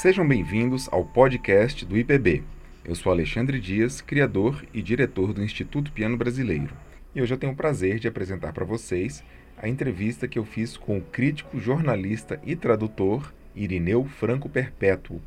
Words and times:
Sejam 0.00 0.24
bem-vindos 0.24 0.88
ao 0.92 1.04
podcast 1.04 1.84
do 1.84 1.98
IPB. 1.98 2.44
Eu 2.84 2.94
sou 2.94 3.10
Alexandre 3.10 3.58
Dias, 3.58 4.00
criador 4.00 4.64
e 4.72 4.80
diretor 4.80 5.32
do 5.32 5.42
Instituto 5.42 5.90
Piano 5.90 6.16
Brasileiro. 6.16 6.72
E 7.12 7.20
hoje 7.20 7.34
eu 7.34 7.36
tenho 7.36 7.52
o 7.52 7.56
prazer 7.56 7.98
de 7.98 8.06
apresentar 8.06 8.52
para 8.52 8.64
vocês 8.64 9.24
a 9.60 9.68
entrevista 9.68 10.28
que 10.28 10.38
eu 10.38 10.44
fiz 10.44 10.76
com 10.76 10.98
o 10.98 11.02
crítico, 11.02 11.58
jornalista 11.58 12.40
e 12.46 12.54
tradutor 12.54 13.34
Irineu 13.56 14.04
Franco 14.04 14.48
Perpétuo, 14.48 15.20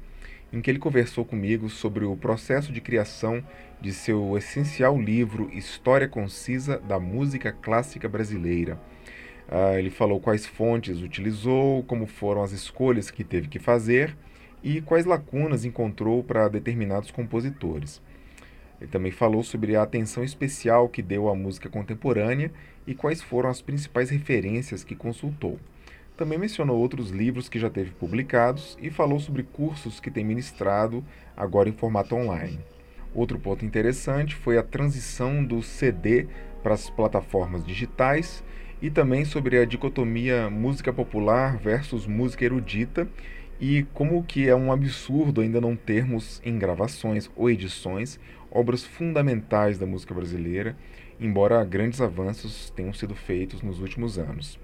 em 0.54 0.62
que 0.62 0.72
ele 0.72 0.80
conversou 0.80 1.26
comigo 1.26 1.68
sobre 1.68 2.06
o 2.06 2.16
processo 2.16 2.72
de 2.72 2.80
criação 2.80 3.44
de 3.82 3.92
seu 3.92 4.38
essencial 4.38 4.98
livro 4.98 5.52
História 5.52 6.08
Concisa 6.08 6.78
da 6.80 6.98
Música 6.98 7.52
Clássica 7.52 8.08
Brasileira. 8.08 8.80
Uh, 9.50 9.78
ele 9.78 9.90
falou 9.90 10.22
quais 10.22 10.46
fontes 10.46 11.02
utilizou, 11.02 11.84
como 11.84 12.08
foram 12.08 12.42
as 12.42 12.54
escolhas 12.54 13.12
que 13.12 13.26
teve 13.26 13.50
que 13.50 13.60
fazer 13.60 14.16
e 14.64 14.82
quais 14.82 15.06
lacunas 15.06 15.66
encontrou 15.66 16.24
para 16.24 16.48
determinados 16.48 17.12
compositores. 17.12 18.02
Ele 18.80 18.90
também 18.90 19.12
falou 19.12 19.44
sobre 19.44 19.76
a 19.76 19.84
atenção 19.84 20.24
especial 20.24 20.90
que 20.90 21.02
deu 21.02 21.30
à 21.30 21.36
música 21.36 21.70
contemporânea 21.70 22.52
e 22.88 22.96
quais 22.96 23.22
foram 23.22 23.50
as 23.50 23.62
principais 23.62 24.10
referências 24.10 24.84
que 24.84 24.96
consultou. 24.96 25.60
Também 26.18 26.38
mencionou 26.38 26.80
outros 26.80 27.10
livros 27.10 27.48
que 27.48 27.60
já 27.60 27.70
teve 27.70 27.92
publicados 27.92 28.78
e 28.82 28.90
falou 28.90 29.20
sobre 29.20 29.44
cursos 29.44 30.00
que 30.00 30.12
tem 30.12 30.24
ministrado 30.24 31.04
agora 31.38 31.70
em 31.70 31.74
formato 31.74 32.16
online. 32.16 32.60
Outro 33.14 33.40
ponto 33.40 33.66
interessante 33.66 34.36
foi 34.36 34.58
a 34.58 34.64
transição 34.64 35.44
do 35.44 35.62
CD 35.62 36.28
para 36.64 36.74
as 36.74 36.90
plataformas 36.90 37.66
digitais 37.66 38.44
e 38.82 38.90
também 38.90 39.26
sobre 39.26 39.58
a 39.60 39.66
dicotomia 39.66 40.50
música 40.50 40.92
popular 40.92 41.58
versus 41.58 42.08
música 42.08 42.46
erudita 42.46 43.08
e 43.62 43.84
como 43.94 44.24
que 44.24 44.50
é 44.50 44.56
um 44.56 44.72
absurdo 44.72 45.40
ainda 45.40 45.62
não 45.62 45.76
termos 45.76 46.42
em 46.44 46.58
gravações 46.58 47.30
ou 47.36 47.48
edições 47.48 48.20
obras 48.50 48.84
fundamentais 48.84 49.78
da 49.78 49.86
música 49.86 50.16
brasileira, 50.16 50.76
embora 51.20 51.64
grandes 51.64 52.02
avanços 52.02 52.72
tenham 52.72 52.92
sido 52.92 53.14
feitos 53.14 53.62
nos 53.62 53.80
últimos 53.80 54.18
anos. 54.18 54.60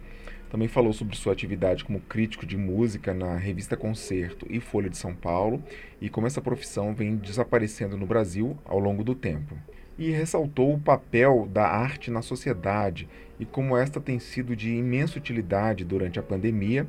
Também 0.49 0.67
falou 0.67 0.93
sobre 0.93 1.15
sua 1.15 1.33
atividade 1.33 1.85
como 1.85 1.99
crítico 1.99 2.43
de 2.43 2.57
música 2.57 3.13
na 3.13 3.37
revista 3.37 3.77
Concerto 3.77 4.47
e 4.49 4.59
Folha 4.59 4.89
de 4.89 4.97
São 4.97 5.13
Paulo 5.13 5.61
e 6.01 6.09
como 6.09 6.25
essa 6.25 6.41
profissão 6.41 6.95
vem 6.95 7.17
desaparecendo 7.17 7.95
no 7.97 8.07
Brasil 8.07 8.57
ao 8.65 8.79
longo 8.79 9.03
do 9.03 9.13
tempo. 9.13 9.55
E 9.95 10.09
ressaltou 10.09 10.73
o 10.73 10.79
papel 10.79 11.47
da 11.51 11.67
arte 11.67 12.09
na 12.09 12.23
sociedade 12.23 13.07
e 13.39 13.45
como 13.45 13.77
esta 13.77 14.01
tem 14.01 14.17
sido 14.17 14.55
de 14.55 14.73
imensa 14.73 15.19
utilidade 15.19 15.85
durante 15.85 16.17
a 16.17 16.23
pandemia, 16.23 16.87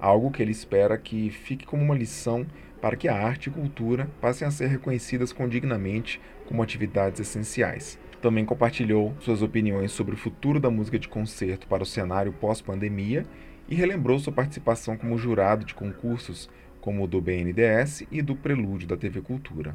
algo 0.00 0.30
que 0.30 0.42
ele 0.42 0.50
espera 0.50 0.96
que 0.96 1.30
fique 1.30 1.66
como 1.66 1.82
uma 1.82 1.94
lição 1.94 2.46
para 2.80 2.96
que 2.96 3.08
a 3.08 3.14
arte 3.14 3.48
e 3.48 3.52
cultura 3.52 4.08
passem 4.20 4.48
a 4.48 4.50
ser 4.50 4.68
reconhecidas 4.68 5.32
condignamente 5.32 6.20
como 6.46 6.62
atividades 6.62 7.20
essenciais. 7.20 7.98
Também 8.22 8.44
compartilhou 8.44 9.14
suas 9.20 9.42
opiniões 9.42 9.92
sobre 9.92 10.14
o 10.14 10.18
futuro 10.18 10.58
da 10.58 10.70
música 10.70 10.98
de 10.98 11.08
concerto 11.08 11.66
para 11.66 11.82
o 11.82 11.86
cenário 11.86 12.32
pós-pandemia 12.32 13.24
e 13.68 13.74
relembrou 13.74 14.18
sua 14.18 14.32
participação 14.32 14.96
como 14.96 15.18
jurado 15.18 15.64
de 15.64 15.74
concursos 15.74 16.50
como 16.80 17.04
o 17.04 17.06
do 17.06 17.20
BNDES 17.20 18.04
e 18.10 18.22
do 18.22 18.34
Prelúdio 18.34 18.88
da 18.88 18.96
TV 18.96 19.20
Cultura. 19.20 19.74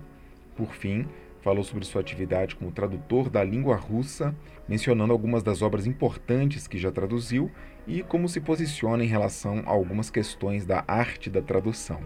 Por 0.55 0.73
fim, 0.73 1.05
falou 1.41 1.63
sobre 1.63 1.85
sua 1.85 2.01
atividade 2.01 2.55
como 2.55 2.71
tradutor 2.71 3.29
da 3.29 3.43
língua 3.43 3.75
russa, 3.75 4.35
mencionando 4.67 5.13
algumas 5.13 5.43
das 5.43 5.61
obras 5.61 5.85
importantes 5.85 6.67
que 6.67 6.77
já 6.77 6.91
traduziu 6.91 7.51
e 7.87 8.03
como 8.03 8.27
se 8.27 8.41
posiciona 8.41 9.03
em 9.03 9.07
relação 9.07 9.63
a 9.65 9.69
algumas 9.69 10.09
questões 10.09 10.65
da 10.65 10.83
arte 10.87 11.29
da 11.29 11.41
tradução. 11.41 12.01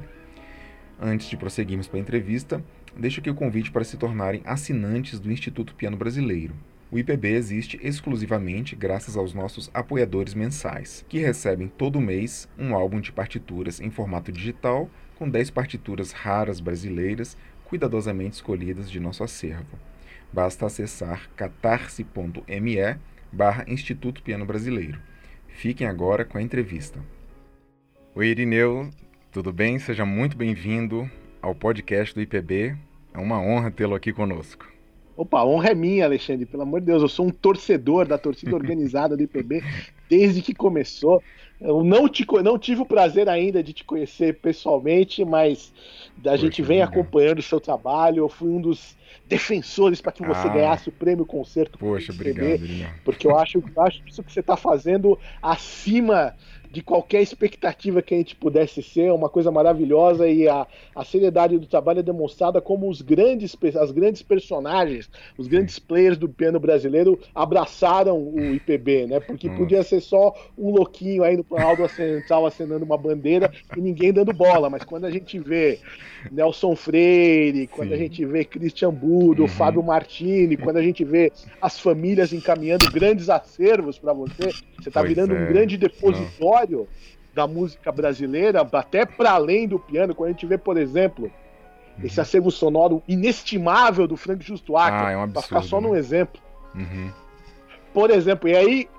Antes 1.02 1.30
de 1.30 1.38
prosseguirmos 1.38 1.88
para 1.88 1.98
a 1.98 2.02
entrevista, 2.02 2.64
deixo 2.96 3.20
aqui 3.20 3.30
o 3.30 3.36
convite 3.36 3.72
para 3.72 3.84
se 3.84 3.98
tornarem 3.98 4.42
assinantes 4.46 5.20
do 5.20 5.32
Instituto 5.32 5.74
Piano 5.74 5.96
Brasileiro. 5.96 6.54
O 6.92 6.98
IPB 6.98 7.34
existe 7.34 7.80
exclusivamente 7.84 8.76
graças 8.76 9.16
aos 9.16 9.34
nossos 9.34 9.70
apoiadores 9.74 10.34
mensais, 10.34 11.06
que 11.08 11.20
recebem 11.20 11.68
todo 11.68 12.02
mês 12.02 12.50
um 12.58 12.74
álbum 12.74 13.00
de 13.00 13.12
partituras 13.12 13.80
em 13.80 13.92
formato 13.92 14.32
digital 14.32 14.90
com 15.16 15.30
10 15.30 15.52
partituras 15.52 16.12
raras 16.12 16.60
brasileiras 16.60 17.38
cuidadosamente 17.66 18.36
escolhidas 18.36 18.90
de 18.90 19.00
nosso 19.00 19.24
acervo. 19.24 19.78
Basta 20.34 20.66
acessar 20.66 21.30
catarse.me 21.36 22.98
barra 23.32 23.66
Instituto 23.68 24.24
Piano 24.24 24.46
Brasileiro. 24.46 25.09
Fiquem 25.60 25.86
agora 25.86 26.24
com 26.24 26.38
a 26.38 26.42
entrevista. 26.42 27.02
Oi, 28.16 28.28
Irineu, 28.28 28.90
tudo 29.30 29.52
bem? 29.52 29.78
Seja 29.78 30.06
muito 30.06 30.38
bem-vindo 30.38 31.12
ao 31.42 31.54
podcast 31.54 32.16
do 32.16 32.22
IPB. 32.22 32.78
É 33.14 33.18
uma 33.18 33.42
honra 33.42 33.70
tê-lo 33.70 33.94
aqui 33.94 34.14
conosco. 34.14 34.66
Opa, 35.18 35.40
a 35.40 35.46
honra 35.46 35.72
é 35.72 35.76
minha, 35.76 36.06
Alexandre. 36.06 36.46
Pelo 36.46 36.64
amor 36.64 36.80
de 36.80 36.86
Deus, 36.86 37.02
eu 37.02 37.10
sou 37.10 37.26
um 37.26 37.30
torcedor 37.30 38.08
da 38.08 38.18
torcida 38.18 38.56
organizada 38.56 39.18
do 39.18 39.24
IPB 39.24 39.62
desde 40.10 40.42
que 40.42 40.54
começou. 40.54 41.24
Eu 41.62 41.84
não, 41.84 42.08
te, 42.08 42.26
não 42.44 42.58
tive 42.58 42.82
o 42.82 42.86
prazer 42.86 43.30
ainda 43.30 43.62
de 43.62 43.74
te 43.74 43.84
conhecer 43.84 44.40
pessoalmente, 44.40 45.24
mas 45.24 45.74
a 46.18 46.22
Poxa, 46.22 46.38
gente 46.38 46.62
vem 46.62 46.82
acompanhando 46.82 47.40
o 47.40 47.44
seu 47.44 47.60
trabalho. 47.60 48.20
Eu 48.20 48.30
fui 48.30 48.50
um 48.50 48.62
dos 48.62 48.98
defensores 49.28 50.02
para 50.02 50.12
que 50.12 50.26
você 50.26 50.48
ah, 50.48 50.52
ganhasse 50.52 50.90
o 50.90 50.92
prêmio 50.92 51.26
concerto. 51.26 51.78
Poxa, 51.78 52.12
obrigado. 52.12 52.60
Porque 53.04 53.28
eu 53.28 53.38
acho, 53.38 53.60
eu 53.60 53.84
acho 53.84 54.02
isso 54.08 54.24
que 54.24 54.32
você 54.32 54.40
está 54.40 54.58
fazendo 54.58 55.20
acima 55.42 56.34
de 56.72 56.84
qualquer 56.84 57.22
expectativa 57.22 58.02
que 58.02 58.14
a 58.14 58.18
gente 58.18 58.36
pudesse 58.36 58.84
ser, 58.84 59.06
é 59.06 59.14
uma 59.14 59.30
coisa 59.30 59.50
maravilhosa 59.52 60.28
e 60.28 60.48
a, 60.48 60.68
a 60.96 61.04
seriedade 61.04 61.58
do 61.58 61.66
trabalho 61.66 62.00
é 62.00 62.04
demonstrada 62.04 62.62
como 62.62 62.88
os 62.88 63.02
grandes, 63.02 63.58
as 63.80 63.92
grandes 63.92 64.22
personagens, 64.22 65.10
os 65.38 65.48
grandes 65.48 65.80
players 65.80 66.18
do 66.18 66.30
piano 66.30 66.60
brasileiro 66.60 67.20
abraçaram 67.34 68.22
o 68.22 68.40
IPB, 68.54 69.08
né? 69.08 69.20
Porque 69.20 69.50
hum. 69.50 69.58
podia 69.58 69.82
ser 69.82 70.00
só 70.00 70.36
um 70.58 70.70
louquinho 70.70 71.24
aí 71.24 71.36
no 71.36 71.44
Planalto 71.44 71.88
Central 71.90 72.46
acenando 72.46 72.86
uma 72.86 72.98
bandeira 72.98 73.52
e 73.76 73.82
ninguém 73.82 74.14
dando 74.14 74.32
bola, 74.32 74.70
mas 74.70 74.84
quando 74.84 75.06
a 75.06 75.12
gente 75.12 75.40
vê 75.40 75.80
Nelson 76.32 76.76
Freire, 76.76 77.66
quando 77.68 77.90
Sim. 77.90 77.96
a 77.96 77.98
gente 77.98 78.26
vê 78.26 78.46
Christian 78.46 78.94
Budo, 78.94 79.44
uhum. 79.44 79.48
Fábio 79.48 79.82
Martini, 79.82 80.56
quando 80.56 80.78
a 80.78 80.84
gente 80.84 81.04
vê 81.04 81.32
as 81.60 81.80
famílias 81.80 82.32
encaminhando 82.32 82.92
grandes 82.92 83.28
acervos 83.30 83.98
para 83.98 84.14
você, 84.14 84.52
você 84.78 84.90
está 84.90 85.02
virando 85.02 85.36
é. 85.36 85.40
um 85.40 85.48
grande 85.48 85.78
depositório 85.78 86.59
repertório 86.60 86.88
da 87.34 87.48
música 87.48 87.92
brasileira, 87.92 88.68
até 88.72 89.06
para 89.06 89.32
além 89.32 89.68
do 89.68 89.80
piano, 89.80 90.16
quando 90.16 90.30
a 90.30 90.32
gente 90.32 90.46
vê, 90.46 90.58
por 90.58 90.78
exemplo, 90.78 91.26
uhum. 91.26 92.06
esse 92.06 92.20
acervo 92.20 92.52
sonoro 92.52 93.04
inestimável 93.08 94.08
do 94.08 94.18
Frank 94.18 94.44
Justo 94.44 94.76
ah, 94.76 95.12
é 95.12 95.18
um 95.18 95.30
para 95.30 95.42
ficar 95.42 95.62
só 95.62 95.80
né? 95.80 95.88
num 95.88 95.96
exemplo. 95.96 96.42
Uhum. 96.76 97.12
Por 97.94 98.10
exemplo, 98.10 98.50
e 98.50 98.56
aí 98.56 98.90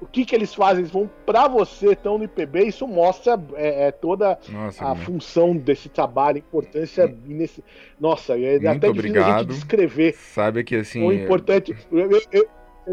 o 0.00 0.06
que, 0.06 0.24
que 0.24 0.34
eles 0.34 0.54
fazem? 0.54 0.80
Eles 0.80 0.90
vão 0.90 1.08
para 1.24 1.48
você, 1.48 1.92
estão 1.92 2.18
no 2.18 2.24
IPB, 2.24 2.64
isso 2.64 2.86
mostra 2.86 3.40
é, 3.54 3.86
é 3.86 3.90
toda 3.90 4.38
Nossa, 4.48 4.84
a 4.84 4.94
função 4.96 5.56
desse 5.56 5.88
trabalho, 5.88 6.36
a 6.36 6.40
importância. 6.40 7.14
Nesse... 7.24 7.62
Nossa, 8.00 8.36
é 8.38 8.58
Muito 8.58 8.68
até 8.68 8.88
obrigado. 8.88 8.94
difícil 8.94 9.22
a 9.22 9.38
gente 9.38 9.48
descrever. 9.48 10.14
Sabe 10.14 10.64
que 10.64 10.76
assim. 10.76 11.02
O 11.02 11.12
importante. 11.12 11.74
Eu, 11.90 12.10
eu, 12.10 12.22
eu 12.32 12.48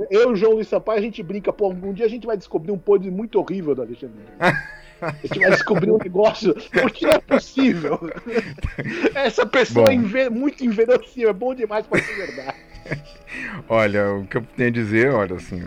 e 0.10 0.18
o 0.26 0.36
João 0.36 0.54
Luiz 0.54 0.68
Sampaio, 0.68 1.00
a 1.00 1.02
gente 1.02 1.22
brinca, 1.24 1.52
pô, 1.52 1.70
um 1.70 1.94
dia 1.94 2.06
a 2.06 2.10
gente 2.10 2.28
vai 2.28 2.38
descobrir 2.38 2.72
um 2.72 2.78
podre 2.78 3.10
muito 3.10 3.40
horrível 3.40 3.74
da 3.74 3.84
Alexandre. 3.84 4.18
A 4.40 5.12
gente 5.24 5.40
vai 5.40 5.52
descobrir 5.52 5.92
um 5.92 5.98
negócio, 5.98 6.54
porque 6.72 7.06
não 7.06 7.14
é 7.14 7.20
possível. 7.20 8.00
Essa 9.16 9.46
pessoa 9.46 9.92
é 9.92 10.30
muito 10.30 10.64
inverossímil, 10.64 11.30
é 11.30 11.34
bom 11.34 11.56
demais 11.56 11.88
para 11.88 12.02
ser 12.02 12.16
verdade. 12.16 12.58
Olha, 13.68 14.14
o 14.14 14.26
que 14.26 14.38
eu 14.38 14.42
tenho 14.58 14.70
a 14.70 14.72
dizer, 14.72 15.12
olha, 15.14 15.36
assim, 15.36 15.62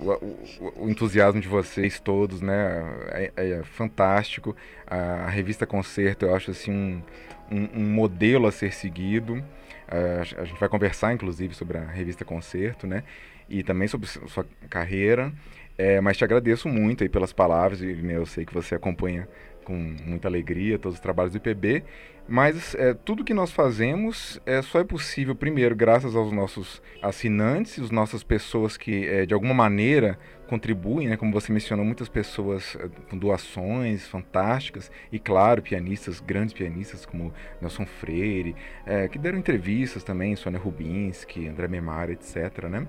o, 0.00 0.12
o, 0.12 0.84
o 0.84 0.88
entusiasmo 0.88 1.40
de 1.40 1.48
vocês 1.48 1.98
todos, 1.98 2.40
né, 2.40 2.84
é, 3.08 3.32
é 3.36 3.62
fantástico. 3.64 4.54
A, 4.86 4.96
a, 4.96 5.28
revista 5.28 5.66
Concerto, 5.66 6.26
eu 6.26 6.34
acho, 6.34 6.52
assim, 6.52 6.70
um, 6.70 7.02
um, 7.50 7.68
um 7.74 7.90
modelo 7.90 8.46
a 8.46 8.52
ser 8.52 8.72
seguido. 8.72 9.34
Uh, 9.34 10.40
a 10.40 10.44
gente 10.44 10.60
vai 10.60 10.68
conversar, 10.68 11.12
inclusive, 11.12 11.54
sobre 11.54 11.78
a 11.78 11.84
revista 11.84 12.24
Concerto, 12.24 12.86
né? 12.86 13.02
E 13.48 13.62
também 13.62 13.88
sobre 13.88 14.06
sua 14.06 14.44
carreira. 14.68 15.32
É, 15.76 16.00
mas 16.00 16.16
te 16.16 16.24
agradeço 16.24 16.68
muito 16.68 17.04
aí 17.04 17.08
pelas 17.08 17.32
palavras, 17.32 17.80
e 17.80 17.86
né, 17.86 18.16
eu 18.16 18.26
sei 18.26 18.44
que 18.44 18.52
você 18.52 18.74
acompanha 18.74 19.28
com 19.64 19.74
muita 19.74 20.26
alegria 20.26 20.78
todos 20.78 20.96
os 20.96 21.00
trabalhos 21.00 21.32
do 21.32 21.36
IPB, 21.36 21.84
mas 22.26 22.74
é, 22.74 22.92
tudo 22.92 23.24
que 23.24 23.32
nós 23.32 23.52
fazemos 23.52 24.40
é, 24.44 24.60
só 24.60 24.80
é 24.80 24.84
possível, 24.84 25.34
primeiro, 25.34 25.76
graças 25.76 26.16
aos 26.16 26.32
nossos 26.32 26.82
assinantes, 27.02 27.78
as 27.78 27.90
nossas 27.90 28.22
pessoas 28.22 28.76
que, 28.76 29.06
é, 29.06 29.24
de 29.24 29.32
alguma 29.32 29.54
maneira, 29.54 30.18
contribuem, 30.46 31.08
né? 31.08 31.16
como 31.16 31.32
você 31.32 31.52
mencionou, 31.52 31.84
muitas 31.84 32.08
pessoas 32.08 32.76
é, 32.80 32.88
com 33.08 33.16
doações 33.16 34.06
fantásticas, 34.06 34.90
e 35.12 35.18
claro, 35.18 35.62
pianistas, 35.62 36.18
grandes 36.18 36.52
pianistas 36.54 37.06
como 37.06 37.32
Nelson 37.60 37.86
Freire, 37.86 38.56
é, 38.84 39.06
que 39.06 39.18
deram 39.18 39.38
entrevistas 39.38 40.02
também, 40.02 40.34
Sônia 40.34 40.58
Rubinski, 40.58 41.46
André 41.46 41.68
Memar, 41.68 42.10
etc., 42.10 42.64
né? 42.70 42.86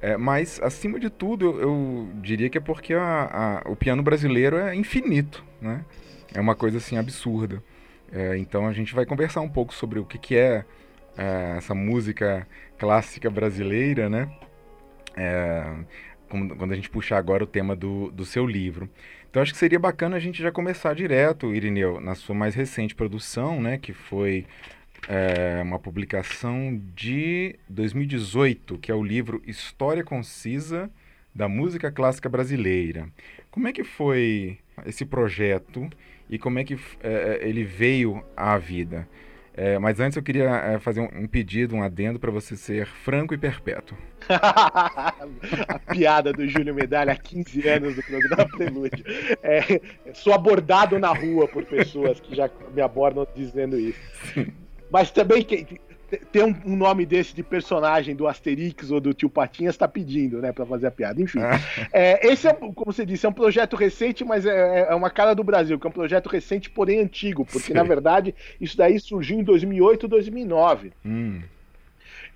É, 0.00 0.16
mas, 0.16 0.60
acima 0.62 0.98
de 0.98 1.10
tudo, 1.10 1.46
eu, 1.46 1.60
eu 1.60 2.08
diria 2.22 2.48
que 2.48 2.58
é 2.58 2.60
porque 2.60 2.94
a, 2.94 3.62
a, 3.64 3.70
o 3.70 3.74
piano 3.74 4.02
brasileiro 4.02 4.56
é 4.56 4.74
infinito, 4.74 5.44
né? 5.60 5.84
É 6.34 6.40
uma 6.40 6.54
coisa, 6.54 6.78
assim, 6.78 6.96
absurda. 6.96 7.62
É, 8.12 8.38
então 8.38 8.66
a 8.66 8.72
gente 8.72 8.94
vai 8.94 9.04
conversar 9.04 9.40
um 9.40 9.48
pouco 9.48 9.74
sobre 9.74 9.98
o 9.98 10.04
que, 10.04 10.18
que 10.18 10.36
é, 10.36 10.64
é 11.16 11.54
essa 11.56 11.74
música 11.74 12.46
clássica 12.78 13.28
brasileira, 13.28 14.08
né? 14.08 14.30
É, 15.16 15.64
quando 16.28 16.72
a 16.72 16.76
gente 16.76 16.90
puxar 16.90 17.18
agora 17.18 17.42
o 17.42 17.46
tema 17.46 17.74
do, 17.74 18.10
do 18.10 18.24
seu 18.24 18.46
livro. 18.46 18.88
Então 19.30 19.42
acho 19.42 19.52
que 19.52 19.58
seria 19.58 19.78
bacana 19.78 20.16
a 20.16 20.20
gente 20.20 20.42
já 20.42 20.50
começar 20.52 20.94
direto, 20.94 21.54
Irineu, 21.54 22.00
na 22.00 22.14
sua 22.14 22.34
mais 22.34 22.54
recente 22.54 22.94
produção, 22.94 23.60
né, 23.60 23.78
que 23.78 23.92
foi 23.92 24.46
é, 25.06 25.60
uma 25.62 25.78
publicação 25.78 26.80
de 26.94 27.58
2018, 27.68 28.78
que 28.78 28.90
é 28.90 28.94
o 28.94 29.02
livro 29.02 29.42
História 29.46 30.02
Concisa 30.02 30.90
da 31.34 31.48
Música 31.48 31.92
Clássica 31.92 32.28
Brasileira. 32.28 33.08
Como 33.50 33.68
é 33.68 33.72
que 33.72 33.84
foi 33.84 34.58
esse 34.86 35.04
projeto 35.04 35.88
e 36.28 36.38
como 36.38 36.58
é 36.58 36.64
que 36.64 36.78
é, 37.02 37.40
ele 37.42 37.64
veio 37.64 38.24
à 38.36 38.58
vida? 38.58 39.08
É, 39.60 39.76
mas 39.76 39.98
antes 39.98 40.16
eu 40.16 40.22
queria 40.22 40.48
é, 40.50 40.78
fazer 40.78 41.00
um, 41.00 41.08
um, 41.22 41.26
pedido, 41.26 41.74
um 41.74 41.82
adendo 41.82 42.16
para 42.20 42.30
você 42.30 42.56
ser 42.56 42.86
franco 42.86 43.34
e 43.34 43.38
perpétuo. 43.38 43.98
a 44.28 45.78
piada 45.90 46.32
do 46.32 46.46
Júlio 46.46 46.72
Medalha 46.72 47.12
há 47.12 47.16
15 47.16 47.68
anos 47.68 47.96
do 47.96 48.02
programa 48.04 48.48
Prelúdio. 48.56 49.04
É, 49.42 49.80
sou 50.14 50.32
abordado 50.32 50.96
na 51.00 51.12
rua 51.12 51.48
por 51.48 51.64
pessoas 51.64 52.20
que 52.20 52.36
já 52.36 52.48
me 52.72 52.80
abordam 52.80 53.26
dizendo 53.34 53.76
isso. 53.80 53.98
Sim. 54.32 54.52
Mas 54.90 55.10
também 55.10 55.42
ter 56.32 56.42
um, 56.42 56.54
um, 56.64 56.76
nome 56.76 57.04
desse 57.04 57.34
de 57.34 57.42
personagem 57.42 58.16
do 58.16 58.26
Asterix 58.26 58.90
ou 58.90 59.00
do 59.00 59.12
Tio 59.12 59.28
Patinhas 59.28 59.74
está 59.74 59.86
pedindo, 59.86 60.40
né, 60.40 60.52
para 60.52 60.64
fazer 60.64 60.86
a 60.86 60.90
piada. 60.90 61.20
Enfim, 61.20 61.40
ah. 61.40 61.60
é, 61.92 62.26
esse 62.26 62.48
é, 62.48 62.54
como 62.54 62.74
você 62.86 63.04
disse, 63.04 63.26
é 63.26 63.28
um 63.28 63.32
projeto 63.32 63.76
recente, 63.76 64.24
mas 64.24 64.46
é, 64.46 64.86
é, 64.88 64.94
uma 64.94 65.10
cara 65.10 65.34
do 65.34 65.44
Brasil, 65.44 65.78
que 65.78 65.86
é 65.86 65.90
um 65.90 65.92
projeto 65.92 66.28
recente, 66.28 66.70
porém 66.70 67.00
antigo, 67.00 67.44
porque 67.44 67.68
Sim. 67.68 67.74
na 67.74 67.82
verdade 67.82 68.34
isso 68.60 68.76
daí 68.76 68.98
surgiu 68.98 69.38
em 69.38 69.44
2008, 69.44 70.08
2009. 70.08 70.92
Hum. 71.04 71.42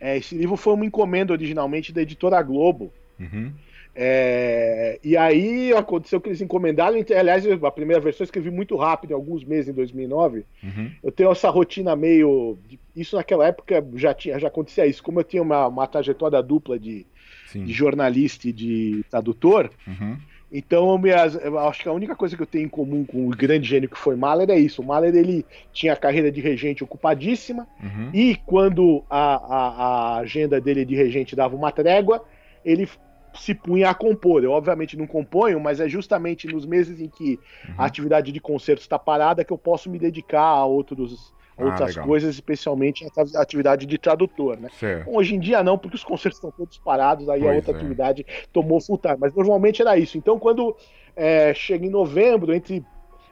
É, 0.01 0.19
esse 0.19 0.35
livro 0.35 0.57
foi 0.57 0.75
uma 0.75 0.85
encomenda 0.85 1.33
originalmente 1.33 1.93
da 1.93 2.03
editora 2.03 2.43
Globo. 2.43 2.93
Uhum. 3.19 3.53
É, 3.95 4.99
e 5.05 5.17
aí 5.17 5.73
aconteceu 5.75 6.21
que 6.21 6.29
eles 6.29 6.41
encomendaram. 6.41 6.97
Aliás, 7.19 7.45
a 7.47 7.71
primeira 7.71 8.01
versão 8.01 8.25
eu 8.25 8.27
escrevi 8.27 8.51
muito 8.51 8.75
rápido, 8.77 9.15
alguns 9.15 9.45
meses 9.45 9.69
em 9.69 9.73
2009. 9.73 10.45
Uhum. 10.63 10.91
Eu 11.03 11.13
tenho 11.13 11.31
essa 11.31 11.51
rotina 11.51 11.95
meio. 11.95 12.59
Isso 12.97 13.17
naquela 13.17 13.47
época 13.47 13.85
já, 13.95 14.15
tinha, 14.15 14.39
já 14.39 14.49
acontecia 14.49 14.87
isso. 14.87 15.03
Como 15.03 15.21
eu 15.21 15.25
tinha 15.25 15.43
uma, 15.43 15.67
uma 15.67 15.87
trajetória 15.87 16.43
dupla 16.43 16.79
de, 16.79 17.07
de 17.55 17.73
jornalista 17.73 18.49
e 18.49 18.53
de 18.53 19.05
tradutor, 19.11 19.71
uhum. 19.87 20.17
então 20.51 20.91
eu, 20.91 20.99
me, 20.99 21.11
eu 21.11 21.59
acho 21.59 21.83
que 21.83 21.89
a 21.89 21.93
única 21.93 22.17
coisa 22.17 22.35
que 22.35 22.43
eu 22.43 22.47
tenho 22.47 22.65
em 22.65 22.71
comum 22.71 23.05
com 23.05 23.27
o 23.27 23.31
grande 23.31 23.69
gênio 23.69 23.91
que 23.91 23.99
foi 23.99 24.17
Mahler 24.17 24.49
é 24.49 24.59
isso. 24.59 24.81
O 24.81 24.87
Mahler 24.87 25.15
ele 25.15 25.45
tinha 25.71 25.93
a 25.93 25.97
carreira 25.97 26.33
de 26.33 26.41
regente 26.41 26.83
ocupadíssima, 26.83 27.69
uhum. 27.83 28.11
e 28.15 28.37
quando 28.47 29.05
a, 29.11 29.35
a, 29.35 29.69
a 29.69 30.17
agenda 30.21 30.59
dele 30.59 30.87
de 30.87 30.95
regente 30.95 31.37
dava 31.37 31.55
uma 31.55 31.71
trégua, 31.71 32.25
ele 32.65 32.89
se 33.35 33.55
punha 33.55 33.91
a 33.91 33.95
compor. 33.95 34.45
Eu, 34.45 34.53
obviamente, 34.53 34.97
não 34.97 35.07
componho, 35.07 35.61
mas 35.61 35.81
é 35.81 35.89
justamente 35.89 36.47
nos 36.47 36.67
meses 36.67 37.01
em 37.01 37.09
que 37.09 37.39
uhum. 37.69 37.75
a 37.79 37.85
atividade 37.85 38.33
de 38.33 38.41
concerto 38.41 38.83
está 38.83 38.99
parada 38.99 39.45
que 39.45 39.53
eu 39.53 39.59
posso 39.59 39.91
me 39.91 39.99
dedicar 39.99 40.43
a 40.43 40.65
outros, 40.65 41.35
ah, 41.57 41.65
outras 41.65 41.97
coisas, 41.97 42.35
especialmente 42.35 43.07
a 43.17 43.41
atividade 43.41 43.87
de 43.87 43.99
tradutor, 43.99 44.59
né? 44.59 44.69
Hoje 45.07 45.35
em 45.35 45.41
dia 45.41 45.63
não, 45.63 45.79
porque 45.79 45.97
os 45.97 46.05
concertos 46.05 46.39
estão 46.39 46.51
todos 46.51 46.79
parados, 46.79 47.29
aí 47.29 47.41
pois 47.41 47.53
a 47.53 47.57
outra 47.57 47.73
é. 47.73 47.77
atividade 47.77 48.27
tomou 48.53 48.81
full 48.81 48.99
time, 48.99 49.17
mas 49.19 49.35
normalmente 49.35 49.83
era 49.83 49.97
isso. 49.97 50.19
Então, 50.19 50.39
quando 50.39 50.77
é, 51.17 51.53
chega 51.55 51.87
em 51.87 51.91
novembro, 51.91 52.55
entre 52.55 52.85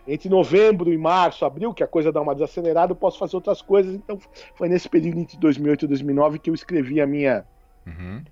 entre 0.09 0.29
novembro 0.29 0.93
e 0.93 0.99
março, 0.99 1.45
abril, 1.45 1.75
que 1.75 1.85
a 1.85 1.87
coisa 1.87 2.11
dá 2.11 2.21
uma 2.21 2.35
desacelerada, 2.35 2.93
eu 2.93 2.97
posso 2.97 3.19
fazer 3.19 3.37
outras 3.37 3.63
coisas. 3.63 3.95
Então, 3.95 4.19
foi 4.57 4.69
nesse 4.69 4.89
período 4.89 5.21
entre 5.21 5.39
2008 5.39 5.85
e 5.85 5.89
2009 5.89 6.39
que 6.39 6.51
eu 6.51 6.55
escrevi 6.55 7.01
a 7.01 7.07
minha 7.07 7.45
uhum 7.87 8.23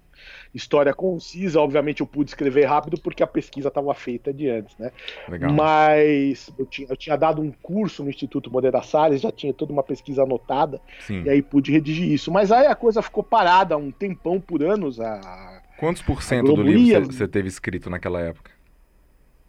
história 0.54 0.92
concisa. 0.94 1.60
Obviamente 1.60 2.00
eu 2.00 2.06
pude 2.06 2.30
escrever 2.30 2.64
rápido 2.64 2.98
porque 2.98 3.22
a 3.22 3.26
pesquisa 3.26 3.68
estava 3.68 3.92
feita 3.94 4.32
de 4.32 4.48
antes, 4.48 4.76
né? 4.78 4.90
Legal. 5.28 5.52
Mas 5.52 6.50
eu 6.58 6.66
tinha, 6.66 6.88
eu 6.88 6.96
tinha 6.96 7.16
dado 7.16 7.42
um 7.42 7.50
curso 7.50 8.02
no 8.02 8.10
Instituto 8.10 8.50
Moreira 8.50 8.82
Salles, 8.82 9.20
já 9.20 9.30
tinha 9.30 9.52
toda 9.52 9.72
uma 9.72 9.82
pesquisa 9.82 10.22
anotada, 10.22 10.80
Sim. 11.00 11.22
e 11.22 11.30
aí 11.30 11.42
pude 11.42 11.72
redigir 11.72 12.10
isso. 12.10 12.30
Mas 12.30 12.50
aí 12.50 12.66
a 12.66 12.74
coisa 12.74 13.02
ficou 13.02 13.22
parada 13.22 13.76
um 13.76 13.90
tempão 13.90 14.40
por 14.40 14.62
anos. 14.62 15.00
A, 15.00 15.62
Quantos 15.78 16.02
por 16.02 16.22
cento 16.22 16.52
do 16.54 16.62
livro 16.62 17.06
você 17.06 17.28
teve 17.28 17.48
escrito 17.48 17.88
naquela 17.88 18.20
época? 18.20 18.50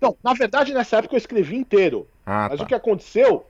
Não, 0.02 0.16
na 0.24 0.34
verdade 0.34 0.74
nessa 0.74 0.98
época 0.98 1.16
eu 1.16 1.18
escrevi 1.18 1.56
inteiro. 1.56 2.08
Ah, 2.26 2.48
mas 2.50 2.60
tá. 2.60 2.64
o 2.64 2.68
que 2.68 2.76
aconteceu 2.76 3.46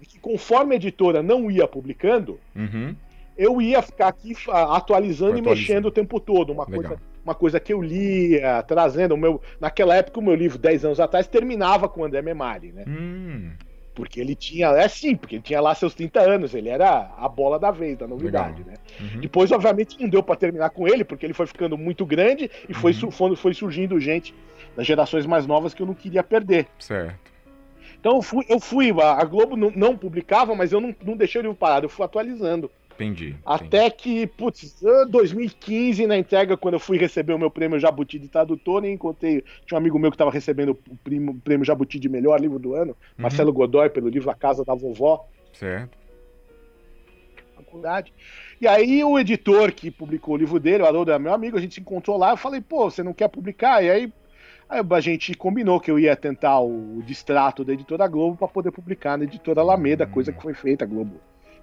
é 0.00 0.04
que 0.04 0.18
conforme 0.18 0.74
a 0.74 0.76
editora 0.76 1.22
não 1.22 1.50
ia 1.50 1.66
publicando, 1.66 2.38
uhum 2.54 2.94
eu 3.36 3.60
ia 3.60 3.82
ficar 3.82 4.08
aqui 4.08 4.34
atualizando 4.48 5.38
e 5.38 5.42
mexendo 5.42 5.86
o 5.86 5.90
tempo 5.90 6.18
todo. 6.18 6.52
Uma 6.52 6.66
coisa, 6.66 7.00
uma 7.24 7.34
coisa 7.34 7.60
que 7.60 7.72
eu 7.72 7.82
lia, 7.82 8.62
trazendo 8.62 9.14
o 9.14 9.16
meu. 9.16 9.40
Naquela 9.60 9.94
época, 9.94 10.20
o 10.20 10.22
meu 10.22 10.34
livro, 10.34 10.58
10 10.58 10.84
anos 10.84 11.00
atrás, 11.00 11.26
terminava 11.26 11.88
com 11.88 12.00
o 12.00 12.04
André 12.04 12.22
Memari, 12.22 12.72
né? 12.72 12.84
Hum. 12.86 13.50
Porque 13.94 14.20
ele 14.20 14.34
tinha. 14.34 14.68
É 14.68 14.88
sim, 14.88 15.16
porque 15.16 15.36
ele 15.36 15.42
tinha 15.42 15.60
lá 15.60 15.74
seus 15.74 15.94
30 15.94 16.20
anos, 16.20 16.54
ele 16.54 16.68
era 16.68 17.12
a 17.16 17.28
bola 17.28 17.58
da 17.58 17.70
vez, 17.70 17.96
da 17.96 18.06
novidade, 18.06 18.62
Legal. 18.62 18.72
né? 18.72 18.78
Uhum. 19.00 19.20
Depois, 19.20 19.50
obviamente, 19.52 20.00
não 20.00 20.08
deu 20.08 20.22
para 20.22 20.36
terminar 20.36 20.70
com 20.70 20.86
ele, 20.86 21.02
porque 21.02 21.24
ele 21.24 21.32
foi 21.32 21.46
ficando 21.46 21.78
muito 21.78 22.04
grande 22.04 22.50
e 22.68 22.74
foi, 22.74 22.92
uhum. 22.92 23.10
foi, 23.10 23.36
foi 23.36 23.54
surgindo 23.54 23.98
gente 23.98 24.34
das 24.76 24.86
gerações 24.86 25.24
mais 25.24 25.46
novas 25.46 25.72
que 25.72 25.80
eu 25.80 25.86
não 25.86 25.94
queria 25.94 26.22
perder. 26.22 26.66
Certo. 26.78 27.26
Então 27.98 28.16
eu 28.16 28.22
fui, 28.22 28.44
eu 28.48 28.60
fui 28.60 28.92
a 29.00 29.24
Globo 29.24 29.56
não, 29.56 29.72
não 29.74 29.96
publicava, 29.96 30.54
mas 30.54 30.72
eu 30.72 30.80
não, 30.80 30.94
não 31.02 31.16
deixei 31.16 31.40
o 31.40 31.42
livro 31.42 31.56
parado, 31.56 31.86
eu 31.86 31.90
fui 31.90 32.04
atualizando. 32.04 32.70
Entendi. 32.96 33.36
Até 33.44 33.86
entendi. 33.86 33.96
que, 33.96 34.26
putz, 34.26 34.82
2015, 35.10 36.06
na 36.06 36.16
entrega, 36.16 36.56
quando 36.56 36.74
eu 36.74 36.80
fui 36.80 36.96
receber 36.96 37.34
o 37.34 37.38
meu 37.38 37.50
prêmio 37.50 37.78
Jabuti 37.78 38.18
de 38.18 38.28
tradutor, 38.28 38.84
e 38.84 38.90
encontrei. 38.90 39.44
Tinha 39.66 39.76
um 39.76 39.80
amigo 39.80 39.98
meu 39.98 40.10
que 40.10 40.14
estava 40.14 40.30
recebendo 40.30 40.70
o 40.70 40.96
prêmio, 40.96 41.34
prêmio 41.44 41.64
Jabuti 41.64 41.98
de 41.98 42.08
melhor 42.08 42.40
livro 42.40 42.58
do 42.58 42.74
ano, 42.74 42.92
uhum. 42.92 43.22
Marcelo 43.22 43.52
Godoy, 43.52 43.90
pelo 43.90 44.08
livro 44.08 44.30
A 44.30 44.34
Casa 44.34 44.64
da 44.64 44.74
Vovó. 44.74 45.28
Certo. 45.52 45.96
Faculdade. 47.54 48.12
E 48.60 48.66
aí 48.66 49.04
o 49.04 49.18
editor 49.18 49.72
que 49.72 49.90
publicou 49.90 50.34
o 50.34 50.38
livro 50.38 50.58
dele, 50.58 50.82
o 50.82 50.86
Haroldo 50.86 51.12
é 51.12 51.18
meu 51.18 51.34
amigo, 51.34 51.58
a 51.58 51.60
gente 51.60 51.74
se 51.74 51.80
encontrou 51.80 52.16
lá, 52.16 52.30
eu 52.30 52.36
falei, 52.36 52.60
pô, 52.60 52.90
você 52.90 53.02
não 53.02 53.12
quer 53.12 53.28
publicar? 53.28 53.84
E 53.84 53.90
aí 53.90 54.12
Aí 54.68 54.80
a 54.90 55.00
gente 55.00 55.32
combinou 55.34 55.78
que 55.78 55.88
eu 55.88 55.96
ia 55.96 56.16
tentar 56.16 56.58
o 56.58 57.00
distrato 57.06 57.64
da 57.64 57.72
editora 57.72 58.08
Globo 58.08 58.36
para 58.36 58.48
poder 58.48 58.72
publicar 58.72 59.16
na 59.16 59.22
editora 59.22 59.60
Alameda, 59.60 60.06
coisa 60.06 60.32
que 60.32 60.42
foi 60.42 60.54
feita. 60.54 60.84
A 60.84 60.88
Globo 60.88 61.20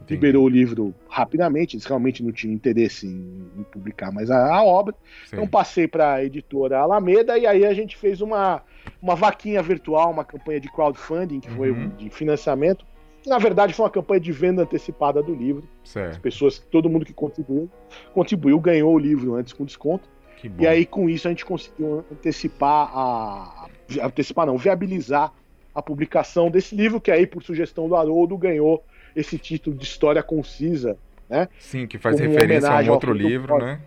Liberou 0.10 0.46
o 0.46 0.50
livro 0.50 0.94
rapidamente, 1.08 1.76
eles 1.76 1.86
realmente 1.86 2.24
não 2.24 2.32
tinham 2.32 2.54
interesse 2.54 3.08
em, 3.08 3.48
em 3.58 3.64
publicar 3.64 4.12
mais 4.12 4.30
a, 4.30 4.54
a 4.54 4.64
obra. 4.64 4.94
Sim. 5.26 5.36
Então 5.36 5.48
passei 5.48 5.88
para 5.88 6.14
a 6.14 6.24
editora 6.24 6.80
Alameda 6.80 7.38
e 7.38 7.46
aí 7.46 7.66
a 7.66 7.74
gente 7.74 7.96
fez 7.96 8.22
uma, 8.22 8.62
uma 9.02 9.16
vaquinha 9.16 9.62
virtual, 9.62 10.12
uma 10.12 10.26
campanha 10.26 10.60
de 10.60 10.70
crowdfunding, 10.72 11.40
que 11.40 11.50
uhum. 11.50 11.56
foi 11.56 11.88
de 11.98 12.10
financiamento, 12.10 12.86
na 13.26 13.38
verdade 13.38 13.74
foi 13.74 13.86
uma 13.86 13.92
campanha 13.92 14.20
de 14.20 14.32
venda 14.32 14.64
antecipada 14.64 15.22
do 15.22 15.34
livro. 15.34 15.68
Certo. 15.84 16.12
As 16.12 16.18
pessoas, 16.18 16.60
todo 16.60 16.90
mundo 16.90 17.06
que 17.06 17.14
contribuiu, 17.14 17.70
contribuiu, 18.14 18.60
ganhou 18.60 18.94
o 18.94 19.00
livro 19.00 19.36
antes 19.36 19.54
com 19.54 19.66
desconto. 19.66 20.12
E 20.60 20.68
aí 20.68 20.86
com 20.86 21.10
isso 21.10 21.26
a 21.26 21.32
gente 21.32 21.46
conseguiu 21.46 22.04
antecipar 22.12 22.92
a 22.94 23.70
antecipar 24.02 24.46
não, 24.46 24.58
viabilizar 24.58 25.32
a 25.74 25.82
publicação 25.82 26.52
desse 26.52 26.76
livro 26.76 27.00
que 27.00 27.10
aí 27.10 27.26
por 27.26 27.42
sugestão 27.42 27.88
do 27.88 27.96
Haroldo 27.96 28.38
ganhou 28.38 28.84
esse 29.16 29.38
título 29.38 29.76
de 29.76 29.84
história 29.84 30.22
concisa, 30.24 30.98
né? 31.30 31.48
Sim, 31.60 31.88
que 31.88 31.98
faz 31.98 32.20
referência 32.20 32.70
a 32.70 32.82
um 32.82 32.90
outro 32.92 33.14
livro, 33.14 33.58
né? 33.58 33.80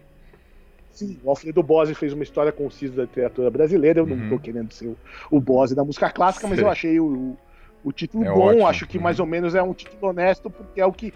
Sim, 0.90 1.18
o 1.22 1.28
Alfredo 1.28 1.62
Bose 1.62 1.94
fez 1.94 2.14
uma 2.14 2.22
história 2.22 2.50
concisa 2.50 2.94
da 2.94 3.02
literatura 3.02 3.50
brasileira. 3.50 4.00
Eu 4.00 4.04
uhum. 4.04 4.16
não 4.16 4.24
estou 4.24 4.38
querendo 4.38 4.72
ser 4.72 4.86
o, 4.86 4.96
o 5.30 5.38
Bose 5.38 5.74
da 5.74 5.84
música 5.84 6.08
clássica, 6.08 6.46
mas 6.46 6.58
eu 6.58 6.70
achei 6.70 6.98
o, 6.98 7.36
o 7.84 7.92
título 7.92 8.24
é 8.24 8.32
bom. 8.32 8.46
Ótimo. 8.46 8.66
Acho 8.66 8.86
que 8.86 8.96
uhum. 8.96 9.04
mais 9.04 9.20
ou 9.20 9.26
menos 9.26 9.54
é 9.54 9.62
um 9.62 9.74
título 9.74 10.10
honesto, 10.10 10.48
porque 10.48 10.80
é 10.80 10.86
o 10.86 10.92
que 10.92 11.12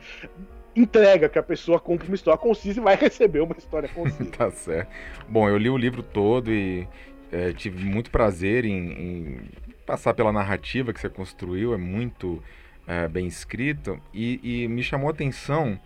entrega 0.76 1.28
que 1.28 1.38
a 1.38 1.42
pessoa 1.42 1.80
compra 1.80 2.06
uma 2.06 2.14
história 2.14 2.38
concisa 2.38 2.78
e 2.78 2.82
vai 2.82 2.94
receber 3.00 3.40
uma 3.40 3.56
história 3.56 3.88
concisa. 3.88 4.30
tá 4.36 4.50
certo. 4.50 4.90
Bom, 5.28 5.48
eu 5.48 5.56
li 5.56 5.70
o 5.70 5.78
livro 5.78 6.02
todo 6.02 6.52
e 6.52 6.86
é, 7.32 7.52
tive 7.52 7.84
muito 7.84 8.10
prazer 8.10 8.64
em, 8.64 8.92
em, 8.92 9.40
passar 9.86 10.14
pela 10.14 10.30
narrativa 10.30 10.92
que 10.92 11.00
você 11.00 11.08
construiu. 11.08 11.72
É 11.72 11.78
muito 11.78 12.42
é, 12.90 13.06
bem 13.06 13.28
escrito 13.28 14.00
e, 14.12 14.40
e, 14.42 14.68
me 14.68 14.82
chamou 14.82 15.06
a 15.06 15.12
atenção. 15.12 15.78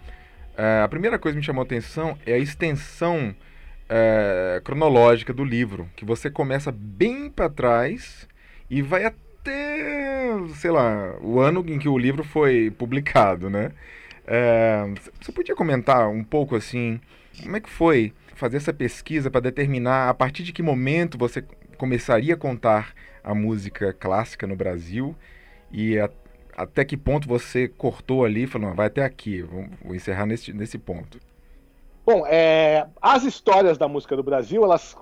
É, 0.57 0.81
a 0.83 0.89
primeira 0.89 1.19
coisa 1.19 1.35
que 1.35 1.41
me 1.41 1.45
chamou 1.45 1.61
a 1.61 1.65
atenção 1.67 2.17
é 2.25 2.33
a 2.33 2.39
extensão 2.39 3.35
é, 3.87 4.63
cronológica 4.65 5.31
do 5.31 5.45
livro, 5.45 5.87
que 5.95 6.03
você 6.03 6.31
começa 6.31 6.73
bem 6.73 7.29
para 7.29 7.51
trás 7.51 8.27
e 8.71 8.81
vai 8.81 9.05
até, 9.05 10.33
sei 10.55 10.71
lá, 10.71 11.15
o 11.21 11.39
ano 11.41 11.63
em 11.69 11.79
que 11.79 11.91
o 11.91 11.99
livro 11.99 12.25
foi 12.25 12.71
publicado, 12.71 13.51
né? 13.51 13.73
É, 14.27 14.87
você 15.21 15.31
podia 15.31 15.55
comentar 15.55 16.09
um 16.09 16.25
pouco 16.25 16.57
assim, 16.57 16.99
como 17.43 17.55
é 17.55 17.61
que 17.61 17.69
foi 17.69 18.15
fazer 18.35 18.57
essa 18.57 18.73
pesquisa 18.73 19.31
para 19.31 19.43
determinar 19.43 20.09
a 20.09 20.15
partir 20.15 20.43
de 20.43 20.55
que 20.55 20.63
momento 20.63 21.19
você 21.19 21.45
começaria 21.77 22.33
a 22.33 22.39
contar 22.39 22.95
a 23.23 23.35
música 23.35 23.93
clássica 23.93 24.47
no 24.47 24.57
Brasil 24.57 25.15
e 25.71 25.99
a, 25.99 26.09
até 26.57 26.85
que 26.85 26.97
ponto 26.97 27.29
você 27.29 27.69
cortou 27.69 28.25
ali 28.25 28.45
e 28.45 28.47
falou, 28.47 28.75
vai 28.75 28.87
até 28.87 29.05
aqui, 29.05 29.43
vou, 29.43 29.67
vou 29.85 29.95
encerrar 29.95 30.27
nesse, 30.27 30.53
nesse 30.53 30.79
ponto? 30.79 31.19
Bom, 32.07 32.27
é, 32.27 32.87
as 33.01 33.25
histórias 33.25 33.79
da 33.79 33.89
música 33.89 34.15
do 34.15 34.23
Brasil, 34.23 34.63
elas, 34.63 34.97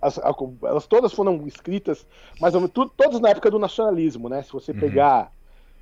as, 0.00 0.20
elas 0.62 0.86
todas 0.86 1.12
foram 1.12 1.46
escritas, 1.46 2.06
tudo, 2.72 2.92
todas 2.94 3.18
na 3.20 3.30
época 3.30 3.50
do 3.50 3.58
nacionalismo, 3.58 4.28
né? 4.28 4.42
Se 4.42 4.52
você 4.52 4.72
uhum. 4.72 4.80
pegar 4.80 5.32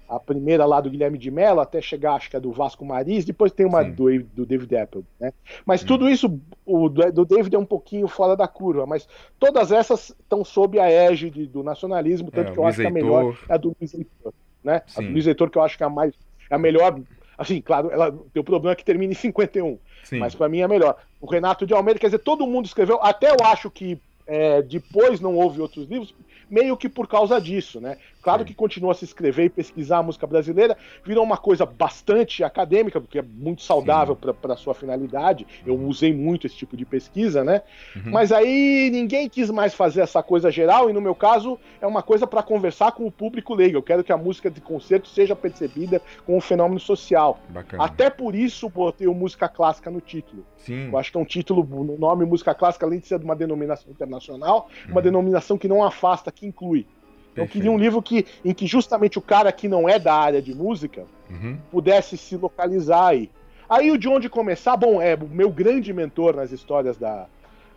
a 0.08 0.20
primeira 0.20 0.66
lá 0.66 0.80
do 0.80 0.90
Guilherme 0.90 1.16
de 1.16 1.30
Mello, 1.30 1.60
até 1.60 1.80
chegar, 1.80 2.14
acho 2.14 2.30
que 2.30 2.36
é 2.36 2.40
do 2.40 2.52
Vasco 2.52 2.84
Maris, 2.84 3.24
depois 3.24 3.50
tem 3.50 3.64
uma 3.66 3.82
do, 3.82 4.22
do, 4.24 4.44
David 4.46 4.76
Apple, 4.76 5.04
né? 5.18 5.32
Mas 5.64 5.80
uhum. 5.80 5.88
tudo 5.88 6.08
isso, 6.08 6.40
o 6.66 6.88
do 6.88 7.24
David 7.24 7.56
é 7.56 7.58
um 7.58 7.64
pouquinho 7.64 8.06
fora 8.06 8.36
da 8.36 8.46
curva, 8.46 8.86
mas 8.86 9.08
todas 9.40 9.72
essas 9.72 10.10
estão 10.10 10.44
sob 10.44 10.78
a 10.78 10.88
égide 10.88 11.46
do 11.46 11.62
nacionalismo, 11.62 12.30
tanto 12.30 12.50
é, 12.50 12.52
que 12.52 12.58
eu 12.58 12.66
acho 12.66 12.80
que 12.80 12.86
a 12.86 12.90
melhor 12.90 13.36
é 13.48 13.54
a 13.54 13.56
do 13.56 13.74
Luiz 13.80 13.94
Heitor, 13.94 14.32
né? 14.62 14.82
Sim. 14.86 15.00
A 15.00 15.06
do 15.06 15.12
Luiz 15.12 15.26
Heitor 15.26 15.50
que 15.50 15.58
eu 15.58 15.62
acho 15.62 15.76
que 15.76 15.82
é 15.82 15.86
a 15.86 15.90
mais, 15.90 16.14
é 16.50 16.54
a 16.54 16.58
melhor, 16.58 16.98
assim, 17.36 17.60
claro, 17.60 17.90
ela 17.90 18.10
tem 18.10 18.40
o 18.40 18.44
problema 18.44 18.76
que 18.76 18.84
termina 18.84 19.12
em 19.12 19.16
51, 19.16 19.78
Sim. 20.04 20.18
mas 20.18 20.34
para 20.34 20.48
mim 20.48 20.60
é 20.60 20.64
a 20.64 20.68
melhor. 20.68 20.96
O 21.20 21.26
Renato 21.26 21.66
de 21.66 21.74
Almeida, 21.74 21.98
quer 22.00 22.06
dizer, 22.08 22.18
todo 22.18 22.46
mundo 22.46 22.66
escreveu, 22.66 22.98
até 23.02 23.30
eu 23.30 23.44
acho 23.44 23.70
que 23.70 23.98
é, 24.26 24.62
depois 24.62 25.20
não 25.20 25.34
houve 25.36 25.60
outros 25.60 25.88
livros, 25.88 26.14
meio 26.50 26.76
que 26.76 26.88
por 26.88 27.08
causa 27.08 27.40
disso, 27.40 27.80
né? 27.80 27.96
Claro 28.22 28.44
que 28.44 28.54
continua 28.54 28.92
a 28.92 28.94
se 28.94 29.04
escrever 29.04 29.46
e 29.46 29.50
pesquisar 29.50 29.98
a 29.98 30.02
música 30.02 30.26
brasileira, 30.26 30.76
virou 31.04 31.24
uma 31.24 31.36
coisa 31.36 31.66
bastante 31.66 32.44
acadêmica, 32.44 33.00
porque 33.00 33.18
é 33.18 33.22
muito 33.22 33.62
saudável 33.62 34.16
para 34.16 34.56
sua 34.56 34.74
finalidade. 34.74 35.46
Eu 35.66 35.74
uhum. 35.74 35.88
usei 35.88 36.14
muito 36.14 36.46
esse 36.46 36.56
tipo 36.56 36.76
de 36.76 36.84
pesquisa, 36.84 37.42
né? 37.42 37.62
Uhum. 37.96 38.12
Mas 38.12 38.30
aí 38.30 38.90
ninguém 38.92 39.28
quis 39.28 39.50
mais 39.50 39.74
fazer 39.74 40.02
essa 40.02 40.22
coisa 40.22 40.50
geral, 40.50 40.88
e 40.88 40.92
no 40.92 41.00
meu 41.00 41.14
caso 41.14 41.58
é 41.80 41.86
uma 41.86 42.02
coisa 42.02 42.26
para 42.26 42.42
conversar 42.42 42.92
com 42.92 43.06
o 43.06 43.10
público 43.10 43.54
leigo. 43.54 43.76
Eu 43.76 43.82
quero 43.82 44.04
que 44.04 44.12
a 44.12 44.16
música 44.16 44.50
de 44.50 44.60
concerto 44.60 45.08
seja 45.08 45.34
percebida 45.34 46.00
como 46.24 46.38
um 46.38 46.40
fenômeno 46.40 46.78
social. 46.78 47.40
Bacana. 47.48 47.84
Até 47.84 48.08
por 48.08 48.34
isso 48.34 48.68
botei 48.68 49.08
o 49.08 49.14
música 49.14 49.48
clássica 49.48 49.90
no 49.90 50.00
título. 50.00 50.44
Sim. 50.58 50.88
Eu 50.88 50.98
acho 50.98 51.10
que 51.10 51.18
é 51.18 51.20
um 51.20 51.24
título, 51.24 51.64
no 51.64 51.98
nome 51.98 52.24
música 52.24 52.54
clássica, 52.54 52.86
além 52.86 53.00
de 53.00 53.06
ser 53.06 53.18
de 53.18 53.24
uma 53.24 53.34
denominação 53.34 53.90
internacional, 53.90 54.68
uhum. 54.86 54.92
uma 54.92 55.02
denominação 55.02 55.58
que 55.58 55.66
não 55.66 55.82
afasta 55.82 56.30
que 56.30 56.46
inclui. 56.46 56.86
Eu 57.34 57.46
queria 57.46 57.70
um 57.70 57.78
livro 57.78 58.02
que, 58.02 58.26
em 58.44 58.52
que 58.52 58.66
justamente 58.66 59.18
o 59.18 59.22
cara 59.22 59.50
que 59.50 59.68
não 59.68 59.88
é 59.88 59.98
da 59.98 60.14
área 60.14 60.42
de 60.42 60.54
música 60.54 61.04
uhum. 61.30 61.58
pudesse 61.70 62.16
se 62.16 62.36
localizar 62.36 63.08
aí. 63.08 63.30
Aí 63.68 63.90
o 63.90 63.96
de 63.96 64.08
onde 64.08 64.28
começar, 64.28 64.76
bom, 64.76 65.00
é 65.00 65.14
o 65.14 65.26
meu 65.26 65.50
grande 65.50 65.92
mentor 65.92 66.36
nas 66.36 66.52
histórias 66.52 66.96
da. 66.96 67.26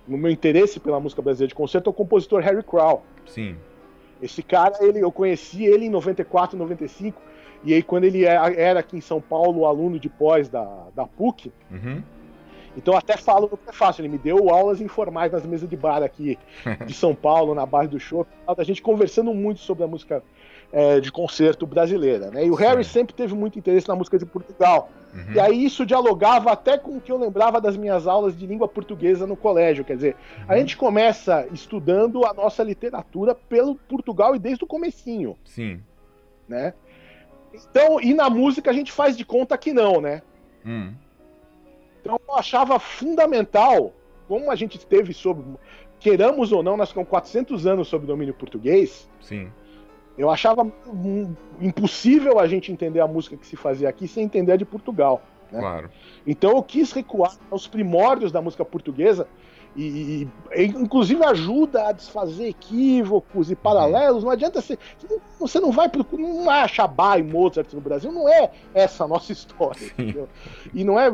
No 0.07 0.17
meu 0.17 0.29
interesse 0.29 0.79
pela 0.79 0.99
música 0.99 1.21
brasileira 1.21 1.47
de 1.47 1.55
concerto 1.55 1.89
é 1.89 1.91
o 1.91 1.93
compositor 1.93 2.41
Harry 2.41 2.61
Crow. 2.61 3.01
Sim. 3.25 3.55
Esse 4.21 4.43
cara, 4.43 4.75
ele, 4.81 4.99
eu 4.99 5.11
conheci 5.11 5.65
ele 5.65 5.85
em 5.85 5.89
94, 5.89 6.57
95, 6.57 7.19
e 7.63 7.73
aí 7.73 7.81
quando 7.81 8.03
ele 8.03 8.25
é, 8.25 8.35
era 8.57 8.81
aqui 8.81 8.97
em 8.97 9.01
São 9.01 9.19
Paulo, 9.19 9.65
aluno 9.65 9.99
de 9.99 10.07
pós 10.07 10.47
da, 10.47 10.87
da 10.95 11.07
PUC, 11.07 11.51
uhum. 11.71 12.03
Então 12.75 12.95
até 12.95 13.17
falo 13.17 13.47
no 13.49 13.57
prefácio, 13.57 14.01
ele 14.01 14.09
me 14.09 14.17
deu 14.17 14.49
aulas 14.49 14.81
informais 14.81 15.31
nas 15.31 15.45
mesas 15.45 15.69
de 15.69 15.75
bar 15.75 16.03
aqui 16.03 16.37
de 16.85 16.93
São 16.93 17.15
Paulo, 17.15 17.55
na 17.55 17.65
base 17.65 17.89
do 17.89 17.99
show, 17.99 18.25
a 18.47 18.63
gente 18.63 18.81
conversando 18.81 19.33
muito 19.33 19.59
sobre 19.59 19.83
a 19.83 19.87
música 19.87 20.23
é, 20.71 20.99
de 20.99 21.11
concerto 21.11 21.65
brasileira. 21.65 22.29
Né? 22.31 22.45
E 22.45 22.51
o 22.51 22.57
Sim. 22.57 22.63
Harry 22.63 22.83
sempre 22.83 23.13
teve 23.13 23.33
muito 23.33 23.57
interesse 23.57 23.87
na 23.87 23.95
música 23.95 24.17
de 24.17 24.25
Portugal. 24.25 24.89
Uhum. 25.13 25.33
E 25.33 25.39
aí 25.39 25.63
isso 25.63 25.85
dialogava 25.85 26.51
até 26.51 26.77
com 26.77 26.97
o 26.97 27.01
que 27.01 27.11
eu 27.11 27.17
lembrava 27.17 27.61
das 27.61 27.77
minhas 27.77 28.05
aulas 28.05 28.37
de 28.37 28.45
língua 28.45 28.67
portuguesa 28.67 29.25
no 29.25 29.37
colégio. 29.37 29.85
Quer 29.85 29.95
dizer, 29.95 30.15
uhum. 30.39 30.45
a 30.49 30.57
gente 30.57 30.75
começa 30.75 31.47
estudando 31.53 32.25
a 32.25 32.33
nossa 32.33 32.61
literatura 32.63 33.33
pelo 33.33 33.75
Portugal 33.75 34.35
e 34.35 34.39
desde 34.39 34.63
o 34.63 34.67
comecinho. 34.67 35.37
Sim. 35.45 35.81
Né? 36.47 36.73
Então, 37.53 38.01
e 38.01 38.13
na 38.13 38.29
música 38.29 38.69
a 38.69 38.73
gente 38.73 38.91
faz 38.91 39.15
de 39.15 39.23
conta 39.23 39.57
que 39.57 39.71
não, 39.71 40.01
né? 40.01 40.21
Hum. 40.65 40.93
Então 42.05 42.21
eu 42.29 42.35
achava 42.35 42.77
fundamental, 42.77 43.91
como 44.27 44.51
a 44.51 44.55
gente 44.55 44.77
teve 44.85 45.11
sobre, 45.11 45.43
queiramos 45.99 46.51
ou 46.51 46.61
não, 46.61 46.77
nós 46.77 46.89
ficamos 46.89 47.09
400 47.09 47.65
anos 47.65 47.87
sob 47.87 48.05
domínio 48.05 48.35
português. 48.35 49.09
Sim. 49.19 49.51
Eu 50.15 50.29
achava 50.29 50.71
impossível 51.59 52.39
a 52.39 52.47
gente 52.47 52.71
entender 52.71 52.99
a 52.99 53.07
música 53.07 53.35
que 53.35 53.47
se 53.47 53.55
fazia 53.55 53.89
aqui 53.89 54.07
sem 54.07 54.23
entender 54.23 54.51
a 54.51 54.55
de 54.55 54.63
Portugal. 54.63 55.19
Né? 55.51 55.59
Claro. 55.59 55.89
Então 56.27 56.51
eu 56.51 56.61
quis 56.61 56.91
recuar 56.91 57.35
aos 57.49 57.67
primórdios 57.67 58.31
da 58.31 58.39
música 58.39 58.63
portuguesa 58.63 59.27
e, 59.75 60.27
e, 60.55 60.65
inclusive 60.65 61.23
ajuda 61.23 61.89
a 61.89 61.91
desfazer 61.91 62.47
equívocos 62.47 63.51
e 63.51 63.55
paralelos. 63.55 64.23
Não 64.23 64.31
adianta 64.31 64.61
você. 64.61 64.77
Você 65.39 65.59
não 65.59 65.71
vai 65.71 65.89
procurar. 65.89 66.23
Não 66.23 66.49
acha 66.49 66.87
Bach 66.87 67.19
e 67.19 67.23
Mozart 67.23 67.73
no 67.73 67.81
Brasil. 67.81 68.11
Não 68.11 68.29
é 68.29 68.51
essa 68.73 69.03
a 69.03 69.07
nossa 69.07 69.31
história. 69.31 69.91
E 70.73 70.83
não 70.83 70.99
é. 70.99 71.11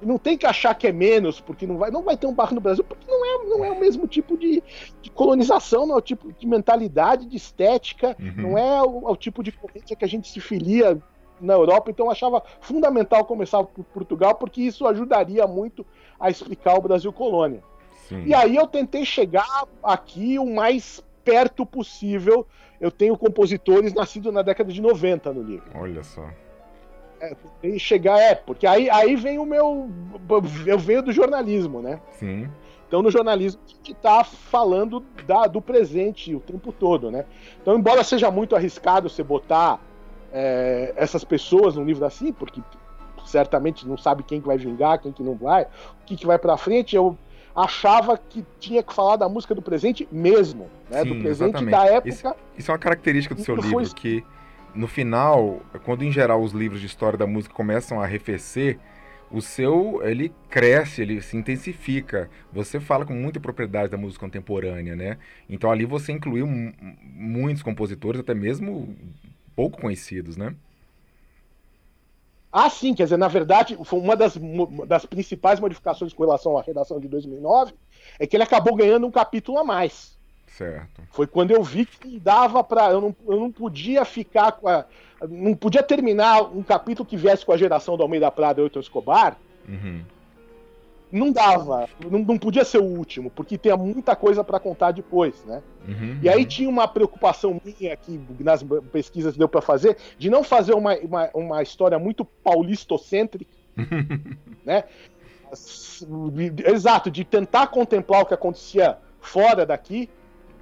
Não 0.00 0.18
tem 0.18 0.38
que 0.38 0.46
achar 0.46 0.74
que 0.74 0.86
é 0.86 0.92
menos, 0.92 1.40
porque 1.40 1.66
não 1.66 1.76
vai, 1.76 1.90
não 1.90 2.02
vai 2.02 2.16
ter 2.16 2.26
um 2.26 2.34
Bach 2.34 2.52
no 2.52 2.60
Brasil, 2.60 2.84
porque 2.84 3.04
não 3.08 3.24
é, 3.24 3.44
não 3.48 3.64
é 3.64 3.70
o 3.70 3.80
mesmo 3.80 4.06
tipo 4.06 4.36
de, 4.36 4.62
de 5.02 5.10
colonização, 5.10 5.86
não 5.86 5.96
é 5.96 5.98
o 5.98 6.02
tipo 6.02 6.32
de 6.32 6.46
mentalidade, 6.46 7.26
de 7.26 7.36
estética, 7.36 8.16
uhum. 8.18 8.50
não 8.50 8.58
é 8.58 8.82
o, 8.82 9.10
o 9.10 9.16
tipo 9.16 9.42
de 9.42 9.50
corrente 9.50 9.94
que 9.94 10.04
a 10.04 10.08
gente 10.08 10.28
se 10.28 10.40
filia 10.40 11.00
na 11.40 11.54
Europa, 11.54 11.90
então 11.90 12.06
eu 12.06 12.12
achava 12.12 12.42
fundamental 12.60 13.24
começar 13.24 13.62
por 13.64 13.84
Portugal, 13.84 14.34
porque 14.36 14.62
isso 14.62 14.86
ajudaria 14.86 15.46
muito 15.46 15.84
a 16.18 16.30
explicar 16.30 16.78
o 16.78 16.82
Brasil 16.82 17.12
colônia. 17.12 17.62
Sim. 18.08 18.24
E 18.24 18.34
aí 18.34 18.56
eu 18.56 18.66
tentei 18.66 19.04
chegar 19.04 19.64
aqui 19.82 20.38
o 20.38 20.46
mais 20.46 21.02
perto 21.24 21.64
possível. 21.64 22.46
Eu 22.80 22.90
tenho 22.90 23.16
compositores 23.16 23.94
nascidos 23.94 24.32
na 24.32 24.42
década 24.42 24.72
de 24.72 24.80
90 24.80 25.32
no 25.32 25.42
livro. 25.42 25.70
Olha 25.74 26.02
só. 26.02 26.28
É, 27.20 27.34
tentei 27.34 27.78
chegar, 27.78 28.18
é, 28.18 28.34
porque 28.34 28.66
aí, 28.66 28.90
aí 28.90 29.16
vem 29.16 29.38
o 29.38 29.46
meu. 29.46 29.90
Eu 30.66 30.78
venho 30.78 31.02
do 31.02 31.12
jornalismo, 31.12 31.80
né? 31.80 32.00
Sim. 32.12 32.48
Então, 32.86 33.02
no 33.02 33.10
jornalismo, 33.10 33.60
a 33.64 33.68
gente 33.68 33.92
está 33.92 34.22
falando 34.22 35.00
da, 35.26 35.46
do 35.46 35.60
presente 35.60 36.34
o 36.34 36.40
tempo 36.40 36.70
todo, 36.70 37.10
né? 37.10 37.24
Então, 37.60 37.76
embora 37.76 38.04
seja 38.04 38.30
muito 38.30 38.54
arriscado 38.54 39.08
você 39.08 39.22
botar 39.22 39.80
é, 40.32 40.92
essas 40.94 41.24
pessoas 41.24 41.76
num 41.76 41.84
livro 41.84 42.04
assim, 42.04 42.32
porque 42.32 42.62
certamente 43.24 43.88
não 43.88 43.96
sabe 43.96 44.22
quem 44.22 44.40
que 44.40 44.46
vai 44.46 44.58
vingar, 44.58 45.00
quem 45.00 45.10
que 45.10 45.22
não 45.22 45.34
vai, 45.34 45.62
o 45.64 46.04
que, 46.04 46.14
que 46.16 46.26
vai 46.26 46.38
para 46.38 46.56
frente, 46.56 46.94
eu 46.94 47.16
achava 47.54 48.18
que 48.18 48.44
tinha 48.58 48.82
que 48.82 48.92
falar 48.92 49.16
da 49.16 49.28
música 49.28 49.54
do 49.54 49.62
presente 49.62 50.08
mesmo, 50.10 50.68
né? 50.90 51.02
Sim, 51.02 51.08
do 51.08 51.22
presente 51.22 51.48
exatamente. 51.50 51.70
da 51.70 51.86
época. 51.86 52.08
Isso, 52.08 52.34
isso, 52.58 52.70
é 52.70 52.74
uma 52.74 52.78
característica 52.78 53.34
do 53.34 53.42
seu 53.42 53.54
livro, 53.54 53.70
foi... 53.70 53.94
que 53.94 54.24
no 54.74 54.88
final, 54.88 55.60
quando 55.84 56.02
em 56.02 56.10
geral 56.10 56.42
os 56.42 56.52
livros 56.52 56.80
de 56.80 56.86
história 56.86 57.16
da 57.16 57.26
música 57.26 57.54
começam 57.54 58.00
a 58.00 58.04
arrefecer, 58.04 58.78
o 59.30 59.40
seu 59.40 60.00
ele 60.04 60.32
cresce, 60.48 61.02
ele 61.02 61.20
se 61.20 61.36
intensifica. 61.36 62.28
Você 62.52 62.80
fala 62.80 63.04
com 63.04 63.14
muita 63.14 63.40
propriedade 63.40 63.90
da 63.90 63.96
música 63.96 64.24
contemporânea, 64.24 64.96
né? 64.96 65.18
Então 65.48 65.70
ali 65.70 65.84
você 65.84 66.12
incluiu 66.12 66.46
muitos 66.46 67.62
compositores, 67.62 68.20
até 68.20 68.34
mesmo 68.34 68.96
pouco 69.54 69.80
conhecidos, 69.80 70.36
né? 70.36 70.54
Ah, 72.56 72.70
sim, 72.70 72.94
quer 72.94 73.02
dizer, 73.02 73.16
na 73.16 73.26
verdade, 73.26 73.76
foi 73.82 73.98
uma 73.98 74.14
das, 74.14 74.38
das 74.86 75.04
principais 75.04 75.58
modificações 75.58 76.12
com 76.12 76.22
relação 76.22 76.56
à 76.56 76.62
redação 76.62 77.00
de 77.00 77.08
2009 77.08 77.74
é 78.16 78.28
que 78.28 78.36
ele 78.36 78.44
acabou 78.44 78.76
ganhando 78.76 79.08
um 79.08 79.10
capítulo 79.10 79.58
a 79.58 79.64
mais. 79.64 80.16
Certo. 80.46 81.02
Foi 81.10 81.26
quando 81.26 81.50
eu 81.50 81.64
vi 81.64 81.84
que 81.84 82.20
dava 82.20 82.62
para 82.62 82.92
eu 82.92 83.00
não, 83.00 83.16
eu 83.26 83.40
não 83.40 83.50
podia 83.50 84.04
ficar 84.04 84.52
com 84.52 84.68
a, 84.68 84.84
não 85.28 85.56
podia 85.56 85.82
terminar 85.82 86.42
um 86.42 86.62
capítulo 86.62 87.04
que 87.04 87.16
viesse 87.16 87.44
com 87.44 87.50
a 87.50 87.56
geração 87.56 87.96
do 87.96 88.04
Almeida 88.04 88.30
Prada 88.30 88.60
e 88.60 88.62
Oito 88.62 88.78
Escobar. 88.78 89.36
Uhum 89.68 90.04
não 91.14 91.30
dava, 91.30 91.88
não, 92.10 92.18
não, 92.18 92.36
podia 92.36 92.64
ser 92.64 92.78
o 92.78 92.84
último, 92.84 93.30
porque 93.30 93.56
tem 93.56 93.74
muita 93.76 94.16
coisa 94.16 94.42
para 94.42 94.58
contar 94.58 94.90
depois, 94.90 95.44
né? 95.44 95.62
Uhum, 95.86 96.18
e 96.20 96.28
aí 96.28 96.42
uhum. 96.42 96.48
tinha 96.48 96.68
uma 96.68 96.88
preocupação 96.88 97.60
minha 97.64 97.96
que 97.96 98.20
nas 98.40 98.64
pesquisas 98.90 99.36
deu 99.36 99.48
para 99.48 99.60
fazer 99.60 99.96
de 100.18 100.28
não 100.28 100.42
fazer 100.42 100.74
uma, 100.74 100.96
uma, 100.96 101.30
uma 101.32 101.62
história 101.62 101.98
muito 102.00 102.24
paulistocêntrica, 102.24 103.52
né? 104.66 104.84
Exato, 106.66 107.12
de 107.12 107.24
tentar 107.24 107.68
contemplar 107.68 108.22
o 108.22 108.26
que 108.26 108.34
acontecia 108.34 108.98
fora 109.20 109.64
daqui 109.64 110.10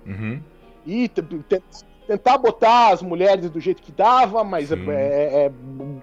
uhum. 0.07 0.39
e 0.85 1.09
tentar 1.09 1.63
botar 2.39 2.93
as 2.93 3.03
mulheres 3.03 3.51
do 3.51 3.61
jeito 3.61 3.83
que 3.83 3.93
dava, 3.93 4.43
mas 4.43 4.73
é, 4.73 4.75
é, 4.75 5.45
é, 5.47 5.53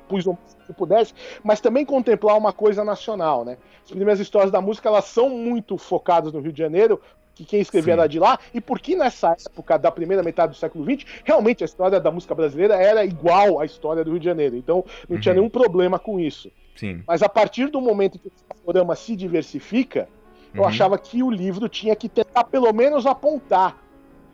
pus 0.07 0.25
o 0.25 0.37
que 0.65 0.73
pudesse, 0.73 1.13
mas 1.43 1.59
também 1.59 1.85
contemplar 1.85 2.37
uma 2.37 2.53
coisa 2.53 2.83
nacional, 2.83 3.43
né? 3.43 3.57
As 3.83 3.89
primeiras 3.89 4.19
histórias 4.19 4.51
da 4.51 4.61
música 4.61 4.89
elas 4.89 5.05
são 5.05 5.29
muito 5.29 5.77
focadas 5.77 6.31
no 6.31 6.39
Rio 6.39 6.51
de 6.51 6.59
Janeiro, 6.59 7.01
que 7.33 7.45
quem 7.45 7.61
escrevia 7.61 7.93
Sim. 7.93 7.99
era 7.99 8.07
de 8.07 8.19
lá, 8.19 8.37
e 8.53 8.59
porque 8.59 8.95
nessa 8.95 9.35
época 9.45 9.77
da 9.77 9.89
primeira 9.89 10.21
metade 10.21 10.51
do 10.51 10.57
século 10.57 10.83
XX, 10.83 11.05
realmente 11.23 11.63
a 11.63 11.65
história 11.65 11.99
da 11.99 12.11
música 12.11 12.35
brasileira 12.35 12.75
era 12.75 13.05
igual 13.05 13.59
à 13.59 13.65
história 13.65 14.03
do 14.03 14.11
Rio 14.11 14.19
de 14.19 14.25
Janeiro. 14.25 14.55
Então 14.55 14.83
não 15.07 15.15
uhum. 15.15 15.21
tinha 15.21 15.33
nenhum 15.33 15.49
problema 15.49 15.97
com 15.97 16.19
isso. 16.19 16.51
Sim. 16.75 17.01
Mas 17.07 17.23
a 17.23 17.29
partir 17.29 17.67
do 17.67 17.79
momento 17.79 18.19
que 18.19 18.27
o 18.27 18.55
panorama 18.55 18.95
se 18.95 19.15
diversifica, 19.15 20.09
eu 20.53 20.61
uhum. 20.61 20.67
achava 20.67 20.97
que 20.97 21.23
o 21.23 21.31
livro 21.31 21.69
tinha 21.69 21.95
que 21.95 22.09
tentar 22.09 22.43
pelo 22.43 22.71
menos 22.73 23.05
apontar 23.05 23.77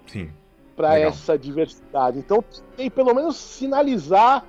Sim 0.07 0.29
para 0.75 0.99
essa 0.99 1.37
diversidade. 1.37 2.19
Então, 2.19 2.43
tem 2.75 2.89
pelo 2.89 3.13
menos 3.13 3.37
sinalizar 3.37 4.45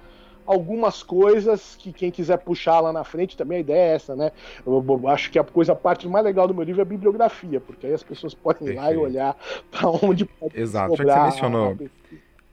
algumas 0.46 1.02
coisas 1.02 1.76
que 1.76 1.92
quem 1.92 2.10
quiser 2.10 2.38
puxar 2.38 2.80
lá 2.80 2.92
na 2.92 3.02
frente, 3.04 3.36
também 3.36 3.58
a 3.58 3.60
ideia 3.60 3.92
é 3.92 3.94
essa, 3.94 4.14
né? 4.14 4.30
Eu, 4.64 4.84
eu 4.88 5.08
acho 5.08 5.30
que 5.30 5.38
a 5.38 5.44
coisa, 5.44 5.72
a 5.72 5.76
parte 5.76 6.08
mais 6.08 6.24
legal 6.24 6.46
do 6.46 6.54
meu 6.54 6.62
livro 6.62 6.80
é 6.80 6.82
a 6.82 6.86
bibliografia, 6.86 7.60
porque 7.60 7.86
aí 7.86 7.92
as 7.92 8.02
pessoas 8.02 8.32
podem 8.32 8.68
ir 8.68 8.74
lá 8.74 8.92
e 8.92 8.96
olhar 8.96 9.36
para 9.70 9.88
onde 9.88 10.24
pode 10.24 10.58
Exato, 10.58 10.96
já 10.96 11.04
que 11.04 11.10
você 11.10 11.20
mencionou 11.20 11.76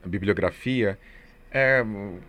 a, 0.04 0.08
bibliografia, 0.08 0.98
é, 1.52 1.86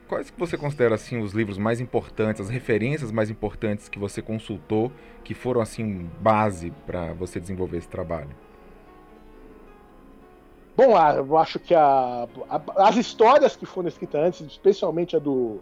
quais 0.07 0.31
que 0.31 0.39
você 0.39 0.57
considera 0.57 0.95
assim 0.95 1.19
os 1.19 1.33
livros 1.33 1.57
mais 1.57 1.81
importantes, 1.81 2.43
as 2.43 2.51
referências 2.51 3.11
mais 3.11 3.31
importantes 3.31 3.89
que 3.89 3.99
você 3.99 4.21
consultou, 4.21 4.93
que 5.25 5.33
foram 5.33 5.63
assim 5.63 6.11
base 6.21 6.71
para 6.87 7.15
você 7.15 7.41
desenvolver 7.41 7.79
esse 7.79 7.89
trabalho? 7.89 8.44
Bom, 10.77 10.97
eu 10.99 11.37
acho 11.37 11.59
que 11.59 11.75
a, 11.75 12.27
a, 12.49 12.89
as 12.89 12.97
histórias 12.97 13.55
que 13.55 13.65
foram 13.65 13.89
escritas 13.89 14.21
antes, 14.21 14.41
especialmente 14.41 15.15
a 15.15 15.19
do, 15.19 15.61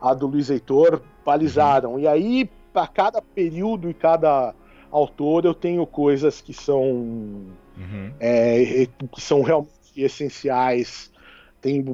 a 0.00 0.14
do 0.14 0.26
Luiz 0.26 0.48
Heitor, 0.48 1.02
balizaram. 1.24 1.98
E 1.98 2.06
aí, 2.06 2.50
para 2.72 2.86
cada 2.86 3.20
período 3.20 3.90
e 3.90 3.94
cada 3.94 4.54
autor, 4.90 5.44
eu 5.44 5.54
tenho 5.54 5.86
coisas 5.86 6.40
que 6.40 6.54
são, 6.54 6.82
uhum. 6.82 8.12
é, 8.18 8.88
que 9.12 9.20
são 9.20 9.42
realmente 9.42 9.70
essenciais. 9.96 11.10
Tem, 11.60 11.84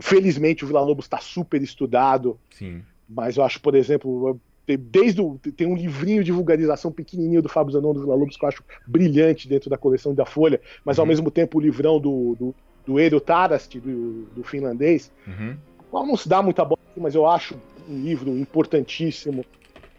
felizmente, 0.00 0.64
o 0.64 0.66
Vila 0.66 0.82
Lobos 0.82 1.06
está 1.06 1.18
super 1.18 1.62
estudado. 1.62 2.38
Sim. 2.50 2.82
Mas 3.08 3.38
eu 3.38 3.44
acho, 3.44 3.60
por 3.60 3.74
exemplo, 3.74 4.38
desde 4.66 5.20
o, 5.20 5.38
tem 5.56 5.66
um 5.66 5.76
livrinho 5.76 6.24
de 6.24 6.32
vulgarização 6.32 6.90
pequenininho 6.90 7.42
do 7.42 7.48
Fábio 7.48 7.72
Zanon 7.72 7.92
do 7.92 8.00
Vila 8.00 8.14
Lobos 8.14 8.36
que 8.36 8.44
eu 8.44 8.48
acho 8.48 8.64
brilhante 8.86 9.46
dentro 9.46 9.68
da 9.68 9.76
coleção 9.76 10.14
da 10.14 10.24
Folha, 10.24 10.60
mas 10.84 10.96
uhum. 10.96 11.02
ao 11.02 11.06
mesmo 11.06 11.30
tempo 11.30 11.58
o 11.58 11.60
livrão 11.60 12.00
do, 12.00 12.34
do, 12.38 12.54
do 12.86 12.98
Edo 12.98 13.20
Tarast, 13.20 13.78
do, 13.78 14.22
do 14.34 14.42
finlandês, 14.42 15.12
uhum. 15.26 15.56
qual 15.90 16.06
não 16.06 16.16
se 16.16 16.28
dá 16.28 16.42
muita 16.42 16.64
bola, 16.64 16.80
mas 16.96 17.14
eu 17.14 17.26
acho 17.28 17.56
um 17.88 18.02
livro 18.02 18.30
importantíssimo. 18.30 19.44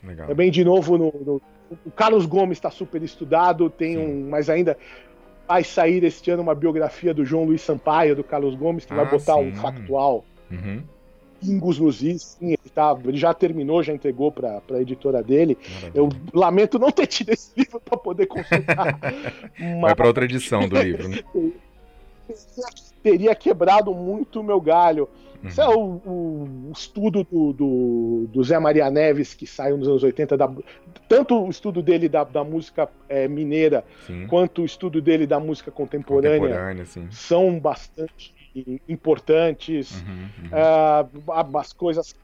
Legal. 0.04 0.28
Também, 0.28 0.50
de 0.50 0.64
novo, 0.64 0.98
no, 0.98 1.14
no 1.24 1.42
o 1.86 1.92
Carlos 1.92 2.26
Gomes 2.26 2.58
está 2.58 2.70
super 2.70 3.02
estudado, 3.02 3.70
tem 3.70 3.96
Sim. 3.96 4.00
um, 4.00 4.30
mas 4.30 4.50
ainda 4.50 4.78
vai 5.48 5.64
sair 5.64 6.04
este 6.04 6.30
ano 6.30 6.44
uma 6.44 6.54
biografia 6.54 7.14
do 7.14 7.26
João 7.26 7.46
Luiz 7.46 7.62
Sampaio, 7.62 8.16
do 8.16 8.24
Carlos 8.24 8.56
Gomes, 8.56 8.86
que 8.86 8.94
ah, 8.94 8.98
vai 8.98 9.06
botar 9.10 9.36
sim. 9.36 9.50
um 9.50 9.56
factual. 9.56 10.26
Uhum 10.50 10.84
pingos 11.46 11.80
nos 11.80 12.02
is, 12.02 12.38
sim, 12.40 12.48
ele, 12.48 12.72
tá, 12.74 12.98
ele 13.04 13.18
já 13.18 13.34
terminou, 13.34 13.84
já 13.84 13.94
entregou 13.94 14.32
para 14.32 14.62
a 14.72 14.82
editora 14.82 15.22
dele. 15.22 15.58
Maravilha. 15.64 15.92
Eu 15.94 16.10
lamento 16.34 16.80
não 16.80 16.92
ter 16.92 17.08
tido 17.08 17.30
esse 17.30 17.52
livro 17.56 17.80
para 17.80 17.98
poder 17.98 18.26
consultar. 18.26 18.98
mas... 19.60 19.82
Vai 19.82 19.96
para 19.96 20.08
outra 20.08 20.26
edição 20.26 20.68
do 20.68 20.82
livro, 20.82 21.08
né? 21.08 21.20
Teria 23.04 23.36
quebrado 23.36 23.94
muito 23.94 24.40
o 24.40 24.44
meu 24.44 24.60
galho. 24.60 25.08
Uhum. 25.44 25.50
Isso 25.50 25.62
é 25.62 25.70
o, 25.70 25.80
o, 25.80 26.70
o 26.70 26.72
estudo 26.72 27.24
do, 27.24 27.54
do, 27.54 28.28
do, 28.34 28.44
Zé 28.44 28.58
Maria 28.58 28.90
Neves, 28.90 29.36
que 29.36 29.46
saiu 29.46 29.78
nos 29.78 29.88
anos 29.88 30.02
80, 30.02 30.36
da, 30.36 30.52
tanto 31.08 31.46
o 31.46 31.50
estudo 31.50 31.84
dele 31.84 32.10
da, 32.10 32.24
da 32.24 32.44
música 32.44 32.90
é, 33.08 33.28
mineira, 33.28 33.84
sim. 34.08 34.26
quanto 34.26 34.64
o 34.64 34.66
estudo 34.66 35.00
dele 35.00 35.28
da 35.28 35.40
música 35.40 35.70
contemporânea, 35.70 36.40
contemporânea 36.40 36.86
são 37.12 37.60
bastante 37.60 38.35
importantes, 38.88 40.02
uhum, 40.02 40.30
uhum. 40.44 41.50
Uh, 41.52 41.58
as 41.58 41.74
coisas. 41.74 42.16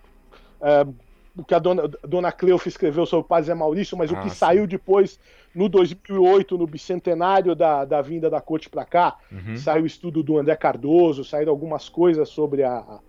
Uh, 0.60 0.94
o 1.36 1.46
que 1.46 1.56
a 1.56 1.60
dona, 1.60 1.88
dona 2.06 2.32
Cleuf 2.32 2.68
escreveu 2.68 3.06
sobre 3.06 3.26
o 3.26 3.28
Padre 3.28 3.46
Zé 3.46 3.54
Maurício, 3.54 3.98
mas 3.98 4.12
ah, 4.12 4.20
o 4.20 4.22
que 4.22 4.30
sim. 4.30 4.36
saiu 4.36 4.68
depois, 4.68 5.18
no 5.56 5.70
2008, 5.70 6.58
no 6.58 6.68
bicentenário 6.68 7.56
da, 7.56 7.86
da 7.86 8.02
vinda 8.02 8.30
da 8.30 8.42
corte 8.42 8.70
para 8.70 8.84
cá, 8.84 9.18
uhum. 9.32 9.56
saiu 9.56 9.84
o 9.84 9.88
estudo 9.88 10.22
do 10.22 10.38
André 10.38 10.56
Cardoso, 10.58 11.24
saíram 11.24 11.52
algumas 11.54 11.88
coisas 11.88 12.28
sobre 12.28 12.64
a, 12.64 13.00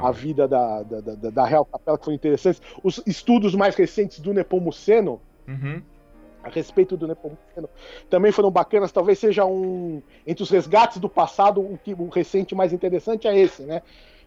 a 0.00 0.12
vida 0.12 0.46
da, 0.46 0.84
da, 0.84 1.00
da, 1.00 1.30
da, 1.30 1.44
Real 1.44 1.64
Capela 1.64 1.98
que 1.98 2.04
foram 2.04 2.14
interessantes. 2.14 2.62
Os 2.84 3.02
estudos 3.04 3.52
mais 3.54 3.74
recentes 3.74 4.20
do 4.20 4.32
Nepomuceno, 4.32 5.20
uhum 5.48 5.82
a 6.42 6.48
respeito 6.48 6.96
do 6.96 7.06
Nepomuceno 7.06 7.68
também 8.10 8.32
foram 8.32 8.50
bacanas. 8.50 8.92
Talvez 8.92 9.18
seja 9.18 9.44
um 9.44 10.02
entre 10.26 10.42
os 10.42 10.50
resgates 10.50 10.98
do 10.98 11.08
passado 11.08 11.60
o 11.60 11.78
que 11.78 11.94
o 11.94 12.08
recente 12.08 12.54
mais 12.54 12.72
interessante 12.72 13.26
é 13.28 13.38
esse, 13.38 13.62
né? 13.62 13.82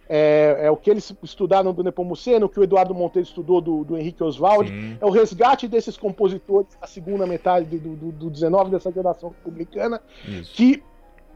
É, 0.08 0.58
é 0.62 0.72
o 0.72 0.78
que 0.78 0.90
eles 0.90 1.12
estudaram 1.24 1.74
do 1.74 1.84
Nepomuceno, 1.84 2.46
o 2.46 2.50
que 2.50 2.60
o 2.60 2.64
Eduardo 2.64 2.94
Monteiro 2.94 3.28
estudou 3.28 3.60
do, 3.60 3.84
do 3.84 3.98
Henrique 3.98 4.24
Oswald, 4.24 4.70
Sim. 4.70 4.98
é 5.02 5.06
o 5.06 5.10
resgate 5.10 5.68
desses 5.68 5.98
compositores 5.98 6.78
da 6.80 6.86
segunda 6.86 7.26
metade 7.26 7.80
do, 7.80 7.96
do, 7.96 8.12
do 8.12 8.30
19 8.30 8.70
dessa 8.70 8.92
geração 8.92 9.30
republicana, 9.30 10.00
Isso. 10.28 10.54
que 10.54 10.84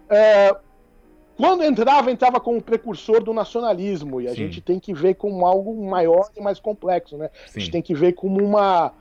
é, 0.08 0.56
quando 1.36 1.64
entrava, 1.64 2.12
entrava 2.12 2.40
como 2.40 2.62
precursor 2.62 3.24
do 3.24 3.34
nacionalismo, 3.34 4.22
e 4.22 4.28
a 4.28 4.32
Sim. 4.32 4.36
gente 4.36 4.62
tem 4.62 4.80
que 4.80 4.94
ver 4.94 5.16
como 5.16 5.48
algo 5.48 5.74
maior 5.90 6.30
e 6.38 6.42
mais 6.42 6.60
complexo, 6.60 7.18
né? 7.18 7.32
Sim. 7.48 7.54
A 7.56 7.60
gente 7.60 7.72
tem 7.72 7.82
que 7.82 7.96
ver 7.96 8.14
como 8.14 8.44
uma 8.44 8.94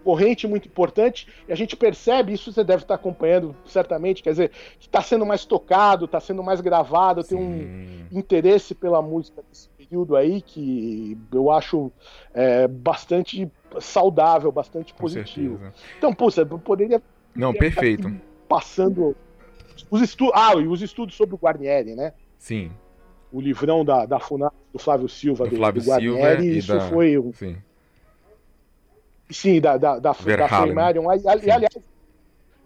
corrente 0.00 0.46
muito 0.46 0.66
importante, 0.66 1.26
e 1.48 1.52
a 1.52 1.54
gente 1.54 1.76
percebe, 1.76 2.32
isso 2.32 2.52
você 2.52 2.64
deve 2.64 2.82
estar 2.82 2.94
acompanhando 2.94 3.54
certamente, 3.64 4.22
quer 4.22 4.30
dizer, 4.30 4.50
que 4.78 4.86
está 4.86 5.02
sendo 5.02 5.24
mais 5.24 5.44
tocado, 5.44 6.06
está 6.06 6.20
sendo 6.20 6.42
mais 6.42 6.60
gravado, 6.60 7.22
Sim. 7.22 7.36
tem 7.36 7.38
um 7.38 8.18
interesse 8.18 8.74
pela 8.74 9.00
música 9.00 9.42
nesse 9.48 9.68
período 9.70 10.16
aí 10.16 10.40
que 10.40 11.16
eu 11.32 11.50
acho 11.50 11.90
é, 12.32 12.66
bastante 12.66 13.50
saudável, 13.78 14.50
bastante 14.50 14.92
Com 14.92 15.00
positivo. 15.00 15.58
Certeza. 15.58 15.84
Então, 15.98 16.16
você 16.18 16.44
poderia. 16.44 17.02
Não, 17.34 17.52
perfeito. 17.52 18.12
Passando. 18.48 19.16
Os 19.90 20.00
estudos. 20.02 20.34
Ah, 20.34 20.54
e 20.54 20.66
os 20.66 20.82
estudos 20.82 21.16
sobre 21.16 21.34
o 21.34 21.38
Guarnieri, 21.38 21.94
né? 21.94 22.12
Sim. 22.38 22.70
O 23.32 23.40
livrão 23.40 23.84
da, 23.84 24.06
da 24.06 24.18
FUNAP 24.18 24.52
do 24.72 24.78
Flávio 24.78 25.08
Silva, 25.08 25.44
do, 25.44 25.50
do 25.50 25.56
Flávio 25.56 25.82
do 25.82 25.88
Guarnieri, 25.88 26.42
Silva 26.42 26.58
isso 26.58 26.74
da... 26.74 26.80
foi. 26.88 27.18
Um... 27.18 27.32
Sim 27.32 27.56
Sim, 29.30 29.60
da, 29.60 29.76
da, 29.76 29.98
da, 29.98 30.12
da 30.12 30.66
Marion. 30.74 31.04
E, 31.14 31.50
aliás, 31.50 31.78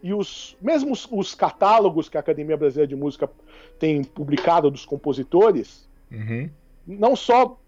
e 0.02 0.12
os 0.12 0.56
mesmos 0.60 1.08
os 1.10 1.34
catálogos 1.34 2.08
que 2.08 2.16
a 2.16 2.20
Academia 2.20 2.56
Brasileira 2.56 2.88
de 2.88 2.96
Música 2.96 3.30
tem 3.78 4.04
publicado 4.04 4.70
dos 4.70 4.84
compositores, 4.84 5.88
uhum. 6.12 6.50
não 6.86 7.16
só 7.16 7.58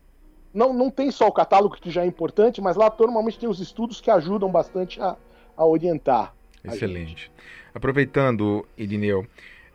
não, 0.53 0.73
não 0.73 0.91
tem 0.91 1.11
só 1.11 1.29
o 1.29 1.33
catálogo 1.33 1.77
que 1.77 1.91
já 1.91 2.03
é 2.03 2.07
importante, 2.07 2.61
mas 2.61 2.77
lá 2.77 2.95
normalmente 2.99 3.39
tem 3.39 3.49
os 3.49 3.61
estudos 3.61 4.01
que 4.01 4.11
ajudam 4.11 4.51
bastante 4.51 5.01
a, 5.01 5.17
a 5.57 5.65
orientar. 5.65 6.35
Excelente. 6.65 7.31
A 7.75 7.79
Aproveitando, 7.79 8.67
Irineu, 8.77 9.27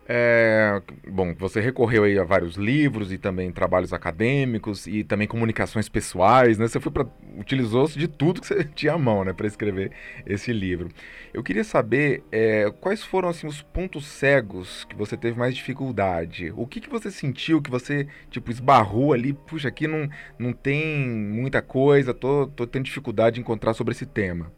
é, 0.08 0.82
bom, 1.08 1.32
você 1.34 1.60
recorreu 1.60 2.02
aí 2.04 2.18
a 2.18 2.24
vários 2.24 2.56
livros 2.56 3.12
e 3.12 3.18
também 3.18 3.52
trabalhos 3.52 3.92
acadêmicos 3.92 4.86
e 4.86 5.04
também 5.04 5.28
comunicações 5.28 5.88
pessoais, 5.88 6.58
né? 6.58 6.66
Você 6.66 6.80
foi 6.80 6.90
para 6.90 7.06
utilizou-se 7.38 7.98
de 7.98 8.08
tudo 8.08 8.40
que 8.40 8.46
você 8.46 8.64
tinha 8.74 8.94
à 8.94 8.98
mão, 8.98 9.24
né, 9.24 9.32
para 9.32 9.46
escrever 9.46 9.92
esse 10.26 10.52
livro. 10.52 10.88
Eu 11.32 11.42
queria 11.42 11.64
saber 11.64 12.24
é, 12.32 12.70
quais 12.80 13.02
foram 13.02 13.28
assim 13.28 13.46
os 13.46 13.62
pontos 13.62 14.06
cegos 14.06 14.84
que 14.84 14.96
você 14.96 15.16
teve 15.16 15.38
mais 15.38 15.54
dificuldade. 15.54 16.52
O 16.56 16.66
que 16.66 16.80
que 16.80 16.90
você 16.90 17.10
sentiu 17.10 17.62
que 17.62 17.70
você 17.70 18.08
tipo 18.28 18.50
esbarrou 18.50 19.12
ali? 19.12 19.32
Puxa, 19.32 19.68
aqui 19.68 19.86
não, 19.86 20.08
não 20.38 20.52
tem 20.52 21.08
muita 21.08 21.62
coisa. 21.62 22.12
Tô, 22.12 22.48
tô 22.48 22.66
tendo 22.66 22.84
dificuldade 22.84 23.36
de 23.36 23.40
encontrar 23.40 23.72
sobre 23.72 23.92
esse 23.92 24.04
tema. 24.04 24.52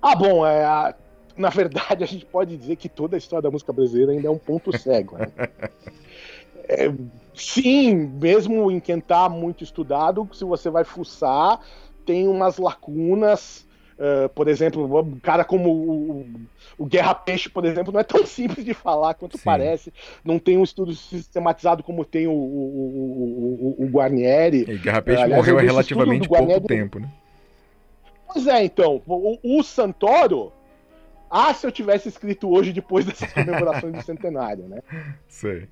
Ah, 0.00 0.16
bom, 0.16 0.44
é, 0.44 0.94
na 1.36 1.48
verdade, 1.48 2.04
a 2.04 2.06
gente 2.06 2.24
pode 2.24 2.56
dizer 2.56 2.76
que 2.76 2.88
toda 2.88 3.16
a 3.16 3.18
história 3.18 3.42
da 3.42 3.50
música 3.50 3.72
brasileira 3.72 4.12
ainda 4.12 4.28
é 4.28 4.30
um 4.30 4.38
ponto 4.38 4.76
cego. 4.76 5.16
Né? 5.18 5.28
É, 6.68 6.92
sim, 7.34 7.94
mesmo 7.94 8.70
em 8.70 8.78
quem 8.78 8.98
está 8.98 9.28
muito 9.28 9.64
estudado, 9.64 10.28
se 10.32 10.44
você 10.44 10.70
vai 10.70 10.84
fuçar, 10.84 11.60
tem 12.06 12.28
umas 12.28 12.58
lacunas. 12.58 13.66
Uh, 13.92 14.28
por 14.30 14.48
exemplo, 14.48 15.00
um 15.00 15.20
cara 15.20 15.44
como 15.44 15.70
o, 15.70 16.26
o, 16.78 16.86
Guerra 16.86 17.14
Peixe, 17.14 17.48
por 17.48 17.64
exemplo, 17.64 17.92
não 17.92 18.00
é 18.00 18.02
tão 18.02 18.24
simples 18.26 18.64
de 18.64 18.74
falar 18.74 19.14
quanto 19.14 19.36
Sim. 19.36 19.44
parece. 19.44 19.92
Não 20.24 20.38
tem 20.38 20.56
um 20.56 20.62
estudo 20.62 20.94
sistematizado 20.94 21.82
como 21.82 22.04
tem 22.04 22.26
o, 22.26 22.32
o, 22.32 23.76
o 23.78 23.86
Guarnieri. 23.86 24.64
E 24.68 24.78
Guerra 24.78 25.02
Peixe 25.02 25.22
aliás, 25.22 25.40
morreu 25.40 25.58
há 25.58 25.62
relativamente 25.62 26.28
pouco 26.28 26.60
tempo, 26.62 26.98
né? 26.98 27.08
Pois 28.32 28.46
é, 28.46 28.64
então. 28.64 29.02
O, 29.06 29.58
o 29.58 29.62
Santoro 29.62 30.52
ah, 31.34 31.54
se 31.54 31.66
eu 31.66 31.72
tivesse 31.72 32.10
escrito 32.10 32.50
hoje 32.50 32.74
depois 32.74 33.06
dessas 33.06 33.32
comemorações 33.32 33.94
do 33.94 34.02
centenário, 34.02 34.68
né? 34.68 34.82
Sei. 35.26 35.66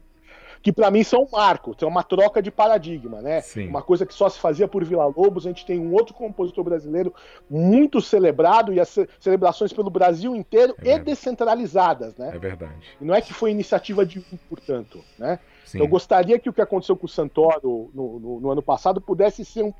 Que 0.62 0.72
para 0.72 0.90
mim 0.90 1.02
são 1.04 1.22
um 1.22 1.28
marco, 1.30 1.76
é 1.78 1.86
uma 1.86 2.02
troca 2.02 2.42
de 2.42 2.50
paradigma, 2.50 3.20
né? 3.20 3.42
Sim. 3.42 3.68
Uma 3.68 3.82
coisa 3.82 4.06
que 4.06 4.14
só 4.14 4.28
se 4.30 4.38
fazia 4.38 4.66
por 4.66 4.82
Vila 4.84 5.04
Lobos, 5.04 5.46
a 5.46 5.50
gente 5.50 5.66
tem 5.66 5.78
um 5.78 5.92
outro 5.92 6.14
compositor 6.14 6.64
brasileiro 6.64 7.14
muito 7.48 8.00
celebrado 8.00 8.72
e 8.72 8.80
as 8.80 8.98
celebrações 9.18 9.70
pelo 9.72 9.90
Brasil 9.90 10.34
inteiro 10.34 10.74
é 10.82 10.94
e 10.94 10.98
descentralizadas, 10.98 12.16
né? 12.16 12.32
É 12.34 12.38
verdade. 12.38 12.96
E 12.98 13.04
não 13.04 13.14
é 13.14 13.20
que 13.20 13.34
foi 13.34 13.50
iniciativa 13.50 14.04
de 14.04 14.18
um, 14.18 14.38
portanto, 14.48 15.04
né? 15.18 15.38
Sim. 15.66 15.78
Eu 15.78 15.88
gostaria 15.88 16.38
que 16.38 16.48
o 16.48 16.52
que 16.54 16.62
aconteceu 16.62 16.96
com 16.96 17.04
o 17.04 17.08
Santoro 17.08 17.90
no, 17.94 18.18
no, 18.18 18.40
no 18.40 18.50
ano 18.50 18.62
passado 18.62 18.98
pudesse 18.98 19.44
ser 19.44 19.62
um, 19.62 19.74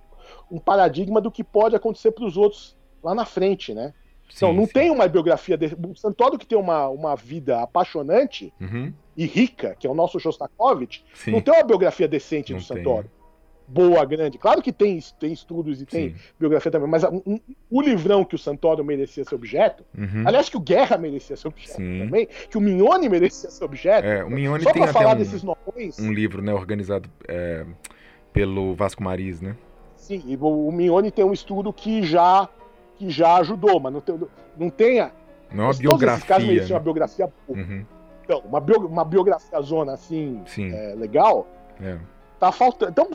um 0.50 0.58
paradigma 0.58 1.22
do 1.22 1.30
que 1.30 1.42
pode 1.42 1.74
acontecer 1.74 2.12
para 2.12 2.24
os 2.24 2.36
outros 2.36 2.76
lá 3.02 3.14
na 3.14 3.24
frente, 3.24 3.72
né? 3.74 3.94
Sim, 4.30 4.46
não, 4.46 4.52
não 4.52 4.66
sim. 4.66 4.72
tem 4.72 4.90
uma 4.90 5.06
biografia. 5.08 5.56
De... 5.56 5.76
O 5.86 5.94
Santoro 5.94 6.38
que 6.38 6.46
tem 6.46 6.58
uma, 6.58 6.88
uma 6.88 7.16
vida 7.16 7.60
apaixonante 7.60 8.52
uhum. 8.60 8.92
e 9.16 9.26
rica, 9.26 9.76
que 9.78 9.86
é 9.86 9.90
o 9.90 9.94
nosso 9.94 10.18
Shostakovich, 10.18 11.04
sim. 11.14 11.32
não 11.32 11.40
tem 11.40 11.52
uma 11.52 11.64
biografia 11.64 12.08
decente 12.08 12.52
não 12.52 12.58
do 12.58 12.64
Santoro. 12.64 13.10
boa, 13.66 14.04
grande. 14.04 14.38
Claro 14.38 14.60
que 14.62 14.72
tem, 14.72 14.98
tem 15.18 15.32
estudos 15.32 15.80
e 15.80 15.86
tem 15.86 16.14
biografia 16.38 16.70
também, 16.70 16.88
mas 16.88 17.04
um, 17.04 17.22
um, 17.26 17.40
o 17.70 17.80
livrão 17.80 18.24
que 18.24 18.34
o 18.34 18.38
Santoro 18.38 18.84
merecia 18.84 19.24
ser 19.24 19.34
objeto, 19.34 19.84
uhum. 19.96 20.24
aliás, 20.26 20.48
que 20.48 20.56
o 20.56 20.60
Guerra 20.60 20.96
merecia 20.96 21.36
ser 21.36 21.48
objeto 21.48 21.76
também, 21.76 22.28
que 22.48 22.58
o 22.58 22.60
Mignone 22.60 23.08
merecia 23.08 23.50
ser 23.50 23.64
objeto. 23.64 24.06
É, 24.06 24.24
o 24.24 24.30
Mignone 24.30 24.64
Só 24.64 24.72
tem 24.72 24.82
pra 24.82 24.92
falar 24.92 25.14
um, 25.14 25.18
desses 25.18 25.42
nomes. 25.42 25.98
Um 25.98 26.12
livro, 26.12 26.42
né, 26.42 26.52
organizado 26.52 27.08
é, 27.28 27.64
pelo 28.32 28.74
Vasco 28.74 29.02
Maris, 29.02 29.40
né? 29.40 29.56
Sim, 29.96 30.22
e 30.26 30.36
o, 30.36 30.68
o 30.68 30.72
Mignone 30.72 31.10
tem 31.10 31.24
um 31.24 31.32
estudo 31.32 31.72
que 31.72 32.02
já, 32.02 32.48
que 33.00 33.10
já 33.10 33.36
ajudou, 33.36 33.80
mas 33.80 33.92
não 33.92 34.00
tem, 34.00 34.20
não 34.58 34.68
tenha. 34.68 35.10
Não 35.50 35.64
é 35.64 35.66
uma 35.68 35.74
biografia. 35.74 36.26
Casos 36.26 36.48
né? 36.48 36.66
uma 36.74 36.80
biografia 36.80 37.32
Uhum. 37.48 37.84
Então, 38.22 38.42
uma, 38.44 38.60
bio, 38.60 38.86
uma 38.86 39.04
biografia 39.04 39.60
zona 39.62 39.94
assim, 39.94 40.42
é, 40.56 40.94
legal. 40.94 41.48
É 41.80 41.98
Tá 42.38 42.50
faltando. 42.50 42.90
Então, 42.90 43.10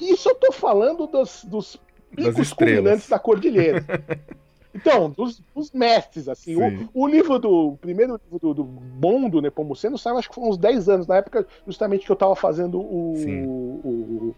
isso 0.00 0.28
eu 0.30 0.34
tô 0.36 0.50
falando 0.50 1.06
dos, 1.06 1.44
dos 1.44 1.78
picos 2.16 2.52
culminantes 2.52 3.08
da 3.08 3.18
cordilheira. 3.18 3.84
Então, 4.76 5.08
dos, 5.08 5.40
dos 5.54 5.70
mestres, 5.70 6.28
assim. 6.28 6.56
O, 6.56 6.88
o, 6.92 7.06
livro 7.06 7.38
do. 7.38 7.68
O 7.68 7.76
primeiro 7.76 8.20
livro 8.24 8.40
do, 8.40 8.54
do 8.54 8.64
bom 8.64 9.30
do 9.30 9.40
Nepomuceno 9.40 9.96
saiu, 9.96 10.18
acho 10.18 10.28
que 10.28 10.34
foi 10.34 10.42
uns 10.42 10.58
10 10.58 10.88
anos, 10.88 11.06
na 11.06 11.18
época 11.18 11.46
justamente 11.64 12.04
que 12.04 12.10
eu 12.10 12.16
tava 12.16 12.34
fazendo 12.34 12.80
o, 12.80 13.12
o 13.84 14.34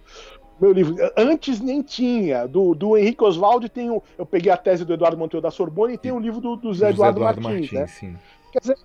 meu 0.60 0.72
livro. 0.72 0.96
Antes 1.16 1.60
nem 1.60 1.82
tinha. 1.82 2.46
Do, 2.46 2.74
do 2.74 2.96
Henrique 2.96 3.22
Oswaldi 3.24 3.68
tem 3.68 3.90
o. 3.90 4.02
Eu 4.16 4.26
peguei 4.26 4.50
a 4.50 4.56
tese 4.56 4.84
do 4.84 4.92
Eduardo 4.92 5.16
Monteiro 5.16 5.42
da 5.42 5.50
Sorbonne 5.50 5.94
e 5.94 5.98
tem 5.98 6.12
o 6.12 6.18
livro 6.18 6.40
do, 6.40 6.56
do 6.56 6.74
Zé 6.74 6.90
Eduardo, 6.90 7.20
Eduardo 7.20 7.40
Martins. 7.42 7.72
Martins 7.72 8.12
né? 8.12 8.18
Quer 8.52 8.60
dizer, 8.60 8.76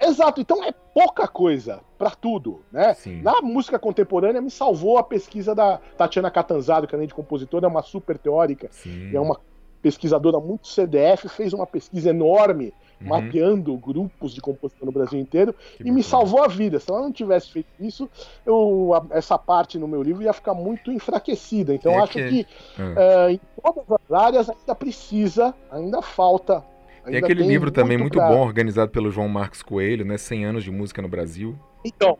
Exato, 0.00 0.40
então 0.40 0.64
é 0.64 0.72
pouca 0.72 1.28
coisa 1.28 1.80
para 1.98 2.10
tudo, 2.10 2.62
né? 2.72 2.94
Sim. 2.94 3.20
Na 3.20 3.42
música 3.42 3.78
contemporânea 3.78 4.40
me 4.40 4.50
salvou 4.50 4.96
a 4.96 5.02
pesquisa 5.02 5.54
da 5.54 5.78
Tatiana 5.98 6.30
Catanzaro, 6.30 6.86
que 6.86 6.94
além 6.94 7.06
de 7.06 7.12
compositora 7.12 7.66
é 7.66 7.68
uma 7.68 7.82
super 7.82 8.16
teórica, 8.16 8.68
Sim. 8.70 9.14
é 9.14 9.20
uma 9.20 9.38
pesquisadora 9.82 10.40
muito 10.40 10.68
CDF, 10.68 11.28
fez 11.28 11.52
uma 11.52 11.66
pesquisa 11.66 12.10
enorme 12.10 12.72
uhum. 13.00 13.08
mapeando 13.08 13.76
grupos 13.76 14.34
de 14.34 14.40
composição 14.40 14.86
no 14.86 14.92
Brasil 14.92 15.18
inteiro 15.18 15.54
que 15.76 15.88
e 15.88 15.90
me 15.90 16.02
salvou 16.02 16.42
a 16.42 16.48
vida. 16.48 16.78
Se 16.78 16.90
ela 16.90 17.00
não 17.00 17.12
tivesse 17.12 17.50
feito 17.50 17.68
isso, 17.78 18.08
eu, 18.44 18.90
essa 19.10 19.38
parte 19.38 19.78
no 19.78 19.88
meu 19.88 20.02
livro 20.02 20.22
ia 20.22 20.32
ficar 20.32 20.54
muito 20.54 20.92
enfraquecida. 20.92 21.74
Então 21.74 21.92
é 21.92 21.98
acho 21.98 22.12
que, 22.12 22.28
que 22.28 22.46
uh, 22.78 23.30
em 23.30 23.40
todas 23.62 23.84
as 23.90 24.12
áreas 24.12 24.50
ainda 24.50 24.74
precisa, 24.74 25.54
ainda 25.70 26.02
falta 26.02 26.64
tem 27.04 27.16
aquele 27.16 27.40
tem 27.40 27.48
livro 27.48 27.70
também 27.70 27.96
muito, 27.96 28.18
bom, 28.18 28.40
organizado 28.40 28.90
pelo 28.90 29.10
João 29.10 29.28
Marcos 29.28 29.62
Coelho, 29.62 30.04
né? 30.04 30.18
100 30.18 30.44
anos 30.44 30.64
de 30.64 30.70
música 30.70 31.00
no 31.00 31.08
Brasil. 31.08 31.58
Então, 31.84 32.18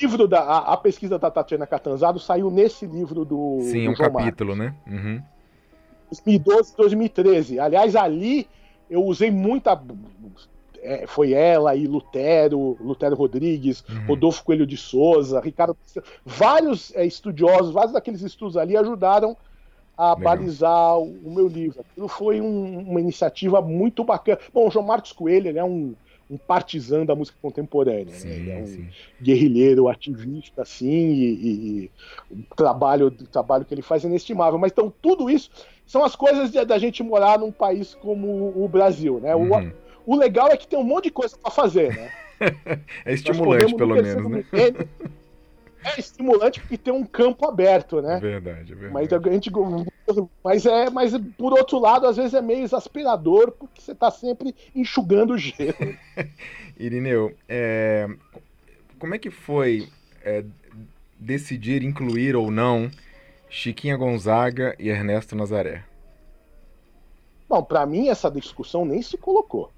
livro 0.00 0.28
da 0.28 0.40
a, 0.40 0.72
a, 0.74 0.76
pesquisa 0.76 1.18
da 1.18 1.30
Tatiana 1.30 1.66
Catanzaro 1.66 2.18
saiu 2.18 2.50
nesse 2.50 2.86
livro 2.86 3.24
do 3.24 3.60
Sim, 3.62 3.84
do 3.84 3.90
um 3.92 3.96
João 3.96 4.12
capítulo, 4.12 4.56
Marcos. 4.56 4.84
né? 4.86 4.98
Uhum. 4.98 5.22
2012, 6.10 6.76
2013. 6.76 7.58
Aliás, 7.58 7.96
ali 7.96 8.48
eu 8.92 9.04
usei 9.04 9.30
muita 9.30 9.80
é, 10.82 11.06
foi 11.06 11.32
ela 11.32 11.74
e 11.74 11.86
Lutero, 11.86 12.76
Lutero 12.80 13.16
Rodrigues, 13.16 13.84
uhum. 13.88 14.06
Rodolfo 14.08 14.44
Coelho 14.44 14.66
de 14.66 14.76
Souza, 14.76 15.40
Ricardo. 15.40 15.76
Vários 16.24 16.94
é, 16.94 17.06
estudiosos, 17.06 17.72
vários 17.72 17.92
daqueles 17.92 18.20
estudos 18.20 18.56
ali 18.56 18.76
ajudaram 18.76 19.36
a 19.96 20.14
Legal. 20.14 20.24
balizar 20.24 20.98
o 20.98 21.30
meu 21.30 21.46
livro. 21.46 21.80
Aquilo 21.80 22.08
foi 22.08 22.40
um, 22.40 22.80
uma 22.80 23.00
iniciativa 23.00 23.62
muito 23.62 24.04
bacana. 24.04 24.38
Bom, 24.52 24.66
o 24.66 24.70
João 24.70 24.84
Marcos 24.84 25.12
Coelho 25.12 25.56
é 25.56 25.64
um, 25.64 25.94
um 26.32 26.38
partizan 26.38 27.04
da 27.04 27.14
música 27.14 27.36
contemporânea. 27.42 28.14
Sim, 28.14 28.28
né? 28.28 28.34
Ele 28.36 28.50
é 28.50 28.56
um 28.56 28.66
sim. 28.66 28.88
guerrilheiro, 29.20 29.88
ativista, 29.88 30.62
assim, 30.62 30.88
e, 30.88 31.30
e, 31.30 31.90
o, 32.30 32.54
trabalho, 32.56 33.08
o 33.08 33.10
trabalho 33.10 33.66
que 33.66 33.74
ele 33.74 33.82
faz 33.82 34.02
é 34.02 34.08
inestimável. 34.08 34.58
Mas 34.58 34.72
então, 34.72 34.92
tudo 35.02 35.28
isso 35.28 35.50
são 35.86 36.02
as 36.02 36.16
coisas 36.16 36.50
da 36.50 36.78
gente 36.78 37.02
morar 37.02 37.38
num 37.38 37.52
país 37.52 37.94
como 37.94 38.52
o 38.56 38.66
Brasil. 38.66 39.20
Né? 39.20 39.34
Uhum. 39.34 39.72
O, 40.06 40.14
o 40.14 40.16
legal 40.16 40.48
é 40.48 40.56
que 40.56 40.66
tem 40.66 40.78
um 40.78 40.84
monte 40.84 41.04
de 41.04 41.10
coisa 41.10 41.36
para 41.36 41.50
fazer. 41.50 41.94
Né? 41.94 42.10
é 43.04 43.12
estimulante, 43.12 43.74
pelo 43.74 43.94
menos. 43.94 44.30
Né? 44.30 44.44
É 45.84 45.98
estimulante 45.98 46.60
porque 46.60 46.78
tem 46.78 46.92
um 46.92 47.04
campo 47.04 47.46
aberto, 47.46 48.00
né? 48.00 48.18
Verdade, 48.20 48.74
verdade. 48.74 48.92
Mas 48.92 49.12
a 49.12 49.30
gente 49.30 49.50
mas 50.42 50.66
é, 50.66 50.90
mas 50.90 51.12
por 51.36 51.52
outro 51.52 51.78
lado, 51.78 52.06
às 52.06 52.16
vezes 52.16 52.34
é 52.34 52.42
meio 52.42 52.64
exasperador 52.64 53.52
porque 53.52 53.80
você 53.80 53.92
está 53.92 54.10
sempre 54.10 54.54
enxugando 54.74 55.34
o 55.34 55.38
gelo. 55.38 55.96
Irineu, 56.78 57.34
é, 57.48 58.08
como 58.98 59.14
é 59.14 59.18
que 59.18 59.30
foi 59.30 59.88
é, 60.24 60.44
decidir 61.18 61.82
incluir 61.82 62.36
ou 62.36 62.50
não 62.50 62.90
Chiquinha 63.48 63.96
Gonzaga 63.96 64.74
e 64.78 64.88
Ernesto 64.88 65.36
Nazaré? 65.36 65.84
Bom, 67.48 67.62
para 67.62 67.84
mim 67.84 68.08
essa 68.08 68.30
discussão 68.30 68.84
nem 68.84 69.02
se 69.02 69.18
colocou. 69.18 69.70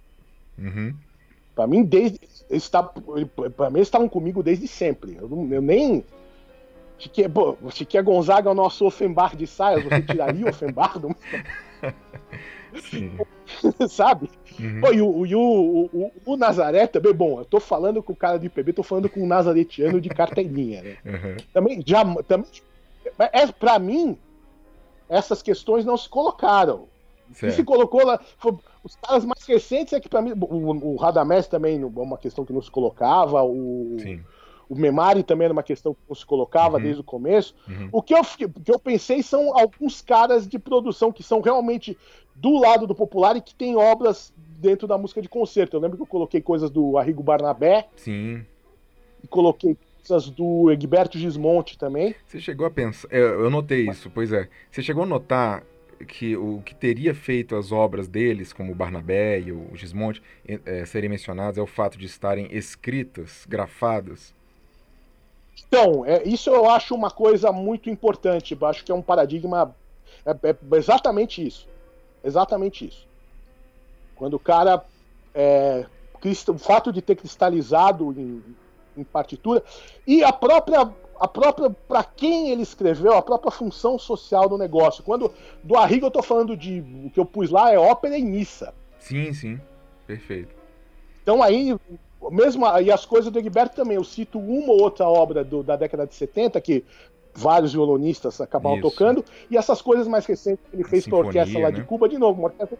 Uhum. 0.57 0.95
Para 1.55 1.67
mim, 1.67 1.83
desde 1.85 2.19
está, 2.51 2.83
para 2.83 3.71
mim, 3.71 3.79
eles 3.79 3.89
estavam 3.89 4.09
comigo 4.09 4.43
desde 4.43 4.67
sempre. 4.67 5.17
Eu, 5.17 5.49
eu 5.51 5.63
nem. 5.63 6.05
Chiquinha, 6.99 7.29
pô, 7.29 7.57
Chiquinha 7.71 8.03
Gonzaga 8.03 8.49
é 8.49 8.53
o 8.53 8.55
nosso 8.55 8.87
Offenbar 8.87 9.37
de 9.37 9.47
saias, 9.47 9.85
você 9.85 10.03
tiraria 10.03 10.47
o 10.47 10.49
Offenbar 10.49 10.99
do. 10.99 11.15
Sabe? 13.89 14.31
Uhum. 14.59 14.81
Pô, 14.81 14.93
e, 14.93 15.03
o, 15.03 15.27
e 15.27 15.35
o, 15.35 15.41
o, 15.93 16.13
o, 16.25 16.37
Nazaré 16.37 16.87
também, 16.87 17.13
bom, 17.13 17.41
eu 17.41 17.45
tô 17.45 17.61
falando 17.61 18.03
com 18.03 18.13
o 18.13 18.17
cara 18.17 18.39
do 18.39 18.47
IPB, 18.47 18.73
tô 18.73 18.83
falando 18.83 19.09
com 19.09 19.23
o 19.23 19.27
nazaretiano 19.27 20.01
de 20.01 20.09
cartelinha, 20.09 20.83
né? 20.83 20.97
Uhum. 21.05 21.37
Também, 21.53 21.83
já, 21.85 22.05
também, 22.25 22.47
é, 23.19 23.47
pra 23.47 23.79
mim, 23.79 24.17
essas 25.09 25.43
questões 25.43 25.85
não 25.85 25.97
se 25.97 26.09
colocaram. 26.09 26.89
Certo. 27.33 27.53
E 27.53 27.57
se 27.57 27.65
colocou 27.65 28.05
lá. 28.05 28.21
Foi, 28.39 28.57
os 28.83 28.97
caras 28.97 29.25
mais 29.25 29.45
recentes 29.47 29.93
é 29.93 30.01
que 30.01 30.09
para 30.09 30.23
mim. 30.23 30.33
O, 30.33 30.93
o 30.93 30.97
Radamés 30.97 31.47
também 31.47 31.81
é 31.81 31.85
uma 31.85 32.19
questão 32.19 32.45
que 32.45 32.53
não 32.53 32.63
se 32.63 32.71
colocava. 32.71 33.43
O, 33.43 33.97
Sim. 33.99 34.21
o 34.69 34.77
Memari 34.77 35.23
também 35.23 35.47
era 35.47 35.53
uma 35.53 35.63
questão 35.63 35.95
que 35.95 36.01
não 36.09 36.15
se 36.15 36.27
colocava 36.27 36.77
uhum. 36.77 36.83
desde 36.83 37.01
o 37.01 37.05
começo. 37.05 37.55
Uhum. 37.69 37.89
O 37.93 38.03
que 38.03 38.15
eu, 38.15 38.23
que 38.25 38.71
eu 38.71 38.79
pensei 38.79 39.23
são 39.23 39.57
alguns 39.57 40.03
caras 40.03 40.47
de 40.47 40.59
produção 40.59 41.11
que 41.11 41.23
são 41.23 41.41
realmente 41.41 41.97
do 42.35 42.59
lado 42.59 42.87
do 42.87 42.95
popular 42.95 43.37
e 43.37 43.41
que 43.41 43.55
tem 43.55 43.77
obras 43.77 44.33
dentro 44.37 44.87
da 44.87 44.99
música 44.99 45.23
de 45.23 45.29
concerto. 45.29 45.77
Eu 45.77 45.81
lembro 45.81 45.97
que 45.97 46.03
eu 46.03 46.07
coloquei 46.07 46.41
coisas 46.41 46.71
do 46.71 46.99
Arrigo 46.99 47.23
Barnabé. 47.23 47.89
Sim. 47.97 48.45
E 49.23 49.27
coloquei 49.27 49.77
coisas 50.07 50.29
do 50.29 50.71
Egberto 50.71 51.19
Gismonte 51.19 51.79
também. 51.79 52.15
Você 52.27 52.41
chegou 52.41 52.67
a 52.67 52.71
pensar. 52.71 53.09
Eu, 53.11 53.45
eu 53.45 53.51
notei 53.51 53.89
isso, 53.89 54.11
pois 54.11 54.33
é. 54.33 54.49
Você 54.71 54.83
chegou 54.83 55.05
a 55.05 55.07
notar 55.07 55.63
que 56.07 56.37
o 56.37 56.63
que 56.65 56.75
teria 56.75 57.15
feito 57.15 57.57
as 57.57 57.73
obras 57.73 58.09
deles, 58.09 58.53
como 58.53 58.73
o 58.73 58.75
Barnabé 58.75 59.41
e 59.41 59.53
o 59.53 59.71
Gismonte, 59.75 60.23
é, 60.47 60.85
serem 60.85 61.09
mencionados 61.09 61.59
é 61.59 61.63
o 61.63 61.67
fato 61.67 61.99
de 61.99 62.07
estarem 62.07 62.49
escritas, 62.51 63.45
grafadas? 63.49 64.35
Então, 65.67 66.05
é, 66.05 66.23
isso 66.25 66.51
eu 66.51 66.69
acho 66.69 66.95
uma 66.95 67.11
coisa 67.11 67.53
muito 67.53 67.89
importante. 67.89 68.57
Eu 68.59 68.67
acho 68.67 68.85
que 68.85 68.93
é 68.93 68.95
um 68.95 69.03
paradigma. 69.03 69.75
É, 70.25 70.31
é 70.31 70.57
exatamente 70.77 71.47
isso. 71.47 71.69
Exatamente 72.23 72.87
isso. 72.87 73.07
Quando 74.17 74.35
o 74.35 74.39
cara. 74.39 74.85
É, 75.35 75.87
o 76.49 76.59
fato 76.59 76.91
de 76.91 77.03
ter 77.03 77.17
cristalizado 77.17 78.15
em, 78.17 78.43
em 78.97 79.05
partitura. 79.05 79.63
E 80.07 80.25
a 80.25 80.33
própria 80.33 80.91
a 81.19 81.29
própria 81.29 81.71
para 81.71 82.05
quem 82.05 82.51
ele 82.51 82.63
escreveu, 82.63 83.13
a 83.15 83.23
própria 83.23 83.51
função 83.51 83.99
social 83.99 84.49
do 84.49 84.59
negócio. 84.59 85.03
Quando 85.03 85.33
do 85.63 85.77
Arrigo 85.77 86.07
eu 86.07 86.11
tô 86.11 86.23
falando 86.23 86.57
de 86.57 86.85
o 87.05 87.11
que 87.11 87.21
eu 87.21 87.25
pus 87.25 87.51
lá 87.51 87.73
é 87.73 87.79
ópera 87.79 88.17
e 88.17 88.25
missa. 88.25 88.75
Sim, 88.99 89.33
sim. 89.33 89.61
Perfeito. 90.07 90.55
Então 91.23 91.43
aí 91.43 91.77
mesmo 92.31 92.67
e 92.81 92.91
as 92.91 93.05
coisas 93.05 93.31
do 93.31 93.39
Egberto 93.39 93.77
também, 93.77 93.97
eu 93.97 94.05
cito 94.05 94.39
uma 94.39 94.73
ou 94.73 94.83
outra 94.83 95.07
obra 95.09 95.45
do, 95.45 95.63
da 95.63 95.77
década 95.77 96.07
de 96.07 96.15
70 96.15 96.61
que 96.61 96.85
vários 97.35 97.73
violonistas 97.73 98.41
acabaram 98.41 98.77
Isso. 98.77 98.91
tocando 98.91 99.25
e 99.51 99.57
essas 99.57 99.83
coisas 99.83 100.07
mais 100.07 100.25
recentes 100.25 100.65
que 100.71 100.77
ele 100.77 100.85
fez 100.85 101.07
para 101.07 101.19
orquestra 101.19 101.61
lá 101.61 101.71
né? 101.71 101.75
de 101.75 101.83
Cuba 101.83 102.09
de 102.09 102.17
novo, 102.17 102.41
uma 102.41 102.49
orquestra 102.49 102.79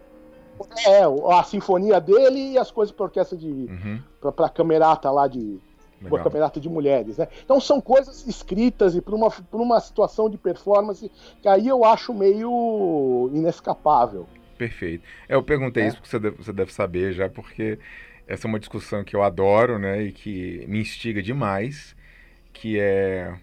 é, 0.87 1.01
a 1.33 1.43
sinfonia 1.43 1.99
dele 1.99 2.53
e 2.53 2.57
as 2.57 2.71
coisas 2.71 2.95
para 2.95 3.05
orquestra 3.05 3.37
de 3.37 3.47
uhum. 3.47 3.99
para 4.31 4.47
camerata 4.47 5.11
lá 5.11 5.27
de 5.27 5.59
Legal. 6.01 6.23
campeonato 6.23 6.59
de 6.59 6.69
mulheres, 6.69 7.17
né? 7.17 7.27
Então 7.43 7.59
são 7.59 7.79
coisas 7.81 8.27
escritas 8.27 8.95
e 8.95 9.01
para 9.01 9.15
uma, 9.15 9.31
por 9.31 9.61
uma 9.61 9.79
situação 9.79 10.29
de 10.29 10.37
performance 10.37 11.11
que 11.41 11.47
aí 11.47 11.67
eu 11.67 11.83
acho 11.83 12.13
meio 12.13 13.29
inescapável. 13.33 14.27
Perfeito. 14.57 15.03
Eu 15.27 15.43
perguntei 15.43 15.83
é. 15.83 15.87
isso 15.87 15.97
porque 15.97 16.09
você 16.09 16.19
deve, 16.19 16.37
você 16.37 16.53
deve 16.53 16.73
saber 16.73 17.13
já, 17.13 17.29
porque 17.29 17.79
essa 18.27 18.47
é 18.47 18.49
uma 18.49 18.59
discussão 18.59 19.03
que 19.03 19.15
eu 19.15 19.23
adoro, 19.23 19.77
né, 19.77 20.03
e 20.03 20.11
que 20.11 20.65
me 20.67 20.79
instiga 20.79 21.21
demais, 21.21 21.95
que 22.53 22.79
é, 22.79 23.33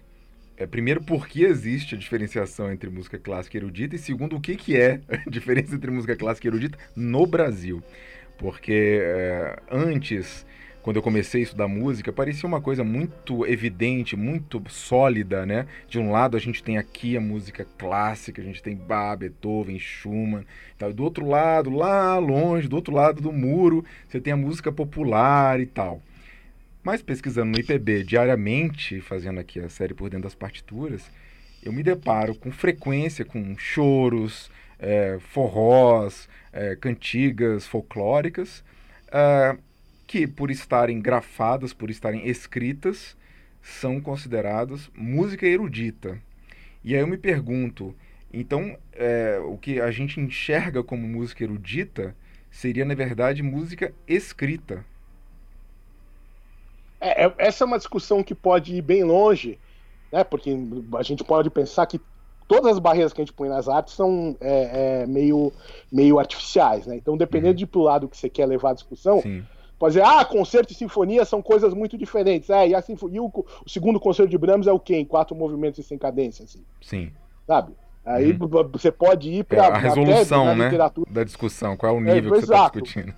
é 0.57 0.67
primeiro 0.67 1.01
por 1.01 1.27
que 1.27 1.43
existe 1.43 1.95
a 1.95 1.97
diferenciação 1.97 2.71
entre 2.71 2.89
música 2.89 3.17
clássica 3.17 3.57
e 3.57 3.59
erudita 3.59 3.95
e 3.95 3.99
segundo 3.99 4.35
o 4.35 4.41
que 4.41 4.55
que 4.55 4.77
é 4.77 4.99
a 5.25 5.29
diferença 5.29 5.75
entre 5.75 5.89
música 5.91 6.15
clássica 6.15 6.47
e 6.47 6.49
erudita 6.49 6.77
no 6.95 7.25
Brasil, 7.25 7.81
porque 8.37 8.99
é, 9.01 9.59
antes 9.71 10.45
quando 10.83 10.97
eu 10.97 11.01
comecei 11.01 11.39
a 11.39 11.43
estudar 11.45 11.67
música, 11.69 12.11
parecia 12.11 12.45
uma 12.45 12.59
coisa 12.59 12.83
muito 12.83 13.47
evidente, 13.47 14.17
muito 14.17 14.61
sólida, 14.67 15.45
né? 15.45 15.65
De 15.87 15.97
um 15.97 16.11
lado 16.11 16.35
a 16.35 16.39
gente 16.41 16.61
tem 16.61 16.77
aqui 16.77 17.15
a 17.15 17.21
música 17.21 17.65
clássica, 17.77 18.41
a 18.41 18.45
gente 18.45 18.61
tem 18.61 18.75
Bach, 18.75 19.17
Beethoven, 19.17 19.79
Schumann, 19.79 20.43
tal. 20.77 20.91
do 20.91 21.01
outro 21.01 21.25
lado, 21.25 21.69
lá 21.69 22.17
longe, 22.17 22.67
do 22.67 22.75
outro 22.75 22.93
lado 22.93 23.21
do 23.21 23.31
muro, 23.31 23.85
você 24.09 24.19
tem 24.19 24.33
a 24.33 24.37
música 24.37 24.73
popular 24.73 25.57
e 25.61 25.65
tal. 25.65 26.01
Mas 26.83 27.01
pesquisando 27.01 27.51
no 27.51 27.59
IPB 27.59 28.03
diariamente, 28.03 28.99
fazendo 28.99 29.39
aqui 29.39 29.61
a 29.61 29.69
série 29.69 29.93
por 29.93 30.09
dentro 30.09 30.25
das 30.25 30.35
partituras, 30.35 31.09
eu 31.63 31.71
me 31.71 31.81
deparo 31.81 32.35
com 32.35 32.51
frequência 32.51 33.23
com 33.23 33.57
choros, 33.57 34.51
é, 34.77 35.17
forrós, 35.29 36.27
é, 36.51 36.75
cantigas 36.75 37.65
folclóricas, 37.65 38.65
é, 39.09 39.55
que 40.13 40.27
por 40.27 40.51
estarem 40.51 41.01
grafadas, 41.01 41.73
por 41.73 41.89
estarem 41.89 42.27
escritas, 42.27 43.17
são 43.63 43.99
consideradas 43.99 44.91
música 44.95 45.47
erudita. 45.47 46.21
E 46.83 46.93
aí 46.93 47.01
eu 47.01 47.07
me 47.07 47.17
pergunto, 47.17 47.95
então 48.31 48.77
é, 48.91 49.39
o 49.43 49.57
que 49.57 49.81
a 49.81 49.89
gente 49.89 50.19
enxerga 50.19 50.83
como 50.83 51.07
música 51.07 51.43
erudita 51.43 52.15
seria, 52.51 52.85
na 52.85 52.93
verdade, 52.93 53.41
música 53.41 53.91
escrita. 54.07 54.85
É, 57.01 57.25
é 57.25 57.33
essa 57.39 57.63
é 57.63 57.65
uma 57.65 57.79
discussão 57.79 58.23
que 58.23 58.35
pode 58.35 58.75
ir 58.75 58.83
bem 58.83 59.03
longe, 59.03 59.57
né? 60.11 60.23
Porque 60.23 60.55
a 60.95 61.01
gente 61.01 61.23
pode 61.23 61.49
pensar 61.49 61.87
que 61.87 61.99
todas 62.47 62.73
as 62.73 62.77
barreiras 62.77 63.13
que 63.13 63.19
a 63.19 63.25
gente 63.25 63.33
põe 63.33 63.49
nas 63.49 63.67
artes 63.67 63.95
são 63.95 64.37
é, 64.39 65.01
é, 65.01 65.07
meio, 65.07 65.51
meio 65.91 66.19
artificiais, 66.19 66.85
né? 66.85 66.95
Então, 66.97 67.17
dependendo 67.17 67.53
uhum. 67.53 67.55
de 67.55 67.65
pro 67.65 67.81
lado 67.81 68.07
que 68.07 68.15
você 68.15 68.29
quer 68.29 68.45
levar 68.45 68.69
a 68.69 68.75
discussão, 68.75 69.19
Sim. 69.19 69.43
Pode 69.77 69.95
dizer, 69.95 70.05
ah, 70.05 70.23
concerto 70.23 70.71
e 70.71 70.75
sinfonia 70.75 71.25
são 71.25 71.41
coisas 71.41 71.73
muito 71.73 71.97
diferentes. 71.97 72.49
É, 72.49 72.69
e, 72.69 72.75
a 72.75 72.81
sinfonia, 72.81 73.21
o, 73.21 73.27
o 73.27 73.69
segundo 73.69 73.99
concerto 73.99 74.29
de 74.29 74.37
Brahms 74.37 74.67
é 74.67 74.71
o 74.71 74.79
quê? 74.79 74.95
Em 74.95 75.05
quatro 75.05 75.35
movimentos 75.35 75.79
e 75.79 75.83
sem 75.83 75.97
cadência, 75.97 76.45
assim. 76.45 76.63
Sim. 76.81 77.11
Sabe? 77.45 77.73
Aí 78.05 78.31
uhum. 78.31 78.69
você 78.71 78.91
pode 78.91 79.29
ir 79.29 79.45
para 79.45 79.65
é, 79.65 79.71
a 79.71 79.77
resolução, 79.77 80.55
né, 80.55 80.69
da 81.09 81.23
discussão, 81.23 81.77
qual 81.77 81.93
é 81.93 81.97
o 81.97 82.01
nível 82.01 82.17
é, 82.17 82.21
que 82.21 82.45
você 82.45 82.53
está 82.53 82.63
discutindo. 82.63 83.13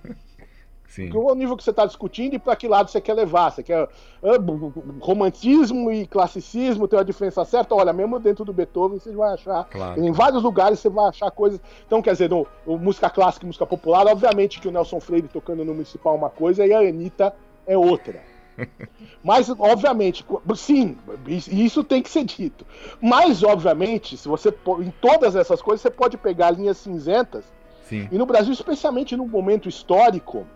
Sim. 0.96 1.10
Qual 1.10 1.28
é 1.28 1.32
o 1.32 1.34
nível 1.34 1.58
que 1.58 1.62
você 1.62 1.68
está 1.68 1.84
discutindo 1.84 2.32
e 2.32 2.38
para 2.38 2.56
que 2.56 2.66
lado 2.66 2.90
você 2.90 3.02
quer 3.02 3.12
levar? 3.12 3.50
Você 3.50 3.62
quer 3.62 3.82
uh, 3.82 4.98
romantismo 4.98 5.92
e 5.92 6.06
classicismo, 6.06 6.88
tem 6.88 6.98
uma 6.98 7.04
diferença 7.04 7.44
certa? 7.44 7.74
Olha, 7.74 7.92
mesmo 7.92 8.18
dentro 8.18 8.46
do 8.46 8.52
Beethoven 8.52 8.98
você 8.98 9.12
vai 9.12 9.34
achar. 9.34 9.64
Claro. 9.64 10.02
Em 10.02 10.10
vários 10.10 10.42
lugares 10.42 10.80
você 10.80 10.88
vai 10.88 11.10
achar 11.10 11.30
coisas. 11.30 11.60
Então, 11.86 12.00
quer 12.00 12.12
dizer, 12.12 12.30
no, 12.30 12.46
no, 12.66 12.78
música 12.78 13.10
clássica 13.10 13.44
e 13.44 13.46
música 13.46 13.66
popular, 13.66 14.06
obviamente 14.06 14.58
que 14.58 14.68
o 14.68 14.70
Nelson 14.70 14.98
Freire 14.98 15.28
tocando 15.28 15.66
no 15.66 15.74
municipal 15.74 16.14
é 16.14 16.16
uma 16.16 16.30
coisa 16.30 16.64
e 16.64 16.72
a 16.72 16.78
Anitta 16.78 17.34
é 17.66 17.76
outra. 17.76 18.22
Mas, 19.22 19.50
obviamente, 19.50 20.24
sim, 20.54 20.96
isso 21.28 21.84
tem 21.84 22.00
que 22.00 22.08
ser 22.08 22.24
dito. 22.24 22.64
Mas, 23.02 23.42
obviamente, 23.42 24.16
se 24.16 24.26
você 24.26 24.48
em 24.80 24.90
todas 24.98 25.36
essas 25.36 25.60
coisas, 25.60 25.82
você 25.82 25.90
pode 25.90 26.16
pegar 26.16 26.52
linhas 26.52 26.78
cinzentas. 26.78 27.44
Sim. 27.84 28.08
E 28.10 28.16
no 28.16 28.24
Brasil, 28.24 28.54
especialmente 28.54 29.14
num 29.14 29.28
momento 29.28 29.68
histórico, 29.68 30.46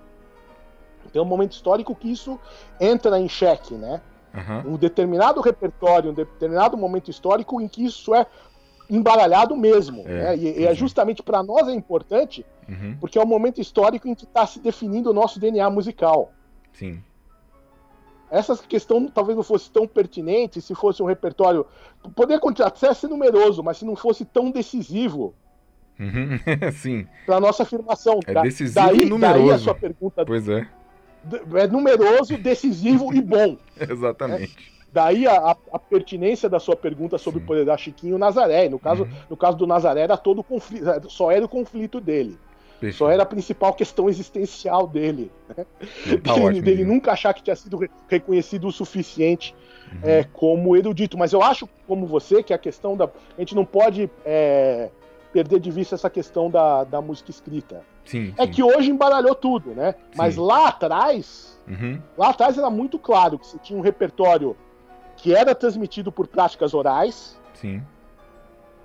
tem 1.10 1.20
um 1.20 1.26
momento 1.26 1.52
histórico 1.52 1.94
que 1.94 2.10
isso 2.10 2.38
entra 2.80 3.18
em 3.18 3.28
xeque, 3.28 3.74
né? 3.74 4.00
Uhum. 4.34 4.74
Um 4.74 4.76
determinado 4.76 5.40
repertório, 5.40 6.10
um 6.10 6.14
determinado 6.14 6.76
momento 6.76 7.10
histórico 7.10 7.60
em 7.60 7.66
que 7.66 7.84
isso 7.84 8.14
é 8.14 8.26
embaralhado 8.88 9.56
mesmo. 9.56 10.02
É, 10.06 10.12
né? 10.12 10.36
E, 10.36 10.60
e 10.60 10.66
é 10.66 10.74
justamente 10.74 11.22
para 11.22 11.42
nós 11.42 11.68
é 11.68 11.72
importante, 11.72 12.44
uhum. 12.68 12.96
porque 13.00 13.18
é 13.18 13.22
um 13.22 13.26
momento 13.26 13.60
histórico 13.60 14.08
em 14.08 14.14
que 14.14 14.24
está 14.24 14.46
se 14.46 14.60
definindo 14.60 15.10
o 15.10 15.14
nosso 15.14 15.38
DNA 15.40 15.68
musical. 15.70 16.32
Sim. 16.72 17.02
Essa 18.30 18.56
questão 18.56 19.08
talvez 19.08 19.36
não 19.36 19.42
fosse 19.42 19.68
tão 19.70 19.88
pertinente 19.88 20.60
se 20.60 20.74
fosse 20.74 21.02
um 21.02 21.06
repertório. 21.06 21.66
Poderia 22.14 22.40
continuar 22.40 22.68
até 22.68 22.92
ser 22.94 23.08
numeroso, 23.08 23.62
mas 23.62 23.78
se 23.78 23.84
não 23.84 23.96
fosse 23.96 24.24
tão 24.24 24.52
decisivo. 24.52 25.34
Uhum. 25.98 26.38
Sim. 26.72 27.08
Para 27.26 27.40
nossa 27.40 27.64
afirmação. 27.64 28.20
É 28.24 28.42
decisivo 28.42 28.74
daí, 28.74 29.02
e 29.02 29.04
numeroso. 29.06 29.46
Daí 29.46 29.54
a 29.54 29.58
sua 29.58 29.74
pergunta. 29.74 30.24
Pois 30.24 30.48
é 30.48 30.68
é 31.54 31.66
numeroso, 31.66 32.37
decisivo 32.37 33.14
e 33.14 33.20
bom. 33.20 33.56
Exatamente. 33.78 34.56
Né? 34.56 34.80
Daí 34.92 35.26
a, 35.26 35.56
a, 35.72 35.78
pertinência 35.78 36.48
da 36.48 36.59
sua 36.59 36.74
pergunta 36.74 37.16
sobre 37.16 37.38
Sim. 37.38 37.44
o 37.44 37.46
poder 37.46 37.64
da 37.64 37.76
Chiquinho 37.76 38.18
Nazaré. 38.18 38.68
No 38.68 38.78
caso, 38.78 39.04
uhum. 39.04 39.11
no 39.30 39.37
caso 39.37 39.56
do 39.56 39.66
Nazaré, 39.66 40.00
era 40.00 40.16
todo 40.16 40.42
conflito, 40.42 41.09
só 41.09 41.30
era 41.30 41.44
o 41.44 41.48
conflito 41.48 42.00
dele. 42.00 42.37
Só 42.92 43.11
era 43.11 43.24
a 43.24 43.26
principal 43.26 43.74
questão 43.74 44.09
existencial 44.09 44.87
dele. 44.87 45.30
Né? 45.48 45.66
Tá 46.24 46.33
dele, 46.35 46.46
ótimo, 46.46 46.62
dele 46.62 46.85
nunca 46.85 47.12
achar 47.12 47.35
que 47.35 47.42
tinha 47.42 47.54
sido 47.54 47.78
reconhecido 48.09 48.66
o 48.66 48.72
suficiente 48.72 49.54
uhum. 49.92 50.00
é, 50.02 50.24
como 50.33 50.74
erudito. 50.74 51.18
Mas 51.18 51.33
eu 51.33 51.42
acho, 51.42 51.68
como 51.87 52.06
você, 52.06 52.42
que 52.42 52.54
a 52.54 52.59
questão 52.59 52.96
da. 52.96 53.04
A 53.04 53.40
gente 53.40 53.54
não 53.54 53.66
pode 53.66 54.11
é, 54.24 54.90
perder 55.32 55.60
de 55.60 55.70
vista 55.70 55.94
essa 55.94 56.10
questão 56.10 56.50
da, 56.50 56.84
da 56.84 57.00
música 57.00 57.30
escrita. 57.30 57.82
Sim, 58.04 58.34
é 58.36 58.46
que 58.46 58.62
hoje 58.62 58.90
embaralhou 58.90 59.34
tudo, 59.34 59.70
né? 59.70 59.94
Mas 60.16 60.34
sim. 60.34 60.40
lá 60.40 60.68
atrás, 60.68 61.60
uhum. 61.68 62.00
lá 62.16 62.30
atrás 62.30 62.58
era 62.58 62.70
muito 62.70 62.98
claro 62.98 63.38
que 63.38 63.46
você 63.46 63.58
tinha 63.58 63.78
um 63.78 63.82
repertório 63.82 64.56
que 65.16 65.34
era 65.34 65.54
transmitido 65.54 66.10
por 66.10 66.26
práticas 66.26 66.74
orais. 66.74 67.38
Sim. 67.54 67.82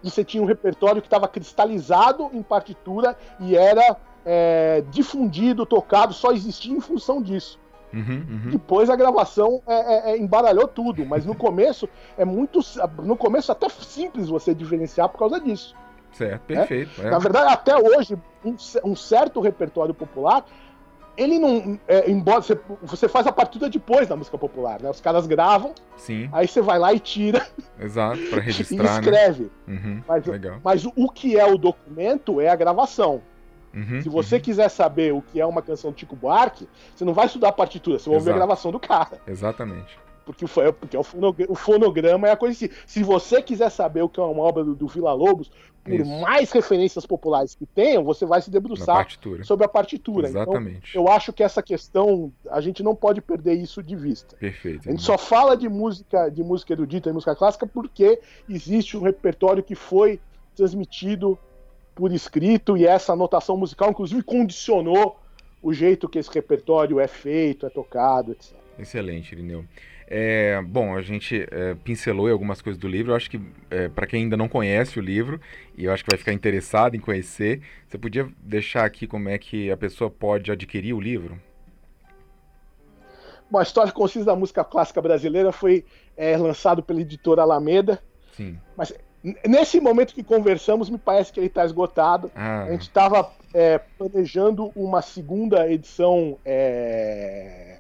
E 0.04 0.12
você 0.12 0.24
tinha 0.24 0.44
um 0.44 0.46
repertório 0.46 1.02
que 1.02 1.08
estava 1.08 1.28
cristalizado 1.28 2.30
em 2.34 2.44
partitura 2.44 3.18
e 3.40 3.56
era 3.58 3.98
é, 4.26 4.84
difundido, 4.92 5.66
tocado, 5.66 6.14
só 6.14 6.32
existia 6.32 6.76
em 6.76 6.82
função 6.82 7.22
disso. 7.22 7.60
Uhum, 7.94 8.26
uhum. 8.30 8.52
Depois 8.52 8.90
a 8.90 8.96
gravação 8.96 9.62
é, 9.66 9.74
é, 9.74 10.12
é 10.12 10.18
embaralhou 10.18 10.68
tudo, 10.68 11.06
mas 11.06 11.26
no 11.26 11.34
começo 11.34 11.88
é 12.18 12.26
muito. 12.26 12.60
No 13.02 13.16
começo 13.16 13.52
até 13.52 13.70
simples 13.70 14.28
você 14.28 14.54
diferenciar 14.54 15.08
por 15.08 15.20
causa 15.20 15.40
disso. 15.40 15.74
Certo, 16.18 16.54
né? 16.54 16.58
perfeito. 16.58 17.02
É. 17.02 17.10
Na 17.10 17.20
verdade, 17.20 17.54
até 17.54 17.78
hoje, 17.78 18.18
um, 18.44 18.56
um, 18.84 18.96
certo 18.96 19.42
repertório 19.42 19.94
popular, 19.94 20.46
ele 21.18 21.38
não. 21.38 21.78
É, 21.88 22.10
embora 22.10 22.42
você, 22.42 22.58
você 22.82 23.08
faz 23.08 23.28
a 23.28 23.32
partida 23.32 23.70
depois 23.70 24.08
da 24.08 24.16
música 24.16 24.38
popular, 24.38 24.82
né? 24.82 24.90
Os 24.90 25.02
caras 25.02 25.28
gravam, 25.28 25.74
Sim. 25.98 26.30
aí 26.32 26.48
você 26.48 26.62
vai 26.62 26.80
lá 26.80 26.94
e 26.94 27.00
tira. 27.00 27.46
Exato, 27.80 28.20
para 28.30 28.40
registrar. 28.42 28.86
e 28.86 29.00
escreve. 29.00 29.44
Né? 29.68 29.76
Uhum, 29.76 30.04
mas, 30.08 30.26
legal. 30.26 30.60
mas 30.64 30.86
o 30.86 31.10
que 31.10 31.38
é 31.38 31.46
o 31.46 31.58
documento 31.58 32.40
é 32.40 32.48
a 32.48 32.56
gravação. 32.56 33.22
Uhum, 33.74 34.02
Se 34.02 34.08
você 34.08 34.36
uhum. 34.36 34.42
quiser 34.42 34.70
saber 34.70 35.14
o 35.14 35.22
que 35.22 35.42
é 35.42 35.46
uma 35.46 35.62
canção 35.62 35.92
de 35.92 36.00
Chico 36.00 36.16
Buarque, 36.16 36.66
você 36.96 37.04
não 37.04 37.14
vai 37.14 37.26
estudar 37.26 37.50
a 37.50 37.52
partitura, 37.52 38.00
você 38.00 38.10
vai 38.10 38.18
ouvir 38.18 38.32
a 38.32 38.36
gravação 38.36 38.72
do 38.72 38.80
cara. 38.80 39.20
Exatamente 39.28 40.06
porque, 40.26 40.48
foi, 40.48 40.72
porque 40.74 40.98
é 40.98 41.00
o 41.00 41.56
fonograma 41.56 42.28
é 42.28 42.32
a 42.32 42.38
coisa 42.38 42.56
assim. 42.56 42.74
Se 42.86 43.04
você 43.04 43.42
quiser 43.42 43.70
saber 43.70 44.02
o 44.02 44.10
que 44.10 44.20
é 44.20 44.24
uma 44.24 44.42
obra 44.42 44.64
do, 44.64 44.76
do 44.76 44.88
Vila 44.88 45.14
Lobos, 45.14 45.52
por 45.84 45.94
Isso. 45.94 46.10
mais 46.20 46.52
referências 46.52 47.06
populares 47.06 47.54
que 47.54 47.66
tenham, 47.68 48.04
você 48.04 48.26
vai 48.26 48.42
se 48.42 48.50
debruçar 48.50 49.08
sobre 49.44 49.66
a 49.66 49.70
partitura. 49.70 50.28
Então, 50.28 50.42
Exatamente. 50.42 50.90
Então, 50.90 51.04
eu 51.04 51.08
acho 51.08 51.32
que 51.32 51.44
essa 51.44 51.62
questão, 51.62 52.34
a 52.50 52.60
gente 52.60 52.82
não 52.82 52.96
pode 52.96 53.22
perder 53.22 53.54
isso 53.54 53.84
de 53.84 53.96
vista. 53.96 54.36
Perfeito. 54.36 54.90
A 54.90 54.92
gente 54.92 55.04
só 55.04 55.16
fala 55.16 55.56
de 55.56 55.70
música, 55.70 56.28
de 56.30 56.44
música 56.44 56.74
erudita 56.74 57.10
e 57.10 57.14
música 57.14 57.36
clássica 57.36 57.68
porque 57.68 58.20
existe 58.50 58.98
um 58.98 59.02
repertório 59.02 59.62
que 59.62 59.76
foi 59.76 60.20
transmitido 60.56 61.38
por 61.94 62.12
escrito 62.12 62.76
e 62.76 62.88
essa 62.88 63.14
anotação 63.14 63.56
musical, 63.56 63.92
inclusive, 63.92 64.24
condicionou 64.24 65.18
o 65.62 65.72
jeito 65.72 66.10
que 66.10 66.18
esse 66.18 66.32
repertório 66.32 67.00
é 67.00 67.08
feito, 67.08 67.66
é 67.68 67.70
tocado, 67.70 68.32
etc. 68.32 68.54
Excelente, 68.78 69.34
Irineu. 69.34 69.64
É, 70.08 70.62
bom, 70.62 70.96
a 70.96 71.02
gente 71.02 71.48
é, 71.52 71.76
pincelou 71.84 72.30
algumas 72.30 72.62
coisas 72.62 72.80
do 72.80 72.88
livro. 72.88 73.12
Eu 73.12 73.16
acho 73.16 73.30
que, 73.30 73.42
é, 73.72 73.90
para 73.90 74.06
quem 74.06 74.24
ainda 74.24 74.38
não 74.38 74.48
conhece 74.48 75.00
o 75.00 75.02
livro, 75.02 75.42
e 75.76 75.86
eu 75.86 75.92
acho 75.92 76.04
que 76.04 76.12
vai 76.12 76.18
ficar 76.18 76.34
interessado 76.34 76.96
em 76.96 77.00
conhecer, 77.00 77.62
você 77.88 77.98
podia 77.98 78.28
deixar 78.40 78.86
aqui 78.86 79.08
como 79.08 79.30
é 79.30 79.38
que 79.38 79.72
a 79.72 79.78
pessoa 79.78 80.10
pode 80.10 80.52
adquirir 80.52 80.94
o 80.94 81.02
livro? 81.02 81.40
Bom, 83.50 83.60
a 83.60 83.64
história 83.64 83.92
concisa 83.92 84.26
da 84.26 84.36
música 84.36 84.64
clássica 84.64 85.02
brasileira 85.02 85.52
foi 85.52 85.86
é, 86.18 86.36
lançado 86.38 86.84
pela 86.84 87.02
editora 87.02 87.42
Alameda. 87.42 88.00
Sim. 88.36 88.60
Mas 88.76 88.94
nesse 89.48 89.80
momento 89.80 90.14
que 90.14 90.24
conversamos, 90.24 90.90
me 90.90 90.98
parece 90.98 91.32
que 91.32 91.40
ele 91.40 91.48
está 91.48 91.66
esgotado. 91.66 92.32
Ah. 92.36 92.64
A 92.64 92.72
gente 92.72 92.82
estava 92.82 93.32
é, 93.54 93.80
planejando 93.98 94.72
uma 94.76 95.02
segunda 95.02 95.72
edição 95.72 96.38
é, 96.44 97.75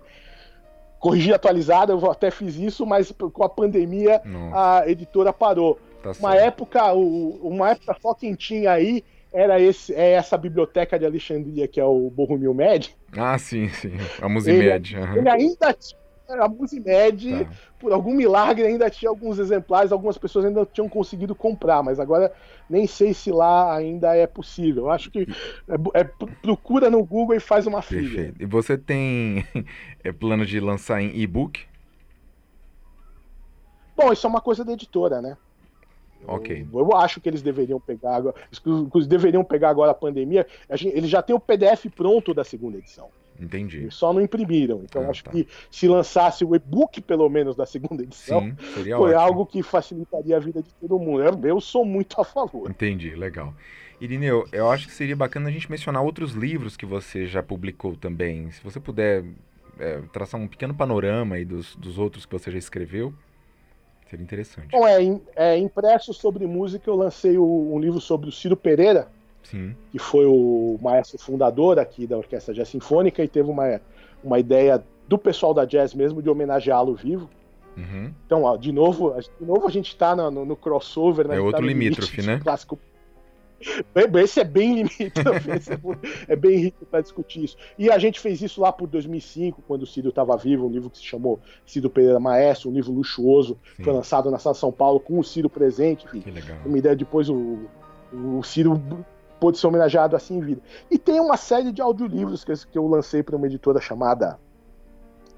corrigir 1.05 1.35
atualizada, 1.35 1.93
eu 1.93 2.11
até 2.11 2.31
fiz 2.31 2.55
isso, 2.55 2.83
mas 2.83 3.11
com 3.11 3.43
a 3.43 3.49
pandemia 3.49 4.19
Nossa. 4.25 4.81
a 4.81 4.89
editora 4.89 5.31
parou. 5.31 5.79
Tá 6.01 6.13
uma 6.19 6.31
certo. 6.31 6.45
época, 6.47 6.93
uma 6.93 7.69
época 7.69 7.95
só 8.01 8.15
quem 8.15 8.33
tinha 8.33 8.71
aí 8.71 9.03
era 9.31 9.61
esse, 9.61 9.93
é 9.93 10.13
essa 10.13 10.35
biblioteca 10.35 10.97
de 10.97 11.05
Alexandria 11.05 11.67
que 11.67 11.79
é 11.79 11.85
o 11.85 12.09
Borromeo 12.09 12.55
Med. 12.55 12.95
Ah, 13.15 13.37
sim, 13.37 13.69
sim, 13.69 13.91
a 14.19 14.27
Musimed. 14.27 14.95
Ele, 14.95 15.05
uhum. 15.05 15.17
ele 15.17 15.29
ainda 15.29 15.77
a 16.27 16.47
Musimed, 16.47 17.45
tá. 17.45 17.51
por 17.79 17.91
algum 17.93 18.13
milagre, 18.13 18.65
ainda 18.65 18.89
tinha 18.89 19.09
alguns 19.09 19.39
exemplares, 19.39 19.91
algumas 19.91 20.17
pessoas 20.17 20.45
ainda 20.45 20.65
tinham 20.65 20.89
conseguido 20.89 21.35
comprar, 21.35 21.83
mas 21.83 21.99
agora 21.99 22.31
nem 22.69 22.87
sei 22.87 23.13
se 23.13 23.31
lá 23.31 23.75
ainda 23.75 24.15
é 24.15 24.25
possível. 24.25 24.85
Eu 24.85 24.91
acho 24.91 25.11
que 25.11 25.27
é, 25.67 25.99
é, 26.01 26.03
procura 26.41 26.89
no 26.89 27.03
Google 27.03 27.35
e 27.35 27.39
faz 27.39 27.67
uma 27.67 27.81
fila. 27.81 28.01
Perfeito. 28.01 28.41
E 28.41 28.45
você 28.45 28.77
tem 28.77 29.45
é, 30.03 30.11
plano 30.11 30.45
de 30.45 30.59
lançar 30.59 31.01
em 31.01 31.15
e-book? 31.15 31.63
Bom, 33.95 34.11
isso 34.11 34.27
é 34.27 34.29
uma 34.29 34.41
coisa 34.41 34.65
da 34.65 34.73
editora, 34.73 35.21
né? 35.21 35.37
Ok. 36.27 36.67
Eu, 36.73 36.79
eu, 36.79 36.95
acho 36.95 37.21
que 37.21 37.29
eles 37.29 37.41
deveriam 37.41 37.79
pegar 37.79 38.15
agora. 38.15 38.35
Eles 38.93 39.07
deveriam 39.07 39.43
pegar 39.43 39.69
agora 39.69 39.91
a 39.91 39.95
pandemia. 39.95 40.45
Eles 40.69 41.09
já 41.09 41.21
têm 41.21 41.35
o 41.35 41.39
PDF 41.39 41.85
pronto 41.95 42.33
da 42.33 42.43
segunda 42.43 42.77
edição. 42.77 43.09
Entendi. 43.39 43.77
Eles 43.77 43.95
só 43.95 44.13
não 44.13 44.21
imprimiram. 44.21 44.81
Então 44.83 45.03
ah, 45.03 45.09
acho 45.09 45.23
tá. 45.23 45.31
que 45.31 45.47
se 45.69 45.87
lançasse 45.87 46.45
o 46.45 46.55
e-book, 46.55 47.01
pelo 47.01 47.27
menos, 47.29 47.55
da 47.55 47.65
segunda 47.65 48.03
edição, 48.03 48.41
Sim, 48.41 48.55
seria 48.73 48.97
foi 48.97 49.13
ótimo. 49.13 49.21
algo 49.21 49.45
que 49.45 49.61
facilitaria 49.61 50.37
a 50.37 50.39
vida 50.39 50.61
de 50.61 50.73
todo 50.75 50.97
mundo. 50.99 51.23
Eu, 51.23 51.39
eu 51.43 51.61
sou 51.61 51.85
muito 51.85 52.19
a 52.19 52.23
favor. 52.23 52.69
Entendi, 52.69 53.15
legal. 53.15 53.53
Irineu, 53.99 54.45
eu 54.51 54.69
acho 54.69 54.87
que 54.87 54.93
seria 54.93 55.15
bacana 55.15 55.49
a 55.49 55.51
gente 55.51 55.69
mencionar 55.71 56.03
outros 56.03 56.33
livros 56.33 56.75
que 56.75 56.85
você 56.85 57.25
já 57.25 57.41
publicou 57.41 57.95
também. 57.95 58.51
Se 58.51 58.61
você 58.63 58.79
puder 58.79 59.23
é, 59.79 60.01
traçar 60.11 60.39
um 60.39 60.47
pequeno 60.47 60.73
panorama 60.73 61.35
aí 61.35 61.45
dos, 61.45 61.75
dos 61.75 61.97
outros 61.97 62.25
que 62.25 62.31
você 62.31 62.51
já 62.51 62.57
escreveu. 62.57 63.13
Seria 64.09 64.23
interessante. 64.23 64.69
Bom, 64.71 64.87
é, 64.87 64.99
é 65.35 65.57
impresso 65.57 66.13
sobre 66.13 66.45
música, 66.45 66.89
eu 66.89 66.95
lancei 66.95 67.37
o, 67.37 67.73
um 67.73 67.79
livro 67.79 67.99
sobre 67.99 68.29
o 68.29 68.31
Ciro 68.31 68.55
Pereira, 68.55 69.07
Sim. 69.45 69.75
que 69.91 69.99
foi 69.99 70.25
o 70.25 70.77
maestro 70.81 71.17
fundador 71.17 71.79
aqui 71.79 72.05
da 72.05 72.17
Orquestra 72.17 72.53
Jazz 72.53 72.69
Sinfônica 72.69 73.23
e 73.23 73.27
teve 73.27 73.49
uma, 73.49 73.81
uma 74.23 74.39
ideia 74.39 74.83
do 75.07 75.17
pessoal 75.17 75.53
da 75.53 75.65
jazz 75.65 75.93
mesmo 75.93 76.21
de 76.21 76.29
homenageá-lo 76.29 76.95
vivo. 76.95 77.29
Uhum. 77.77 78.13
Então, 78.25 78.43
ó, 78.43 78.55
de 78.55 78.71
novo, 78.71 79.13
de 79.19 79.45
novo 79.45 79.67
a 79.67 79.71
gente 79.71 79.89
está 79.89 80.15
no, 80.15 80.45
no, 80.45 80.55
crossover, 80.55 81.27
né? 81.27 81.37
É 81.37 81.39
outro 81.39 81.61
tá 81.61 81.67
limítrofe, 81.67 82.21
né? 82.21 82.39
Clássico 82.41 82.79
esse 84.21 84.39
é 84.39 84.43
bem 84.43 84.75
limítrofe, 84.75 85.51
é, 85.51 86.33
é 86.33 86.35
bem 86.35 86.57
rico 86.57 86.85
para 86.85 87.01
discutir 87.01 87.43
isso. 87.43 87.57
E 87.77 87.89
a 87.89 87.97
gente 87.97 88.19
fez 88.19 88.41
isso 88.41 88.61
lá 88.61 88.71
por 88.71 88.87
2005, 88.87 89.63
quando 89.67 89.83
o 89.83 89.85
Ciro 89.85 90.09
estava 90.09 90.35
vivo, 90.37 90.67
um 90.67 90.69
livro 90.69 90.89
que 90.89 90.97
se 90.97 91.05
chamou 91.05 91.39
Ciro 91.65 91.89
Pereira 91.89 92.19
Maestro, 92.19 92.69
um 92.69 92.73
livro 92.73 92.91
luxuoso, 92.91 93.57
Sim. 93.75 93.83
foi 93.83 93.93
lançado 93.93 94.29
na 94.29 94.37
Sala 94.37 94.55
São 94.55 94.71
Paulo 94.71 94.99
com 94.99 95.19
o 95.19 95.23
Ciro 95.23 95.49
presente. 95.49 96.05
Enfim, 96.05 96.21
que 96.21 96.31
legal. 96.31 96.57
Uma 96.65 96.77
ideia 96.77 96.95
depois 96.95 97.29
o, 97.29 97.59
o 98.13 98.43
Ciro 98.43 98.81
pôde 99.39 99.57
ser 99.57 99.67
homenageado 99.67 100.15
assim 100.15 100.37
em 100.37 100.41
vida. 100.41 100.61
E 100.89 100.97
tem 100.97 101.19
uma 101.19 101.37
série 101.37 101.71
de 101.71 101.81
audiolivros 101.81 102.43
que, 102.43 102.53
que 102.67 102.77
eu 102.77 102.87
lancei 102.87 103.21
para 103.21 103.35
uma 103.35 103.45
editora 103.47 103.79
chamada 103.81 104.39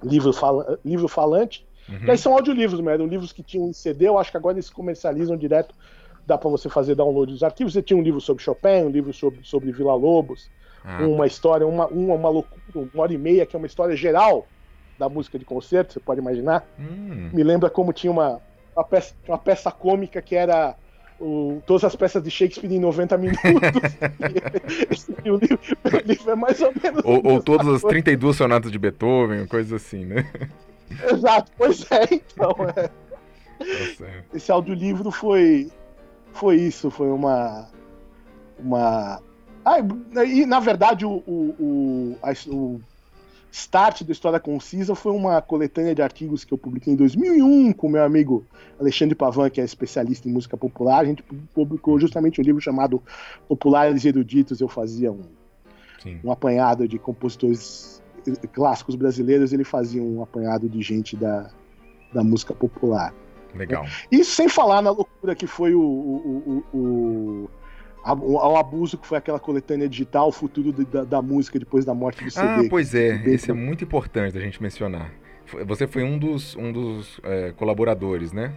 Livro, 0.04 0.32
Fala, 0.34 0.80
Livro 0.86 1.08
Falante. 1.08 1.68
Uhum. 1.90 2.00
Que 2.00 2.12
aí 2.12 2.18
são 2.18 2.34
audiolivros, 2.34 2.82
mas 2.82 2.96
eram 2.96 3.08
livros 3.08 3.32
que 3.32 3.42
tinham 3.42 3.70
em 3.70 3.74
CD, 3.74 4.08
eu 4.08 4.18
acho 4.18 4.30
que 4.30 4.38
agora 4.38 4.56
eles 4.56 4.70
comercializam 4.70 5.38
direto 5.38 5.74
dá 6.28 6.38
para 6.38 6.50
você 6.50 6.68
fazer 6.68 6.94
download 6.94 7.32
dos 7.32 7.42
arquivos. 7.42 7.74
Você 7.74 7.82
tinha 7.82 7.98
um 7.98 8.04
livro 8.04 8.20
sobre 8.20 8.44
Chopin, 8.44 8.84
um 8.84 8.90
livro 8.90 9.14
sobre, 9.14 9.40
sobre 9.44 9.72
Vila 9.72 9.96
Lobos, 9.96 10.52
ah. 10.84 11.02
uma 11.04 11.26
história, 11.26 11.66
uma, 11.66 11.88
uma, 11.88 12.16
uma 12.16 12.30
loucura, 12.30 12.62
uma 12.94 13.04
hora 13.04 13.14
e 13.14 13.18
meia, 13.18 13.46
que 13.46 13.56
é 13.56 13.58
uma 13.58 13.66
história 13.66 13.96
geral 13.96 14.46
da 15.00 15.08
música 15.08 15.40
de 15.40 15.46
concerto, 15.46 15.94
você 15.94 16.00
pode 16.00 16.20
imaginar. 16.20 16.68
Hum. 16.78 17.30
Me 17.32 17.44
lembra 17.44 17.70
como 17.70 17.94
tinha 17.94 18.12
uma, 18.12 18.42
uma, 18.76 18.84
peça, 18.84 19.16
uma 19.28 19.38
peça 19.38 19.72
cômica 19.72 20.22
que 20.22 20.36
era 20.36 20.76
o, 21.20 21.62
todas 21.66 21.84
as 21.84 21.96
peças 21.96 22.24
de 22.24 22.30
Shakespeare 22.30 22.72
em 22.74 22.80
90 22.80 23.18
minutos. 23.18 23.42
Esse 24.90 25.16
livro, 25.24 25.60
o 25.84 26.08
livro 26.08 26.32
é 26.32 26.36
mais 26.36 26.62
ou 26.62 26.74
menos. 26.82 27.04
Ou, 27.04 27.26
ou 27.26 27.42
todas 27.42 27.68
as 27.68 27.82
32 27.82 28.36
sonatas 28.36 28.72
de 28.72 28.78
Beethoven, 28.78 29.46
coisa 29.48 29.78
assim, 29.78 30.06
né? 30.06 30.30
Exato, 31.12 31.52
pois 31.58 31.86
é, 31.92 32.04
então. 32.12 32.56
É. 32.76 32.88
Tá 33.58 34.06
Esse 34.34 34.52
audiolivro 34.52 35.12
foi, 35.12 35.72
foi 36.34 36.58
isso, 36.58 36.92
foi 36.92 37.10
uma. 37.10 37.68
uma 38.60 39.22
ah, 39.66 39.80
e 40.24 40.46
na 40.46 40.60
verdade 40.60 41.06
o, 41.06 41.24
o, 41.28 41.56
o, 41.60 42.18
a, 42.22 42.32
o 42.48 42.80
start 43.52 44.04
da 44.04 44.12
História 44.12 44.40
Concisa 44.40 44.96
foi 44.96 45.12
uma 45.12 45.42
coletânea 45.42 45.96
de 45.96 46.02
artigos 46.02 46.44
que 46.44 46.54
eu 46.54 46.58
publiquei 46.58 46.94
em 46.94 46.96
2001 46.96 47.74
com 47.74 47.90
meu 47.90 48.04
amigo 48.04 48.46
Alexandre 48.80 49.16
Pavan, 49.16 49.50
que 49.50 49.62
é 49.62 49.64
especialista 49.64 50.28
em 50.28 50.32
música 50.32 50.58
popular. 50.58 51.00
A 51.00 51.06
gente 51.06 51.24
publicou 51.54 52.00
justamente 52.00 52.40
um 52.40 52.44
livro 52.44 52.62
chamado 52.62 53.02
Populares 53.48 54.04
e 54.04 54.08
Eruditos. 54.10 54.62
Eu 54.62 54.68
fazia 54.68 55.12
um, 55.12 55.24
um 56.24 56.32
apanhado 56.32 56.88
de 56.88 57.00
compositores 57.00 58.02
clássicos 58.52 58.96
brasileiros, 58.96 59.54
ele 59.54 59.64
fazia 59.64 60.02
um 60.02 60.22
apanhado 60.22 60.68
de 60.68 60.82
gente 60.82 61.16
da, 61.16 61.50
da 62.14 62.24
música 62.24 62.54
popular. 62.54 63.14
Legal. 63.56 63.86
Isso 64.12 64.36
sem 64.36 64.50
falar 64.50 64.82
na 64.82 64.92
loucura 64.92 65.34
que 65.34 65.48
foi 65.48 65.74
o, 65.74 65.82
o, 65.82 66.64
o, 66.74 66.78
o 66.78 67.50
ao 68.04 68.56
abuso 68.56 68.98
que 68.98 69.06
foi 69.06 69.18
aquela 69.18 69.40
coletânea 69.40 69.88
digital, 69.90 70.30
o 70.30 70.32
futuro 70.32 70.72
da, 70.72 71.04
da, 71.04 71.22
música 71.22 71.60
depois 71.60 71.84
da 71.84 71.94
morte 71.94 72.24
do 72.24 72.32
CD. 72.32 72.48
Ah, 72.48 72.68
pois 72.70 72.96
é, 72.96 73.22
esse 73.26 73.52
é 73.52 73.54
muito 73.54 73.84
importante 73.84 74.38
a 74.38 74.42
gente 74.42 74.62
mencionar. 74.62 75.12
Você 75.66 75.88
foi 75.88 76.04
um 76.04 76.18
dos, 76.18 76.56
um 76.56 76.72
dos 76.72 77.20
é, 77.24 77.52
colaboradores, 77.54 78.32
né? 78.32 78.54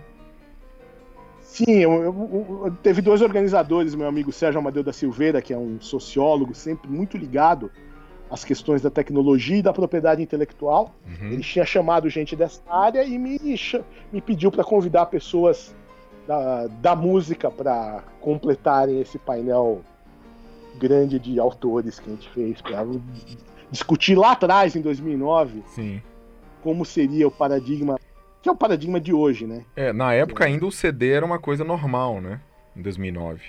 Sim, 1.41 1.79
eu, 1.79 1.93
eu, 1.93 2.63
eu, 2.65 2.77
teve 2.83 3.03
dois 3.03 3.23
organizadores, 3.23 3.95
meu 3.95 4.07
amigo 4.07 4.31
Sérgio 4.31 4.61
Amadeu 4.61 4.85
da 4.85 4.93
Silveira, 4.93 5.43
que 5.43 5.53
é 5.53 5.59
um 5.59 5.81
sociólogo 5.81 6.55
sempre 6.55 6.89
muito 6.89 7.17
ligado 7.17 7.71
as 8.31 8.45
questões 8.45 8.81
da 8.81 8.91
tecnologia 8.91 9.57
e 9.57 9.63
da 9.63 9.73
propriedade 9.73 10.23
intelectual. 10.23 10.95
Uhum. 11.05 11.33
Ele 11.33 11.43
tinha 11.43 11.67
chamado 11.67 12.09
gente 12.09 12.37
dessa 12.37 12.63
área 12.69 13.03
e 13.03 13.19
me, 13.19 13.39
me 14.13 14.21
pediu 14.21 14.53
para 14.53 14.63
convidar 14.63 15.07
pessoas 15.07 15.75
da, 16.31 16.69
da 16.69 16.95
música 16.95 17.51
para 17.51 18.05
completarem 18.21 19.01
esse 19.01 19.19
painel 19.19 19.83
grande 20.79 21.19
de 21.19 21.41
autores 21.41 21.99
que 21.99 22.09
a 22.09 22.13
gente 22.13 22.29
fez 22.31 22.63
para 22.63 22.87
discutir 23.69 24.17
lá 24.17 24.31
atrás, 24.31 24.77
em 24.77 24.81
2009, 24.81 25.65
Sim. 25.67 26.01
como 26.63 26.85
seria 26.85 27.27
o 27.27 27.33
paradigma, 27.33 27.99
que 28.41 28.49
é 28.49 28.53
o 28.53 28.57
paradigma 28.57 29.01
de 29.01 29.13
hoje, 29.13 29.45
né? 29.45 29.65
É, 29.75 29.93
na 29.93 30.15
época 30.15 30.45
ainda 30.45 30.65
o 30.65 30.71
CD 30.71 31.11
era 31.11 31.27
uma 31.27 31.41
coisa 31.41 31.65
normal, 31.65 32.21
né? 32.21 32.41
Em 32.77 32.83
2009. 32.83 33.43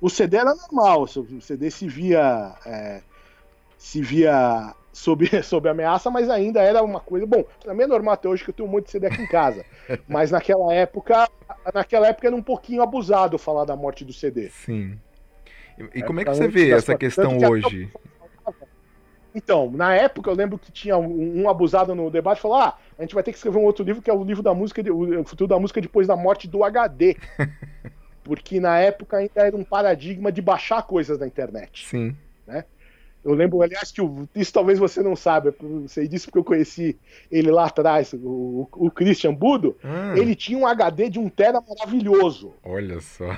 O 0.00 0.10
CD 0.10 0.36
era 0.36 0.56
normal, 0.56 1.02
o 1.02 1.40
CD 1.40 1.70
se 1.70 1.86
via 1.86 2.52
é, 2.66 3.00
se 3.78 4.02
via 4.02 4.74
sob, 4.94 5.28
sob 5.42 5.68
ameaça, 5.68 6.10
mas 6.10 6.30
ainda 6.30 6.62
era 6.62 6.82
uma 6.82 7.00
coisa. 7.00 7.26
Bom, 7.26 7.44
pra 7.62 7.74
mim 7.74 7.82
é 7.82 7.86
normal 7.86 8.14
até 8.14 8.28
hoje 8.28 8.44
que 8.44 8.50
eu 8.50 8.54
tenho 8.54 8.68
um 8.68 8.72
monte 8.72 8.86
de 8.86 8.92
CD 8.92 9.08
aqui 9.08 9.20
em 9.20 9.26
casa. 9.26 9.64
mas 10.08 10.30
naquela 10.30 10.72
época, 10.72 11.28
naquela 11.74 12.08
época 12.08 12.28
era 12.28 12.36
um 12.36 12.42
pouquinho 12.42 12.82
abusado 12.82 13.36
falar 13.36 13.64
da 13.64 13.76
morte 13.76 14.04
do 14.04 14.12
CD. 14.12 14.48
Sim. 14.48 14.98
E, 15.76 15.98
e 15.98 16.02
como 16.02 16.20
é 16.20 16.24
que 16.24 16.30
você 16.30 16.48
vê 16.48 16.70
essa 16.70 16.96
questão 16.96 17.36
que 17.36 17.46
hoje? 17.46 17.90
Então, 19.34 19.68
na 19.68 19.92
época 19.92 20.30
eu 20.30 20.34
lembro 20.34 20.56
que 20.56 20.70
tinha 20.70 20.96
um, 20.96 21.42
um 21.42 21.48
abusado 21.48 21.92
no 21.92 22.08
debate 22.08 22.40
falou: 22.40 22.56
ah, 22.56 22.78
a 22.96 23.02
gente 23.02 23.14
vai 23.14 23.24
ter 23.24 23.32
que 23.32 23.36
escrever 23.36 23.58
um 23.58 23.64
outro 23.64 23.84
livro 23.84 24.00
que 24.00 24.08
é 24.08 24.14
o 24.14 24.22
livro 24.22 24.44
da 24.44 24.54
música, 24.54 24.80
o 24.92 25.24
futuro 25.24 25.48
da 25.48 25.58
música 25.58 25.80
depois 25.80 26.06
da 26.06 26.14
morte 26.14 26.46
do 26.46 26.62
HD. 26.62 27.16
Porque 28.22 28.58
na 28.58 28.78
época 28.78 29.18
ainda 29.18 29.42
era 29.42 29.56
um 29.56 29.64
paradigma 29.64 30.32
de 30.32 30.40
baixar 30.40 30.82
coisas 30.84 31.18
da 31.18 31.26
internet. 31.26 31.86
Sim. 31.86 32.16
Né? 32.46 32.64
Eu 33.24 33.32
lembro, 33.32 33.62
aliás, 33.62 33.90
que 33.90 34.02
o, 34.02 34.28
isso 34.34 34.52
talvez 34.52 34.78
você 34.78 35.02
não 35.02 35.16
saiba, 35.16 35.54
eu 35.62 35.88
sei 35.88 36.06
disso 36.06 36.26
porque 36.26 36.38
eu 36.38 36.44
conheci 36.44 36.98
ele 37.30 37.50
lá 37.50 37.66
atrás, 37.66 38.12
o, 38.12 38.68
o 38.72 38.90
Christian 38.90 39.32
Budo. 39.32 39.76
Hum. 39.82 40.16
Ele 40.16 40.34
tinha 40.34 40.58
um 40.58 40.66
HD 40.66 41.08
de 41.08 41.18
um 41.18 41.28
tera 41.28 41.62
maravilhoso. 41.66 42.52
Olha 42.62 43.00
só. 43.00 43.34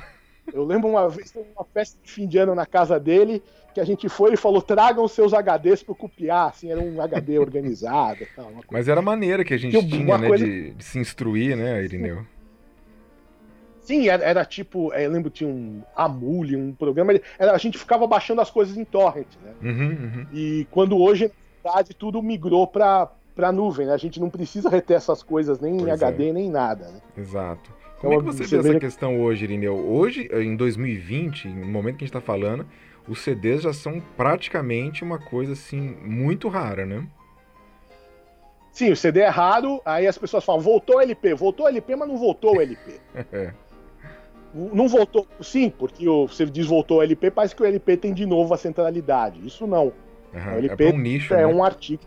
Eu 0.53 0.65
lembro 0.65 0.89
uma 0.89 1.09
vez, 1.09 1.33
uma 1.55 1.65
festa 1.65 1.99
de 2.03 2.11
fim 2.11 2.27
de 2.27 2.39
ano 2.39 2.55
na 2.55 2.67
casa 2.67 2.99
dele, 3.01 3.43
que 3.75 3.81
a 3.81 3.85
gente 3.85 4.09
foi 4.09 4.35
e 4.35 4.37
falou: 4.37 4.63
tragam 4.63 5.07
seus 5.07 5.33
HDs 5.33 5.83
para 5.83 5.95
copiar, 5.95 6.49
assim, 6.49 6.71
era 6.71 6.81
um 6.81 7.01
HD 7.01 7.39
organizado. 7.41 8.27
Tal, 8.35 8.51
Mas 8.71 8.89
era 8.89 9.03
maneira 9.03 9.45
que 9.45 9.55
a 9.55 9.59
gente 9.59 9.87
tinha, 9.87 10.19
né, 10.19 10.29
coisa... 10.29 10.45
de, 10.45 10.71
de, 10.73 10.85
se 10.85 10.99
instruir, 10.99 11.57
né, 11.57 11.83
Irineu? 11.85 12.25
Sim, 13.87 14.09
era, 14.09 14.25
era 14.25 14.45
tipo, 14.45 14.93
é, 14.93 15.07
eu 15.07 15.11
lembro 15.13 15.31
tinha 15.31 15.49
um 15.49 15.81
Amuli, 15.95 16.57
um 16.57 16.73
programa, 16.73 17.13
era, 17.39 17.53
a 17.53 17.59
gente 17.59 17.79
ficava 17.79 18.05
baixando 18.05 18.41
as 18.41 18.51
coisas 18.51 18.77
em 18.77 18.85
torrent, 18.85 19.29
né? 19.41 19.53
Uhum, 19.63 19.89
uhum. 19.91 20.27
E 20.33 20.67
quando 20.73 20.99
hoje, 20.99 21.31
na 21.65 21.71
verdade, 21.71 21.95
tudo 21.95 22.21
migrou 22.21 22.67
para 22.67 23.09
para 23.33 23.53
nuvem, 23.53 23.87
né? 23.87 23.93
A 23.93 23.99
gente 23.99 24.19
não 24.19 24.31
precisa 24.31 24.71
reter 24.71 24.97
essas 24.97 25.23
coisas 25.23 25.61
nem 25.61 25.77
pois 25.77 25.87
em 25.87 25.91
HD 25.93 26.31
é. 26.31 26.33
nem 26.33 26.51
nada, 26.51 26.89
né? 26.89 27.01
Exato. 27.17 27.71
Como 28.01 28.15
então, 28.15 28.29
é 28.29 28.33
que 28.33 28.39
você, 28.39 28.61
vê 28.61 28.71
essa 28.71 28.81
questão 28.81 29.21
hoje, 29.21 29.45
Irineu? 29.45 29.77
Hoje, 29.77 30.29
em 30.33 30.57
2020, 30.57 31.47
no 31.49 31.67
momento 31.67 31.99
que 31.99 32.05
a 32.05 32.07
gente 32.07 32.17
está 32.17 32.21
falando, 32.21 32.67
os 33.07 33.21
CDs 33.21 33.63
já 33.63 33.75
são 33.75 34.03
praticamente 34.17 35.05
uma 35.05 35.19
coisa 35.19 35.53
assim 35.53 35.97
muito 36.03 36.49
rara, 36.49 36.87
né? 36.87 37.07
Sim, 38.73 38.93
o 38.93 38.97
CD 38.97 39.21
é 39.21 39.29
raro, 39.29 39.81
aí 39.85 40.07
as 40.07 40.19
pessoas 40.19 40.45
falam, 40.45 40.61
voltou 40.61 40.97
o 40.97 41.01
LP, 41.01 41.35
voltou 41.35 41.67
o 41.67 41.69
LP, 41.69 41.95
mas 41.95 42.09
não 42.09 42.17
voltou 42.17 42.57
o 42.57 42.61
LP. 42.61 43.01
Não 44.73 44.89
voltou, 44.89 45.27
sim, 45.43 45.69
porque 45.69 46.09
o, 46.09 46.27
você 46.27 46.47
diz 46.47 46.67
voltou 46.67 46.99
o 46.99 47.03
LP, 47.03 47.31
parece 47.31 47.55
que 47.55 47.63
o 47.63 47.67
LP 47.67 47.97
tem 47.99 48.15
de 48.15 48.25
novo 48.25 48.55
a 48.55 48.57
centralidade. 48.57 49.47
Isso 49.47 49.67
não. 49.67 49.93
Uhum, 50.33 50.55
o 50.55 50.59
LP 50.59 50.85
é, 50.85 50.93
um, 50.93 50.99
nicho, 50.99 51.35
é 51.35 51.37
né? 51.39 51.47
um 51.47 51.63
artigo. 51.63 52.03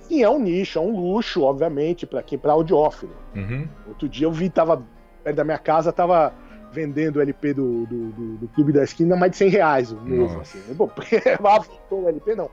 Sim, 0.00 0.22
é 0.22 0.30
um 0.30 0.38
nicho, 0.38 0.78
é 0.78 0.82
um 0.82 0.94
luxo, 0.94 1.42
obviamente, 1.42 2.06
para 2.06 2.22
quem 2.22 2.38
para 2.38 2.52
audiófilo. 2.52 3.16
Uhum. 3.34 3.66
Outro 3.88 4.08
dia 4.08 4.26
eu 4.26 4.32
vi, 4.32 4.48
tava 4.48 4.86
perto 5.24 5.36
da 5.36 5.42
minha 5.42 5.58
casa, 5.58 5.92
tava 5.92 6.32
vendendo 6.70 7.16
o 7.16 7.20
LP 7.20 7.54
do, 7.54 7.86
do, 7.86 8.12
do, 8.12 8.36
do 8.36 8.48
Clube 8.48 8.72
da 8.72 8.84
Esquina 8.84 9.16
mais 9.16 9.32
de 9.32 9.38
100 9.38 9.48
reais, 9.48 9.92
o 9.92 9.96
novo, 9.96 10.40
assim. 10.40 10.60
Bom, 10.74 10.88
o 11.90 12.08
LP 12.08 12.36
não. 12.36 12.48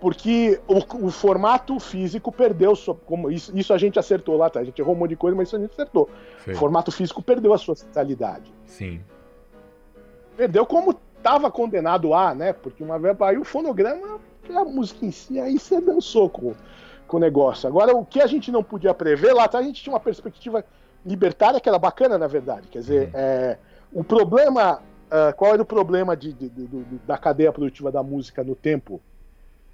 Porque 0.00 0.58
o, 0.66 1.06
o, 1.06 1.10
formato 1.10 1.78
físico 1.78 2.32
perdeu 2.32 2.74
sua, 2.74 2.94
como 2.94 3.30
isso, 3.30 3.56
isso 3.56 3.72
a 3.72 3.76
gente 3.76 3.98
acertou 3.98 4.36
lá, 4.36 4.48
tá? 4.48 4.60
A 4.60 4.64
gente 4.64 4.80
errou 4.80 4.94
um 4.94 4.98
monte 4.98 5.10
de 5.10 5.16
coisa, 5.16 5.36
mas 5.36 5.48
isso 5.48 5.56
a 5.56 5.58
gente 5.58 5.72
acertou. 5.72 6.08
O 6.48 6.54
formato 6.54 6.90
físico 6.90 7.22
perdeu 7.22 7.52
a 7.52 7.58
sua 7.58 7.76
centralidade. 7.76 8.50
Sim. 8.64 9.02
Perdeu 10.38 10.64
como 10.64 10.98
estava 11.18 11.50
condenado 11.50 12.14
a, 12.14 12.34
né? 12.34 12.54
Porque 12.54 12.82
uma 12.82 12.98
vez 12.98 13.14
aí 13.20 13.36
o 13.36 13.44
fonograma, 13.44 14.18
a 14.48 14.64
música 14.64 15.04
em 15.04 15.10
si, 15.10 15.38
aí 15.38 15.58
você 15.58 15.78
dançou 15.82 16.30
com, 16.30 16.54
com 17.06 17.18
o 17.18 17.20
negócio. 17.20 17.68
Agora, 17.68 17.94
o 17.94 18.04
que 18.04 18.22
a 18.22 18.26
gente 18.26 18.50
não 18.50 18.62
podia 18.62 18.94
prever, 18.94 19.34
lá 19.34 19.44
atrás 19.44 19.62
a 19.62 19.68
gente 19.68 19.82
tinha 19.82 19.92
uma 19.92 20.00
perspectiva 20.00 20.64
libertária 21.04 21.60
que 21.60 21.68
era 21.68 21.78
bacana, 21.78 22.16
na 22.16 22.26
verdade. 22.26 22.68
Quer 22.68 22.78
dizer, 22.78 23.06
uhum. 23.08 23.20
é, 23.20 23.58
o 23.92 24.02
problema. 24.02 24.82
Uh, 25.10 25.34
qual 25.34 25.52
era 25.52 25.60
o 25.60 25.66
problema 25.66 26.16
de, 26.16 26.32
de, 26.32 26.48
de, 26.48 26.84
da 27.04 27.18
cadeia 27.18 27.50
produtiva 27.50 27.90
da 27.90 28.00
música 28.00 28.44
no 28.44 28.54
tempo 28.54 29.00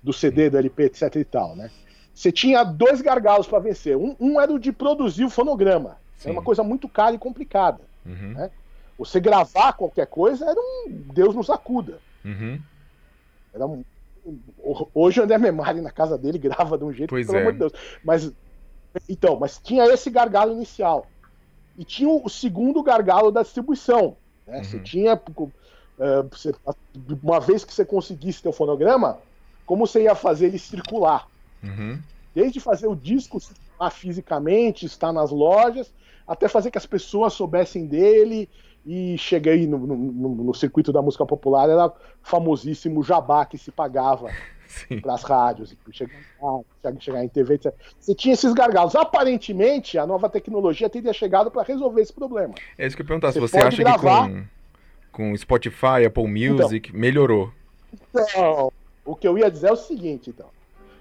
do 0.07 0.13
CD, 0.13 0.49
do 0.49 0.57
LP, 0.57 0.85
etc 0.85 1.17
e 1.17 1.25
tal, 1.25 1.57
né? 1.57 1.69
Você 2.15 2.31
tinha 2.31 2.63
dois 2.63 3.03
gargalos 3.03 3.49
para 3.49 3.59
vencer. 3.59 3.97
Um, 3.97 4.15
um, 4.21 4.41
era 4.41 4.53
o 4.53 4.59
de 4.59 4.73
produzir 4.73 5.25
o 5.25 5.31
fonograma. 5.31 5.99
Sim. 6.17 6.29
Era 6.29 6.39
uma 6.39 6.45
coisa 6.45 6.63
muito 6.63 6.89
cara 6.89 7.15
e 7.15 7.19
complicada. 7.19 7.81
Uhum. 8.07 8.33
Né? 8.33 8.51
Você 8.97 9.19
gravar 9.19 9.73
qualquer 9.73 10.07
coisa 10.07 10.47
era 10.47 10.59
um 10.59 10.89
Deus 11.13 11.35
nos 11.35 11.51
acuda. 11.51 11.99
Uhum. 12.25 12.59
Era 13.53 13.67
um... 13.67 13.85
Hoje 14.95 15.21
o 15.21 15.25
André 15.25 15.39
Memari 15.39 15.81
na 15.81 15.91
casa 15.91 16.17
dele 16.17 16.39
grava 16.39 16.79
de 16.79 16.85
um 16.85 16.93
jeito, 16.93 17.11
pois 17.11 17.27
pelo 17.27 17.39
é. 17.39 17.41
amor 17.43 17.53
de 17.53 17.59
Deus. 17.59 17.73
Mas, 18.03 18.33
então, 19.09 19.37
mas 19.39 19.59
tinha 19.59 19.85
esse 19.87 20.09
gargalo 20.09 20.53
inicial. 20.53 21.07
E 21.77 21.85
tinha 21.85 22.09
o 22.09 22.29
segundo 22.29 22.83
gargalo 22.83 23.31
da 23.31 23.43
distribuição. 23.43 24.17
Né? 24.47 24.59
Uhum. 24.59 24.65
Você 24.65 24.79
tinha. 24.79 25.15
Uh, 25.17 26.29
você, 26.31 26.55
uma 27.23 27.41
vez 27.41 27.65
que 27.65 27.73
você 27.73 27.85
conseguisse 27.85 28.43
ter 28.43 28.49
o 28.49 28.53
fonograma, 28.53 29.19
como 29.67 29.87
você 29.87 30.05
ia 30.05 30.15
fazer 30.15 30.47
ele 30.47 30.59
circular? 30.59 31.29
Uhum. 31.63 31.99
Desde 32.35 32.61
fazer 32.61 32.87
o 32.87 32.95
disco 32.95 33.41
circular 33.41 33.91
fisicamente, 33.91 34.87
estar 34.87 35.13
nas 35.13 35.31
lojas, 35.31 35.93
até 36.27 36.49
fazer 36.49 36.71
que 36.71 36.79
as 36.79 36.87
pessoas 36.87 37.33
soubessem 37.33 37.87
dele 37.87 38.49
e 38.87 39.19
cheguei 39.19 39.67
no, 39.67 39.79
no, 39.79 39.97
no, 39.97 40.55
circuito 40.55 40.93
da 40.93 41.03
música 41.03 41.27
popular, 41.27 41.69
era 41.69 41.93
famosíssimo 42.23 43.03
jabá 43.03 43.45
que 43.45 43.59
se 43.59 43.73
pagava 43.73 44.31
para 45.03 45.15
as 45.15 45.25
rádios, 45.25 45.75
chegar, 45.91 46.13
chegar 47.01 47.25
em 47.25 47.29
TV, 47.29 47.55
etc. 47.55 47.75
Você 47.99 48.15
tinha 48.15 48.35
esses 48.35 48.53
gargalos. 48.53 48.95
Aparentemente, 48.95 49.99
a 49.99 50.07
nova 50.07 50.29
tecnologia 50.29 50.89
teria 50.89 51.13
chegado 51.13 51.51
para 51.51 51.63
resolver 51.65 52.01
esse 52.01 52.13
problema. 52.13 52.55
É 52.79 52.87
isso 52.87 52.95
que 52.95 53.03
eu 53.03 53.07
perguntar, 53.07 53.33
se 53.33 53.41
você 53.41 53.59
acha 53.59 53.83
gravar... 53.83 54.29
que 54.29 54.47
com, 55.11 55.31
com 55.31 55.37
Spotify, 55.37 56.07
Apple. 56.07 56.29
Music, 56.29 56.89
então, 56.89 57.01
melhorou. 57.01 57.53
Então, 57.93 58.73
o 59.07 59.15
que 59.15 59.27
eu 59.27 59.39
ia 59.39 59.51
dizer 59.51 59.69
é 59.69 59.73
o 59.73 59.77
seguinte, 59.77 60.31
então. 60.31 60.49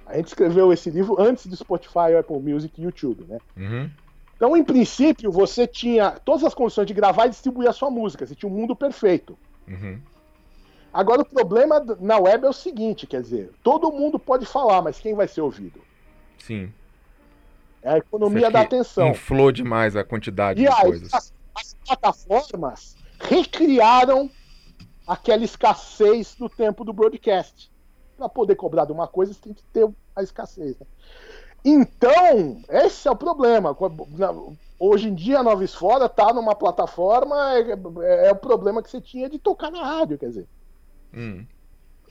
A 0.05 0.15
gente 0.15 0.27
escreveu 0.27 0.71
esse 0.71 0.89
livro 0.89 1.19
antes 1.19 1.47
do 1.47 1.55
Spotify, 1.55 2.15
Apple 2.17 2.39
Music 2.39 2.79
e 2.79 2.83
YouTube, 2.83 3.25
né? 3.27 3.39
Uhum. 3.57 3.89
Então, 4.35 4.55
em 4.55 4.63
princípio, 4.63 5.31
você 5.31 5.65
tinha 5.65 6.11
todas 6.11 6.43
as 6.43 6.53
condições 6.53 6.85
de 6.85 6.93
gravar 6.93 7.25
e 7.25 7.29
distribuir 7.29 7.69
a 7.69 7.73
sua 7.73 7.89
música. 7.89 8.25
Você 8.25 8.35
tinha 8.35 8.51
um 8.51 8.55
mundo 8.55 8.75
perfeito. 8.75 9.37
Uhum. 9.67 9.99
Agora, 10.93 11.21
o 11.21 11.25
problema 11.25 11.83
na 11.99 12.19
web 12.19 12.45
é 12.45 12.49
o 12.49 12.53
seguinte: 12.53 13.07
quer 13.07 13.21
dizer, 13.21 13.51
todo 13.63 13.91
mundo 13.91 14.19
pode 14.19 14.45
falar, 14.45 14.81
mas 14.81 14.99
quem 14.99 15.15
vai 15.15 15.27
ser 15.27 15.41
ouvido? 15.41 15.81
Sim. 16.37 16.71
É 17.81 17.91
a 17.91 17.97
economia 17.97 18.51
da 18.51 18.61
atenção. 18.61 19.09
Inflou 19.09 19.51
demais 19.51 19.95
a 19.95 20.03
quantidade 20.03 20.61
e 20.61 20.65
de 20.65 20.71
aí, 20.71 20.81
coisas. 20.81 21.13
As, 21.13 21.33
as 21.55 21.73
plataformas 21.85 22.95
recriaram 23.19 24.29
aquela 25.07 25.43
escassez 25.43 26.35
do 26.35 26.49
tempo 26.49 26.83
do 26.83 26.91
broadcast. 26.91 27.71
Para 28.17 28.29
poder 28.29 28.55
cobrar 28.55 28.85
de 28.85 28.91
uma 28.91 29.07
coisa, 29.07 29.33
você 29.33 29.39
tem 29.41 29.53
que 29.53 29.63
ter 29.73 29.87
a 30.15 30.23
escassez. 30.23 30.77
Né? 30.79 30.85
Então, 31.63 32.61
esse 32.69 33.07
é 33.07 33.11
o 33.11 33.15
problema. 33.15 33.75
Hoje 34.79 35.09
em 35.09 35.15
dia, 35.15 35.39
a 35.39 35.43
Nova 35.43 35.63
Esfora 35.63 36.07
tá 36.07 36.31
numa 36.31 36.53
plataforma, 36.53 37.55
é, 37.55 38.27
é, 38.27 38.31
o 38.31 38.35
problema 38.35 38.83
que 38.83 38.89
você 38.89 39.01
tinha 39.01 39.27
de 39.27 39.39
tocar 39.39 39.71
na 39.71 39.83
rádio, 39.83 40.17
quer 40.17 40.29
dizer. 40.29 40.47
Hum. 41.13 41.45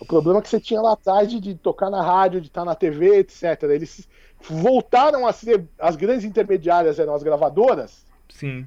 O 0.01 0.05
problema 0.05 0.43
que 0.43 0.49
você 0.49 0.61
tinha 0.61 0.81
lá 0.81 0.95
atrás 0.95 1.31
de, 1.31 1.39
de 1.39 1.55
tocar 1.55 1.89
na 1.89 2.03
rádio, 2.03 2.41
de 2.41 2.49
estar 2.49 2.63
tá 2.63 2.65
na 2.65 2.75
TV, 2.75 3.19
etc. 3.19 3.63
Eles 3.65 4.09
voltaram 4.41 5.27
a 5.27 5.33
ser. 5.33 5.65
As 5.79 5.95
grandes 5.95 6.25
intermediárias 6.25 6.99
eram 6.99 7.15
as 7.15 7.23
gravadoras. 7.23 8.05
Sim. 8.29 8.67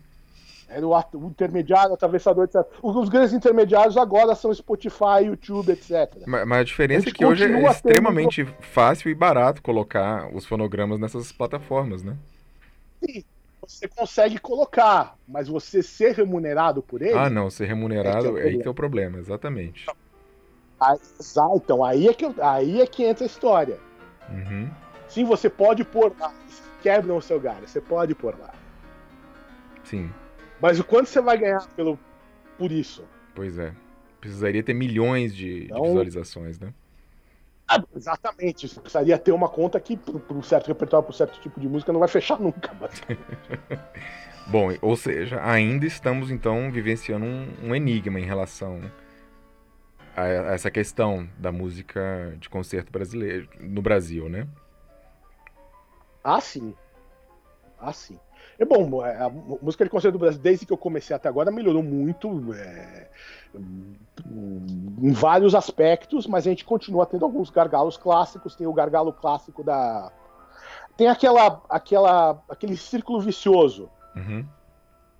Era 0.70 0.86
o, 0.86 1.28
intermediário, 1.28 1.91
o 1.91 1.93
atravessador, 1.93 2.43
etc. 2.43 2.65
Os, 2.82 3.07
grandes 3.07 3.34
intermediários 3.34 3.95
agora 3.95 4.36
são 4.36 4.53
Spotify, 4.53 5.26
YouTube, 5.26 5.72
etc. 5.72 6.24
Mas, 6.28 6.45
mas 6.45 6.59
a 6.59 6.63
diferença 6.63 7.07
a 7.07 7.09
é 7.09 7.13
que 7.13 7.26
hoje 7.26 7.45
é 7.45 7.72
extremamente 7.72 8.43
tendo... 8.43 8.55
fácil 8.59 9.09
e 9.09 9.15
barato 9.15 9.61
colocar 9.61 10.30
os 10.36 10.45
fonogramas 10.45 10.99
nessas 10.99 11.32
plataformas, 11.32 12.03
né? 12.03 12.18
Sim, 13.01 13.24
você 13.61 13.88
consegue 13.88 14.38
colocar, 14.39 15.15
mas 15.28 15.47
você 15.47 15.82
ser 15.82 16.13
remunerado 16.13 16.82
por 16.82 17.01
ele. 17.01 17.18
Ah, 17.18 17.30
não, 17.30 17.49
ser 17.49 17.65
remunerado 17.65 18.38
é, 18.38 18.41
que 18.41 18.47
é, 18.47 18.51
aí 18.51 18.59
que 18.59 18.68
é 18.68 18.72
o 18.72 18.74
problema, 18.74 19.18
exatamente. 19.20 19.86
Ah, 20.80 20.95
então, 21.55 21.84
aí 21.84 22.07
é 22.07 22.13
que, 22.13 22.26
aí 22.41 22.82
é 22.82 22.88
que 22.88 23.03
entra 23.03 23.24
a 23.24 23.28
história. 23.28 23.80
Uhum. 24.30 24.70
Sim, 25.07 25.24
você 25.24 25.49
pode 25.49 25.84
pôr 25.84 26.13
lá, 26.20 26.34
quebram 26.84 27.18
o 27.18 27.22
seu 27.22 27.39
galho, 27.39 27.68
você 27.68 27.82
pode 27.82 28.13
pôr 28.13 28.38
lá. 28.38 28.53
Sim. 29.84 30.11
Mas 30.59 30.79
o 30.79 30.83
quanto 30.83 31.07
você 31.07 31.21
vai 31.21 31.37
ganhar 31.37 31.67
pelo, 31.75 31.99
por 32.57 32.71
isso? 32.71 33.03
Pois 33.35 33.57
é. 33.57 33.73
Precisaria 34.19 34.63
ter 34.63 34.73
milhões 34.73 35.35
de, 35.35 35.65
então, 35.65 35.81
de 35.81 35.87
visualizações, 35.89 36.59
né? 36.59 36.73
Ah, 37.67 37.83
exatamente. 37.95 38.67
Você 38.67 38.79
precisaria 38.79 39.17
ter 39.17 39.31
uma 39.31 39.49
conta 39.49 39.79
que, 39.79 39.95
para 39.97 40.35
um 40.35 40.41
certo 40.41 40.67
repertório, 40.67 41.03
para 41.03 41.13
um 41.13 41.17
certo 41.17 41.39
tipo 41.39 41.59
de 41.59 41.67
música, 41.67 41.91
não 41.91 41.99
vai 41.99 42.09
fechar 42.09 42.39
nunca. 42.39 42.71
Bom, 44.47 44.69
ou 44.81 44.95
seja, 44.95 45.43
ainda 45.43 45.85
estamos 45.85 46.31
então 46.31 46.71
vivenciando 46.71 47.25
um, 47.25 47.47
um 47.65 47.75
enigma 47.75 48.19
em 48.19 48.23
relação 48.25 48.79
a, 50.15 50.21
a 50.21 50.53
essa 50.53 50.71
questão 50.71 51.29
da 51.37 51.51
música 51.51 52.35
de 52.39 52.49
concerto 52.49 52.91
brasileiro 52.91 53.49
no 53.59 53.81
Brasil, 53.81 54.29
né? 54.29 54.47
Ah, 56.23 56.39
sim. 56.39 56.73
Ah, 57.77 57.91
sim. 57.93 58.17
É 58.59 58.65
bom, 58.65 59.05
é, 59.05 59.15
a 59.17 59.29
música 59.29 59.83
de 59.83 59.89
concerto 59.89 60.17
do 60.17 60.21
Brasil, 60.21 60.41
desde 60.41 60.65
que 60.65 60.73
eu 60.73 60.77
comecei 60.77 61.15
até 61.15 61.29
agora, 61.29 61.51
melhorou 61.51 61.83
muito 61.83 62.53
é, 62.55 63.07
em 65.01 65.11
vários 65.11 65.53
aspectos, 65.53 66.25
mas 66.25 66.47
a 66.47 66.49
gente 66.49 66.65
continua 66.65 67.05
tendo 67.05 67.23
alguns 67.23 67.49
gargalos 67.49 67.97
clássicos. 67.97 68.55
Tem 68.55 68.65
o 68.65 68.73
gargalo 68.73 69.13
clássico 69.13 69.63
da. 69.63 70.11
Tem 70.95 71.07
aquela, 71.07 71.61
aquela, 71.69 72.43
aquele 72.49 72.75
círculo 72.75 73.21
vicioso. 73.21 73.89
Uhum. 74.15 74.45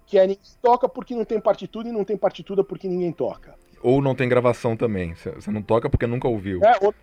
Que 0.07 0.17
é 0.17 0.25
ninguém 0.25 0.39
toca 0.61 0.89
porque 0.89 1.13
não 1.13 1.25
tem 1.25 1.39
partitura 1.39 1.88
e 1.88 1.91
não 1.91 2.03
tem 2.03 2.17
partitura 2.17 2.63
porque 2.63 2.88
ninguém 2.88 3.11
toca. 3.11 3.53
Ou 3.83 4.01
não 4.01 4.15
tem 4.15 4.27
gravação 4.27 4.75
também. 4.75 5.13
Você 5.13 5.51
não 5.51 5.61
toca 5.61 5.89
porque 5.89 6.07
nunca 6.07 6.27
ouviu. 6.27 6.63
É, 6.63 6.77
ou, 6.81 6.93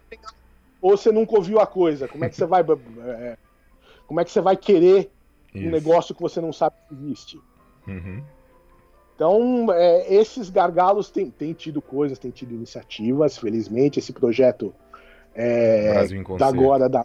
ou 0.80 0.96
você 0.96 1.12
nunca 1.12 1.36
ouviu 1.36 1.60
a 1.60 1.66
coisa. 1.66 2.08
Como 2.08 2.24
é 2.24 2.28
que 2.28 2.34
você 2.34 2.46
vai. 2.46 2.64
É, 3.04 3.36
como 4.06 4.20
é 4.20 4.24
que 4.24 4.30
você 4.30 4.40
vai 4.40 4.54
querer 4.54 5.10
isso. 5.58 5.68
um 5.68 5.70
negócio 5.70 6.14
que 6.14 6.22
você 6.22 6.40
não 6.40 6.52
sabe 6.52 6.76
que 6.88 6.94
existe. 6.94 7.40
Uhum. 7.86 8.22
Então, 9.14 9.72
é, 9.72 10.12
esses 10.12 10.50
gargalos 10.50 11.10
têm, 11.10 11.30
têm, 11.30 11.52
tido 11.52 11.80
coisas, 11.80 12.18
têm 12.18 12.30
tido 12.30 12.52
iniciativas, 12.52 13.38
felizmente. 13.38 13.98
Esse 13.98 14.12
projeto 14.12 14.74
é, 15.34 16.06
da 16.36 16.46
agora, 16.48 16.88
da, 16.88 17.04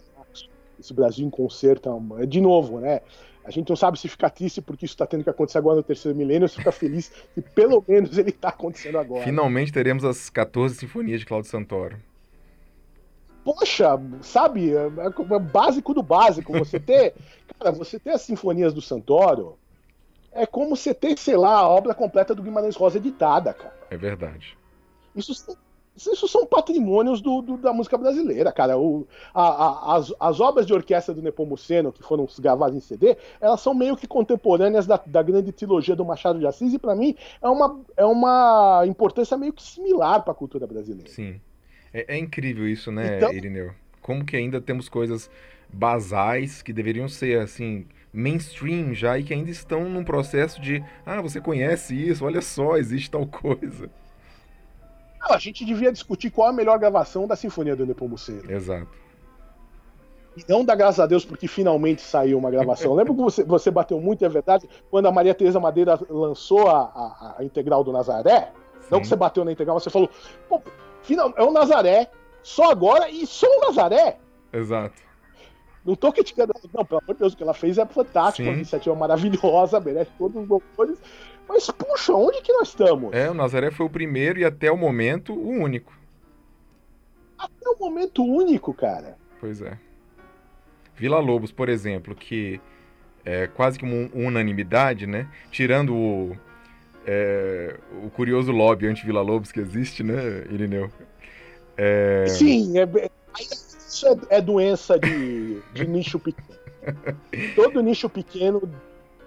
esse 0.78 0.92
Brasil 0.92 1.26
em 1.26 1.30
Concerto, 1.30 1.90
é, 2.18 2.26
de 2.26 2.40
novo, 2.40 2.80
né? 2.80 3.00
A 3.44 3.50
gente 3.50 3.68
não 3.68 3.76
sabe 3.76 3.98
se 3.98 4.08
fica 4.08 4.28
triste 4.28 4.60
porque 4.60 4.84
isso 4.84 4.94
está 4.94 5.06
tendo 5.06 5.24
que 5.24 5.30
acontecer 5.30 5.58
agora 5.58 5.76
no 5.76 5.82
terceiro 5.82 6.16
milênio, 6.16 6.42
ou 6.42 6.48
se 6.48 6.56
fica 6.56 6.72
feliz 6.72 7.10
que 7.34 7.40
pelo 7.40 7.82
menos 7.86 8.18
ele 8.18 8.30
está 8.30 8.48
acontecendo 8.48 8.98
agora. 8.98 9.24
Finalmente 9.24 9.72
teremos 9.72 10.04
as 10.04 10.28
14 10.28 10.74
sinfonias 10.74 11.20
de 11.20 11.26
Claudio 11.26 11.50
Santoro 11.50 11.96
poxa, 13.44 14.00
sabe, 14.22 14.74
é, 14.74 14.86
é 14.86 15.38
básico 15.38 15.94
do 15.94 16.02
básico. 16.02 16.52
Você 16.58 16.78
ter, 16.78 17.14
cara, 17.58 17.72
você 17.72 17.98
ter 17.98 18.10
as 18.10 18.22
sinfonias 18.22 18.72
do 18.72 18.80
Santoro 18.80 19.58
é 20.32 20.46
como 20.46 20.76
você 20.76 20.94
ter, 20.94 21.18
sei 21.18 21.36
lá, 21.36 21.56
a 21.56 21.68
obra 21.68 21.94
completa 21.94 22.34
do 22.34 22.42
Guimarães 22.42 22.76
Rosa 22.76 22.98
editada, 22.98 23.52
cara. 23.52 23.74
É 23.90 23.96
verdade. 23.96 24.56
Isso, 25.14 25.32
isso 25.96 26.28
são 26.28 26.46
patrimônios 26.46 27.20
do, 27.20 27.42
do, 27.42 27.56
da 27.56 27.72
música 27.72 27.98
brasileira, 27.98 28.52
cara. 28.52 28.78
O, 28.78 29.06
a, 29.34 29.42
a, 29.42 29.96
as, 29.96 30.14
as 30.20 30.40
obras 30.40 30.66
de 30.66 30.72
orquestra 30.72 31.12
do 31.12 31.20
Nepomuceno, 31.20 31.92
que 31.92 32.02
foram 32.02 32.28
gravadas 32.38 32.76
em 32.76 32.80
CD, 32.80 33.16
elas 33.40 33.60
são 33.60 33.74
meio 33.74 33.96
que 33.96 34.06
contemporâneas 34.06 34.86
da, 34.86 35.00
da 35.04 35.22
grande 35.22 35.50
trilogia 35.50 35.96
do 35.96 36.04
Machado 36.04 36.38
de 36.38 36.46
Assis, 36.46 36.72
e 36.72 36.78
para 36.78 36.94
mim 36.94 37.16
é 37.42 37.48
uma, 37.48 37.80
é 37.96 38.04
uma 38.04 38.84
importância 38.86 39.36
meio 39.36 39.52
que 39.52 39.62
similar 39.62 40.22
para 40.22 40.32
a 40.32 40.36
cultura 40.36 40.66
brasileira. 40.66 41.10
Sim. 41.10 41.40
É, 41.92 42.16
é 42.16 42.18
incrível 42.18 42.68
isso, 42.68 42.90
né, 42.92 43.16
então... 43.16 43.32
Irineu? 43.32 43.72
Como 44.00 44.24
que 44.24 44.36
ainda 44.36 44.60
temos 44.60 44.88
coisas 44.88 45.30
basais 45.72 46.62
que 46.62 46.72
deveriam 46.72 47.08
ser 47.08 47.38
assim 47.40 47.86
mainstream 48.12 48.92
já 48.92 49.18
e 49.18 49.22
que 49.22 49.32
ainda 49.32 49.50
estão 49.50 49.88
num 49.88 50.02
processo 50.02 50.60
de 50.60 50.82
ah, 51.06 51.20
você 51.20 51.40
conhece 51.40 51.94
isso, 51.94 52.24
olha 52.24 52.40
só, 52.40 52.76
existe 52.76 53.10
tal 53.10 53.26
coisa. 53.26 53.88
Não, 55.20 55.34
a 55.34 55.38
gente 55.38 55.64
devia 55.64 55.92
discutir 55.92 56.30
qual 56.30 56.48
a 56.48 56.52
melhor 56.52 56.78
gravação 56.78 57.26
da 57.26 57.36
Sinfonia 57.36 57.76
do 57.76 57.86
Nepomuceno. 57.86 58.50
Exato. 58.50 58.88
E 60.36 60.44
não 60.48 60.64
dá 60.64 60.74
graças 60.74 61.00
a 61.00 61.06
Deus 61.06 61.24
porque 61.24 61.46
finalmente 61.46 62.02
saiu 62.02 62.38
uma 62.38 62.50
gravação. 62.50 62.94
Lembra 62.94 63.12
que 63.12 63.20
você, 63.20 63.44
você 63.44 63.70
bateu 63.70 64.00
muito, 64.00 64.24
é 64.24 64.28
verdade, 64.28 64.68
quando 64.90 65.06
a 65.06 65.12
Maria 65.12 65.34
Tereza 65.34 65.60
Madeira 65.60 65.98
lançou 66.08 66.68
a, 66.68 66.80
a, 66.80 67.34
a 67.38 67.44
integral 67.44 67.84
do 67.84 67.92
Nazaré? 67.92 68.52
Sim. 68.80 68.88
Não 68.90 69.00
que 69.00 69.08
você 69.08 69.16
bateu 69.16 69.44
na 69.44 69.52
integral, 69.52 69.78
você 69.78 69.90
falou, 69.90 70.08
final, 71.02 71.32
é 71.36 71.42
o 71.42 71.52
Nazaré, 71.52 72.10
só 72.42 72.70
agora 72.70 73.08
e 73.10 73.26
só 73.26 73.46
o 73.46 73.60
Nazaré. 73.66 74.18
Exato. 74.52 75.02
Não 75.84 75.94
tô 75.94 76.12
criticando, 76.12 76.52
não, 76.74 76.84
pelo 76.84 77.00
amor 77.00 77.14
de 77.14 77.20
Deus, 77.20 77.32
o 77.32 77.36
que 77.36 77.42
ela 77.42 77.54
fez 77.54 77.78
é 77.78 77.86
fantástico, 77.86 78.44
Sim. 78.44 78.50
uma 78.50 78.56
iniciativa 78.56 78.94
maravilhosa, 78.94 79.80
merece 79.80 80.10
todos 80.18 80.42
os 80.42 80.48
louvores. 80.48 80.98
Mas, 81.48 81.68
puxa, 81.70 82.12
onde 82.12 82.42
que 82.42 82.52
nós 82.52 82.68
estamos? 82.68 83.12
É, 83.12 83.30
o 83.30 83.34
Nazaré 83.34 83.70
foi 83.70 83.86
o 83.86 83.90
primeiro 83.90 84.38
e 84.38 84.44
até 84.44 84.70
o 84.70 84.76
momento 84.76 85.32
o 85.32 85.48
único. 85.48 85.92
Até 87.38 87.68
o 87.68 87.78
momento 87.78 88.22
único, 88.22 88.74
cara. 88.74 89.16
Pois 89.40 89.62
é. 89.62 89.78
Vila 90.94 91.18
Lobos, 91.18 91.50
por 91.50 91.70
exemplo, 91.70 92.14
que 92.14 92.60
é 93.24 93.46
quase 93.46 93.78
que 93.78 93.84
uma 93.84 94.10
unanimidade, 94.14 95.06
né? 95.06 95.26
Tirando 95.50 95.94
o, 95.94 96.36
é, 97.06 97.76
o 98.04 98.10
curioso 98.10 98.52
lobby 98.52 98.86
anti-Vila 98.86 99.22
Lobos 99.22 99.52
que 99.52 99.60
existe, 99.60 100.02
né, 100.02 100.44
Irineu? 100.50 100.90
É... 101.76 102.26
Sim, 102.26 102.78
é, 102.78 103.10
isso 103.40 104.06
é, 104.06 104.36
é 104.36 104.40
doença 104.40 104.98
de, 104.98 105.60
de 105.72 105.86
nicho 105.86 106.18
pequeno. 106.18 106.58
Todo 107.54 107.80
nicho 107.82 108.08
pequeno 108.08 108.62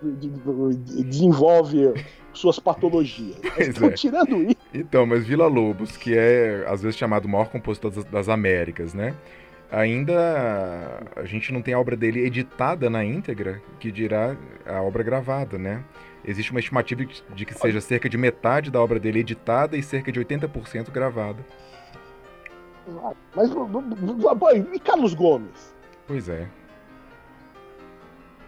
desenvolve 0.01 1.93
suas 2.33 2.59
patologias. 2.59 3.37
Mas, 3.57 3.81
é. 3.81 3.89
Tirando 3.91 4.43
isso. 4.43 4.57
Então, 4.73 5.05
mas 5.05 5.25
Vila 5.25 5.47
Lobos, 5.47 5.95
que 5.95 6.17
é 6.17 6.65
às 6.67 6.81
vezes 6.81 6.97
chamado 6.97 7.25
o 7.25 7.29
maior 7.29 7.49
compositor 7.49 7.91
das, 7.91 8.03
das 8.05 8.29
Américas, 8.29 8.93
né? 8.93 9.15
Ainda 9.71 11.03
a 11.15 11.25
gente 11.25 11.53
não 11.53 11.61
tem 11.61 11.73
a 11.73 11.79
obra 11.79 11.95
dele 11.95 12.25
editada 12.25 12.89
na 12.89 13.03
íntegra, 13.03 13.61
que 13.79 13.91
dirá 13.91 14.35
a 14.65 14.81
obra 14.81 15.03
gravada, 15.03 15.57
né? 15.57 15.83
Existe 16.25 16.51
uma 16.51 16.59
estimativa 16.59 17.03
de 17.35 17.45
que 17.45 17.53
seja 17.53 17.81
cerca 17.81 18.07
de 18.07 18.17
metade 18.17 18.71
da 18.71 18.81
obra 18.81 18.99
dele 18.99 19.19
editada 19.19 19.75
e 19.75 19.83
cerca 19.83 20.11
de 20.11 20.19
80% 20.19 20.89
gravada. 20.91 21.45
Mas 23.35 23.49
e 24.73 24.79
Carlos 24.79 25.13
Gomes? 25.13 25.73
Pois 26.07 26.29
é. 26.29 26.47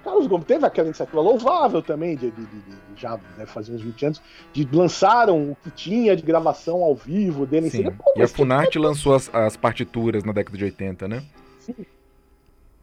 Carlos 0.06 0.28
Gomes 0.28 0.46
teve 0.46 0.66
aquela 0.66 0.88
iniciativa 0.88 1.20
louvável 1.20 1.82
também, 1.82 2.16
de, 2.16 2.30
de, 2.30 2.46
de, 2.46 2.62
já 2.96 3.20
deve 3.38 3.52
fazer 3.52 3.74
uns 3.74 3.82
20 3.82 4.06
anos, 4.06 4.22
de 4.54 4.68
lançaram 4.72 5.52
o 5.52 5.58
que 5.64 5.72
tinha 5.72 6.16
de 6.16 6.22
gravação 6.22 6.84
ao 6.84 6.96
vivo 6.96 7.46
dele. 7.46 7.72
Sim. 7.72 7.92
Pô, 7.92 8.14
e 8.16 8.22
a 8.22 8.28
Funarte 8.28 8.78
lançou 8.78 9.16
as, 9.16 9.34
as, 9.34 9.58
partituras 9.58 10.24
na 10.24 10.32
década 10.32 10.58
de 10.58 10.64
80, 10.64 11.08
né? 11.08 11.24
Sim. 11.60 11.76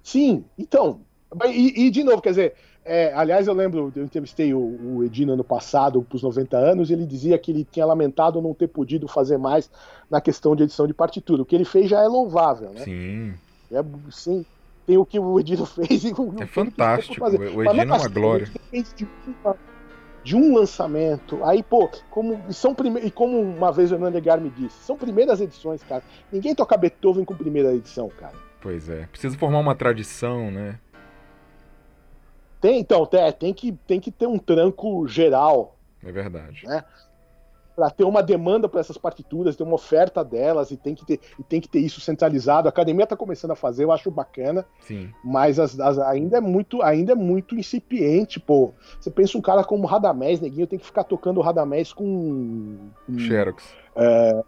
Sim, 0.03 0.45
então. 0.59 1.01
E, 1.47 1.87
e 1.87 1.91
de 1.91 2.03
novo, 2.03 2.21
quer 2.21 2.31
dizer, 2.31 2.55
é, 2.85 3.13
aliás, 3.15 3.47
eu 3.47 3.55
lembro, 3.55 3.93
eu 3.95 4.05
entrevistei 4.05 4.53
o, 4.53 4.59
o 4.59 5.05
Edino 5.05 5.35
ano 5.35 5.45
passado, 5.45 6.03
para 6.03 6.17
os 6.17 6.23
90 6.23 6.57
anos, 6.57 6.91
e 6.91 6.93
ele 6.93 7.07
dizia 7.07 7.39
que 7.39 7.51
ele 7.51 7.67
tinha 7.71 7.87
lamentado 7.87 8.43
não 8.43 8.53
ter 8.53 8.67
podido 8.67 9.07
fazer 9.07 9.39
mais 9.39 9.71
na 10.11 10.21
questão 10.21 10.57
de 10.57 10.65
edição 10.65 10.87
de 10.87 10.95
partitura. 10.95 11.43
O 11.43 11.45
que 11.47 11.55
ele 11.55 11.65
fez 11.65 11.89
já 11.89 12.01
é 12.01 12.09
louvável, 12.09 12.71
né? 12.71 12.81
Sim. 12.81 13.35
É, 13.71 13.85
sim 14.11 14.45
tem 14.85 14.99
o 14.99 15.07
que 15.07 15.19
o 15.19 15.39
Edino 15.39 15.65
fez 15.67 16.05
e 16.05 16.13
o 16.13 16.35
É 16.43 16.47
fantástico, 16.47 17.25
o 17.25 17.63
Edino 17.63 17.81
é 17.81 17.85
uma 17.85 18.09
glória. 18.09 18.51
De, 18.73 19.09
uma, 19.45 19.57
de 20.25 20.37
um 20.37 20.57
lançamento, 20.57 21.43
aí, 21.45 21.63
pô, 21.63 21.89
como, 22.11 22.53
são 22.53 22.75
prime... 22.75 23.01
e 23.01 23.11
como 23.13 23.41
uma 23.41 23.71
vez 23.71 23.93
o 23.93 23.95
Hernando 23.95 24.21
me 24.41 24.51
disse, 24.51 24.77
são 24.85 24.97
primeiras 24.97 25.41
edições, 25.41 25.83
cara. 25.85 26.03
Ninguém 26.33 26.53
toca 26.53 26.77
Beethoven 26.77 27.25
com 27.25 27.35
primeira 27.35 27.73
edição, 27.73 28.09
cara. 28.09 28.35
Pois 28.61 28.89
é, 28.89 29.07
precisa 29.07 29.37
formar 29.39 29.61
uma 29.61 29.75
tradição, 29.75 30.51
né? 30.51 30.79
Tem, 32.63 32.79
então, 32.79 33.05
tem, 33.05 33.33
tem, 33.33 33.53
que, 33.53 33.73
tem 33.73 34.01
que 34.01 34.11
ter 34.11 34.27
um 34.27 34.39
tranco 34.39 35.07
geral. 35.07 35.77
É 36.03 36.11
verdade. 36.11 36.65
Né? 36.65 36.83
para 37.75 37.91
ter 37.91 38.05
uma 38.05 38.23
demanda 38.23 38.69
para 38.69 38.81
essas 38.81 38.99
partituras, 38.99 39.57
ter 39.57 39.63
uma 39.63 39.75
oferta 39.75 40.25
delas 40.25 40.71
e 40.71 40.77
tem 40.77 40.95
que 40.95 41.05
ter, 41.05 41.21
e 41.39 41.43
tem 41.43 41.61
que 41.61 41.69
ter 41.69 41.81
isso 41.81 42.01
centralizado. 42.01 42.69
A 42.69 42.71
academia 42.71 43.05
está 43.05 43.17
começando 43.17 43.53
a 43.53 43.57
fazer, 43.57 43.85
eu 43.85 43.93
acho 43.93 44.11
bacana. 44.11 44.67
Sim. 44.81 45.11
Mas 45.25 45.59
as, 45.59 45.79
as, 45.81 45.99
ainda 45.99 46.37
é 46.37 46.41
muito, 46.41 46.83
ainda 46.83 47.13
é 47.13 47.15
muito 47.15 47.57
incipiente, 47.57 48.39
pô. 48.39 48.75
Você 49.01 49.11
pensa 49.11 49.39
um 49.39 49.41
cara 49.41 49.65
como 49.65 49.87
Radamés, 49.87 50.41
neguinho, 50.41 50.67
tem 50.67 50.79
que 50.79 50.85
ficar 50.85 51.05
tocando 51.05 51.39
o 51.39 51.43
Radamés 51.43 51.93
com, 51.93 52.91
com 53.07 53.19
Xerox. 53.19 53.65
É, 53.97 54.45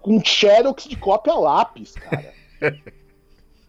com 0.00 0.24
Xerox 0.24 0.84
de 0.84 0.96
cópia 0.96 1.34
lápis, 1.34 1.94
cara. 1.94 2.32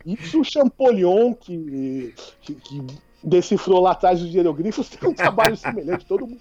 Isso 0.05 0.41
o 0.41 0.43
Champollion 0.43 1.34
que, 1.34 2.13
que, 2.41 2.55
que 2.55 2.86
decifrou 3.24 3.80
lá 3.80 3.91
atrás 3.91 4.21
os 4.21 4.34
hieroglifos, 4.34 4.89
tem 4.91 5.09
um 5.09 5.13
trabalho 5.13 5.55
semelhante. 5.55 6.05
Todo 6.05 6.28
mundo 6.28 6.39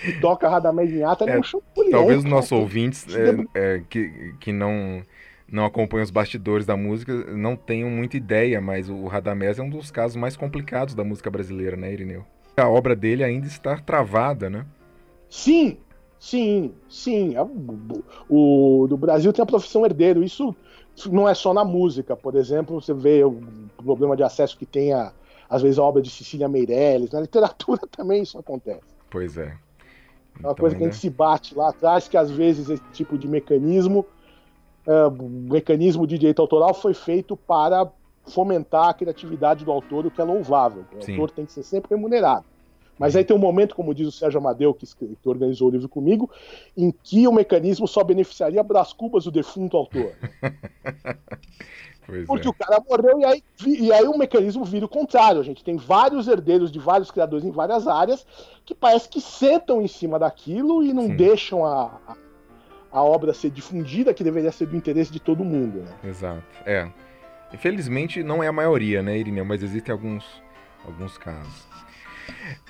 que 0.00 0.20
toca 0.20 0.48
Radamés 0.48 0.90
em 0.92 1.04
ata 1.04 1.24
é, 1.24 1.36
é 1.36 1.38
um 1.38 1.42
champolhão. 1.42 1.92
Talvez 1.92 2.18
os 2.18 2.24
nossos 2.24 2.52
ouvintes 2.52 3.06
é, 3.14 3.44
é, 3.54 3.82
que, 3.88 4.34
que 4.40 4.52
não, 4.52 5.02
não 5.50 5.64
acompanham 5.64 6.04
os 6.04 6.10
bastidores 6.10 6.66
da 6.66 6.76
música 6.76 7.12
não 7.32 7.54
tenham 7.54 7.88
muita 7.88 8.16
ideia, 8.16 8.60
mas 8.60 8.88
o 8.88 9.06
Radamés 9.06 9.58
é 9.58 9.62
um 9.62 9.70
dos 9.70 9.90
casos 9.90 10.16
mais 10.16 10.36
complicados 10.36 10.94
da 10.94 11.04
música 11.04 11.30
brasileira, 11.30 11.76
né, 11.76 11.92
Irineu? 11.92 12.24
A 12.56 12.68
obra 12.68 12.94
dele 12.94 13.24
ainda 13.24 13.46
está 13.46 13.78
travada, 13.78 14.50
né? 14.50 14.66
Sim, 15.30 15.78
sim, 16.18 16.72
sim. 16.88 17.34
É 17.34 17.42
o, 18.28 18.86
do 18.88 18.96
Brasil 18.96 19.32
tem 19.32 19.42
a 19.42 19.46
profissão 19.46 19.86
herdeiro. 19.86 20.22
Isso 20.22 20.54
não 21.10 21.26
é 21.26 21.32
só 21.32 21.54
na 21.54 21.64
música, 21.64 22.14
por 22.14 22.34
exemplo, 22.34 22.78
você 22.80 22.92
vê 22.92 23.24
o 23.24 23.40
problema 23.82 24.14
de 24.14 24.22
acesso 24.22 24.58
que 24.58 24.66
tem 24.66 24.92
a 24.92 25.12
às 25.52 25.60
vezes 25.60 25.78
a 25.78 25.82
obra 25.82 26.00
de 26.00 26.08
Cecília 26.08 26.48
Meirelles, 26.48 27.10
na 27.10 27.20
literatura 27.20 27.82
também 27.94 28.22
isso 28.22 28.38
acontece. 28.38 28.80
Pois 29.10 29.36
é. 29.36 29.42
é 29.42 29.46
uma 29.46 29.58
então, 30.38 30.54
coisa 30.54 30.74
que 30.74 30.82
a 30.82 30.86
gente 30.86 30.96
se 30.96 31.10
bate 31.10 31.54
lá 31.54 31.68
atrás, 31.68 32.08
que 32.08 32.16
às 32.16 32.30
vezes 32.30 32.70
esse 32.70 32.82
tipo 32.94 33.18
de 33.18 33.28
mecanismo, 33.28 34.06
uh, 34.86 35.22
mecanismo 35.52 36.06
de 36.06 36.16
direito 36.16 36.40
autoral 36.40 36.72
foi 36.72 36.94
feito 36.94 37.36
para 37.36 37.86
fomentar 38.24 38.88
a 38.88 38.94
criatividade 38.94 39.62
do 39.62 39.70
autor, 39.70 40.06
o 40.06 40.10
que 40.10 40.22
é 40.22 40.24
louvável. 40.24 40.86
O 40.96 41.02
Sim. 41.02 41.12
autor 41.12 41.32
tem 41.32 41.44
que 41.44 41.52
ser 41.52 41.62
sempre 41.64 41.94
remunerado. 41.94 42.46
Mas 42.98 43.14
aí 43.14 43.24
tem 43.24 43.36
um 43.36 43.40
momento, 43.40 43.74
como 43.74 43.94
diz 43.94 44.06
o 44.06 44.12
Sérgio 44.12 44.38
Amadeu, 44.38 44.72
que, 44.72 44.86
que 44.86 45.28
organizou 45.28 45.68
o 45.68 45.70
livro 45.70 45.88
comigo, 45.88 46.30
em 46.74 46.90
que 46.90 47.28
o 47.28 47.32
mecanismo 47.32 47.86
só 47.86 48.02
beneficiaria 48.02 48.62
Brás 48.62 48.92
Cubas, 48.92 49.26
o 49.26 49.30
defunto 49.30 49.76
autor. 49.76 50.12
Pois 52.12 52.26
porque 52.26 52.46
é. 52.46 52.50
o 52.50 52.52
cara 52.52 52.82
morreu 52.86 53.20
e 53.20 53.24
aí, 53.24 53.42
e 53.66 53.90
aí 53.90 54.04
o 54.04 54.18
mecanismo 54.18 54.64
vira 54.64 54.84
o 54.84 54.88
contrário. 54.88 55.40
A 55.40 55.44
gente 55.44 55.64
tem 55.64 55.76
vários 55.76 56.28
herdeiros 56.28 56.70
de 56.70 56.78
vários 56.78 57.10
criadores 57.10 57.42
em 57.42 57.50
várias 57.50 57.88
áreas 57.88 58.26
que 58.66 58.74
parece 58.74 59.08
que 59.08 59.20
sentam 59.20 59.80
em 59.80 59.88
cima 59.88 60.18
daquilo 60.18 60.84
e 60.84 60.92
não 60.92 61.06
Sim. 61.06 61.16
deixam 61.16 61.64
a, 61.64 61.98
a, 62.92 63.02
obra 63.02 63.32
ser 63.32 63.50
difundida, 63.50 64.12
que 64.12 64.22
deveria 64.22 64.52
ser 64.52 64.66
do 64.66 64.76
interesse 64.76 65.10
de 65.10 65.20
todo 65.20 65.42
mundo. 65.42 65.78
Né? 65.78 66.10
Exato. 66.10 66.44
É. 66.66 66.90
Infelizmente 67.52 68.22
não 68.22 68.42
é 68.42 68.46
a 68.46 68.52
maioria, 68.52 69.02
né, 69.02 69.16
Irineu? 69.16 69.46
Mas 69.46 69.62
existem 69.62 69.90
alguns, 69.90 70.24
alguns 70.84 71.16
casos. 71.16 71.66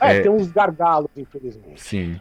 É, 0.00 0.18
é, 0.18 0.20
tem 0.20 0.30
uns 0.30 0.52
gargalos, 0.52 1.10
infelizmente. 1.16 1.80
Sim. 1.80 2.20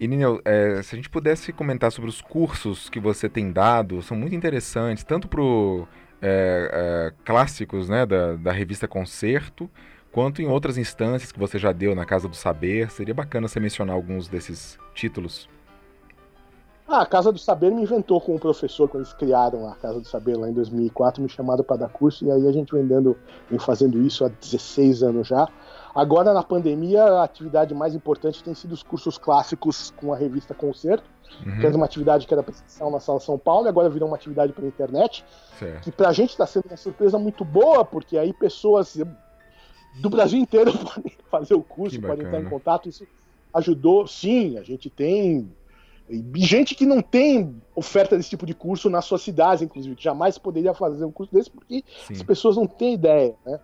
Irineu, 0.00 0.40
é, 0.44 0.82
se 0.82 0.94
a 0.94 0.96
gente 0.96 1.08
pudesse 1.08 1.52
comentar 1.52 1.92
sobre 1.92 2.10
os 2.10 2.20
cursos 2.20 2.90
que 2.90 2.98
você 2.98 3.28
tem 3.28 3.52
dado, 3.52 4.02
são 4.02 4.16
muito 4.16 4.34
interessantes, 4.34 5.04
tanto 5.04 5.28
para 5.28 5.40
o 5.40 5.86
é, 6.26 6.70
é, 6.72 7.12
clássicos 7.24 7.88
né, 7.88 8.04
da, 8.04 8.34
da 8.34 8.52
revista 8.52 8.88
Concerto, 8.88 9.70
quanto 10.10 10.42
em 10.42 10.48
outras 10.48 10.76
instâncias 10.76 11.30
que 11.30 11.38
você 11.38 11.58
já 11.58 11.70
deu 11.70 11.94
na 11.94 12.04
Casa 12.04 12.28
do 12.28 12.34
Saber. 12.34 12.90
Seria 12.90 13.14
bacana 13.14 13.46
você 13.46 13.60
mencionar 13.60 13.94
alguns 13.94 14.26
desses 14.26 14.76
títulos. 14.92 15.48
Ah, 16.88 17.02
a 17.02 17.06
Casa 17.06 17.32
do 17.32 17.38
Saber 17.38 17.70
me 17.70 17.82
inventou 17.82 18.20
com 18.20 18.34
um 18.34 18.38
professor 18.38 18.88
quando 18.88 19.04
eles 19.04 19.12
criaram 19.12 19.68
a 19.68 19.74
Casa 19.76 20.00
do 20.00 20.06
Saber 20.06 20.36
lá 20.36 20.48
em 20.48 20.52
2004, 20.52 21.22
me 21.22 21.28
chamaram 21.28 21.62
para 21.62 21.76
dar 21.76 21.88
curso 21.88 22.24
e 22.24 22.30
aí 22.30 22.46
a 22.46 22.52
gente 22.52 22.72
vem 22.72 22.86
dando, 22.86 23.16
vem 23.50 23.58
fazendo 23.58 24.00
isso 24.02 24.24
há 24.24 24.28
16 24.28 25.02
anos 25.02 25.28
já. 25.28 25.48
Agora 25.96 26.34
na 26.34 26.42
pandemia 26.42 27.02
a 27.02 27.24
atividade 27.24 27.74
mais 27.74 27.94
importante 27.94 28.44
tem 28.44 28.54
sido 28.54 28.72
os 28.72 28.82
cursos 28.82 29.16
clássicos 29.16 29.90
com 29.96 30.12
a 30.12 30.16
revista 30.16 30.52
Concerto, 30.52 31.08
uhum. 31.44 31.58
que 31.58 31.66
era 31.66 31.74
uma 31.74 31.86
atividade 31.86 32.26
que 32.26 32.34
era 32.34 32.42
presencial 32.42 32.90
na 32.90 33.00
Sala 33.00 33.18
São 33.18 33.38
Paulo 33.38 33.66
e 33.66 33.70
agora 33.70 33.88
virou 33.88 34.06
uma 34.06 34.16
atividade 34.16 34.52
pela 34.52 34.68
internet, 34.68 35.24
certo. 35.58 35.84
que 35.84 35.90
pra 35.90 36.12
gente 36.12 36.30
está 36.30 36.46
sendo 36.46 36.66
uma 36.66 36.76
surpresa 36.76 37.18
muito 37.18 37.46
boa, 37.46 37.82
porque 37.82 38.18
aí 38.18 38.34
pessoas 38.34 38.98
do 39.98 40.10
Brasil 40.10 40.38
inteiro 40.38 40.70
podem 40.76 41.12
fazer 41.30 41.54
o 41.54 41.62
curso, 41.62 41.98
podem 41.98 42.26
estar 42.26 42.40
em 42.40 42.44
contato, 42.44 42.90
isso 42.90 43.06
ajudou, 43.54 44.06
sim, 44.06 44.58
a 44.58 44.62
gente 44.62 44.90
tem 44.90 45.50
gente 46.34 46.74
que 46.74 46.84
não 46.84 47.00
tem 47.00 47.60
oferta 47.74 48.18
desse 48.18 48.28
tipo 48.28 48.44
de 48.44 48.54
curso 48.54 48.90
nas 48.90 49.06
suas 49.06 49.22
cidades, 49.22 49.62
inclusive, 49.62 49.96
que 49.96 50.04
jamais 50.04 50.36
poderia 50.36 50.74
fazer 50.74 51.06
um 51.06 51.10
curso 51.10 51.32
desse 51.32 51.50
porque 51.50 51.82
Sim. 52.06 52.12
as 52.12 52.22
pessoas 52.22 52.56
não 52.56 52.66
têm 52.66 52.94
ideia, 52.94 53.34
né? 53.44 53.58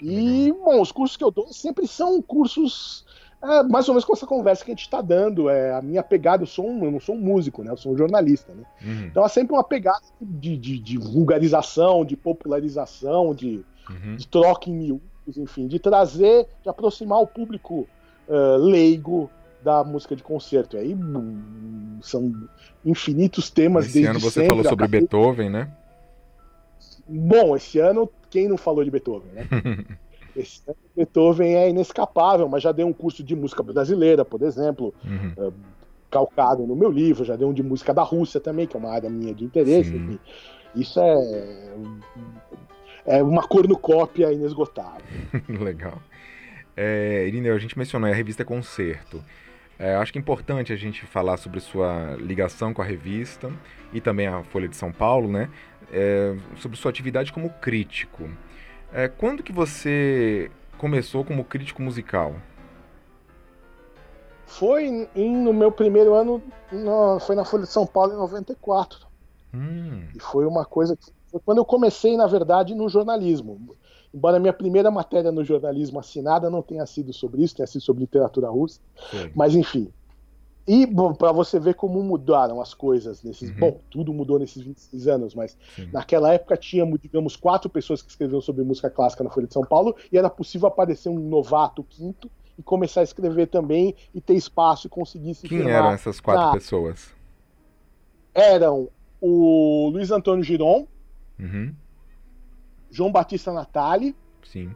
E, 0.00 0.52
bom, 0.52 0.80
os 0.80 0.92
cursos 0.92 1.16
que 1.16 1.24
eu 1.24 1.30
dou 1.30 1.52
sempre 1.52 1.86
são 1.86 2.20
cursos 2.20 3.04
é, 3.42 3.62
mais 3.62 3.88
ou 3.88 3.94
menos 3.94 4.04
com 4.04 4.12
essa 4.12 4.26
conversa 4.26 4.64
que 4.64 4.70
a 4.70 4.74
gente 4.74 4.84
está 4.84 5.00
dando. 5.00 5.48
É, 5.48 5.74
a 5.74 5.82
minha 5.82 6.02
pegada, 6.02 6.42
eu, 6.42 6.46
sou 6.46 6.68
um, 6.68 6.84
eu 6.84 6.90
não 6.90 7.00
sou 7.00 7.14
um 7.14 7.20
músico, 7.20 7.62
né? 7.62 7.70
Eu 7.70 7.76
sou 7.76 7.92
um 7.92 7.96
jornalista, 7.96 8.52
né? 8.52 8.64
Uhum. 8.82 9.06
Então 9.06 9.24
é 9.24 9.28
sempre 9.28 9.54
uma 9.54 9.64
pegada 9.64 10.02
de, 10.20 10.56
de, 10.56 10.78
de 10.78 10.98
vulgarização, 10.98 12.04
de 12.04 12.16
popularização, 12.16 13.34
de, 13.34 13.64
uhum. 13.88 14.16
de 14.16 14.26
troca 14.26 14.70
em 14.70 14.74
miúdos, 14.74 15.36
enfim, 15.36 15.66
de 15.66 15.78
trazer, 15.78 16.46
de 16.62 16.68
aproximar 16.68 17.20
o 17.20 17.26
público 17.26 17.86
uh, 18.28 18.56
leigo 18.58 19.30
da 19.62 19.84
música 19.84 20.16
de 20.16 20.22
concerto. 20.22 20.76
E 20.76 20.80
aí 20.80 20.96
são 22.00 22.32
infinitos 22.84 23.50
temas 23.50 23.86
esse 23.86 23.94
desde 23.94 24.10
ano 24.10 24.20
você 24.20 24.40
sempre, 24.40 24.48
falou 24.48 24.64
sobre 24.64 24.88
Beethoven, 24.88 25.50
né? 25.50 25.70
Bom, 27.08 27.56
esse 27.56 27.78
ano 27.78 28.08
quem 28.30 28.48
não 28.48 28.56
falou 28.56 28.84
de 28.84 28.90
Beethoven, 28.90 29.30
né? 29.32 29.46
esse 30.36 30.60
ano 30.66 30.76
Beethoven 30.96 31.54
é 31.54 31.70
inescapável, 31.70 32.48
mas 32.48 32.62
já 32.62 32.72
dei 32.72 32.84
um 32.84 32.92
curso 32.92 33.22
de 33.22 33.34
música 33.36 33.62
brasileira, 33.62 34.24
por 34.24 34.42
exemplo, 34.42 34.92
uhum. 35.04 35.48
uh, 35.48 35.54
calcado 36.10 36.66
no 36.66 36.74
meu 36.74 36.90
livro, 36.90 37.24
já 37.24 37.36
dei 37.36 37.46
um 37.46 37.52
de 37.52 37.62
música 37.62 37.94
da 37.94 38.02
Rússia 38.02 38.40
também, 38.40 38.66
que 38.66 38.76
é 38.76 38.78
uma 38.78 38.90
área 38.90 39.08
minha 39.08 39.34
de 39.34 39.44
interesse. 39.44 40.18
Isso 40.74 41.00
é 41.00 41.74
é 43.06 43.22
uma 43.22 43.46
cornucópia 43.46 44.32
inesgotável. 44.32 45.06
Legal. 45.48 46.02
É, 46.76 47.24
Irineu, 47.26 47.54
a 47.54 47.58
gente 47.58 47.78
mencionou 47.78 48.10
a 48.10 48.12
revista 48.12 48.44
Concerto. 48.44 49.22
É, 49.78 49.94
acho 49.94 50.12
que 50.12 50.18
é 50.18 50.20
importante 50.20 50.72
a 50.72 50.76
gente 50.76 51.06
falar 51.06 51.36
sobre 51.36 51.60
sua 51.60 52.16
ligação 52.18 52.74
com 52.74 52.82
a 52.82 52.84
revista 52.84 53.52
e 53.92 54.00
também 54.00 54.26
a 54.26 54.42
Folha 54.42 54.66
de 54.66 54.76
São 54.76 54.90
Paulo, 54.90 55.30
né? 55.30 55.48
É, 55.92 56.36
sobre 56.60 56.76
sua 56.76 56.90
atividade 56.90 57.32
como 57.32 57.48
crítico. 57.48 58.28
É, 58.92 59.08
quando 59.08 59.42
que 59.42 59.52
você 59.52 60.50
começou 60.78 61.24
como 61.24 61.44
crítico 61.44 61.82
musical? 61.82 62.34
Foi 64.46 65.08
em, 65.14 65.36
no 65.36 65.52
meu 65.52 65.72
primeiro 65.72 66.14
ano, 66.14 66.42
no, 66.72 67.18
foi 67.20 67.34
na 67.34 67.44
Folha 67.44 67.64
de 67.64 67.68
São 67.68 67.86
Paulo 67.86 68.12
em 68.12 68.16
94. 68.16 69.06
Hum. 69.52 70.04
E 70.14 70.20
foi 70.20 70.46
uma 70.46 70.64
coisa 70.64 70.96
que. 70.96 71.12
Foi 71.30 71.40
quando 71.44 71.58
eu 71.58 71.64
comecei, 71.64 72.16
na 72.16 72.26
verdade, 72.26 72.74
no 72.74 72.88
jornalismo. 72.88 73.76
Embora 74.14 74.36
a 74.36 74.40
minha 74.40 74.52
primeira 74.52 74.90
matéria 74.90 75.32
no 75.32 75.44
jornalismo 75.44 75.98
assinada 75.98 76.48
não 76.48 76.62
tenha 76.62 76.86
sido 76.86 77.12
sobre 77.12 77.42
isso, 77.42 77.56
tenha 77.56 77.66
sido 77.66 77.82
sobre 77.82 78.02
literatura 78.02 78.48
russa. 78.48 78.80
Sim. 79.10 79.30
Mas, 79.34 79.54
enfim. 79.54 79.92
E 80.66 80.84
para 81.16 81.30
você 81.30 81.60
ver 81.60 81.74
como 81.74 82.02
mudaram 82.02 82.60
as 82.60 82.74
coisas 82.74 83.22
nesses. 83.22 83.50
Uhum. 83.50 83.56
Bom, 83.56 83.80
tudo 83.88 84.12
mudou 84.12 84.38
nesses 84.38 84.60
26 84.60 85.06
anos, 85.06 85.34
mas 85.34 85.56
Sim. 85.76 85.88
naquela 85.92 86.32
época 86.32 86.56
tínhamos, 86.56 87.00
digamos, 87.00 87.36
quatro 87.36 87.70
pessoas 87.70 88.02
que 88.02 88.10
escreviam 88.10 88.40
sobre 88.40 88.64
música 88.64 88.90
clássica 88.90 89.22
na 89.22 89.30
Folha 89.30 89.46
de 89.46 89.52
São 89.52 89.62
Paulo 89.62 89.94
e 90.10 90.18
era 90.18 90.28
possível 90.28 90.66
aparecer 90.66 91.08
um 91.08 91.20
novato 91.20 91.84
quinto 91.84 92.28
e 92.58 92.62
começar 92.62 93.02
a 93.02 93.04
escrever 93.04 93.46
também 93.46 93.94
e 94.12 94.20
ter 94.20 94.34
espaço 94.34 94.88
e 94.88 94.90
conseguir 94.90 95.34
se 95.34 95.46
Quem 95.46 95.70
eram 95.70 95.90
essas 95.90 96.20
quatro 96.20 96.58
pessoas? 96.58 97.14
Eram 98.34 98.88
o 99.20 99.88
Luiz 99.92 100.10
Antônio 100.10 100.42
Giron, 100.42 100.86
uhum. 101.38 101.72
João 102.90 103.12
Batista 103.12 103.52
Natali, 103.52 104.16
Sim. 104.42 104.74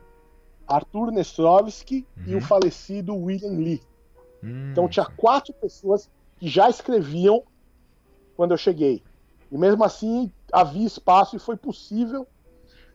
Arthur 0.69 1.11
Nestrovski 1.11 2.07
uhum. 2.17 2.23
e 2.27 2.31
o 2.33 2.35
uhum. 2.35 2.41
falecido 2.41 3.17
William 3.17 3.57
Lee. 3.59 3.81
Hum, 4.43 4.71
então 4.73 4.89
tinha 4.89 5.07
quatro 5.07 5.53
pessoas 5.55 6.09
que 6.39 6.49
já 6.49 6.69
escreviam 6.69 7.43
quando 8.37 8.53
eu 8.53 8.57
cheguei. 8.57 9.03
E 9.51 9.59
mesmo 9.59 9.85
assim 9.85 10.31
havia 10.53 10.87
espaço 10.87 11.37
e 11.37 11.39
foi 11.39 11.57
possível. 11.57 12.27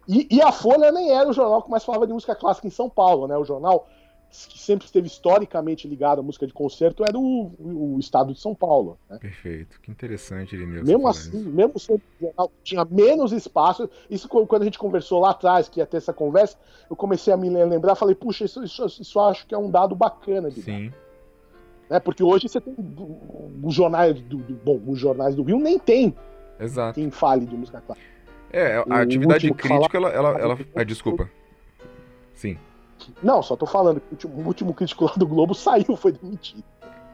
E, 0.08 0.28
e, 0.30 0.42
a 0.42 0.52
Folha 0.52 0.92
nem 0.92 1.12
era 1.12 1.28
o 1.28 1.34
jornal 1.34 1.64
que 1.64 1.70
mais 1.70 1.84
falava 1.84 2.06
de 2.06 2.14
música 2.14 2.36
clássica 2.36 2.68
em 2.68 2.72
São 2.72 2.90
Paulo, 2.90 3.28
né? 3.28 3.36
O 3.38 3.44
jornal 3.44 3.88
que 4.30 4.60
sempre 4.60 4.86
esteve 4.86 5.08
historicamente 5.08 5.88
ligado 5.88 6.20
à 6.20 6.24
música 6.24 6.46
de 6.46 6.54
concerto 6.54 7.04
era 7.04 7.18
o, 7.18 7.52
o 7.60 7.98
estado 8.00 8.34
de 8.34 8.40
São 8.40 8.54
Paulo. 8.54 9.00
Né? 9.10 9.18
Perfeito, 9.18 9.80
que 9.82 9.90
interessante, 9.90 10.56
Irineu. 10.56 10.84
Mesmo 10.84 11.08
assim, 11.08 11.40
isso. 11.40 11.50
mesmo 11.50 11.80
sendo 11.80 12.02
jornal 12.20 12.52
tinha 12.64 12.86
menos 12.86 13.32
espaço, 13.32 13.90
isso 14.10 14.28
quando 14.28 14.62
a 14.62 14.66
gente 14.66 14.78
conversou 14.78 15.22
lá 15.22 15.32
atrás, 15.32 15.70
que 15.70 15.80
ia 15.80 15.86
ter 15.86 15.98
essa 15.98 16.14
conversa, 16.14 16.58
eu 16.90 16.96
comecei 16.96 17.34
a 17.34 17.38
me 17.38 17.50
lembrar, 17.50 17.96
falei, 17.96 18.16
puxa, 18.16 18.46
isso, 18.46 18.64
isso, 18.64 18.86
isso 18.86 19.20
acho 19.20 19.48
que 19.48 19.56
é 19.56 19.58
um 19.58 19.72
dado 19.72 19.96
bacana 19.96 20.52
de 20.52 20.62
Sim. 20.62 20.90
Dar. 20.90 21.05
Né? 21.90 22.00
Porque 22.00 22.24
hoje 22.24 22.48
você 22.50 22.60
tem 22.60 22.76
os 23.64 23.74
jornais 23.74 24.20
do, 24.22 24.38
do, 24.38 24.54
bom, 24.56 24.82
os 24.88 25.00
jornais 25.00 25.36
do 25.36 25.44
Rio 25.44 25.60
nem 25.60 25.78
tem 25.78 26.16
Exato. 26.60 27.00
quem 27.00 27.12
fale 27.12 27.46
de 27.46 27.56
música 27.56 27.82
clássica. 27.82 28.08
É, 28.52 28.78
a 28.78 28.84
o 28.86 28.94
atividade 28.94 29.52
crítica, 29.54 29.98
ela, 29.98 30.10
ela, 30.10 30.40
ela... 30.40 30.60
Ah, 30.76 30.84
desculpa. 30.84 31.30
Sim. 32.34 32.58
Não, 33.22 33.42
só 33.42 33.56
tô 33.56 33.66
falando 33.66 34.02
que 34.18 34.26
o 34.26 34.30
último, 34.30 34.74
crítico 34.74 35.06
lá 35.06 35.14
do 35.16 35.28
Globo 35.28 35.54
saiu, 35.56 35.96
foi 35.96 36.12
demitido. 36.12 36.64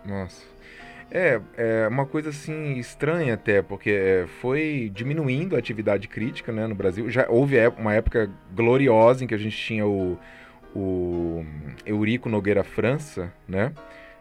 Nossa. 0.06 0.44
É, 1.14 1.42
é 1.58 1.88
uma 1.90 2.06
coisa 2.06 2.30
assim 2.30 2.78
estranha 2.78 3.34
até, 3.34 3.62
porque 3.62 4.26
foi 4.40 4.90
diminuindo 4.94 5.56
a 5.56 5.60
atividade 5.60 6.08
crítica 6.08 6.52
né, 6.54 6.66
no 6.68 6.76
Brasil. 6.76 7.10
Já 7.10 7.28
houve 7.30 7.58
uma 7.78 7.94
época 7.94 8.32
gloriosa 8.56 9.24
em 9.24 9.28
que 9.28 9.36
a 9.36 9.38
gente 9.38 9.58
tinha 9.58 9.86
o, 9.86 10.18
o 10.74 11.46
Eurico 11.86 12.30
Nogueira 12.30 12.64
França, 12.64 13.34
né? 13.46 13.74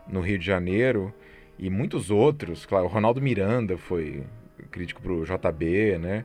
No 0.08 0.20
Rio 0.20 0.38
de 0.38 0.46
Janeiro, 0.46 1.12
e 1.58 1.68
muitos 1.68 2.10
outros, 2.10 2.64
claro, 2.64 2.86
o 2.86 2.88
Ronaldo 2.88 3.20
Miranda 3.20 3.76
foi 3.76 4.24
crítico 4.70 5.02
pro 5.02 5.24
JB, 5.24 5.98
né? 5.98 6.24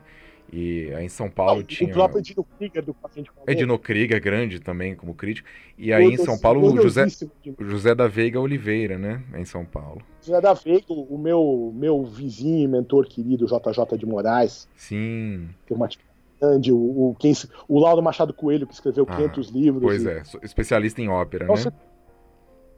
E 0.52 0.94
aí 0.94 1.06
em 1.06 1.10
São 1.10 1.30
Paulo 1.30 1.62
ah, 1.62 1.64
tinha. 1.64 1.90
O 1.90 1.94
próprio 1.94 2.20
Edino 2.20 2.44
Krieger 2.44 2.84
do 2.84 2.94
paciente 2.94 3.32
Edino 3.48 3.80
Krieger, 3.80 4.22
grande 4.22 4.60
também 4.60 4.96
como 4.96 5.14
crítico. 5.14 5.48
E 5.78 5.92
aí 5.92 6.06
em 6.06 6.18
São 6.18 6.38
Paulo 6.38 6.72
o 6.72 6.82
José, 6.82 7.06
José 7.60 7.96
da 7.96 8.08
Veiga 8.08 8.40
Oliveira, 8.40 8.98
né? 8.98 9.24
Em 9.36 9.44
São 9.44 9.66
Paulo. 9.66 10.02
José 10.22 10.40
da 10.40 10.54
Veiga, 10.54 10.86
o 10.90 11.18
meu, 11.18 11.74
meu 11.76 12.04
vizinho 12.06 12.64
e 12.64 12.68
mentor 12.68 13.08
querido, 13.08 13.46
JJ 13.46 13.98
de 13.98 14.06
Moraes. 14.06 14.70
Sim. 14.76 15.50
Tem 15.66 15.76
uma 15.76 15.90
grande, 16.40 16.72
o, 16.72 16.78
o, 16.78 17.16
quem, 17.20 17.34
o 17.68 17.80
Lauro 17.80 18.02
Machado 18.02 18.34
Coelho, 18.34 18.68
que 18.68 18.74
escreveu 18.74 19.06
ah, 19.10 19.16
500 19.16 19.50
livros. 19.50 19.84
Pois 19.84 20.04
e... 20.04 20.10
é, 20.10 20.22
especialista 20.44 21.02
em 21.02 21.10
ópera, 21.10 21.48
Nossa, 21.48 21.70
né? 21.70 21.76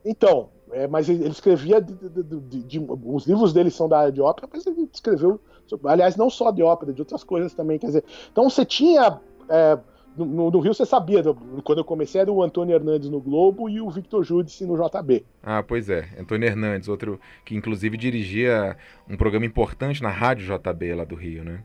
Então, 0.07 0.49
é, 0.71 0.87
mas 0.87 1.09
ele, 1.09 1.27
escrevia. 1.27 1.81
De, 1.81 1.93
de, 1.93 2.63
de, 2.63 2.79
os 2.79 3.27
livros 3.27 3.53
dele 3.53 3.69
são 3.69 3.89
da 3.89 3.99
área 3.99 4.11
de 4.11 4.21
ópera, 4.21 4.47
mas 4.51 4.65
ele 4.65 4.89
escreveu. 4.91 5.39
Aliás, 5.83 6.15
não 6.15 6.29
só 6.29 6.49
de 6.49 6.63
ópera, 6.63 6.93
de 6.93 7.01
outras 7.01 7.23
coisas 7.23 7.53
também. 7.53 7.77
Quer 7.77 7.87
dizer, 7.87 8.03
então 8.31 8.49
você 8.49 8.65
tinha. 8.65 9.19
É, 9.49 9.77
no, 10.15 10.49
no, 10.49 10.59
Rio 10.59 10.73
você 10.73 10.85
sabia, 10.85 11.21
quando 11.63 11.77
eu 11.77 11.85
comecei 11.85 12.21
era 12.21 12.31
o 12.31 12.41
Antônio 12.41 12.73
Hernandes 12.73 13.07
no 13.07 13.21
Globo 13.21 13.69
e 13.69 13.79
o 13.79 13.89
Victor 13.89 14.23
Judice 14.23 14.65
no 14.65 14.75
JB. 14.75 15.23
Ah, 15.43 15.61
pois 15.61 15.89
é, 15.89 16.09
Antônio 16.17 16.47
Hernandes, 16.47 16.89
outro 16.89 17.19
que 17.45 17.55
inclusive 17.55 17.95
dirigia 17.97 18.75
um 19.07 19.15
programa 19.15 19.45
importante 19.45 20.01
na 20.01 20.09
Rádio 20.09 20.47
JB 20.47 20.95
lá 20.95 21.03
do 21.03 21.15
Rio, 21.15 21.43
né? 21.43 21.63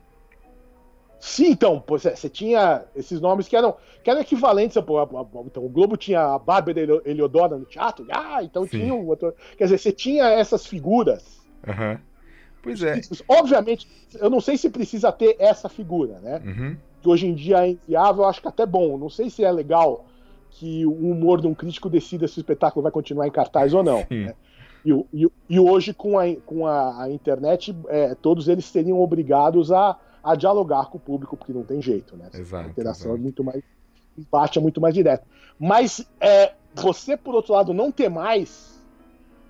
Sim, 1.25 1.53
então, 1.53 1.81
você 1.87 2.29
tinha 2.29 2.83
esses 2.97 3.21
nomes 3.21 3.47
que 3.47 3.55
eram, 3.55 3.77
que 4.03 4.11
eram 4.11 4.21
equivalentes. 4.21 4.77
Então, 4.77 5.65
o 5.65 5.69
Globo 5.69 5.97
tinha 5.97 6.21
a 6.21 6.37
Bárbara 6.37 6.81
Eliodora 7.05 7.57
no 7.57 7.65
teatro, 7.65 8.05
ah, 8.11 8.43
então 8.43 8.65
Sim. 8.65 8.81
tinha 8.81 8.93
um 8.93 9.07
outro. 9.07 9.33
Quer 9.57 9.65
dizer, 9.65 9.79
você 9.79 9.93
tinha 9.93 10.25
essas 10.25 10.67
figuras. 10.67 11.41
Uhum. 11.65 11.97
Pois 12.61 12.83
é. 12.83 13.01
Obviamente, 13.29 13.87
eu 14.19 14.29
não 14.29 14.41
sei 14.41 14.57
se 14.57 14.69
precisa 14.69 15.13
ter 15.13 15.37
essa 15.39 15.69
figura, 15.69 16.19
né? 16.19 16.43
Uhum. 16.45 16.77
Que 17.01 17.09
hoje 17.09 17.29
em 17.29 17.35
dia 17.35 17.69
é 17.69 17.71
inviável, 17.71 18.25
eu 18.25 18.29
acho 18.29 18.43
que 18.43 18.49
até 18.49 18.67
bom. 18.67 18.99
Não 18.99 19.09
sei 19.09 19.31
se 19.31 19.45
é 19.45 19.53
legal 19.53 20.05
que 20.51 20.85
o 20.85 20.91
humor 20.93 21.41
de 21.41 21.47
um 21.47 21.55
crítico 21.55 21.89
decida 21.89 22.27
se 22.27 22.39
o 22.39 22.41
espetáculo 22.41 22.83
vai 22.83 22.91
continuar 22.91 23.29
em 23.29 23.33
cartaz 23.33 23.73
ou 23.73 23.85
não. 23.85 24.05
Né? 24.11 24.35
E, 24.85 24.91
e, 25.15 25.29
e, 25.49 25.61
hoje, 25.61 25.95
com 25.95 26.19
a, 26.19 26.25
com 26.45 26.67
a, 26.67 27.05
a 27.05 27.13
internet, 27.13 27.73
é, 27.87 28.13
todos 28.17 28.49
eles 28.49 28.65
seriam 28.65 29.01
obrigados 29.01 29.71
a 29.71 29.97
a 30.23 30.35
dialogar 30.35 30.87
com 30.87 30.99
o 30.99 31.01
público, 31.01 31.37
porque 31.37 31.53
não 31.53 31.65
tem 31.65 31.81
jeito, 31.83 32.17
né? 32.17 32.29
Exato, 32.33 32.67
a 32.67 32.71
interação 32.71 33.11
exato. 33.11 33.21
é 33.21 33.23
muito 33.23 33.45
mais. 33.45 33.63
Empate 34.17 34.59
é 34.59 34.63
muito 34.63 34.81
mais 34.81 34.95
direto. 34.95 35.27
Mas 35.59 36.07
é, 36.21 36.53
você, 36.75 37.17
por 37.17 37.35
outro 37.35 37.55
lado, 37.55 37.73
não 37.73 37.91
ter 37.91 38.09
mais 38.09 38.73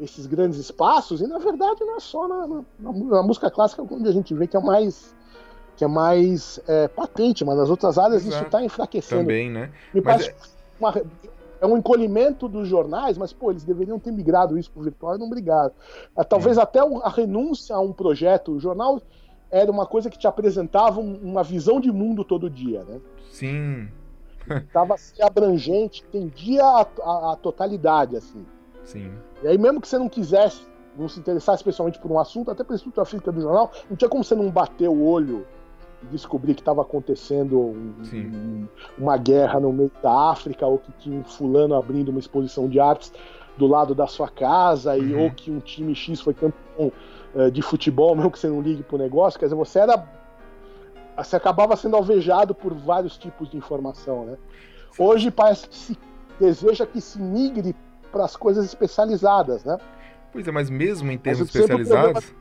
esses 0.01 0.27
grandes 0.27 0.59
espaços, 0.59 1.21
e 1.21 1.27
na 1.27 1.39
verdade 1.39 1.85
não 1.85 1.97
é 1.97 2.01
só 2.01 2.27
na, 2.27 2.47
na, 2.47 2.65
na 2.79 3.23
música 3.23 3.51
clássica 3.51 3.83
onde 3.83 4.09
a 4.09 4.13
gente 4.13 4.35
vê 4.35 4.47
que 4.47 4.57
é 4.57 4.61
mais 4.61 5.15
que 5.77 5.85
é 5.85 5.89
mais 5.89 6.61
é, 6.67 6.89
patente, 6.89 7.45
mas 7.45 7.57
nas 7.57 7.71
outras 7.71 7.99
áreas 7.99 8.23
Exato. 8.23 8.37
isso 8.37 8.45
está 8.45 8.63
enfraquecendo. 8.63 9.23
Também, 9.23 9.51
né? 9.51 9.71
Me 9.93 10.01
mas 10.01 10.05
parece 10.05 10.31
é... 10.31 10.35
Uma, 10.79 10.95
é 11.63 11.67
um 11.67 11.77
encolhimento 11.77 12.49
dos 12.49 12.67
jornais, 12.67 13.17
mas 13.17 13.33
pô, 13.33 13.53
eles 13.53 13.63
deveriam 13.63 13.97
ter 13.97 14.11
migrado 14.11 14.59
isso 14.59 14.71
para 14.71 14.81
o 14.81 14.83
virtual 14.83 15.15
e 15.15 15.19
não 15.19 15.31
brigaram. 15.31 15.71
É, 16.17 16.25
talvez 16.25 16.59
é. 16.59 16.61
até 16.61 16.81
a 16.81 17.09
renúncia 17.09 17.77
a 17.77 17.81
um 17.81 17.93
projeto, 17.93 18.53
o 18.53 18.61
jornal 18.61 19.01
era 19.53 19.71
uma 19.71 19.85
coisa 19.85 20.09
que 20.09 20.19
te 20.19 20.27
apresentava 20.27 20.99
uma 20.99 21.45
visão 21.45 21.79
de 21.79 21.93
mundo 21.93 22.25
todo 22.25 22.49
dia, 22.49 22.83
né? 22.85 23.01
Sim. 23.31 23.89
Tava 24.73 24.95
assim, 24.95 25.23
abrangente, 25.23 26.03
tendia 26.11 26.65
a, 26.65 26.87
a, 27.03 27.33
a, 27.33 27.37
totalidade, 27.37 28.17
assim. 28.17 28.45
Sim. 28.83 29.13
E 29.43 29.47
aí, 29.47 29.59
mesmo 29.59 29.81
que 29.81 29.87
você 29.87 29.99
não 29.99 30.09
quisesse 30.09 30.63
não 30.97 31.09
se 31.09 31.21
interessar 31.21 31.55
especialmente 31.55 31.99
por 31.99 32.11
um 32.11 32.19
assunto, 32.19 32.51
até 32.51 32.65
pela 32.65 32.77
estrutura 32.77 33.07
física 33.07 33.31
do 33.31 33.41
jornal, 33.41 33.71
não 33.89 33.97
tinha 33.97 34.09
como 34.09 34.25
você 34.25 34.35
não 34.35 34.51
bater 34.51 34.89
o 34.89 35.03
olho 35.03 35.47
e 36.03 36.07
descobrir 36.07 36.55
que 36.55 36.61
estava 36.61 36.83
acontecendo 36.83 37.59
um, 37.59 38.67
uma 38.99 39.17
guerra 39.17 39.61
no 39.61 39.73
meio 39.73 39.91
da 40.03 40.31
África, 40.31 40.67
ou 40.67 40.79
que 40.79 40.93
tinha 40.99 41.19
um 41.19 41.25
fulano 41.25 41.75
abrindo 41.75 42.11
uma 42.11 42.21
exposição 42.21 42.69
de 42.69 42.81
artes 42.81 43.13
do 43.57 43.67
lado 43.67 43.95
da 43.95 44.07
sua 44.07 44.29
casa, 44.29 44.97
e, 44.97 45.15
uhum. 45.15 45.25
ou 45.25 45.31
que 45.31 45.51
um 45.51 45.61
time 45.61 45.95
X 45.95 46.21
foi 46.21 46.35
campeão 46.35 46.93
de 47.53 47.63
futebol, 47.63 48.15
mesmo 48.15 48.31
que 48.31 48.39
você 48.39 48.49
não 48.49 48.61
ligue 48.61 48.83
pro 48.83 48.99
negócio, 48.99 49.39
quer 49.39 49.47
dizer, 49.47 49.57
você 49.57 49.79
era. 49.79 50.05
Você 51.17 51.37
acabava 51.37 51.77
sendo 51.77 51.97
alvejado 51.97 52.55
por 52.55 52.75
vários 52.75 53.19
tipos 53.19 53.51
de 53.51 53.57
informação, 53.57 54.25
né? 54.25 54.37
Hoje 54.99 55.31
parece 55.31 55.69
que 55.69 55.77
se 55.77 55.99
deseja 56.41 56.87
que 56.87 57.01
se 57.01 57.21
migre 57.21 57.75
para 58.11 58.25
as 58.25 58.37
coisas 58.37 58.65
especializadas, 58.65 59.65
né? 59.65 59.79
Pois 60.33 60.47
é, 60.47 60.51
mas 60.51 60.71
mesmo 60.71 61.11
em 61.11 61.19
termos 61.19 61.47
especializados, 61.47 62.35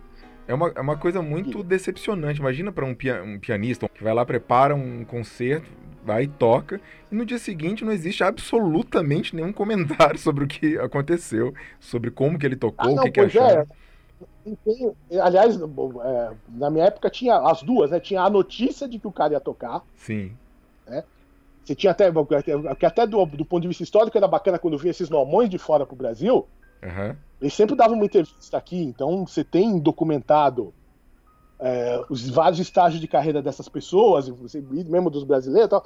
é 0.47 0.53
uma, 0.53 0.71
é 0.75 0.81
uma 0.81 0.97
coisa 0.97 1.21
muito 1.21 1.63
decepcionante. 1.63 2.39
Imagina 2.39 2.71
para 2.71 2.85
um, 2.85 2.95
pia 2.95 3.21
um 3.23 3.39
pianista 3.39 3.87
que 3.89 4.03
vai 4.03 4.13
lá, 4.13 4.25
prepara 4.25 4.73
um 4.73 5.03
concerto, 5.05 5.69
vai 6.03 6.23
e 6.23 6.27
toca, 6.27 6.81
e 7.11 7.15
no 7.15 7.25
dia 7.25 7.37
seguinte 7.37 7.85
não 7.85 7.91
existe 7.91 8.23
absolutamente 8.23 9.35
nenhum 9.35 9.53
comentário 9.53 10.17
sobre 10.19 10.43
o 10.43 10.47
que 10.47 10.77
aconteceu, 10.77 11.53
sobre 11.79 12.09
como 12.09 12.39
que 12.39 12.45
ele 12.45 12.55
tocou, 12.55 12.91
ah, 12.91 12.95
não, 12.95 13.03
o 13.03 13.05
que, 13.05 13.11
que 13.11 13.19
acharam. 13.19 13.61
É. 13.61 13.67
aliás, 15.21 15.57
é, 15.57 16.31
na 16.49 16.69
minha 16.69 16.85
época 16.85 17.09
tinha 17.09 17.37
as 17.37 17.61
duas, 17.63 17.91
né? 17.91 17.99
Tinha 17.99 18.21
a 18.21 18.29
notícia 18.29 18.87
de 18.87 18.99
que 18.99 19.07
o 19.07 19.11
cara 19.11 19.33
ia 19.33 19.39
tocar. 19.39 19.83
Sim. 19.95 20.31
Né? 20.87 21.03
Você 21.63 21.75
tinha 21.75 21.91
até, 21.91 22.11
que 22.77 22.85
até 22.85 23.05
do, 23.05 23.25
do 23.25 23.45
ponto 23.45 23.61
de 23.61 23.67
vista 23.67 23.83
histórico 23.83 24.17
era 24.17 24.27
bacana 24.27 24.57
quando 24.57 24.77
vinha 24.77 24.91
esses 24.91 25.09
nomões 25.09 25.49
de 25.49 25.57
fora 25.57 25.85
pro 25.85 25.95
Brasil. 25.95 26.47
Uhum. 26.83 27.15
Eles 27.39 27.53
sempre 27.53 27.75
davam 27.75 27.95
uma 27.95 28.05
entrevista 28.05 28.57
aqui, 28.57 28.81
então 28.81 29.25
você 29.25 29.43
tem 29.43 29.79
documentado 29.79 30.73
é, 31.59 32.03
os 32.09 32.27
vários 32.29 32.59
estágios 32.59 32.99
de 32.99 33.07
carreira 33.07 33.41
dessas 33.41 33.69
pessoas, 33.69 34.29
mesmo 34.63 35.09
dos 35.09 35.23
brasileiros 35.23 35.67
e 35.67 35.69
tal. 35.69 35.83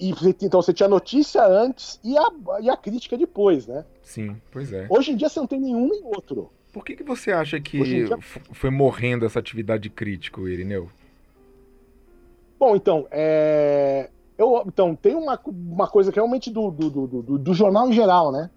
E 0.00 0.14
então 0.42 0.62
você 0.62 0.72
tinha 0.72 0.88
notícia 0.88 1.44
antes 1.44 1.98
e 2.04 2.16
a, 2.16 2.30
e 2.60 2.70
a 2.70 2.76
crítica 2.76 3.18
depois, 3.18 3.66
né? 3.66 3.84
Sim, 4.02 4.40
pois 4.52 4.72
é. 4.72 4.86
Hoje 4.88 5.12
em 5.12 5.16
dia 5.16 5.28
você 5.28 5.40
não 5.40 5.46
tem 5.46 5.60
nenhum 5.60 5.88
nem 5.88 6.04
outro. 6.04 6.52
Por 6.72 6.84
que, 6.84 6.96
que 6.96 7.02
você 7.02 7.32
acha 7.32 7.58
que 7.60 7.82
dia... 7.82 8.18
foi 8.52 8.70
morrendo 8.70 9.24
essa 9.24 9.38
atividade 9.38 9.88
crítica, 9.88 10.40
Irineu? 10.42 10.90
Bom, 12.58 12.76
então, 12.76 13.06
é... 13.10 14.10
Eu, 14.36 14.62
então, 14.66 14.94
tem 14.94 15.16
uma, 15.16 15.40
uma 15.46 15.88
coisa 15.88 16.12
que 16.12 16.18
realmente 16.18 16.50
do, 16.50 16.70
do, 16.70 16.90
do, 16.90 17.38
do 17.38 17.54
jornal 17.54 17.88
em 17.88 17.92
geral, 17.92 18.30
né? 18.30 18.50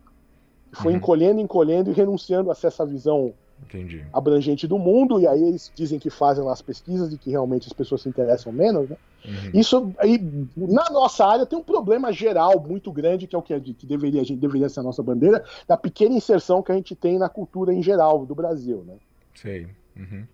Foi 0.74 0.91
uhum. 0.91 0.97
encolhendo, 0.97 1.41
encolhendo 1.41 1.89
e 1.89 1.93
renunciando 1.93 2.51
a 2.51 2.53
essa 2.53 2.86
visão 2.86 3.34
Entendi. 3.64 4.05
abrangente 4.12 4.68
do 4.68 4.78
mundo, 4.78 5.20
e 5.20 5.28
aí 5.28 5.41
eles 5.41 5.72
dizem 5.74 5.99
que 5.99 6.09
fazem 6.09 6.43
lá 6.43 6.51
as 6.51 6.62
pesquisas 6.62 7.14
e 7.14 7.18
que 7.18 7.30
realmente 7.30 7.68
as 7.68 7.74
pessoas 7.74 8.01
se 8.01 8.09
interessam 8.09 8.51
menos, 8.51 8.89
né? 8.89 8.97
Uhum. 9.24 9.51
Isso 9.53 9.93
aí, 9.97 10.20
na 10.57 10.89
nossa 10.89 11.26
área, 11.26 11.45
tem 11.45 11.57
um 11.57 11.64
problema 11.64 12.12
geral 12.12 12.59
muito 12.59 12.91
grande, 12.91 13.28
que 13.28 13.36
é 13.36 13.39
o 13.39 13.41
que, 13.41 13.59
que 13.59 13.86
deveria, 13.86 14.22
a 14.22 14.26
gente 14.26 14.39
deveria 14.39 14.68
ser 14.68 14.80
a 14.80 14.84
nossa 14.84 15.03
bandeira, 15.03 15.43
da 15.68 15.78
pequena 15.78 16.16
inserção 16.16 16.62
que 16.62 16.72
a 16.72 16.76
gente 16.76 16.95
tem 16.95 17.18
na 17.18 17.30
cultura 17.30 17.74
em 17.74 17.82
geral 17.82 18.26
do 18.26 18.36
Brasil, 18.36 18.84
né? 18.86 18.95
Sei. 19.36 19.68
Uhum. 19.95 20.26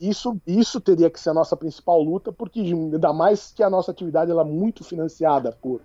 Isso, 0.00 0.36
isso 0.46 0.80
teria 0.80 1.08
que 1.08 1.20
ser 1.20 1.30
a 1.30 1.34
nossa 1.34 1.56
principal 1.56 2.02
luta, 2.02 2.32
porque 2.32 2.60
ainda 2.60 3.12
mais 3.12 3.52
que 3.52 3.62
a 3.62 3.70
nossa 3.70 3.92
atividade 3.92 4.30
ela 4.30 4.42
é 4.42 4.44
muito 4.44 4.82
financiada 4.82 5.52
por, 5.52 5.80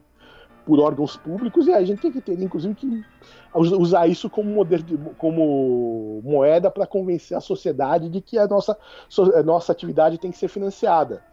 por 0.67 0.81
órgãos 0.81 1.15
públicos 1.15 1.65
e 1.65 1.71
a 1.71 1.81
gente 1.81 2.01
tem 2.01 2.11
que 2.11 2.19
ter, 2.19 2.37
inclusive, 2.41 2.75
que 2.75 3.01
usar 3.55 4.05
isso 4.05 4.29
como, 4.29 4.65
de, 4.65 4.97
como 5.17 6.21
moeda 6.25 6.69
para 6.69 6.85
convencer 6.85 7.37
a 7.37 7.39
sociedade 7.39 8.09
de 8.09 8.19
que 8.19 8.37
a 8.37 8.45
nossa, 8.45 8.77
a 9.33 9.43
nossa 9.43 9.71
atividade 9.71 10.17
tem 10.17 10.29
que 10.29 10.37
ser 10.37 10.49
financiada. 10.49 11.23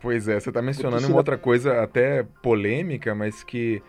Pois 0.00 0.26
é, 0.26 0.40
você 0.40 0.48
está 0.48 0.62
mencionando 0.62 1.06
uma 1.06 1.18
outra 1.18 1.36
coisa 1.36 1.82
até 1.82 2.22
polêmica, 2.42 3.14
mas 3.14 3.44
que 3.44 3.82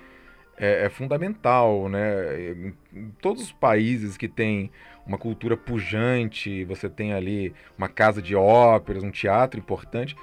é, 0.58 0.86
é, 0.86 0.90
fundamental, 0.90 1.88
né? 1.88 2.74
Todos 3.22 3.44
os 3.44 3.52
países 3.54 4.18
que 4.18 4.28
têm 4.28 4.70
uma 5.06 5.18
cultura 5.18 5.56
pujante, 5.56 6.66
você 6.66 6.90
tem 6.90 7.14
ali 7.14 7.54
uma 7.78 7.88
casa 7.88 8.22
de 8.22 8.36
óperas, 8.36 9.02
um 9.02 9.12
teatro 9.12 9.58
importante, 9.58 10.14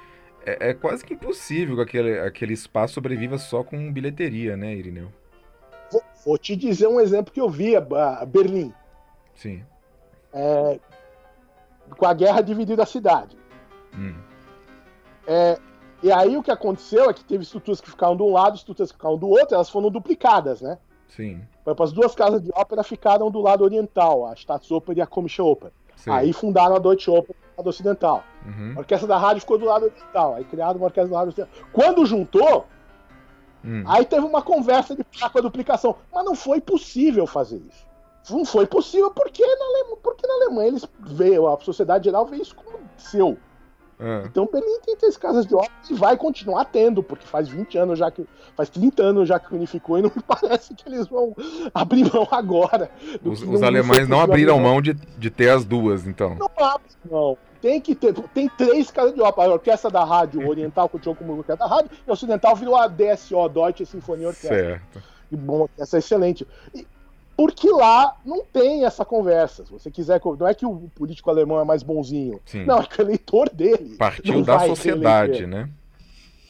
é, 0.45 0.69
é 0.69 0.73
quase 0.73 1.03
que 1.03 1.13
impossível 1.13 1.75
que 1.75 1.81
aquele, 1.81 2.19
aquele 2.19 2.53
espaço 2.53 2.95
sobreviva 2.95 3.37
só 3.37 3.63
com 3.63 3.91
bilheteria, 3.91 4.55
né, 4.55 4.73
Irineu? 4.73 5.11
Vou, 5.91 6.03
vou 6.25 6.37
te 6.37 6.55
dizer 6.55 6.87
um 6.87 6.99
exemplo 6.99 7.33
que 7.33 7.41
eu 7.41 7.49
vi, 7.49 7.75
a 7.75 8.25
Berlim. 8.25 8.73
Sim. 9.35 9.63
É, 10.33 10.79
com 11.97 12.05
a 12.05 12.13
guerra 12.13 12.41
dividiu 12.41 12.81
a 12.81 12.85
cidade. 12.85 13.37
Hum. 13.93 14.15
É, 15.27 15.57
e 16.03 16.11
aí 16.11 16.37
o 16.37 16.43
que 16.43 16.51
aconteceu 16.51 17.09
é 17.09 17.13
que 17.13 17.23
teve 17.23 17.43
estruturas 17.43 17.81
que 17.81 17.89
ficaram 17.89 18.15
de 18.15 18.23
um 18.23 18.31
lado, 18.31 18.55
estruturas 18.55 18.91
que 18.91 18.97
ficaram 18.97 19.17
do 19.17 19.27
outro, 19.27 19.55
elas 19.55 19.69
foram 19.69 19.89
duplicadas, 19.89 20.61
né? 20.61 20.77
Sim. 21.07 21.41
As 21.79 21.91
duas 21.91 22.13
casas 22.13 22.41
de 22.41 22.51
ópera 22.53 22.83
ficaram 22.83 23.31
do 23.31 23.39
lado 23.39 23.63
oriental, 23.63 24.27
a 24.27 24.35
Staatsoper 24.35 24.97
e 24.97 25.01
a 25.01 25.07
Komische 25.07 25.41
Oper. 25.41 25.71
Sim. 25.95 26.11
Aí 26.11 26.33
fundaram 26.33 26.75
a 26.75 26.79
Deutsche 26.79 27.09
Oper 27.09 27.35
do 27.35 27.57
lado 27.57 27.69
ocidental. 27.69 28.23
Uhum. 28.45 28.73
A 28.75 28.79
orquestra 28.79 29.07
da 29.07 29.17
rádio 29.17 29.41
ficou 29.41 29.57
do 29.57 29.65
lado 29.65 29.85
oriental. 29.85 30.35
Aí 30.35 30.43
criaram 30.43 30.77
uma 30.77 30.85
orquestra 30.85 31.07
do 31.07 31.13
lado 31.13 31.27
ocidental. 31.29 31.53
Quando 31.71 32.05
juntou, 32.05 32.65
hum. 33.63 33.83
aí 33.87 34.05
teve 34.05 34.25
uma 34.25 34.41
conversa 34.41 34.95
de 34.95 35.03
com 35.03 35.37
a 35.37 35.41
duplicação. 35.41 35.95
Mas 36.13 36.25
não 36.25 36.35
foi 36.35 36.61
possível 36.61 37.25
fazer 37.25 37.57
isso. 37.57 37.85
Não 38.29 38.43
foi 38.43 38.65
possível 38.65 39.11
porque 39.11 39.45
na, 39.45 39.65
Alemanha, 39.65 39.97
porque 40.01 40.27
na 40.27 40.33
Alemanha 40.33 40.67
eles 40.69 40.87
veio, 40.99 41.47
a 41.47 41.59
sociedade 41.59 42.05
geral 42.05 42.25
vê 42.25 42.37
isso 42.37 42.55
como 42.55 42.79
seu. 42.97 43.37
É. 43.99 44.23
Então 44.25 44.47
Berlim 44.51 44.79
tem 44.85 44.95
três 44.97 45.15
casas 45.15 45.45
de 45.45 45.55
ópera 45.55 45.71
e 45.89 45.93
vai 45.93 46.17
continuar 46.17 46.65
tendo, 46.65 47.01
porque 47.01 47.25
faz 47.25 47.47
20 47.47 47.77
anos 47.77 47.99
já 47.99 48.11
que. 48.11 48.25
faz 48.55 48.69
30 48.69 49.01
anos 49.01 49.27
já 49.27 49.39
que 49.39 49.53
unificou 49.55 49.97
e 49.97 50.01
não 50.01 50.11
me 50.13 50.21
parece 50.27 50.73
que 50.73 50.87
eles 50.87 51.07
vão 51.07 51.35
abrir 51.73 52.11
mão 52.11 52.27
agora. 52.31 52.91
Os, 53.23 53.41
os 53.41 53.63
alemães 53.63 54.07
não 54.07 54.19
abriram 54.19 54.59
mão 54.59 54.81
de, 54.81 54.93
de 54.93 55.29
ter 55.29 55.49
as 55.49 55.63
duas, 55.63 56.05
então. 56.05 56.35
Não 56.35 56.49
abre, 56.57 56.87
não. 57.09 57.37
Tem 57.61 57.79
que 57.79 57.95
ter. 57.95 58.13
Tem 58.13 58.49
três 58.49 58.91
casas 58.91 59.15
de 59.15 59.21
ópera. 59.21 59.49
A 59.49 59.53
orquestra 59.53 59.89
da 59.89 60.03
rádio 60.03 60.47
oriental 60.47 60.89
continuou 60.89 61.15
como 61.15 61.37
orquestra 61.37 61.67
da 61.67 61.73
rádio, 61.73 61.91
e 62.05 62.09
a 62.09 62.13
ocidental 62.13 62.55
virou 62.55 62.75
a 62.75 62.87
DSO, 62.87 63.47
Deutsche 63.49 63.85
Sinfonia 63.85 64.27
Orquestra. 64.27 64.81
Certo. 64.93 65.03
E 65.31 65.35
bom, 65.35 65.67
essa 65.79 65.97
é 65.97 65.99
excelente. 65.99 66.45
E, 66.73 66.85
porque 67.35 67.69
lá 67.69 68.15
não 68.25 68.43
tem 68.43 68.85
essa 68.85 69.03
conversa. 69.03 69.65
Se 69.65 69.71
você 69.71 69.91
quiser. 69.91 70.21
Não 70.39 70.47
é 70.47 70.53
que 70.53 70.65
o 70.65 70.89
político 70.95 71.29
alemão 71.29 71.59
é 71.59 71.63
mais 71.63 71.83
bonzinho. 71.83 72.39
Sim. 72.45 72.65
Não, 72.65 72.79
é 72.79 72.85
que 72.85 73.01
o 73.01 73.03
eleitor 73.03 73.49
dele. 73.49 73.97
Partiu 73.97 74.43
da 74.43 74.59
sociedade, 74.61 75.45
né? 75.45 75.69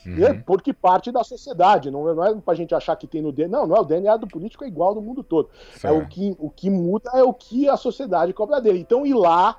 Uhum. 0.05 0.23
É 0.23 0.33
porque 0.33 0.71
parte 0.71 1.11
da 1.11 1.23
sociedade, 1.23 1.89
não, 1.89 2.13
não 2.13 2.23
é 2.23 2.35
pra 2.35 2.53
gente 2.53 2.75
achar 2.75 2.95
que 2.95 3.07
tem 3.07 3.23
no 3.23 3.31
DNA. 3.31 3.59
Não, 3.59 3.67
não 3.67 3.75
é 3.75 3.79
o 3.79 3.85
DNA 3.85 4.17
do 4.17 4.27
político 4.27 4.63
é 4.63 4.67
igual 4.67 4.93
no 4.93 5.01
mundo 5.01 5.23
todo. 5.23 5.49
É 5.83 5.91
o 5.91 6.05
que, 6.05 6.35
o 6.37 6.49
que 6.49 6.69
muda 6.69 7.09
é 7.15 7.23
o 7.23 7.33
que 7.33 7.67
a 7.67 7.75
sociedade 7.75 8.31
cobra 8.31 8.61
dele. 8.61 8.79
Então 8.79 9.05
ir 9.05 9.15
lá, 9.15 9.57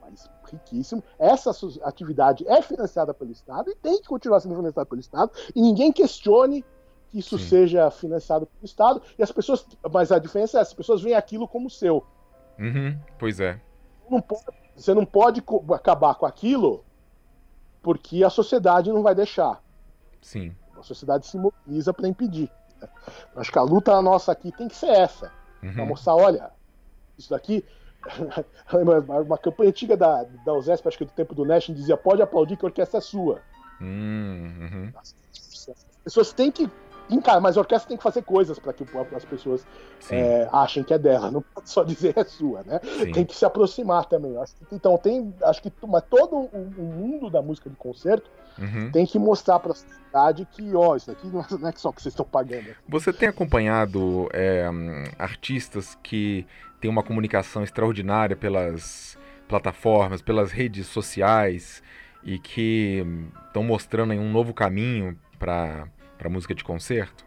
mas 0.00 0.30
riquíssimo, 0.48 1.02
essa 1.18 1.50
atividade 1.82 2.46
é 2.48 2.62
financiada 2.62 3.12
pelo 3.12 3.32
Estado 3.32 3.70
e 3.70 3.74
tem 3.74 4.00
que 4.00 4.08
continuar 4.08 4.40
sendo 4.40 4.54
financiada 4.54 4.86
pelo 4.86 5.00
Estado, 5.00 5.30
e 5.54 5.60
ninguém 5.60 5.92
questione 5.92 6.64
que 7.10 7.18
isso 7.18 7.38
Sim. 7.38 7.44
seja 7.44 7.90
financiado 7.90 8.46
pelo 8.46 8.64
Estado, 8.64 9.02
e 9.18 9.22
as 9.22 9.32
pessoas. 9.32 9.66
Mas 9.92 10.12
a 10.12 10.18
diferença 10.18 10.58
é 10.58 10.60
as 10.60 10.74
pessoas 10.74 11.02
veem 11.02 11.14
aquilo 11.14 11.48
como 11.48 11.70
seu. 11.70 12.04
Uhum, 12.58 12.98
pois 13.18 13.40
é. 13.40 13.60
Não 14.10 14.20
pode, 14.20 14.44
você 14.74 14.94
não 14.94 15.04
pode 15.04 15.42
acabar 15.74 16.14
com 16.14 16.26
aquilo 16.26 16.84
porque 17.82 18.24
a 18.24 18.30
sociedade 18.30 18.92
não 18.92 19.02
vai 19.02 19.14
deixar. 19.14 19.62
Sim. 20.20 20.54
A 20.76 20.82
sociedade 20.82 21.26
se 21.26 21.36
mobiliza 21.38 21.92
para 21.92 22.08
impedir. 22.08 22.50
Acho 23.36 23.50
que 23.50 23.58
a 23.58 23.62
luta 23.62 24.00
nossa 24.02 24.32
aqui 24.32 24.52
tem 24.52 24.68
que 24.68 24.76
ser 24.76 24.90
essa. 24.90 25.32
Uhum. 25.62 25.72
Pra 25.72 25.86
mostrar, 25.86 26.14
olha, 26.14 26.50
isso 27.16 27.30
daqui. 27.30 27.64
uma 29.26 29.38
campanha 29.38 29.70
antiga 29.70 29.96
da, 29.96 30.22
da 30.22 30.54
USESP, 30.54 30.86
acho 30.86 30.98
que 30.98 31.04
do 31.04 31.10
tempo 31.10 31.34
do 31.34 31.44
Nash, 31.44 31.66
dizia: 31.66 31.96
pode 31.96 32.22
aplaudir 32.22 32.56
que 32.56 32.64
a 32.64 32.68
orquestra 32.68 32.98
é 32.98 33.00
sua. 33.00 33.40
Hum, 33.80 34.52
uhum. 34.60 34.92
As 34.96 35.14
pessoas 36.04 36.32
têm 36.32 36.50
que 36.50 36.70
encara, 37.10 37.40
mas 37.40 37.56
a 37.56 37.60
orquestra 37.60 37.88
tem 37.88 37.96
que 37.96 38.02
fazer 38.02 38.22
coisas 38.22 38.58
para 38.58 38.72
que 38.72 38.84
as 39.14 39.24
pessoas 39.24 39.66
é, 40.10 40.48
achem 40.52 40.82
que 40.82 40.92
é 40.92 40.98
dela, 40.98 41.30
não 41.32 41.42
pode 41.42 41.68
só 41.68 41.82
dizer 41.82 42.14
é 42.16 42.24
sua, 42.24 42.62
né? 42.64 42.80
Sim. 42.82 43.12
Tem 43.12 43.24
que 43.24 43.34
se 43.34 43.44
aproximar 43.44 44.04
também. 44.06 44.34
Então 44.72 44.96
tem, 44.98 45.34
acho 45.42 45.62
que 45.62 45.72
mas 45.86 46.02
todo 46.08 46.36
o, 46.36 46.82
mundo 46.82 47.30
da 47.30 47.40
música 47.42 47.68
de 47.70 47.76
concerto 47.76 48.30
uhum. 48.58 48.90
tem 48.90 49.06
que 49.06 49.18
mostrar 49.18 49.58
para 49.58 49.72
a 49.72 49.74
sociedade 49.74 50.46
que, 50.50 50.74
ó, 50.74 50.96
isso 50.96 51.10
aqui 51.10 51.26
não 51.26 51.40
é 51.68 51.72
só 51.76 51.92
que 51.92 52.02
vocês 52.02 52.12
estão 52.12 52.26
pagando. 52.26 52.74
Você 52.88 53.12
tem 53.12 53.28
acompanhado 53.28 54.28
é, 54.32 54.68
artistas 55.18 55.96
que 56.02 56.46
têm 56.80 56.90
uma 56.90 57.02
comunicação 57.02 57.62
extraordinária 57.62 58.36
pelas 58.36 59.18
plataformas, 59.48 60.20
pelas 60.20 60.52
redes 60.52 60.86
sociais 60.86 61.82
e 62.22 62.38
que 62.38 63.04
estão 63.46 63.62
mostrando 63.62 64.12
um 64.12 64.30
novo 64.30 64.52
caminho 64.52 65.18
para 65.38 65.88
para 66.18 66.28
música 66.28 66.54
de 66.54 66.64
concerto? 66.64 67.24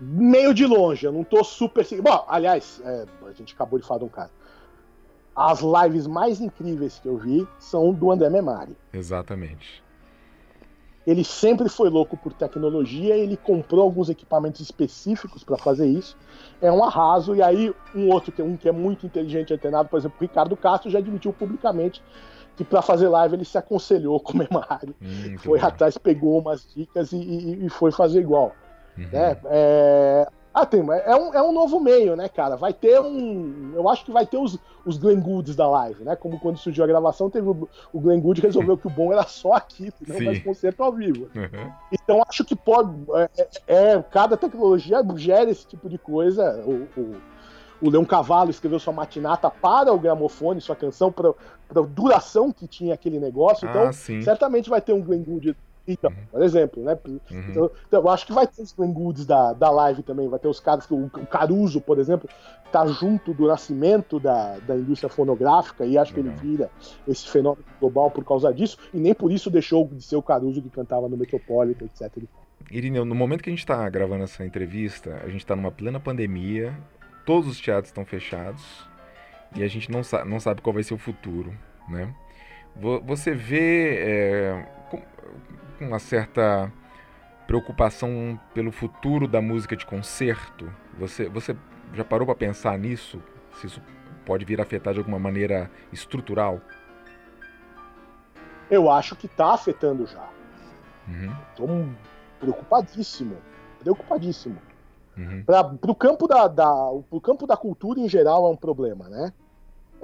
Meio 0.00 0.52
de 0.52 0.66
longe, 0.66 1.06
eu 1.06 1.12
não 1.12 1.24
tô 1.24 1.42
super. 1.42 1.86
Bom, 2.02 2.24
aliás, 2.28 2.82
é, 2.84 3.06
a 3.26 3.32
gente 3.32 3.54
acabou 3.54 3.78
de 3.78 3.86
falar 3.86 4.00
de 4.00 4.04
um 4.04 4.08
cara. 4.08 4.30
As 5.34 5.60
lives 5.60 6.06
mais 6.06 6.40
incríveis 6.40 6.98
que 6.98 7.08
eu 7.08 7.16
vi 7.16 7.48
são 7.58 7.92
do 7.92 8.10
André 8.10 8.28
Memari. 8.28 8.76
Exatamente. 8.92 9.82
Ele 11.06 11.24
sempre 11.24 11.68
foi 11.68 11.88
louco 11.88 12.16
por 12.16 12.32
tecnologia, 12.32 13.16
ele 13.16 13.36
comprou 13.36 13.82
alguns 13.82 14.08
equipamentos 14.08 14.60
específicos 14.60 15.42
para 15.42 15.58
fazer 15.58 15.86
isso. 15.86 16.16
É 16.60 16.70
um 16.70 16.84
arraso, 16.84 17.34
e 17.34 17.42
aí 17.42 17.74
um 17.94 18.08
outro, 18.08 18.30
que 18.30 18.40
é 18.40 18.44
um 18.44 18.56
que 18.56 18.68
é 18.68 18.72
muito 18.72 19.04
inteligente 19.04 19.50
e 19.50 19.54
antenado, 19.54 19.88
por 19.88 19.98
exemplo, 19.98 20.16
o 20.20 20.22
Ricardo 20.22 20.56
Castro 20.56 20.90
já 20.90 20.98
admitiu 21.00 21.32
publicamente 21.32 22.00
que 22.56 22.64
para 22.64 22.82
fazer 22.82 23.08
live 23.08 23.36
ele 23.36 23.44
se 23.44 23.58
aconselhou 23.58 24.20
com 24.20 24.32
o 24.32 24.36
Memari. 24.36 24.94
Hum, 25.00 25.38
foi 25.38 25.58
bom. 25.58 25.66
atrás, 25.66 25.96
pegou 25.98 26.38
umas 26.38 26.66
dicas 26.74 27.12
e, 27.12 27.16
e, 27.16 27.66
e 27.66 27.68
foi 27.68 27.90
fazer 27.92 28.20
igual. 28.20 28.52
Uhum. 28.96 29.08
Né? 29.10 29.36
É, 29.46 30.28
ah, 30.54 30.66
tem, 30.66 30.80
é 30.80 31.16
um, 31.16 31.32
é 31.32 31.42
um 31.42 31.52
novo 31.52 31.80
meio, 31.80 32.14
né, 32.14 32.28
cara? 32.28 32.56
Vai 32.56 32.74
ter 32.74 33.00
um. 33.00 33.72
Eu 33.74 33.88
acho 33.88 34.04
que 34.04 34.12
vai 34.12 34.26
ter 34.26 34.36
os, 34.36 34.58
os 34.84 34.98
Glenn 34.98 35.20
Goods 35.20 35.56
da 35.56 35.66
live, 35.66 36.04
né? 36.04 36.14
Como 36.14 36.38
quando 36.38 36.58
surgiu 36.58 36.84
a 36.84 36.86
gravação, 36.86 37.30
teve 37.30 37.48
o, 37.48 37.68
o 37.90 38.00
Glenn 38.00 38.20
Good 38.20 38.42
resolveu 38.42 38.76
que 38.76 38.86
o 38.86 38.90
bom 38.90 39.12
era 39.12 39.22
só 39.22 39.54
aqui, 39.54 39.90
não 40.06 40.18
Sim. 40.18 40.24
mais 40.24 40.38
concerto 40.40 40.82
ao 40.82 40.92
vivo. 40.92 41.30
Uhum. 41.34 41.72
Então 41.90 42.22
acho 42.28 42.44
que 42.44 42.54
pode. 42.54 42.92
É, 43.14 43.30
é, 43.66 43.92
é, 43.94 44.02
cada 44.02 44.36
tecnologia 44.36 45.02
gera 45.16 45.50
esse 45.50 45.66
tipo 45.66 45.88
de 45.88 45.96
coisa. 45.96 46.62
O, 46.66 47.00
o, 47.00 47.16
o 47.82 47.90
Leão 47.90 48.04
Cavalo 48.04 48.50
escreveu 48.50 48.78
sua 48.78 48.92
matinata 48.92 49.50
para 49.50 49.92
o 49.92 49.98
gramofone, 49.98 50.60
sua 50.60 50.76
canção, 50.76 51.10
para 51.10 51.30
a 51.30 51.80
duração 51.80 52.52
que 52.52 52.66
tinha 52.66 52.94
aquele 52.94 53.18
negócio. 53.18 53.68
Então, 53.68 53.88
ah, 53.88 53.92
certamente 53.92 54.70
vai 54.70 54.80
ter 54.80 54.92
um 54.92 55.02
Glenn 55.02 55.22
Good 55.22 55.56
então, 55.86 56.10
uhum. 56.10 56.16
por 56.30 56.42
exemplo, 56.42 56.82
né? 56.82 56.96
Uhum. 57.06 57.20
Então, 57.50 57.70
então, 57.88 58.02
eu 58.02 58.08
acho 58.08 58.26
que 58.26 58.32
vai 58.32 58.46
ter 58.46 58.62
os 58.62 58.72
Goods 58.72 59.26
da, 59.26 59.52
da 59.52 59.70
live 59.70 60.02
também, 60.02 60.28
vai 60.28 60.38
ter 60.38 60.48
os 60.48 60.60
caras 60.60 60.86
que 60.86 60.94
o, 60.94 61.06
o 61.06 61.26
Caruso, 61.26 61.80
por 61.80 61.98
exemplo, 61.98 62.28
tá 62.70 62.86
junto 62.86 63.34
do 63.34 63.48
nascimento 63.48 64.20
da, 64.20 64.58
da 64.58 64.76
indústria 64.76 65.10
fonográfica 65.10 65.84
e 65.84 65.98
acho 65.98 66.14
que 66.14 66.20
ele 66.20 66.30
vira 66.30 66.70
esse 67.06 67.28
fenômeno 67.28 67.64
global 67.80 68.10
por 68.10 68.24
causa 68.24 68.52
disso, 68.52 68.78
e 68.94 68.98
nem 68.98 69.12
por 69.12 69.32
isso 69.32 69.50
deixou 69.50 69.86
de 69.88 70.02
ser 70.02 70.16
o 70.16 70.22
Caruso 70.22 70.62
que 70.62 70.70
cantava 70.70 71.08
no 71.08 71.16
Metropolitan, 71.16 71.84
etc. 71.86 72.24
Irineu, 72.70 73.04
no 73.04 73.14
momento 73.14 73.42
que 73.42 73.50
a 73.50 73.52
gente 73.52 73.60
está 73.60 73.88
gravando 73.90 74.24
essa 74.24 74.44
entrevista, 74.44 75.20
a 75.24 75.28
gente 75.28 75.40
está 75.40 75.56
numa 75.56 75.72
plena 75.72 75.98
pandemia, 75.98 76.72
todos 77.24 77.48
os 77.48 77.60
teatros 77.60 77.88
estão 77.88 78.04
fechados 78.04 78.88
e 79.54 79.62
a 79.62 79.68
gente 79.68 79.90
não, 79.90 80.02
sa 80.02 80.24
não 80.24 80.40
sabe 80.40 80.60
qual 80.60 80.74
vai 80.74 80.82
ser 80.82 80.94
o 80.94 80.98
futuro, 80.98 81.52
né? 81.88 82.14
Você 83.04 83.34
vê 83.34 83.98
é, 83.98 84.66
uma 85.78 85.98
certa 85.98 86.72
preocupação 87.46 88.40
pelo 88.54 88.72
futuro 88.72 89.28
da 89.28 89.42
música 89.42 89.76
de 89.76 89.84
concerto? 89.84 90.72
Você, 90.98 91.28
você 91.28 91.54
já 91.92 92.02
parou 92.02 92.24
para 92.24 92.34
pensar 92.34 92.78
nisso? 92.78 93.22
Se 93.56 93.66
isso 93.66 93.82
pode 94.24 94.44
vir 94.44 94.58
a 94.58 94.62
afetar 94.62 94.94
de 94.94 95.00
alguma 95.00 95.18
maneira 95.18 95.70
estrutural? 95.92 96.60
Eu 98.70 98.90
acho 98.90 99.14
que 99.14 99.26
está 99.26 99.52
afetando 99.52 100.06
já. 100.06 100.26
Uhum. 101.06 101.36
Estou 101.50 101.88
preocupadíssimo. 102.40 103.36
Preocupadíssimo. 103.80 104.58
Uhum. 105.16 105.44
Para 105.44 105.76
o 105.88 105.94
campo 105.94 106.26
da, 106.26 106.48
da, 106.48 106.90
campo 107.22 107.46
da 107.46 107.56
cultura 107.56 108.00
em 108.00 108.08
geral 108.08 108.46
é 108.46 108.50
um 108.50 108.56
problema, 108.56 109.08
né? 109.08 109.32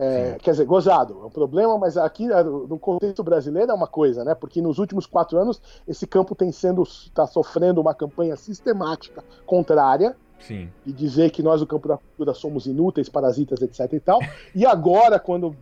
É, 0.00 0.36
quer 0.40 0.52
dizer, 0.52 0.64
gozado, 0.64 1.18
é 1.22 1.26
um 1.26 1.30
problema, 1.30 1.76
mas 1.76 1.96
aqui 1.96 2.30
é, 2.30 2.44
no 2.44 2.78
contexto 2.78 3.20
brasileiro 3.24 3.72
é 3.72 3.74
uma 3.74 3.88
coisa, 3.88 4.24
né? 4.24 4.32
Porque 4.32 4.62
nos 4.62 4.78
últimos 4.78 5.06
quatro 5.06 5.36
anos 5.36 5.60
esse 5.88 6.06
campo 6.06 6.36
tem 6.36 6.52
sendo 6.52 6.84
está 6.84 7.26
sofrendo 7.26 7.80
uma 7.80 7.92
campanha 7.92 8.36
sistemática 8.36 9.24
contrária 9.44 10.14
Sim. 10.38 10.70
e 10.86 10.92
dizer 10.92 11.30
que 11.30 11.42
nós, 11.42 11.60
o 11.62 11.66
campo 11.66 11.88
da 11.88 11.96
cultura, 11.96 12.32
somos 12.32 12.66
inúteis, 12.66 13.08
parasitas, 13.08 13.60
etc. 13.60 13.92
e 13.92 14.00
tal. 14.00 14.20
e 14.54 14.64
agora, 14.64 15.18
quando, 15.18 15.56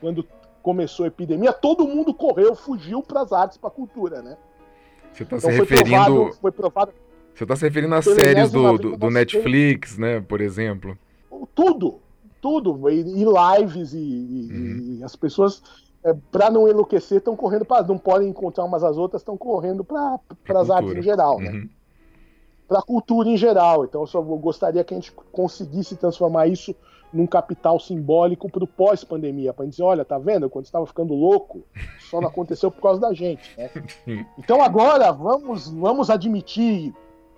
quando 0.00 0.26
começou 0.62 1.04
a 1.04 1.08
epidemia, 1.08 1.52
todo 1.52 1.86
mundo 1.86 2.14
correu, 2.14 2.54
fugiu 2.54 3.02
para 3.02 3.20
as 3.20 3.32
artes, 3.32 3.58
para 3.58 3.68
a 3.68 3.72
cultura, 3.72 4.22
né? 4.22 4.38
Você 5.12 5.24
está 5.24 5.36
então, 5.36 5.50
se 5.50 5.56
referindo. 5.56 5.90
Foi 5.90 5.92
provado, 5.92 6.32
foi 6.40 6.52
provado 6.52 6.92
Você 7.34 7.44
está 7.44 7.56
se 7.56 7.64
referindo 7.64 7.94
às 7.94 8.04
séries 8.04 8.52
do, 8.52 8.78
do, 8.78 8.96
do 8.96 9.10
Netflix, 9.10 9.98
né? 9.98 10.20
Por 10.20 10.40
exemplo. 10.40 10.96
Tudo, 11.54 11.98
tudo, 12.40 12.88
e, 12.88 13.00
e 13.00 13.24
lives, 13.24 13.92
e, 13.92 14.48
uhum. 14.52 14.98
e, 15.00 15.04
as 15.04 15.16
pessoas, 15.16 15.62
é, 16.04 16.14
para 16.30 16.48
não 16.48 16.68
enlouquecer, 16.68 17.18
estão 17.18 17.34
correndo 17.34 17.64
para. 17.64 17.86
Não 17.86 17.98
podem 17.98 18.28
encontrar 18.28 18.64
umas 18.64 18.84
às 18.84 18.96
outras, 18.96 19.22
estão 19.22 19.36
correndo 19.36 19.82
para 19.82 20.20
as 20.60 20.70
artes 20.70 20.94
em 20.94 21.02
geral, 21.02 21.40
né? 21.40 21.50
Uhum. 21.50 21.68
Para 22.68 22.78
a 22.78 22.82
cultura 22.82 23.28
em 23.28 23.36
geral. 23.36 23.84
Então, 23.84 24.02
eu 24.02 24.06
só 24.06 24.22
gostaria 24.22 24.84
que 24.84 24.94
a 24.94 24.96
gente 24.96 25.12
conseguisse 25.32 25.96
transformar 25.96 26.46
isso 26.46 26.74
num 27.12 27.26
capital 27.26 27.78
simbólico 27.78 28.50
para 28.50 28.64
o 28.64 28.66
pós-pandemia, 28.66 29.52
para 29.52 29.66
dizer, 29.66 29.82
olha, 29.82 30.04
tá 30.04 30.18
vendo? 30.18 30.50
Quando 30.50 30.64
estava 30.64 30.84
ficando 30.84 31.14
louco, 31.14 31.62
só 32.10 32.20
não 32.20 32.28
aconteceu 32.30 32.70
por 32.70 32.82
causa 32.82 33.00
da 33.00 33.12
gente. 33.12 33.56
Né? 33.56 33.70
Então 34.36 34.60
agora 34.62 35.12
vamos, 35.12 35.68
vamos 35.68 36.10
admitir 36.10 36.92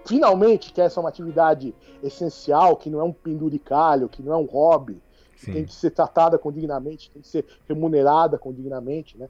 finalmente 0.07 0.73
que 0.73 0.81
essa 0.81 0.99
é 0.99 1.03
uma 1.03 1.09
atividade 1.09 1.75
essencial, 2.03 2.77
que 2.77 2.89
não 2.91 3.01
é 3.01 3.05
um 3.05 3.13
penduricalho, 3.13 4.09
que 4.09 4.23
não 4.23 4.33
é 4.33 4.37
um 4.37 4.45
hobby, 4.45 5.01
que 5.37 5.53
tem 5.53 5.65
que 5.65 5.75
ser 5.75 5.91
tratada 5.91 6.39
com 6.39 6.51
dignamente, 6.51 7.11
tem 7.11 7.23
que 7.23 7.29
ser 7.29 7.45
remunerada 7.69 8.39
com 8.39 8.53
dignamente, 8.53 9.19
né? 9.19 9.29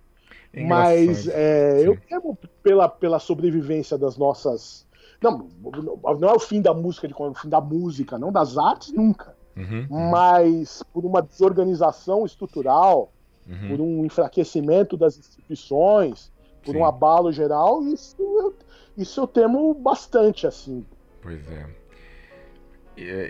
É 0.53 0.65
Mas 0.65 1.29
é, 1.29 1.87
eu 1.87 1.99
temo 2.09 2.39
pela, 2.63 2.89
pela 2.89 3.19
sobrevivência 3.19 3.99
das 3.99 4.17
nossas. 4.17 4.87
Não, 5.21 5.49
não 6.19 6.29
é 6.29 6.33
o 6.33 6.39
fim 6.39 6.61
da 6.61 6.73
música, 6.73 7.09
de, 7.09 7.15
o 7.15 7.35
fim 7.35 7.49
da 7.49 7.61
música, 7.61 8.19
não 8.19 8.33
das 8.33 8.57
artes, 8.57 8.93
nunca. 8.93 9.37
Uhum, 9.57 9.87
uhum. 9.91 10.11
Mas 10.11 10.83
por 10.93 11.05
uma 11.05 11.23
desorganização 11.23 12.27
estrutural, 12.27 13.13
uhum. 13.49 13.69
por 13.69 13.81
um 13.81 14.05
enfraquecimento 14.05 14.97
das 14.97 15.19
instituições, 15.19 16.31
por 16.63 16.73
Sim. 16.73 16.81
um 16.81 16.85
abalo 16.85 17.33
geral, 17.33 17.83
isso 17.85 18.17
eu, 18.19 18.55
isso 18.97 19.21
eu 19.21 19.27
temo 19.27 19.75
bastante, 19.75 20.47
assim. 20.47 20.85
Pois 21.23 21.41
é. 21.51 21.67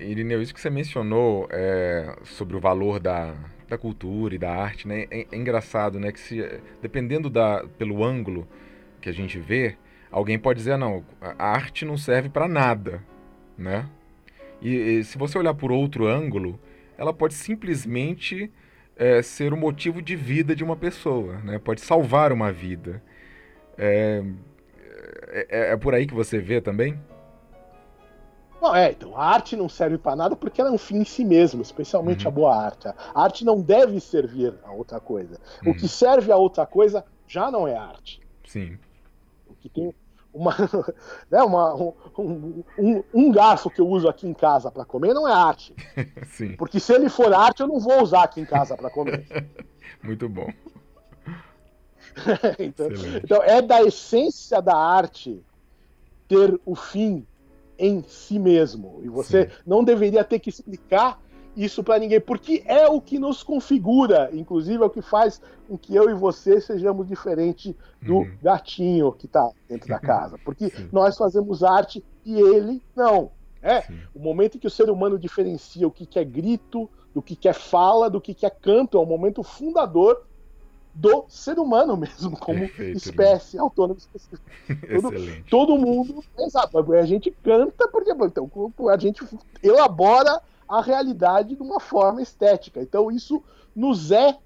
Irineu, 0.05 0.41
isso 0.41 0.55
que 0.55 0.61
você 0.61 0.71
mencionou 0.71 1.49
é, 1.51 2.17
sobre 2.25 2.57
o 2.57 2.61
valor 2.61 3.01
da, 3.01 3.35
da 3.69 3.77
cultura 3.77 4.35
e 4.35 4.39
da 4.39 4.53
arte, 4.53 4.87
né? 4.87 5.07
É, 5.11 5.27
é, 5.33 5.37
engraçado, 5.37 5.99
né? 5.99 6.13
Que 6.13 6.21
se, 6.21 6.61
dependendo 6.81 7.29
da, 7.29 7.65
pelo 7.77 8.05
ângulo 8.05 8.47
que 9.01 9.09
a 9.09 9.13
gente 9.13 9.39
vê, 9.39 9.77
alguém 10.11 10.39
pode 10.39 10.59
dizer, 10.59 10.77
não, 10.77 11.05
a 11.21 11.49
arte 11.49 11.85
não 11.85 11.97
serve 11.97 12.29
para 12.29 12.47
nada, 12.47 13.03
né? 13.59 13.89
E, 14.63 14.75
e, 14.75 15.05
se 15.05 15.19
você 15.19 15.37
olhar 15.37 15.55
por 15.55 15.73
outro 15.73 16.07
ângulo, 16.07 16.59
ela 16.97 17.13
pode 17.13 17.35
simplesmente 17.35 18.51
é, 18.97 19.21
ser 19.21 19.53
o 19.53 19.57
motivo 19.57 20.01
de 20.01 20.17
vida 20.17 20.55
de 20.55 20.65
uma 20.65 20.77
pessoa, 20.77 21.39
né? 21.41 21.59
Pode 21.59 21.81
salvar 21.81 22.33
uma 22.33 22.53
vida. 22.53 23.03
É, 23.77 24.23
é, 25.37 25.47
é, 25.51 25.73
é 25.73 25.77
por 25.77 25.95
aí 25.95 26.07
que 26.07 26.15
você 26.15 26.39
vê 26.39 26.61
também? 26.61 26.99
Não, 28.61 28.75
é, 28.75 28.91
então, 28.91 29.17
a 29.17 29.25
arte 29.25 29.55
não 29.55 29.69
serve 29.69 29.99
para 29.99 30.17
nada 30.17 30.35
porque 30.35 30.61
ela 30.61 30.71
é 30.71 30.73
um 30.73 30.79
fim 30.79 30.97
em 30.97 31.05
si 31.05 31.25
mesmo, 31.25 31.61
especialmente 31.61 32.25
uhum. 32.25 32.33
a 32.33 32.35
boa 32.35 32.57
arte. 32.57 32.89
A 32.89 33.23
arte 33.23 33.45
não 33.45 33.61
deve 33.61 34.01
servir 34.01 34.55
a 34.65 34.73
outra 34.73 34.99
coisa. 34.99 35.39
Uhum. 35.65 35.73
O 35.73 35.77
que 35.77 35.87
serve 35.87 36.33
a 36.33 36.37
outra 36.37 36.65
coisa 36.65 37.05
já 37.27 37.51
não 37.51 37.69
é 37.69 37.77
arte. 37.77 38.21
Sim. 38.47 38.79
O 39.47 39.55
que 39.55 39.69
tem 39.69 39.95
uma, 40.33 40.55
né, 41.31 41.43
uma, 41.43 41.75
um, 41.75 42.65
um, 42.79 43.05
um, 43.13 43.33
garfo 43.33 43.71
que 43.71 43.81
eu 43.81 43.89
uso 43.89 44.09
aqui 44.09 44.27
em 44.27 44.35
casa 44.35 44.71
para 44.71 44.85
comer 44.85 45.13
não 45.13 45.29
é 45.29 45.33
arte. 45.33 45.75
Sim. 46.33 46.57
Porque 46.57 46.81
se 46.81 46.95
ele 46.95 47.11
for 47.11 47.33
arte, 47.35 47.61
eu 47.61 47.69
não 47.69 47.79
vou 47.79 48.03
usar 48.03 48.23
aqui 48.23 48.41
em 48.41 48.47
casa 48.47 48.77
para 48.77 48.91
comer. 48.91 49.27
Muito 50.03 50.29
bom. 50.29 50.49
então, 52.59 52.89
então, 53.23 53.43
é 53.43 53.61
da 53.61 53.83
essência 53.83 54.61
da 54.61 54.77
arte 54.77 55.43
ter 56.29 56.59
o 56.65 56.75
fim 56.75 57.27
em 57.79 58.03
si 58.03 58.39
mesmo. 58.39 59.01
E 59.03 59.09
você 59.09 59.49
Sim. 59.49 59.57
não 59.67 59.85
deveria 59.85 60.25
ter 60.25 60.39
que 60.39 60.49
explicar 60.49 61.21
isso 61.57 61.83
para 61.83 61.99
ninguém, 61.99 62.21
porque 62.21 62.63
é 62.67 62.87
o 62.87 63.01
que 63.01 63.19
nos 63.19 63.43
configura, 63.43 64.29
inclusive 64.33 64.83
é 64.83 64.87
o 64.87 64.91
que 64.91 65.01
faz 65.01 65.41
com 65.67 65.79
que 65.79 65.95
eu 65.95 66.11
e 66.11 66.15
você 66.15 66.61
sejamos 66.61 67.09
diferentes 67.09 67.75
do 68.03 68.17
uhum. 68.17 68.37
gatinho 68.43 69.13
que 69.13 69.25
está 69.25 69.51
dentro 69.67 69.89
da 69.89 69.99
casa. 70.01 70.39
Porque 70.45 70.69
Sim. 70.69 70.89
nós 70.93 71.17
fazemos 71.17 71.65
arte 71.65 72.05
e 72.25 72.39
ele 72.39 72.83
não. 72.95 73.31
É 73.63 73.85
o 74.15 74.21
momento 74.21 74.57
em 74.57 74.61
que 74.61 74.67
o 74.67 74.71
ser 74.71 74.91
humano 74.91 75.19
diferencia 75.19 75.89
o 75.89 75.91
que, 75.91 76.05
que 76.07 76.19
é 76.19 76.25
grito, 76.25 76.89
do 77.15 77.23
que, 77.23 77.35
que 77.35 77.49
é 77.49 77.53
fala, 77.55 78.11
do 78.11 78.21
que, 78.21 78.35
que 78.35 78.45
é 78.45 78.51
canto, 78.51 78.99
é 78.99 79.01
o 79.01 79.07
momento 79.07 79.43
fundador 79.43 80.27
do 80.97 81.27
ser 81.29 81.59
humano 81.59 81.95
mesmo, 81.97 82.37
como 82.39 82.61
Perfeito, 82.61 82.97
espécie 82.97 83.59
autônoma 83.59 84.01
todo, 85.01 85.45
todo 85.51 85.79
mundo, 85.79 86.25
exato, 86.39 86.79
a 86.95 87.05
gente 87.05 87.31
canta 87.43 87.87
porque 87.89 88.11
então, 88.11 88.51
a 88.89 88.97
gente 88.97 89.23
elabora 89.63 90.41
a 90.67 90.81
realidade 90.81 91.55
de 91.55 91.63
uma 91.63 91.79
forma 91.79 92.23
estética. 92.23 92.81
Então 92.81 93.11
isso 93.11 93.43
nos 93.75 94.11
é 94.11 94.39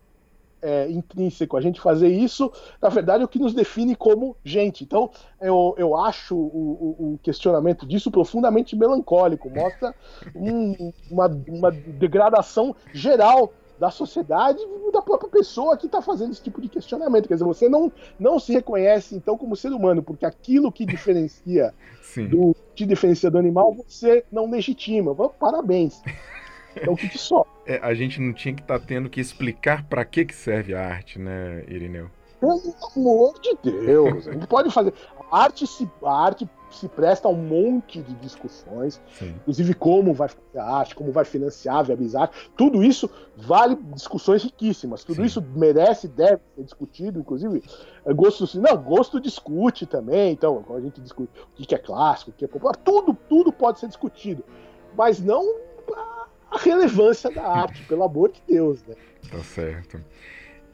é, 0.63 0.91
intrínseco. 0.91 1.57
A 1.57 1.61
gente 1.61 1.81
fazer 1.81 2.09
isso, 2.09 2.53
na 2.81 2.89
verdade, 2.89 3.23
é 3.23 3.25
o 3.25 3.29
que 3.29 3.39
nos 3.39 3.55
define 3.55 3.95
como 3.97 4.37
gente. 4.45 4.85
Então, 4.85 5.11
eu, 5.41 5.75
eu 5.79 5.97
acho 5.97 6.37
o, 6.37 6.97
o, 6.99 7.15
o 7.15 7.19
questionamento 7.23 7.87
disso 7.87 8.11
profundamente 8.11 8.77
melancólico. 8.77 9.49
Mostra 9.49 9.95
um, 10.35 10.93
uma, 11.11 11.27
uma 11.49 11.71
degradação 11.71 12.75
geral 12.93 13.53
da 13.81 13.91
sociedade 13.91 14.61
e 14.61 14.93
da 14.93 15.01
própria 15.01 15.31
pessoa 15.31 15.75
que 15.75 15.87
está 15.87 16.03
fazendo 16.03 16.33
esse 16.33 16.43
tipo 16.43 16.61
de 16.61 16.69
questionamento. 16.69 17.27
Quer 17.27 17.35
dizer, 17.35 17.47
você 17.47 17.67
não, 17.67 17.91
não 18.19 18.39
se 18.39 18.53
reconhece, 18.53 19.17
então, 19.17 19.39
como 19.39 19.57
ser 19.57 19.73
humano, 19.73 20.03
porque 20.03 20.27
aquilo 20.27 20.71
que 20.71 20.85
diferencia 20.85 21.75
do, 22.29 22.55
te 22.75 22.85
diferencia 22.85 23.31
do 23.31 23.39
animal, 23.39 23.75
você 23.75 24.23
não 24.31 24.51
legitima. 24.51 25.15
Parabéns. 25.31 26.03
Então, 26.77 26.93
o 26.93 26.97
que, 26.97 27.09
que 27.09 27.19
só? 27.19 27.45
É, 27.67 27.81
a 27.83 27.95
gente 27.95 28.21
não 28.21 28.35
tinha 28.35 28.55
que 28.55 28.61
estar 28.61 28.79
tá 28.79 28.85
tendo 28.87 29.09
que 29.09 29.21
explicar 29.21 29.83
para 29.85 30.05
que, 30.05 30.27
que 30.27 30.35
serve 30.35 30.75
a 30.75 30.87
arte, 30.87 31.19
né, 31.19 31.65
Irineu? 31.67 32.11
Pelo 32.39 32.61
amor 32.95 33.35
de 33.41 33.57
Deus, 33.63 34.29
a 34.29 34.33
gente 34.33 34.47
pode 34.47 34.71
fazer. 34.71 34.93
A 35.33 35.43
arte 35.43 35.67
se, 35.67 35.91
a 36.05 36.25
arte 36.25 36.49
se 36.71 36.89
presta 36.89 37.29
a 37.29 37.31
um 37.31 37.37
monte 37.37 38.01
de 38.03 38.15
discussões, 38.15 39.01
Sim. 39.19 39.35
inclusive 39.41 39.75
como 39.75 40.15
vai 40.15 40.29
fazer 40.29 40.59
a 40.59 40.65
arte, 40.65 40.95
como 40.95 41.13
vai 41.13 41.25
financiar, 41.25 41.85
viabilizar. 41.85 42.31
Tudo 42.57 42.83
isso 42.83 43.11
vale 43.37 43.77
discussões 43.95 44.43
riquíssimas. 44.45 45.05
Tudo 45.05 45.17
Sim. 45.17 45.25
isso 45.25 45.45
merece, 45.55 46.09
deve 46.09 46.41
ser 46.55 46.65
discutido, 46.65 47.21
inclusive. 47.21 47.63
É, 48.05 48.13
gosto, 48.13 48.47
não, 48.61 48.77
gosto 48.77 49.21
discute 49.21 49.87
também. 49.87 50.33
Então, 50.33 50.65
a 50.71 50.81
gente 50.81 51.01
discute 51.01 51.31
o 51.59 51.67
que 51.67 51.75
é 51.75 51.79
clássico, 51.79 52.31
o 52.31 52.35
que 52.35 52.45
é 52.45 52.49
popular, 52.49 52.77
tudo, 52.77 53.15
tudo 53.29 53.53
pode 53.53 53.81
ser 53.81 53.89
discutido, 53.89 54.45
mas 54.97 55.21
não 55.21 55.57
a 56.51 56.59
relevância 56.59 57.31
da 57.31 57.47
arte, 57.47 57.83
pelo 57.87 58.03
amor 58.03 58.33
de 58.33 58.43
Deus, 58.47 58.83
né? 58.85 58.95
Tá 59.31 59.39
certo. 59.39 60.03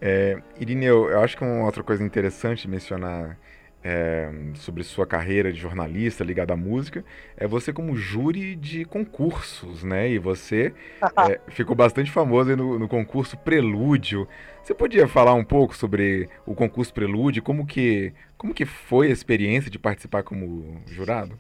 É, 0.01 0.40
Irineu, 0.59 1.11
eu 1.11 1.20
acho 1.20 1.36
que 1.36 1.44
uma 1.44 1.64
outra 1.64 1.82
coisa 1.82 2.03
interessante 2.05 2.68
mencionar 2.68 3.38
é, 3.83 4.29
sobre 4.55 4.83
sua 4.83 5.07
carreira 5.07 5.53
de 5.53 5.61
jornalista 5.61 6.24
ligada 6.24 6.55
à 6.55 6.57
música 6.57 7.05
é 7.37 7.47
você 7.47 7.72
como 7.72 7.97
júri 7.97 8.57
de 8.57 8.85
concursos, 8.85 9.85
né? 9.85 10.11
E 10.11 10.18
você 10.18 10.74
é, 11.29 11.41
ficou 11.49 11.77
bastante 11.77 12.11
famoso 12.11 12.57
no, 12.57 12.79
no, 12.79 12.89
concurso 12.89 13.37
Prelúdio. 13.37 14.27
Você 14.62 14.74
podia 14.74 15.07
falar 15.07 15.35
um 15.35 15.45
pouco 15.45 15.77
sobre 15.77 16.29
o 16.45 16.55
concurso 16.55 16.93
Prelúdio, 16.93 17.43
como 17.43 17.64
que, 17.64 18.12
como 18.37 18.53
que 18.53 18.64
foi 18.64 19.09
a 19.09 19.12
experiência 19.12 19.70
de 19.70 19.79
participar 19.79 20.24
como 20.24 20.81
jurado? 20.87 21.39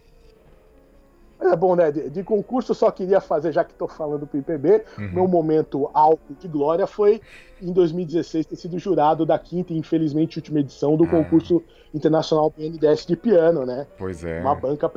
É 1.40 1.54
bom, 1.54 1.76
né? 1.76 1.92
De, 1.92 2.08
de 2.10 2.22
concurso, 2.22 2.74
só 2.74 2.90
queria 2.90 3.20
fazer, 3.20 3.52
já 3.52 3.62
que 3.62 3.72
estou 3.72 3.88
falando 3.88 4.26
pro 4.26 4.38
IPB, 4.38 4.84
uhum. 4.98 5.12
meu 5.12 5.28
momento 5.28 5.90
alto 5.92 6.34
de 6.38 6.48
glória 6.48 6.86
foi 6.86 7.20
em 7.60 7.72
2016 7.72 8.46
ter 8.46 8.56
sido 8.56 8.78
jurado 8.78 9.26
da 9.26 9.38
quinta 9.38 9.72
e 9.72 9.78
infelizmente 9.78 10.38
última 10.38 10.60
edição 10.60 10.96
do 10.96 11.04
ah. 11.04 11.08
concurso 11.08 11.62
internacional 11.94 12.52
BNDES 12.56 13.06
de 13.06 13.16
piano, 13.16 13.64
né? 13.64 13.86
Pois 13.98 14.24
é. 14.24 14.40
Uma 14.40 14.54
banca 14.54 14.90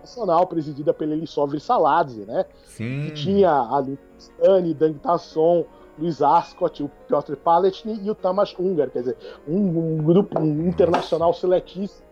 nacional 0.00 0.46
presidida 0.46 0.92
pelo 0.92 1.12
Elisovir 1.12 1.60
Saladze, 1.60 2.24
né? 2.24 2.44
Sim. 2.64 3.02
Que 3.06 3.10
tinha 3.12 3.50
a 3.50 3.78
Lustani, 3.78 4.74
Dang 4.74 4.98
Tasson, 4.98 5.64
Luiz 5.98 6.20
Ascot, 6.20 6.82
o 6.82 6.90
Piotr 7.06 7.36
Paletny 7.36 8.00
e 8.02 8.10
o 8.10 8.14
Tamas 8.14 8.54
Ungar, 8.58 8.90
quer 8.90 9.00
dizer, 9.00 9.16
um, 9.46 9.96
um 9.96 9.96
grupo 9.98 10.38
um 10.40 10.66
internacional 10.66 11.32
seletíssimo 11.32 12.04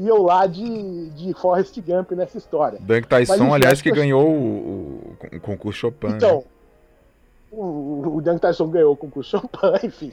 e 0.00 0.08
eu 0.08 0.22
lá 0.22 0.46
de, 0.46 1.10
de 1.10 1.34
Forrest 1.34 1.78
Gump 1.82 2.12
nessa 2.12 2.38
história. 2.38 2.78
Dunk 2.80 3.06
Tyson, 3.06 3.36
Mas, 3.36 3.52
aliás, 3.52 3.82
que 3.82 3.90
ganhou 3.90 4.26
o, 4.26 5.16
o, 5.34 5.40
concurso 5.40 5.78
Chopin. 5.80 6.06
Então, 6.06 6.38
né? 6.38 6.44
o, 7.52 8.16
o 8.16 8.22
Dunk 8.22 8.40
Tyson 8.40 8.68
ganhou 8.68 8.94
o 8.94 8.96
concurso 8.96 9.32
Chopin, 9.32 9.58
enfim, 9.86 10.10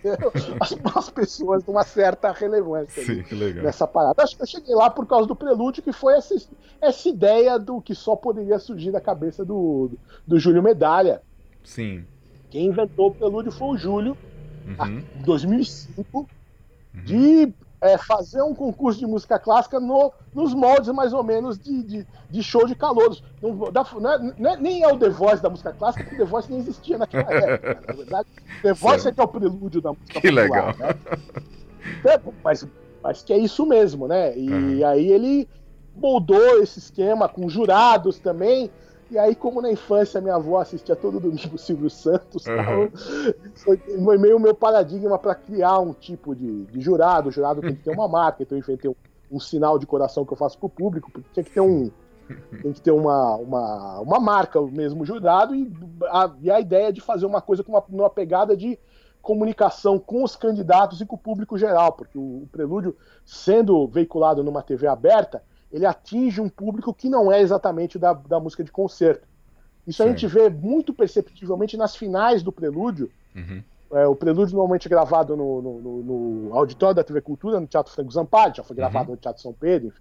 as, 0.59 0.77
as 0.93 1.09
pessoas 1.09 1.63
de 1.63 1.69
uma 1.71 1.85
certa 1.85 2.33
relevância 2.33 3.01
Sim, 3.01 3.23
nessa 3.61 3.87
parada. 3.87 4.21
Acho 4.21 4.35
que 4.35 4.43
eu 4.43 4.47
cheguei 4.47 4.75
lá 4.75 4.89
por 4.89 5.07
causa 5.07 5.25
do 5.25 5.37
prelúdio, 5.37 5.81
que 5.81 5.93
foi 5.93 6.15
essa, 6.15 6.35
essa 6.81 7.07
ideia 7.07 7.57
do 7.57 7.81
que 7.81 7.95
só 7.95 8.13
poderia 8.13 8.59
surgir 8.59 8.91
da 8.91 8.99
cabeça 8.99 9.45
do, 9.45 9.87
do, 9.87 9.99
do 10.27 10.37
Júlio 10.37 10.61
Medalha. 10.61 11.21
Sim. 11.63 12.03
Quem 12.49 12.65
inventou 12.65 13.07
o 13.07 13.15
prelúdio 13.15 13.53
foi 13.53 13.69
o 13.69 13.77
Júlio, 13.77 14.17
uhum. 14.67 15.01
em 15.17 15.23
2005, 15.23 16.17
uhum. 16.17 16.27
de 17.05 17.53
é, 17.87 17.97
fazer 17.97 18.41
um 18.41 18.53
concurso 18.53 18.99
de 18.99 19.05
música 19.05 19.39
clássica 19.39 19.79
no, 19.79 20.11
nos 20.33 20.53
moldes 20.53 20.89
mais 20.93 21.13
ou 21.13 21.23
menos 21.23 21.57
de, 21.57 21.83
de, 21.83 22.07
de 22.29 22.43
show 22.43 22.65
de 22.65 22.75
calouros. 22.75 23.23
Não, 23.41 23.71
da, 23.71 23.85
não, 23.99 24.11
é, 24.11 24.33
não 24.37 24.49
é, 24.51 24.57
nem 24.57 24.83
é 24.83 24.91
o 24.91 24.97
The 24.97 25.09
Voice 25.09 25.41
da 25.41 25.49
música 25.49 25.73
clássica, 25.73 26.03
porque 26.03 26.17
The 26.17 26.25
Voice 26.25 26.51
nem 26.51 26.59
existia 26.59 26.97
naquela 26.97 27.31
época. 27.33 27.83
Na 27.87 27.93
verdade, 27.93 28.29
The 28.61 28.73
Voice 28.73 29.07
é 29.07 29.11
que 29.11 29.19
é 29.19 29.23
o 29.23 29.27
prelúdio 29.27 29.81
da 29.81 29.91
música 29.91 30.21
que 30.21 30.29
popular. 30.29 30.43
Legal. 30.43 30.75
Né? 30.77 30.95
É, 32.05 32.19
mas, 32.43 32.67
mas 33.01 33.23
que 33.23 33.33
é 33.33 33.37
isso 33.37 33.65
mesmo, 33.65 34.07
né? 34.07 34.37
E 34.37 34.49
uhum. 34.49 34.87
aí 34.87 35.11
ele 35.11 35.47
moldou 35.95 36.61
esse 36.61 36.79
esquema 36.79 37.27
com 37.27 37.49
jurados 37.49 38.19
também. 38.19 38.69
E 39.09 39.17
aí, 39.17 39.35
como 39.35 39.61
na 39.61 39.71
infância 39.71 40.19
minha 40.19 40.35
avó 40.35 40.59
assistia 40.59 40.95
todo 40.95 41.19
domingo 41.19 41.55
o 41.55 41.57
Silvio 41.57 41.89
Santos, 41.89 42.45
uhum. 42.45 42.55
tal, 42.55 42.89
foi, 43.55 43.77
foi 43.77 44.17
meio 44.17 44.35
o 44.35 44.39
meu 44.39 44.53
paradigma 44.53 45.17
para 45.17 45.33
criar 45.33 45.79
um 45.79 45.93
tipo 45.93 46.35
de, 46.35 46.65
de, 46.65 46.81
jurado. 46.81 47.29
O 47.29 47.31
jurado 47.31 47.61
tem 47.61 47.75
que 47.75 47.83
ter 47.83 47.91
uma 47.91 48.07
marca, 48.09 48.43
então 48.43 48.57
eu 48.57 48.61
inventei 48.61 48.89
um, 48.89 48.95
um 49.31 49.39
sinal 49.39 49.79
de 49.79 49.85
coração 49.85 50.25
que 50.25 50.33
eu 50.33 50.37
faço 50.37 50.57
pro 50.57 50.67
público, 50.67 51.09
porque 51.09 51.27
tinha 51.33 51.43
que 51.43 51.51
ter 51.51 51.61
um. 51.61 51.89
Tem 52.61 52.73
que 52.73 52.81
ter 52.81 52.91
uma, 52.91 53.35
uma, 53.35 53.99
uma 54.01 54.19
marca, 54.19 54.59
o 54.59 54.69
mesmo 54.69 55.05
jurado, 55.05 55.55
e 55.55 55.71
a, 56.09 56.29
e 56.41 56.51
a 56.51 56.59
ideia 56.59 56.91
de 56.91 56.99
fazer 56.99 57.25
uma 57.25 57.39
coisa 57.39 57.63
com 57.63 57.71
uma, 57.71 57.83
uma 57.87 58.09
pegada 58.09 58.57
de 58.57 58.77
comunicação 59.21 59.97
com 59.97 60.23
os 60.23 60.35
candidatos 60.35 60.99
e 60.99 61.05
com 61.05 61.15
o 61.15 61.19
público 61.19 61.57
geral, 61.57 61.93
porque 61.93 62.17
o, 62.17 62.43
o 62.43 62.49
Prelúdio, 62.51 62.97
sendo 63.25 63.87
veiculado 63.87 64.43
numa 64.43 64.61
TV 64.61 64.87
aberta, 64.87 65.41
ele 65.71 65.85
atinge 65.85 66.39
um 66.41 66.49
público 66.49 66.93
que 66.93 67.09
não 67.09 67.31
é 67.31 67.41
exatamente 67.41 67.99
da, 67.99 68.13
da 68.13 68.39
música 68.39 68.63
de 68.63 68.71
concerto. 68.71 69.27
Isso 69.85 70.03
Sim. 70.03 70.09
a 70.09 70.11
gente 70.11 70.27
vê 70.27 70.49
muito 70.49 70.93
perceptivelmente 70.93 71.77
nas 71.77 71.95
finais 71.95 72.43
do 72.43 72.51
Prelúdio. 72.51 73.09
Uhum. 73.35 73.63
É, 73.91 74.05
o 74.05 74.15
Prelúdio 74.15 74.55
normalmente 74.55 74.87
é 74.87 74.89
gravado 74.89 75.35
no, 75.37 75.61
no, 75.61 75.79
no, 76.03 76.53
auditório 76.53 76.95
da 76.95 77.03
TV 77.03 77.21
Cultura, 77.21 77.59
no 77.59 77.67
Teatro 77.67 77.93
Franco 77.93 78.11
Zampari, 78.11 78.57
já 78.57 78.63
foi 78.63 78.73
uhum. 78.73 78.77
gravado 78.77 79.05
uhum. 79.09 79.15
no 79.15 79.21
Teatro 79.21 79.41
São 79.41 79.53
Pedro, 79.53 79.93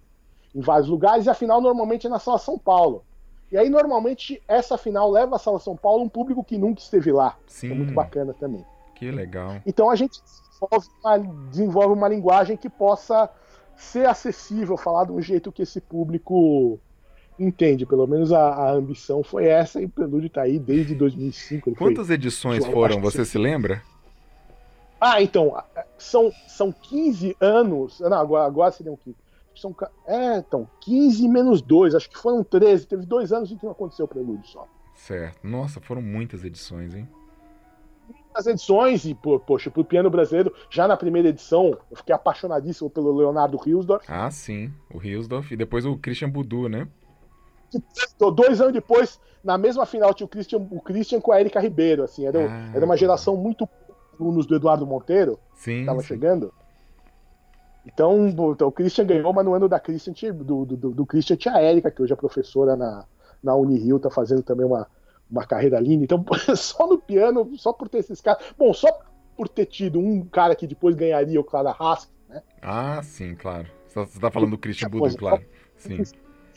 em 0.53 0.59
vários 0.59 0.89
lugares, 0.89 1.25
e 1.25 1.29
a 1.29 1.33
final 1.33 1.61
normalmente 1.61 2.07
é 2.07 2.09
na 2.09 2.19
Sala 2.19 2.37
São 2.37 2.57
Paulo. 2.57 3.05
E 3.49 3.57
aí, 3.57 3.69
normalmente, 3.69 4.41
essa 4.45 4.77
final 4.77 5.09
leva 5.09 5.37
a 5.37 5.39
Sala 5.39 5.59
São 5.59 5.75
Paulo 5.75 6.03
um 6.03 6.09
público 6.09 6.43
que 6.43 6.57
nunca 6.57 6.81
esteve 6.81 7.13
lá. 7.13 7.37
Sim. 7.47 7.71
É 7.71 7.73
muito 7.73 7.93
bacana 7.93 8.33
também. 8.33 8.65
Que 8.93 9.09
legal. 9.09 9.61
Então 9.65 9.89
a 9.89 9.95
gente 9.95 10.19
desenvolve 10.21 10.87
uma, 11.01 11.17
desenvolve 11.49 11.93
uma 11.93 12.07
linguagem 12.09 12.57
que 12.57 12.69
possa 12.69 13.29
ser 13.77 14.07
acessível, 14.07 14.75
falar 14.75 15.05
de 15.05 15.11
um 15.11 15.21
jeito 15.21 15.51
que 15.51 15.61
esse 15.61 15.79
público 15.79 16.79
entende. 17.39 17.85
Pelo 17.85 18.07
menos 18.07 18.31
a, 18.31 18.49
a 18.49 18.71
ambição 18.71 19.23
foi 19.23 19.45
essa 19.45 19.79
e 19.81 19.85
o 19.85 19.89
Prelúdio 19.89 20.27
está 20.27 20.41
aí 20.41 20.57
desde 20.57 20.95
2005. 20.95 21.75
Quantas 21.75 22.07
foi, 22.07 22.15
edições 22.15 22.65
foram? 22.65 22.99
Você 23.01 23.23
se 23.23 23.37
lembra? 23.37 23.81
Ah, 24.99 25.21
então, 25.21 25.55
são, 25.97 26.31
são 26.47 26.71
15 26.71 27.37
anos. 27.39 27.99
Não, 27.99 28.17
agora, 28.17 28.45
agora 28.45 28.71
seriam 28.71 28.97
15. 28.97 29.15
São, 29.55 29.75
é, 30.05 30.37
então, 30.37 30.67
15 30.81 31.27
menos 31.27 31.61
2, 31.61 31.95
acho 31.95 32.09
que 32.09 32.17
foram 32.17 32.43
13. 32.43 32.87
Teve 32.87 33.05
dois 33.05 33.31
anos 33.31 33.51
em 33.51 33.57
que 33.57 33.65
não 33.65 33.71
aconteceu 33.71 34.05
o 34.05 34.07
Prelúdio 34.07 34.45
só. 34.47 34.67
Certo. 34.95 35.47
Nossa, 35.47 35.79
foram 35.79 36.01
muitas 36.01 36.43
edições, 36.43 36.93
hein? 36.95 37.07
As 38.37 38.47
edições, 38.47 39.05
e, 39.05 39.15
poxa, 39.15 39.71
pro 39.71 39.83
piano 39.83 40.09
brasileiro, 40.09 40.53
já 40.69 40.87
na 40.87 40.95
primeira 40.95 41.29
edição, 41.29 41.77
eu 41.89 41.97
fiquei 41.97 42.13
apaixonadíssimo 42.13 42.89
pelo 42.89 43.15
Leonardo 43.15 43.59
Hilsdorf. 43.65 44.05
Ah, 44.07 44.29
sim, 44.29 44.71
o 44.93 45.01
Hilsdorf, 45.01 45.53
e 45.53 45.57
depois 45.57 45.85
o 45.85 45.97
Christian 45.97 46.29
Budu, 46.29 46.69
né? 46.69 46.87
Dois 48.35 48.61
anos 48.61 48.73
depois, 48.73 49.19
na 49.43 49.57
mesma 49.57 49.85
final, 49.85 50.13
tinha 50.13 50.25
o 50.25 50.29
Christian, 50.29 50.65
o 50.69 50.79
Christian 50.79 51.19
com 51.19 51.31
a 51.31 51.39
Erika 51.39 51.59
Ribeiro, 51.59 52.03
assim, 52.03 52.25
era, 52.25 52.39
ah, 52.39 52.71
era 52.73 52.85
uma 52.85 52.95
geração 52.95 53.35
muito 53.35 53.67
alunos 54.19 54.45
do 54.45 54.55
Eduardo 54.55 54.85
Monteiro, 54.85 55.39
sim, 55.55 55.85
tava 55.85 56.01
sim. 56.01 56.07
chegando. 56.07 56.53
Então, 57.85 58.27
então, 58.27 58.67
o 58.67 58.71
Christian 58.71 59.05
ganhou, 59.05 59.33
mas 59.33 59.45
no 59.45 59.53
ano 59.53 59.67
da 59.67 59.79
Christian, 59.79 60.33
do, 60.33 60.65
do, 60.65 60.91
do 60.91 61.05
Christian 61.05 61.37
tinha 61.37 61.55
a 61.55 61.63
Erika, 61.63 61.89
que 61.89 62.01
hoje 62.01 62.13
é 62.13 62.15
professora 62.15 62.75
na, 62.75 63.05
na 63.41 63.55
Unirio, 63.55 63.99
tá 63.99 64.09
fazendo 64.09 64.43
também 64.43 64.65
uma, 64.65 64.87
uma 65.29 65.45
carreira 65.45 65.79
linda. 65.79 66.03
Então, 66.03 66.23
só 66.55 66.87
no 66.87 66.97
piano, 66.97 67.57
só 67.57 67.73
por 67.73 67.89
ter 67.89 67.99
esses 67.99 68.21
caras. 68.21 68.43
Bom, 68.57 68.73
só 68.73 68.87
por 69.35 69.47
ter 69.47 69.65
tido 69.65 69.99
um 69.99 70.25
cara 70.25 70.55
que 70.55 70.65
depois 70.65 70.95
ganharia 70.95 71.39
o 71.39 71.43
Clara 71.43 71.75
Hask, 71.77 72.09
né? 72.27 72.41
Ah, 72.61 73.01
sim, 73.03 73.35
claro. 73.35 73.67
Você 73.87 74.01
está 74.01 74.31
falando 74.31 74.51
do 74.51 74.57
Christian 74.57 74.89
Budu, 74.89 75.15
claro. 75.15 75.43
Sim. 75.77 76.03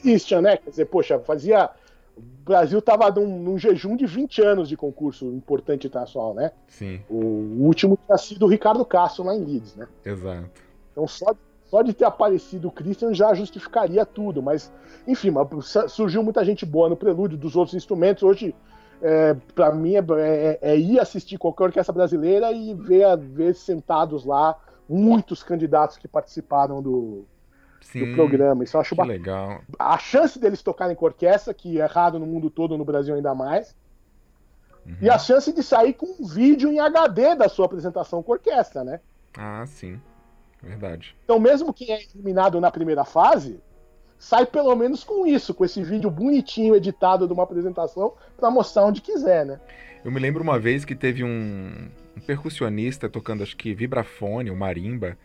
Christian, 0.01 0.43
né? 0.43 0.57
Quer 0.57 0.71
dizer, 0.71 0.87
poxa, 0.87 1.19
fazia. 1.21 1.71
O 2.17 2.23
Brasil 2.45 2.81
estava 2.81 3.11
num, 3.11 3.39
num, 3.39 3.59
jejum 3.59 3.97
de 3.97 4.05
20 4.05 4.43
anos 4.43 4.69
de 4.69 4.77
concurso 4.77 5.27
importante 5.27 5.87
internacional, 5.87 6.35
né? 6.35 6.53
Sim. 6.69 7.01
O, 7.09 7.17
o 7.17 7.63
último 7.63 7.99
tinha 8.05 8.19
sido 8.19 8.45
o 8.45 8.49
Ricardo 8.49 8.85
Castro 8.85 9.25
lá 9.25 9.35
em 9.35 9.43
Leeds, 9.43 9.77
né? 9.77 9.89
Exato. 10.05 10.51
Então, 10.93 11.07
só, 11.07 11.35
só 11.71 11.83
de 11.83 11.95
ter 11.95 12.05
aparecido 12.05 12.67
o 12.67 12.71
Christian 12.71 13.15
já 13.15 13.33
justificaria 13.33 14.05
tudo, 14.05 14.43
mas 14.43 14.73
enfim, 15.07 15.31
surgiu 15.89 16.21
muita 16.21 16.45
gente 16.45 16.67
boa 16.67 16.89
no 16.89 16.97
prelúdio 16.97 17.39
dos 17.39 17.55
outros 17.55 17.77
instrumentos. 17.77 18.25
Hoje 18.25 18.53
é, 19.01 19.35
para 19.55 19.73
mim 19.73 19.95
é, 19.95 20.05
é, 20.19 20.59
é, 20.61 20.77
ir 20.77 20.99
assistir 20.99 21.39
qualquer 21.39 21.65
orquestra 21.65 21.93
brasileira 21.93 22.51
e 22.51 22.75
ver, 22.75 23.17
ver 23.17 23.55
sentados 23.55 24.25
lá 24.25 24.59
muitos 24.89 25.45
candidatos 25.45 25.97
que 25.97 26.09
participaram 26.09 26.83
do, 26.83 27.25
Sim, 27.81 28.11
do 28.11 28.15
programa. 28.17 28.65
Isso 28.65 28.77
eu 28.77 28.81
acho 28.81 28.97
bacana. 28.97 29.15
legal. 29.15 29.61
A 29.79 29.97
chance 29.97 30.41
deles 30.41 30.63
tocarem 30.63 30.97
com 30.97 31.05
orquestra, 31.05 31.55
que 31.55 31.81
é 31.81 31.87
raro 31.87 32.19
no 32.19 32.27
mundo 32.27 32.51
todo, 32.51 32.77
no 32.77 32.85
Brasil 32.85 33.15
ainda 33.15 33.33
mais. 33.33 33.77
Uhum. 34.85 34.97
E 35.01 35.09
a 35.09 35.19
chance 35.19 35.53
de 35.53 35.63
sair 35.63 35.93
com 35.93 36.07
um 36.19 36.27
vídeo 36.27 36.69
em 36.69 36.81
HD 36.81 37.37
da 37.37 37.49
sua 37.49 37.67
apresentação 37.67 38.25
com 38.25 38.33
orquestra, 38.33 38.83
né? 38.83 38.99
Ah, 39.39 39.65
sim. 39.67 40.01
Verdade. 40.63 41.17
Então, 41.25 41.39
mesmo 41.39 41.73
quem 41.73 41.91
é 41.91 42.03
eliminado 42.15 42.61
na 42.61 42.71
primeira 42.71 43.05
fase, 43.05 43.61
sai 44.19 44.45
pelo 44.45 44.75
menos 44.77 45.03
com 45.03 45.27
isso, 45.27 45.55
com 45.55 45.65
esse 45.65 45.83
vídeo 45.83 46.11
bonitinho 46.11 46.77
editado 46.77 47.27
de 47.27 47.33
uma 47.33 47.45
apresentação 47.45 48.13
para 48.37 48.51
mostrar 48.51 48.85
onde 48.85 49.01
quiser, 49.01 49.47
né? 49.47 49.61
Eu 50.05 50.11
me 50.11 50.21
lembro 50.21 50.43
uma 50.43 50.59
vez 50.59 50.85
que 50.85 50.95
teve 50.95 51.25
um, 51.25 51.89
um 52.17 52.21
percussionista 52.21 53.09
tocando, 53.09 53.43
acho 53.43 53.57
que 53.57 53.75
vibrafone, 53.75 54.51
o 54.51 54.57
marimba, 54.57 55.17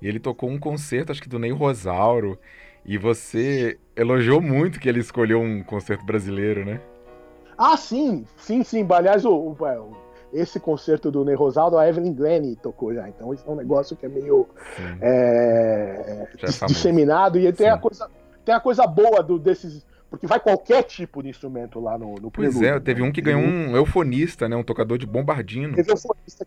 e 0.00 0.08
ele 0.08 0.20
tocou 0.20 0.50
um 0.50 0.58
concerto, 0.58 1.12
acho 1.12 1.22
que 1.22 1.28
do 1.28 1.38
Ney 1.38 1.50
Rosauro, 1.50 2.38
e 2.84 2.98
você 2.98 3.78
elogiou 3.96 4.40
muito 4.40 4.78
que 4.78 4.88
ele 4.88 5.00
escolheu 5.00 5.40
um 5.40 5.62
concerto 5.62 6.04
brasileiro, 6.04 6.64
né? 6.64 6.80
Ah, 7.56 7.76
sim, 7.76 8.26
sim, 8.36 8.62
sim. 8.62 8.86
Aliás, 8.90 9.24
o, 9.24 9.56
o, 9.58 9.66
é, 9.66 9.78
esse 10.34 10.58
concerto 10.58 11.10
do 11.10 11.24
Ney 11.24 11.36
Rosaldo, 11.36 11.78
a 11.78 11.88
Evelyn 11.88 12.12
Glenn 12.12 12.54
tocou 12.56 12.92
já. 12.92 13.08
Então, 13.08 13.32
isso 13.32 13.44
é 13.46 13.50
um 13.50 13.54
negócio 13.54 13.96
que 13.96 14.04
é 14.04 14.08
meio 14.08 14.48
é, 15.00 16.26
é 16.42 16.66
disseminado. 16.66 17.38
E 17.38 17.52
tem 17.52 17.68
a, 17.68 17.78
coisa, 17.78 18.10
tem 18.44 18.54
a 18.54 18.60
coisa 18.60 18.86
boa 18.86 19.22
do, 19.22 19.38
desses. 19.38 19.86
Porque 20.10 20.26
vai 20.26 20.40
qualquer 20.40 20.82
tipo 20.82 21.22
de 21.22 21.28
instrumento 21.28 21.80
lá 21.80 21.96
no, 21.96 22.16
no 22.16 22.30
Pois 22.30 22.60
é, 22.60 22.78
teve 22.80 23.00
né? 23.00 23.08
um 23.08 23.12
que 23.12 23.20
ganhou 23.20 23.40
um 23.40 23.76
eufonista, 23.76 24.48
né? 24.48 24.56
Um 24.56 24.62
tocador 24.62 24.98
de 24.98 25.06
bombardino. 25.06 25.74
Teve 25.74 25.90
um 25.90 25.94
eufonista 25.94 26.46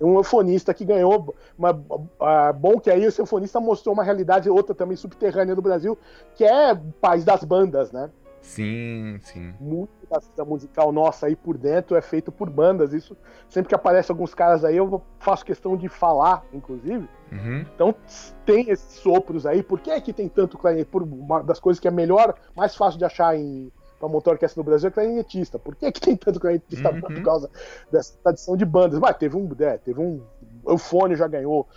um 0.00 0.16
eufonista 0.16 0.72
que 0.72 0.84
ganhou. 0.84 1.34
Uma, 1.58 1.72
uh, 1.72 2.52
bom 2.58 2.80
que 2.80 2.90
aí 2.90 3.06
o 3.06 3.12
eufonista 3.16 3.60
mostrou 3.60 3.92
uma 3.92 4.02
realidade 4.02 4.48
outra 4.48 4.74
também 4.74 4.96
subterrânea 4.96 5.54
do 5.54 5.62
Brasil, 5.62 5.96
que 6.34 6.44
é 6.44 6.72
o 6.72 6.92
país 7.00 7.24
das 7.24 7.44
bandas, 7.44 7.92
né? 7.92 8.10
Sim, 8.40 9.18
sim. 9.22 9.54
Muito 9.60 9.90
da 10.36 10.44
musical 10.44 10.90
nossa 10.92 11.26
aí 11.26 11.36
por 11.36 11.56
dentro 11.56 11.96
é 11.96 12.00
feito 12.00 12.32
por 12.32 12.48
bandas. 12.50 12.92
Isso 12.92 13.16
sempre 13.48 13.68
que 13.68 13.74
aparece 13.74 14.10
alguns 14.10 14.34
caras 14.34 14.64
aí, 14.64 14.76
eu 14.76 15.02
faço 15.18 15.44
questão 15.44 15.76
de 15.76 15.88
falar, 15.88 16.44
inclusive. 16.52 17.08
Uhum. 17.30 17.60
Então 17.74 17.94
tem 18.44 18.70
esses 18.70 18.94
sopros 19.00 19.46
aí. 19.46 19.62
Por 19.62 19.80
que 19.80 19.90
é 19.90 20.00
que 20.00 20.12
tem 20.12 20.28
tanto 20.28 20.58
clarinete? 20.58 20.90
Por 20.90 21.02
uma 21.02 21.42
das 21.42 21.60
coisas 21.60 21.78
que 21.78 21.86
é 21.86 21.90
melhor, 21.90 22.34
mais 22.56 22.74
fácil 22.74 22.98
de 22.98 23.04
achar 23.04 23.36
em 23.36 23.70
para 24.00 24.08
montar 24.08 24.30
orquestra 24.30 24.58
no 24.58 24.64
Brasil 24.64 24.88
é 24.88 24.90
clarinetista. 24.90 25.58
Por 25.58 25.76
que, 25.76 25.84
é 25.84 25.92
que 25.92 26.00
tem 26.00 26.16
tanto 26.16 26.40
clarinetista 26.40 26.90
uhum. 26.90 27.00
por 27.02 27.22
causa 27.22 27.50
dessa 27.92 28.16
tradição 28.22 28.56
de 28.56 28.64
bandas? 28.64 28.98
Mas 28.98 29.16
teve 29.18 29.36
um, 29.36 29.48
é, 29.58 29.76
teve 29.76 30.00
um 30.00 30.22
Eufone 30.66 31.14
já 31.14 31.28
ganhou, 31.28 31.68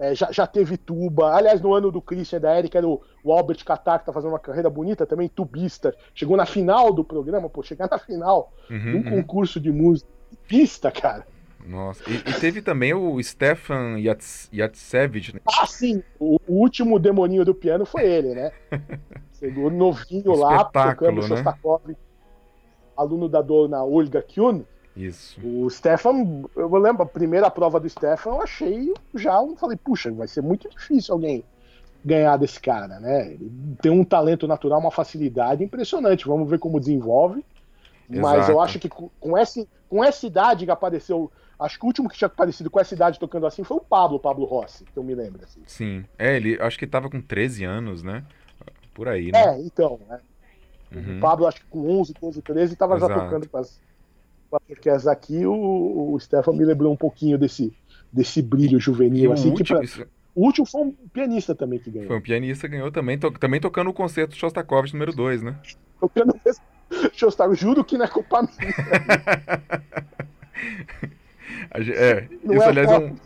é, 0.00 0.14
já, 0.14 0.32
já 0.32 0.46
teve 0.46 0.78
tuba. 0.78 1.36
Aliás, 1.36 1.60
no 1.60 1.74
ano 1.74 1.92
do 1.92 2.00
Christian 2.00 2.40
da 2.40 2.58
Erika, 2.58 2.78
era 2.78 2.88
o, 2.88 3.02
o 3.22 3.32
Albert 3.32 3.62
Catar, 3.62 3.98
que 3.98 4.06
tá 4.06 4.12
fazendo 4.12 4.30
uma 4.30 4.38
carreira 4.38 4.70
bonita 4.70 5.04
também, 5.04 5.28
tubista. 5.28 5.94
Chegou 6.14 6.38
na 6.38 6.46
final 6.46 6.90
do 6.90 7.04
programa, 7.04 7.50
pô, 7.50 7.62
chegar 7.62 7.86
na 7.90 7.98
final 7.98 8.50
uhum, 8.70 8.78
de 8.78 8.88
um 8.88 8.94
uhum. 8.96 9.22
concurso 9.22 9.60
de 9.60 9.70
música. 9.70 10.08
Pista, 10.48 10.90
cara. 10.90 11.26
Nossa, 11.66 12.02
e, 12.08 12.14
e, 12.14 12.40
teve 12.40 12.62
também 12.62 12.94
o 12.94 13.22
Stefan 13.22 13.98
Yats, 13.98 14.48
Yatsevich, 14.52 15.34
né? 15.34 15.40
Ah, 15.46 15.66
sim, 15.66 16.02
o, 16.18 16.36
o, 16.48 16.54
último 16.54 16.98
demoninho 16.98 17.44
do 17.44 17.54
piano 17.54 17.84
foi 17.84 18.04
ele, 18.04 18.34
né? 18.34 18.50
Chegou 19.38 19.70
novinho 19.70 20.34
lá, 20.34 20.64
tocando 20.64 21.20
né? 21.20 21.28
Shostakovich, 21.28 21.98
aluno 22.96 23.28
da 23.28 23.42
dona 23.42 23.84
Olga 23.84 24.22
Kyun. 24.22 24.64
Isso. 24.96 25.40
O 25.42 25.70
Stefan, 25.70 26.44
eu 26.56 26.68
lembro, 26.76 27.02
a 27.02 27.06
primeira 27.06 27.50
prova 27.50 27.78
do 27.78 27.88
Stefan, 27.88 28.30
eu 28.30 28.42
achei 28.42 28.92
já, 29.14 29.34
eu 29.34 29.56
falei, 29.56 29.76
puxa, 29.76 30.10
vai 30.10 30.26
ser 30.26 30.42
muito 30.42 30.68
difícil 30.68 31.14
alguém 31.14 31.44
ganhar 32.04 32.36
desse 32.36 32.58
cara, 32.60 32.98
né? 32.98 33.32
Ele 33.32 33.50
tem 33.80 33.92
um 33.92 34.04
talento 34.04 34.46
natural, 34.46 34.80
uma 34.80 34.90
facilidade 34.90 35.62
impressionante. 35.62 36.26
Vamos 36.26 36.48
ver 36.48 36.58
como 36.58 36.80
desenvolve. 36.80 37.44
Exato. 38.10 38.20
Mas 38.20 38.48
eu 38.48 38.60
acho 38.60 38.78
que 38.78 38.88
com 38.88 39.36
essa, 39.36 39.66
com 39.88 40.02
essa 40.02 40.26
idade 40.26 40.64
que 40.64 40.70
apareceu, 40.70 41.30
acho 41.58 41.78
que 41.78 41.84
o 41.84 41.86
último 41.86 42.08
que 42.08 42.16
tinha 42.16 42.26
aparecido 42.26 42.70
com 42.70 42.80
essa 42.80 42.94
idade 42.94 43.18
tocando 43.18 43.46
assim 43.46 43.62
foi 43.62 43.76
o 43.76 43.80
Pablo, 43.80 44.18
Pablo 44.18 44.46
Rossi, 44.46 44.84
que 44.84 44.96
eu 44.96 45.04
me 45.04 45.14
lembro. 45.14 45.42
Assim. 45.44 45.60
Sim, 45.66 46.04
é, 46.18 46.36
ele 46.36 46.60
acho 46.60 46.78
que 46.78 46.86
tava 46.86 47.08
com 47.08 47.20
13 47.20 47.64
anos, 47.64 48.02
né? 48.02 48.24
Por 48.94 49.08
aí, 49.08 49.30
né? 49.30 49.38
É, 49.38 49.60
então, 49.60 50.00
né? 50.08 50.18
Uhum. 50.92 51.18
O 51.18 51.20
Pablo, 51.20 51.46
acho 51.46 51.60
que 51.60 51.66
com 51.66 52.00
11, 52.00 52.14
12, 52.20 52.42
13, 52.42 52.76
tava 52.76 52.96
Exato. 52.96 53.14
já 53.14 53.20
tocando 53.20 53.48
com 53.48 53.58
as, 53.58 53.80
podcast 54.50 55.08
aqui, 55.08 55.46
o, 55.46 56.12
o 56.12 56.20
Stefan 56.20 56.52
me 56.52 56.64
lembrou 56.64 56.92
um 56.92 56.96
pouquinho 56.96 57.38
desse, 57.38 57.72
desse 58.12 58.42
brilho 58.42 58.80
juvenil. 58.80 59.32
Assim, 59.32 59.50
último, 59.50 59.78
pra... 59.78 59.84
isso... 59.84 60.04
O 60.34 60.44
último 60.44 60.66
foi 60.66 60.82
um 60.82 60.92
pianista 61.12 61.54
também 61.54 61.78
que 61.78 61.90
ganhou. 61.90 62.08
Foi 62.08 62.16
um 62.16 62.20
pianista 62.20 62.68
que 62.68 62.74
ganhou 62.74 62.90
também, 62.90 63.18
to... 63.18 63.30
também 63.32 63.60
tocando 63.60 63.90
o 63.90 63.92
concerto 63.92 64.36
Shostakovich 64.36 64.92
número 64.92 65.12
2, 65.12 65.42
né? 65.42 65.56
Tocando 66.00 66.34
Shostakovich, 67.12 67.60
juro 67.60 67.84
que 67.84 67.96
não 67.98 68.04
é 68.04 68.08
culpa 68.08 68.42
minha. 68.42 68.74
é, 71.94 72.28
não 72.44 72.54
isso 72.54 72.64
é 72.64 72.68
aliás 72.68 72.90
é 72.90 72.98
um, 72.98 73.16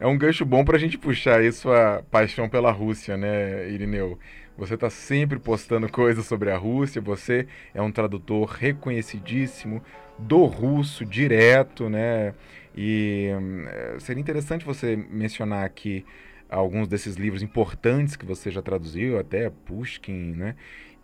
é 0.00 0.06
um 0.06 0.16
gancho 0.16 0.44
bom 0.44 0.64
pra 0.64 0.78
gente 0.78 0.96
puxar 0.96 1.40
aí 1.40 1.52
sua 1.52 2.02
paixão 2.10 2.48
pela 2.48 2.70
Rússia, 2.70 3.16
né, 3.16 3.68
Irineu? 3.70 4.18
Você 4.56 4.74
está 4.74 4.90
sempre 4.90 5.38
postando 5.38 5.90
coisas 5.90 6.26
sobre 6.26 6.50
a 6.50 6.56
Rússia, 6.56 7.00
você 7.00 7.46
é 7.74 7.80
um 7.80 7.90
tradutor 7.90 8.46
reconhecidíssimo 8.46 9.82
do 10.22 10.44
russo 10.44 11.04
direto, 11.04 11.88
né? 11.88 12.34
E 12.76 13.28
é, 13.66 13.98
seria 13.98 14.20
interessante 14.20 14.64
você 14.64 14.96
mencionar 14.96 15.64
aqui 15.64 16.04
alguns 16.48 16.88
desses 16.88 17.16
livros 17.16 17.42
importantes 17.42 18.16
que 18.16 18.26
você 18.26 18.50
já 18.50 18.60
traduziu, 18.60 19.18
até 19.18 19.50
Pushkin, 19.50 20.32
né? 20.32 20.56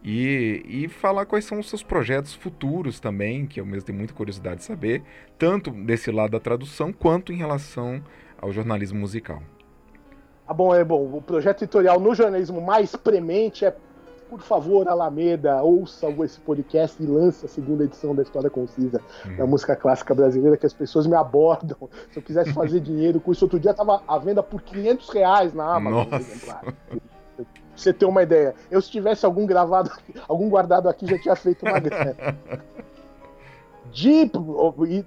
E, 0.05 0.63
e 0.69 0.89
falar 0.89 1.27
quais 1.27 1.45
são 1.45 1.59
os 1.59 1.69
seus 1.69 1.83
projetos 1.83 2.35
futuros 2.35 3.01
também, 3.01 3.47
que 3.47 3.61
eu 3.61 3.67
mesmo 3.67 3.87
tenho 3.87 3.99
muita 3.99 4.15
curiosidade 4.15 4.59
de 4.59 4.65
saber, 4.65 5.03
tanto 5.39 5.71
desse 5.71 6.11
lado 6.11 6.33
da 6.33 6.41
tradução 6.41 6.93
quanto 6.93 7.33
em 7.33 7.37
relação 7.37 8.03
ao 8.41 8.53
jornalismo 8.53 9.01
musical. 9.01 9.43
Ah, 10.47 10.55
bom, 10.55 10.73
é 10.73 10.85
bom. 10.85 11.17
O 11.17 11.21
projeto 11.21 11.63
editorial 11.65 11.99
no 11.99 12.15
jornalismo 12.15 12.61
mais 12.61 12.95
premente 12.95 13.65
é, 13.65 13.75
por 14.29 14.41
favor, 14.41 14.89
Alameda, 14.89 15.63
ouça 15.63 16.09
esse 16.25 16.41
podcast 16.41 17.03
e 17.03 17.07
lance 17.07 17.47
a 17.47 17.49
segunda 17.49 17.85
edição 17.85 18.15
da 18.15 18.23
História 18.23 18.51
Concisa 18.51 19.01
uhum. 19.25 19.37
da 19.37 19.47
música 19.47 19.77
clássica 19.77 20.15
brasileira, 20.15 20.57
que 20.57 20.67
as 20.67 20.73
pessoas 20.73 21.07
me 21.07 21.15
abordam. 21.15 21.89
Se 22.11 22.19
eu 22.19 22.23
quisesse 22.23 22.53
fazer 22.53 22.81
dinheiro 22.81 23.21
com 23.21 23.33
isso, 23.33 23.45
outro 23.45 23.61
dia 23.61 23.71
estava 23.71 24.03
à 24.07 24.19
venda 24.19 24.43
por 24.43 24.63
500 24.63 25.09
reais 25.11 25.55
na 25.55 25.77
Amazon. 25.77 26.07
Nossa. 26.11 26.61
você 27.75 27.93
ter 27.93 28.07
uma 28.07 28.23
ideia. 28.23 28.55
Eu, 28.71 28.81
se 28.81 28.91
tivesse 28.91 29.25
algum 29.25 29.47
gravado, 29.47 29.91
algum 30.29 30.49
guardado 30.49 30.89
aqui, 30.89 31.07
já 31.07 31.19
tinha 31.19 31.37
feito 31.37 31.65
uma 31.65 31.79
grana. 31.79 32.17
de 33.97 34.31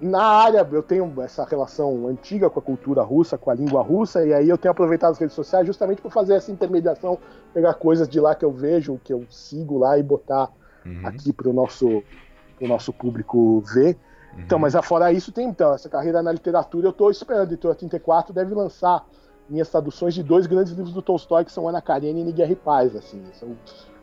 na 0.00 0.20
área 0.20 0.68
eu 0.72 0.82
tenho 0.82 1.14
essa 1.22 1.44
relação 1.44 2.08
antiga 2.08 2.50
com 2.50 2.58
a 2.58 2.62
cultura 2.62 3.02
russa, 3.02 3.38
com 3.38 3.48
a 3.48 3.54
língua 3.54 3.80
russa, 3.82 4.26
e 4.26 4.34
aí 4.34 4.48
eu 4.48 4.58
tenho 4.58 4.72
aproveitado 4.72 5.12
as 5.12 5.18
redes 5.18 5.36
sociais 5.36 5.64
justamente 5.64 6.02
para 6.02 6.10
fazer 6.10 6.34
essa 6.34 6.50
intermediação, 6.50 7.16
pegar 7.54 7.74
coisas 7.74 8.08
de 8.08 8.18
lá 8.18 8.34
que 8.34 8.44
eu 8.44 8.50
vejo, 8.50 9.00
que 9.04 9.12
eu 9.12 9.24
sigo 9.30 9.78
lá 9.78 9.96
e 9.96 10.02
botar 10.02 10.50
uhum. 10.84 11.06
aqui 11.06 11.32
para 11.32 11.48
o 11.48 11.52
nosso, 11.52 12.02
pro 12.58 12.66
nosso 12.66 12.92
público 12.92 13.60
ver. 13.60 13.96
Uhum. 14.34 14.40
Então, 14.40 14.58
mas 14.58 14.74
afora 14.74 15.12
isso, 15.12 15.30
tem 15.30 15.48
então 15.48 15.72
essa 15.72 15.88
carreira 15.88 16.20
na 16.20 16.32
literatura. 16.32 16.88
Eu 16.88 16.90
estou 16.90 17.12
esperando, 17.12 17.42
a 17.42 17.44
editora 17.44 17.76
34 17.76 18.34
deve 18.34 18.52
lançar 18.54 19.06
minhas 19.48 19.68
traduções 19.68 20.14
de 20.14 20.24
dois 20.24 20.48
grandes 20.48 20.72
livros 20.72 20.92
do 20.92 21.00
Tolstói, 21.00 21.44
que 21.44 21.52
são 21.52 21.68
Ana 21.68 21.80
Karenina 21.80 22.28
e 22.28 22.32
Guerra 22.32 22.52
e 22.52 22.56
Paz. 22.56 22.96
Assim, 22.96 23.22
eu 23.40 23.56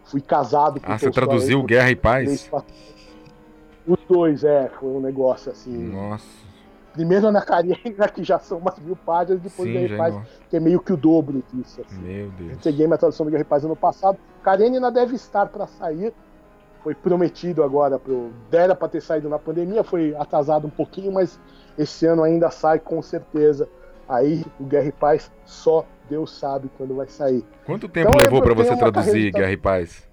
fui 0.05 0.21
casado 0.21 0.79
com 0.79 0.89
Ah, 0.89 0.97
você 0.97 1.11
traduziu 1.11 1.61
Guerra 1.63 1.91
e 1.91 1.95
Paz? 1.97 2.49
Os 3.87 3.99
dois, 4.07 4.43
é, 4.43 4.69
foi 4.79 4.89
um 4.89 4.99
negócio 4.99 5.51
assim. 5.51 5.87
Nossa. 5.87 6.25
Primeiro 6.93 7.31
na 7.31 7.41
Karina, 7.41 7.77
que 8.13 8.23
já 8.23 8.37
são 8.39 8.57
umas 8.57 8.77
mil 8.79 8.95
páginas, 8.95 9.39
depois 9.39 9.69
Sim, 9.69 9.87
Guerra 9.87 9.97
Paz, 9.97 10.27
que 10.49 10.57
é 10.57 10.59
meio 10.59 10.79
que 10.79 10.91
o 10.91 10.97
dobro 10.97 11.43
disso. 11.53 11.81
Assim. 11.85 12.01
Meu 12.01 12.29
Deus. 12.31 12.51
Eu 12.53 12.57
cheguei 12.61 12.85
minha 12.85 12.97
tradução 12.97 13.25
do 13.25 13.31
Guerra 13.31 13.45
Paz 13.45 13.63
ano 13.63 13.75
passado. 13.75 14.17
Karenina 14.43 14.91
deve 14.91 15.15
estar 15.15 15.45
para 15.47 15.67
sair. 15.67 16.13
Foi 16.83 16.93
prometido 16.93 17.63
agora, 17.63 17.97
pro... 17.97 18.31
dera 18.49 18.75
para 18.75 18.87
ter 18.87 19.01
saído 19.01 19.29
na 19.29 19.39
pandemia, 19.39 19.83
foi 19.83 20.15
atrasado 20.15 20.67
um 20.67 20.69
pouquinho, 20.69 21.11
mas 21.11 21.39
esse 21.77 22.05
ano 22.05 22.23
ainda 22.23 22.49
sai 22.49 22.79
com 22.79 23.01
certeza. 23.01 23.67
Aí 24.07 24.45
o 24.59 24.63
Guerra 24.63 24.87
e 24.87 24.91
Paz 24.91 25.31
só 25.45 25.85
Deus 26.09 26.31
sabe 26.31 26.69
quando 26.77 26.95
vai 26.95 27.07
sair. 27.07 27.43
Quanto 27.65 27.87
tempo 27.89 28.09
então, 28.09 28.21
levou 28.21 28.41
para 28.41 28.53
você 28.53 28.75
traduzir 28.75 29.31
Guerra 29.31 29.51
e 29.51 29.57
Paz? 29.57 30.07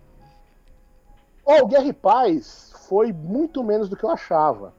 Oh, 1.44 1.62
o 1.62 1.66
Guerra 1.66 1.86
e 1.86 1.92
Paz 1.92 2.63
foi 2.88 3.12
muito 3.12 3.62
menos 3.62 3.88
do 3.88 3.96
que 3.96 4.04
eu 4.04 4.10
achava. 4.10 4.72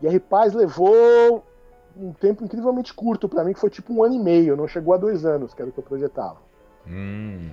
Guerra 0.00 0.14
e 0.14 0.20
Paz 0.20 0.52
levou 0.52 1.44
um 1.96 2.12
tempo 2.12 2.44
incrivelmente 2.44 2.92
curto 2.92 3.28
para 3.28 3.44
mim, 3.44 3.52
que 3.52 3.60
foi 3.60 3.70
tipo 3.70 3.92
um 3.92 4.02
ano 4.02 4.14
e 4.14 4.18
meio, 4.18 4.56
não 4.56 4.66
chegou 4.66 4.94
a 4.94 4.96
dois 4.96 5.24
anos, 5.24 5.54
que 5.54 5.60
era 5.60 5.70
o 5.70 5.72
que 5.72 5.78
eu 5.78 5.84
projetava. 5.84 6.38
Hum. 6.86 7.50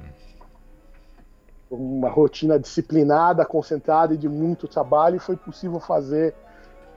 uma 1.69 2.09
rotina 2.09 2.57
disciplinada, 2.57 3.45
concentrada 3.45 4.13
e 4.13 4.17
de 4.17 4.27
muito 4.27 4.67
trabalho, 4.67 5.17
e 5.17 5.19
foi 5.19 5.35
possível 5.35 5.79
fazer 5.79 6.33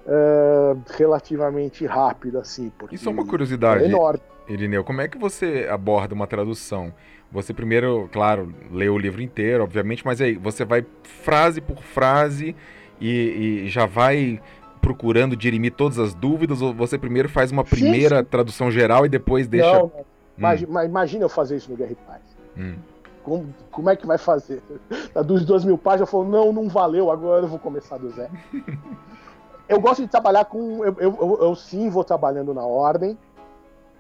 uh, 0.07 0.81
relativamente 0.97 1.85
rápido, 1.85 2.39
assim. 2.39 2.73
Isso 2.91 3.09
é 3.09 3.13
uma 3.13 3.27
curiosidade, 3.27 3.85
é 3.85 3.89
enorme. 3.89 4.21
Irineu, 4.49 4.83
como 4.83 5.01
é 5.01 5.09
que 5.09 5.19
você 5.19 5.69
aborda 5.71 6.15
uma 6.15 6.27
tradução? 6.27 6.93
Você 7.33 7.55
primeiro, 7.55 8.09
claro, 8.13 8.55
lê 8.71 8.89
o 8.89 8.99
livro 8.99 9.23
inteiro, 9.23 9.65
obviamente, 9.65 10.05
mas 10.05 10.21
aí 10.21 10.35
você 10.35 10.65
vai 10.65 10.85
frase 11.03 11.61
por 11.61 11.83
frase 11.83 12.55
e, 13.01 13.65
e 13.65 13.69
já 13.69 13.87
vai 13.87 14.41
procurando 14.83 15.37
dirimir 15.37 15.73
todas 15.73 15.99
as 15.99 16.13
dúvidas, 16.13 16.61
ou 16.61 16.75
você 16.75 16.99
primeiro 16.99 17.29
faz 17.29 17.51
uma 17.51 17.65
primeira 17.65 18.17
sim, 18.17 18.23
sim. 18.23 18.29
tradução 18.29 18.71
geral 18.71 19.07
e 19.07 19.09
depois 19.09 19.47
deixa. 19.49 19.73
Não. 19.73 19.93
Hum. 20.39 20.85
Imagina 20.85 21.25
eu 21.25 21.29
fazer 21.29 21.57
isso 21.57 21.71
no 21.71 21.77
Guerra 21.77 21.93
e 21.93 21.95
Paz. 21.95 22.23
Hum. 22.59 22.75
Como, 23.23 23.55
como 23.71 23.89
é 23.89 23.97
que 23.97 24.07
vai 24.07 24.19
fazer? 24.19 24.61
Dos 25.25 25.45
duas 25.45 25.65
mil 25.65 25.79
páginas, 25.79 26.09
eu 26.09 26.13
falo, 26.13 26.29
não, 26.29 26.53
não 26.53 26.69
valeu, 26.69 27.11
agora 27.11 27.45
eu 27.45 27.49
vou 27.49 27.59
começar 27.59 27.97
do 27.97 28.11
zero. 28.11 28.33
eu 29.69 29.81
gosto 29.81 30.03
de 30.03 30.09
trabalhar 30.09 30.45
com. 30.47 30.85
Eu, 30.85 30.97
eu, 30.99 31.19
eu, 31.21 31.39
eu 31.41 31.55
sim 31.55 31.89
vou 31.89 32.03
trabalhando 32.03 32.53
na 32.53 32.65
ordem, 32.65 33.17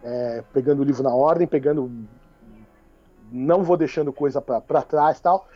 é, 0.02 0.42
pegando 0.52 0.82
o 0.82 0.84
livro 0.84 1.02
na 1.02 1.14
ordem, 1.14 1.46
pegando. 1.46 1.90
Não 3.32 3.62
vou 3.62 3.76
deixando 3.76 4.12
coisa 4.12 4.40
para 4.40 4.82
trás 4.82 5.20
tal. 5.20 5.48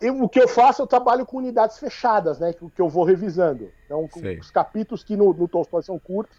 Eu, 0.00 0.22
o 0.22 0.28
que 0.28 0.40
eu 0.40 0.48
faço, 0.48 0.80
eu 0.82 0.86
trabalho 0.86 1.26
com 1.26 1.38
unidades 1.38 1.78
fechadas, 1.78 2.38
né? 2.38 2.52
Que, 2.52 2.70
que 2.70 2.80
eu 2.80 2.88
vou 2.88 3.04
revisando. 3.04 3.70
Então, 3.84 4.08
os 4.40 4.50
capítulos 4.50 5.02
que 5.02 5.16
no, 5.16 5.32
no 5.32 5.48
Tolstói 5.48 5.82
são 5.82 5.98
curtos, 5.98 6.38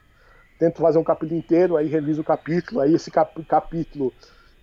tento 0.58 0.82
fazer 0.82 0.98
um 0.98 1.04
capítulo 1.04 1.38
inteiro, 1.38 1.78
aí 1.78 1.88
reviso 1.88 2.22
o 2.22 2.24
capítulo, 2.24 2.80
aí 2.82 2.94
esse 2.94 3.12
cap, 3.12 3.44
capítulo 3.44 4.14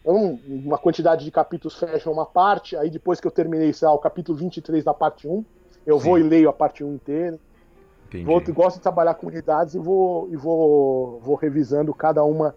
um, 0.04 0.38
uma 0.46 0.78
quantidade 0.78 1.24
de 1.24 1.30
capítulos 1.30 1.76
fecha 1.78 2.08
uma 2.08 2.24
parte, 2.24 2.76
aí 2.76 2.88
depois 2.88 3.20
que 3.20 3.26
eu 3.26 3.30
terminei, 3.30 3.72
sei 3.72 3.88
lá, 3.88 3.94
o 3.94 3.98
capítulo 3.98 4.38
23 4.38 4.84
da 4.84 4.94
parte 4.94 5.26
1, 5.26 5.44
eu 5.84 5.98
Sim. 5.98 6.04
vou 6.04 6.18
e 6.18 6.22
leio 6.22 6.48
a 6.48 6.52
parte 6.52 6.84
1 6.84 6.94
inteira. 6.94 7.38
Vou, 8.24 8.40
gosto 8.54 8.76
de 8.76 8.82
trabalhar 8.82 9.14
com 9.14 9.26
unidades 9.26 9.74
e 9.74 9.78
vou, 9.78 10.28
e 10.30 10.36
vou, 10.36 11.18
vou 11.20 11.34
revisando 11.34 11.92
cada 11.92 12.22
uma 12.24 12.54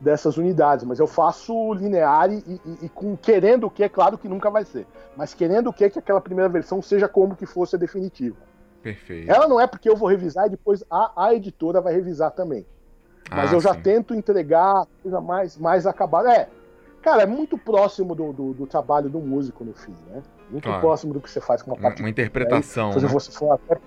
dessas 0.00 0.36
unidades, 0.36 0.84
mas 0.84 0.98
eu 0.98 1.06
faço 1.06 1.74
linear 1.74 2.32
e, 2.32 2.38
e, 2.38 2.86
e, 2.86 2.88
com 2.88 3.16
querendo 3.16 3.66
o 3.66 3.70
que, 3.70 3.84
é 3.84 3.88
claro 3.88 4.16
que 4.16 4.28
nunca 4.28 4.50
vai 4.50 4.64
ser, 4.64 4.86
mas 5.16 5.34
querendo 5.34 5.68
o 5.68 5.72
que 5.72 5.90
que 5.90 5.98
aquela 5.98 6.20
primeira 6.20 6.48
versão 6.48 6.80
seja 6.80 7.06
como 7.06 7.36
que 7.36 7.44
fosse 7.44 7.76
a 7.76 7.78
definitiva. 7.78 8.36
Perfeito. 8.82 9.30
Ela 9.30 9.46
não 9.46 9.60
é 9.60 9.66
porque 9.66 9.88
eu 9.90 9.96
vou 9.96 10.08
revisar 10.08 10.46
e 10.46 10.50
depois 10.50 10.82
a, 10.90 11.12
a 11.26 11.34
editora 11.34 11.82
vai 11.82 11.92
revisar 11.92 12.30
também. 12.30 12.64
Mas 13.30 13.52
ah, 13.52 13.56
eu 13.56 13.60
já 13.60 13.74
sim. 13.74 13.82
tento 13.82 14.14
entregar 14.14 14.86
coisa 15.02 15.20
mais, 15.20 15.56
mais 15.58 15.86
acabada. 15.86 16.32
É, 16.32 16.48
Cara, 17.02 17.22
é 17.22 17.26
muito 17.26 17.56
próximo 17.56 18.14
do, 18.14 18.32
do, 18.32 18.52
do, 18.52 18.66
trabalho 18.66 19.08
do 19.08 19.20
músico 19.20 19.64
no 19.64 19.72
fim, 19.72 19.94
né? 20.08 20.22
Muito 20.50 20.64
claro. 20.64 20.80
próximo 20.80 21.14
do 21.14 21.20
que 21.20 21.30
você 21.30 21.40
faz 21.40 21.62
com 21.62 21.70
uma 21.70 21.80
parte. 21.80 22.02
Uma 22.02 22.10
interpretação. 22.10 22.90
Aí, 22.90 23.00
né? 23.00 23.08
você 23.08 23.32
for 23.32 23.52
até 23.52 23.76
de 23.76 23.80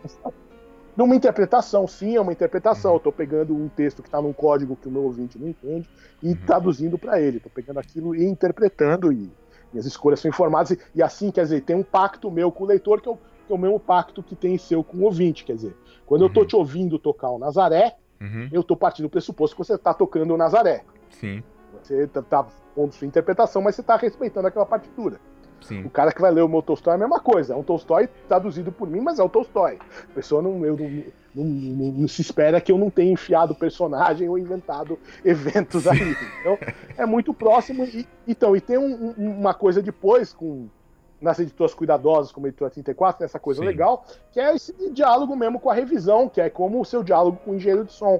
uma 1.01 1.15
interpretação, 1.15 1.87
sim, 1.87 2.15
é 2.15 2.21
uma 2.21 2.31
interpretação. 2.31 2.91
Uhum. 2.91 2.97
Eu 2.97 3.01
tô 3.01 3.11
pegando 3.11 3.55
um 3.55 3.67
texto 3.67 4.01
que 4.01 4.07
está 4.07 4.21
num 4.21 4.33
código 4.33 4.75
que 4.75 4.87
o 4.87 4.91
meu 4.91 5.03
ouvinte 5.03 5.39
não 5.39 5.47
entende 5.47 5.89
e 6.21 6.29
uhum. 6.29 6.35
traduzindo 6.45 6.97
para 6.97 7.19
ele. 7.19 7.39
Tô 7.39 7.49
pegando 7.49 7.79
aquilo 7.79 8.15
e 8.15 8.23
interpretando 8.23 9.11
e 9.11 9.31
minhas 9.71 9.85
escolhas 9.85 10.19
são 10.19 10.29
informadas 10.29 10.71
e, 10.71 10.79
e, 10.95 11.01
assim, 11.01 11.31
quer 11.31 11.43
dizer, 11.43 11.61
tem 11.61 11.75
um 11.75 11.83
pacto 11.83 12.29
meu 12.29 12.51
com 12.51 12.63
o 12.63 12.67
leitor 12.67 13.01
que 13.01 13.09
é 13.09 13.11
o, 13.11 13.15
que 13.15 13.51
é 13.51 13.55
o 13.55 13.57
mesmo 13.57 13.79
pacto 13.79 14.21
que 14.21 14.35
tem 14.35 14.57
seu 14.57 14.83
com 14.83 14.97
o 14.97 15.03
ouvinte, 15.03 15.43
quer 15.43 15.55
dizer, 15.55 15.75
quando 16.05 16.21
uhum. 16.21 16.27
eu 16.27 16.33
tô 16.33 16.41
uhum. 16.41 16.47
te 16.47 16.55
ouvindo 16.55 16.99
tocar 16.99 17.31
o 17.31 17.39
Nazaré, 17.39 17.95
uhum. 18.21 18.49
eu 18.51 18.63
tô 18.63 18.75
partindo 18.75 19.07
do 19.07 19.09
pressuposto 19.09 19.55
que 19.55 19.63
você 19.63 19.77
tá 19.77 19.93
tocando 19.93 20.33
o 20.33 20.37
Nazaré. 20.37 20.83
Sim. 21.09 21.43
Você 21.81 22.07
tá, 22.07 22.21
tá 22.21 22.47
pondo 22.75 22.93
sua 22.93 23.07
interpretação, 23.07 23.61
mas 23.61 23.75
você 23.75 23.81
está 23.81 23.95
respeitando 23.95 24.47
aquela 24.47 24.65
partitura. 24.65 25.19
Sim. 25.63 25.83
O 25.83 25.89
cara 25.89 26.11
que 26.11 26.21
vai 26.21 26.31
ler 26.31 26.41
o 26.41 26.47
meu 26.47 26.61
Tolstói 26.61 26.93
é 26.93 26.95
a 26.95 26.99
mesma 26.99 27.19
coisa. 27.19 27.53
É 27.53 27.57
um 27.57 27.63
Tolstói 27.63 28.09
traduzido 28.27 28.71
por 28.71 28.89
mim, 28.89 28.99
mas 28.99 29.19
é 29.19 29.23
o 29.23 29.29
Tolstói. 29.29 29.79
A 30.11 30.13
pessoa 30.13 30.41
não, 30.41 30.65
eu, 30.65 30.77
não, 30.77 30.89
não, 31.33 31.43
não, 31.45 31.91
não 31.93 32.07
se 32.07 32.21
espera 32.21 32.61
que 32.61 32.71
eu 32.71 32.77
não 32.77 32.89
tenha 32.89 33.11
enfiado 33.11 33.55
personagem 33.55 34.27
ou 34.29 34.37
inventado 34.37 34.99
eventos 35.23 35.87
aí. 35.87 36.15
Então, 36.43 36.57
é 36.97 37.05
muito 37.05 37.33
próximo. 37.33 37.85
E, 37.85 38.05
então, 38.27 38.55
e 38.55 38.59
tem 38.59 38.77
um, 38.77 39.13
uma 39.17 39.53
coisa 39.53 39.81
depois 39.81 40.33
com 40.33 40.67
nas 41.21 41.39
editoras 41.39 41.73
cuidadosas, 41.73 42.33
como 42.33 42.45
a 42.45 42.49
editora 42.49 42.69
34, 42.69 43.23
essa 43.23 43.39
coisa 43.39 43.61
Sim. 43.61 43.67
legal, 43.67 44.05
que 44.29 44.41
é 44.41 44.53
esse 44.53 44.73
diálogo 44.91 45.33
mesmo 45.37 45.57
com 45.57 45.69
a 45.69 45.73
revisão, 45.73 46.27
que 46.27 46.41
é 46.41 46.49
como 46.49 46.81
o 46.81 46.85
seu 46.85 47.01
diálogo 47.01 47.39
com 47.45 47.51
o 47.51 47.55
engenheiro 47.55 47.85
de 47.85 47.93
som. 47.93 48.19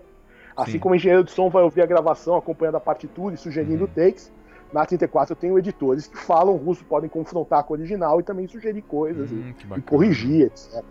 Assim 0.55 0.73
Sim. 0.73 0.79
como 0.79 0.93
o 0.93 0.95
engenheiro 0.95 1.23
de 1.23 1.31
som 1.31 1.49
vai 1.49 1.63
ouvir 1.63 1.81
a 1.81 1.85
gravação, 1.85 2.37
acompanhando 2.37 2.75
a 2.75 2.79
partitura 2.79 3.35
e 3.35 3.37
sugerindo 3.37 3.83
uhum. 3.83 3.89
takes, 3.93 4.31
na 4.73 4.85
34 4.85 5.33
eu 5.33 5.35
tenho 5.35 5.59
editores 5.59 6.07
que 6.07 6.17
falam 6.17 6.55
russo, 6.55 6.83
podem 6.85 7.09
confrontar 7.09 7.63
com 7.63 7.73
o 7.73 7.77
original 7.77 8.19
e 8.19 8.23
também 8.23 8.47
sugerir 8.47 8.81
coisas 8.81 9.31
hum, 9.31 9.53
e, 9.75 9.79
e, 9.79 9.81
corrigir, 9.81 10.47
etc. 10.47 10.83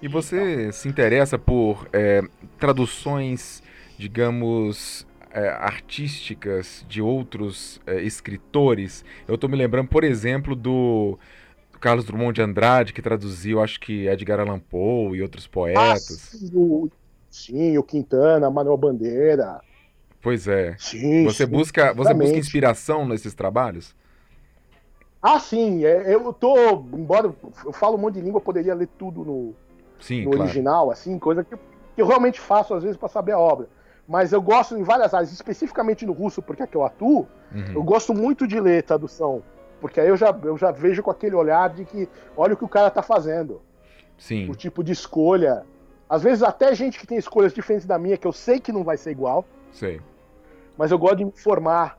E 0.00 0.08
você 0.08 0.72
se 0.72 0.88
interessa 0.88 1.38
por 1.38 1.88
é, 1.92 2.22
traduções, 2.58 3.62
digamos, 3.98 5.06
é, 5.30 5.48
artísticas 5.48 6.84
de 6.88 7.02
outros 7.02 7.80
é, 7.86 8.00
escritores? 8.02 9.04
Eu 9.26 9.34
estou 9.34 9.50
me 9.50 9.56
lembrando, 9.56 9.88
por 9.88 10.04
exemplo, 10.04 10.54
do 10.54 11.18
Carlos 11.80 12.04
Drummond 12.04 12.34
de 12.34 12.42
Andrade, 12.42 12.92
que 12.92 13.02
traduziu, 13.02 13.60
acho 13.60 13.80
que 13.80 14.06
Edgar 14.06 14.40
Allan 14.40 14.60
Poe 14.60 15.18
e 15.18 15.22
outros 15.22 15.46
poetas. 15.46 15.82
Ah, 15.82 15.96
sim, 15.98 16.50
o, 16.54 16.88
sim, 17.30 17.76
o 17.76 17.82
Quintana, 17.82 18.50
Manuel 18.50 18.76
Bandeira. 18.76 19.60
Pois 20.20 20.48
é. 20.48 20.74
Sim, 20.78 21.24
você 21.24 21.44
sim, 21.44 21.50
busca, 21.50 21.92
você 21.92 22.12
busca 22.12 22.36
inspiração 22.36 23.06
nesses 23.06 23.34
trabalhos? 23.34 23.94
Ah, 25.22 25.38
sim. 25.38 25.84
É, 25.84 26.14
eu 26.14 26.32
tô, 26.32 26.56
embora 26.92 27.32
eu 27.64 27.72
falo 27.72 27.96
um 27.96 27.98
monte 27.98 28.14
de 28.14 28.20
língua, 28.20 28.38
eu 28.38 28.44
poderia 28.44 28.74
ler 28.74 28.88
tudo 28.98 29.24
no, 29.24 29.54
sim, 30.00 30.24
no 30.24 30.30
claro. 30.30 30.44
original, 30.44 30.90
assim, 30.90 31.18
coisa 31.18 31.44
que, 31.44 31.56
que 31.56 32.02
eu 32.02 32.06
realmente 32.06 32.40
faço 32.40 32.74
às 32.74 32.82
vezes 32.82 32.96
para 32.96 33.08
saber 33.08 33.32
a 33.32 33.38
obra. 33.38 33.68
Mas 34.06 34.32
eu 34.32 34.40
gosto 34.40 34.76
em 34.76 34.82
várias 34.82 35.12
áreas, 35.12 35.32
especificamente 35.32 36.06
no 36.06 36.12
russo, 36.12 36.40
porque 36.40 36.62
é 36.62 36.66
que 36.66 36.76
eu 36.76 36.84
atuo, 36.84 37.28
uhum. 37.54 37.72
eu 37.74 37.82
gosto 37.82 38.14
muito 38.14 38.46
de 38.46 38.58
ler 38.58 38.82
tradução. 38.82 39.42
Porque 39.80 40.00
aí 40.00 40.08
eu 40.08 40.16
já, 40.16 40.36
eu 40.44 40.56
já 40.56 40.70
vejo 40.70 41.02
com 41.02 41.10
aquele 41.10 41.36
olhar 41.36 41.68
de 41.68 41.84
que 41.84 42.08
olha 42.36 42.54
o 42.54 42.56
que 42.56 42.64
o 42.64 42.68
cara 42.68 42.90
tá 42.90 43.02
fazendo. 43.02 43.60
Sim. 44.16 44.50
O 44.50 44.54
tipo 44.54 44.82
de 44.82 44.92
escolha. 44.92 45.64
Às 46.08 46.22
vezes 46.22 46.42
até 46.42 46.74
gente 46.74 46.98
que 46.98 47.06
tem 47.06 47.18
escolhas 47.18 47.52
diferentes 47.52 47.86
da 47.86 47.98
minha, 47.98 48.16
que 48.16 48.26
eu 48.26 48.32
sei 48.32 48.58
que 48.58 48.72
não 48.72 48.82
vai 48.82 48.96
ser 48.96 49.10
igual. 49.10 49.44
Sei. 49.72 50.00
Mas 50.76 50.90
eu 50.90 50.98
gosto 50.98 51.16
de 51.16 51.24
me 51.24 51.30
informar 51.30 51.98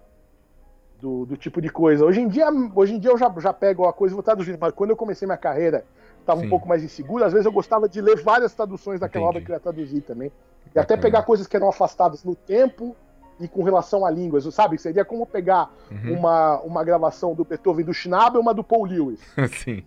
do, 1.00 1.26
do 1.26 1.38
tipo 1.38 1.62
de 1.62 1.70
coisa. 1.70 2.06
Hoje 2.06 2.22
em 2.22 2.28
dia, 2.28 2.48
hoje 2.76 2.94
em 2.94 3.00
dia 3.00 3.12
eu 3.12 3.18
já, 3.18 3.34
já 3.38 3.54
pego 3.54 3.86
a 3.86 3.94
coisa 3.94 4.14
e 4.14 4.16
vou 4.16 4.24
traduzir, 4.24 4.58
mas 4.60 4.74
quando 4.74 4.92
eu 4.92 4.96
comecei 4.96 5.26
minha 5.26 5.38
carreira, 5.38 5.86
estava 6.20 6.42
um 6.42 6.50
pouco 6.50 6.68
mais 6.68 6.84
inseguro, 6.84 7.24
às 7.24 7.34
vezes 7.34 7.46
eu 7.46 7.52
gostava 7.52 7.90
de 7.90 8.02
ler 8.02 8.22
várias 8.22 8.54
traduções 8.54 9.00
daquela 9.00 9.26
Entendi. 9.26 9.38
obra 9.38 9.46
que 9.46 9.52
eu 9.52 9.56
ia 9.56 9.60
traduzir 9.60 10.02
também. 10.02 10.28
E 10.28 10.70
Bacana. 10.70 10.84
até 10.84 10.98
pegar 10.98 11.24
coisas 11.24 11.48
que 11.48 11.56
eram 11.56 11.70
afastadas 11.70 12.24
no 12.24 12.36
tempo 12.36 12.96
e 13.40 13.48
com 13.48 13.64
relação 13.64 14.06
a 14.06 14.12
línguas, 14.12 14.44
sabe? 14.54 14.78
Seria 14.78 15.06
como 15.06 15.26
pegar 15.26 15.72
uhum. 15.90 16.20
uma, 16.20 16.60
uma 16.62 16.84
gravação 16.84 17.34
do 17.34 17.46
Beethoven 17.46 17.86
do 17.86 17.94
Schnabel 17.94 18.42
e 18.42 18.44
uma 18.44 18.54
do 18.54 18.64
Paul 18.64 18.86
Lewis. 18.86 19.20
Sim. 19.64 19.84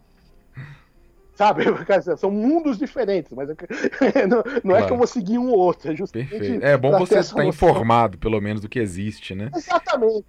Sabe? 1.35 1.65
São 2.17 2.31
mundos 2.31 2.79
diferentes, 2.79 3.33
mas 3.33 3.49
não, 4.29 4.37
não 4.37 4.43
claro. 4.63 4.85
é 4.85 4.87
que 4.87 4.93
eu 4.93 4.99
vou 4.99 5.07
seguir 5.07 5.39
um 5.39 5.51
ou 5.51 5.59
outro. 5.59 5.91
É 5.91 5.97
Perfeito. 5.97 6.65
É 6.65 6.77
bom 6.77 6.99
você 6.99 7.19
estar 7.19 7.45
informado, 7.45 8.19
pelo 8.19 8.41
menos, 8.41 8.61
do 8.61 8.69
que 8.69 8.79
existe, 8.79 9.35
né? 9.35 9.51
Exatamente. 9.55 10.27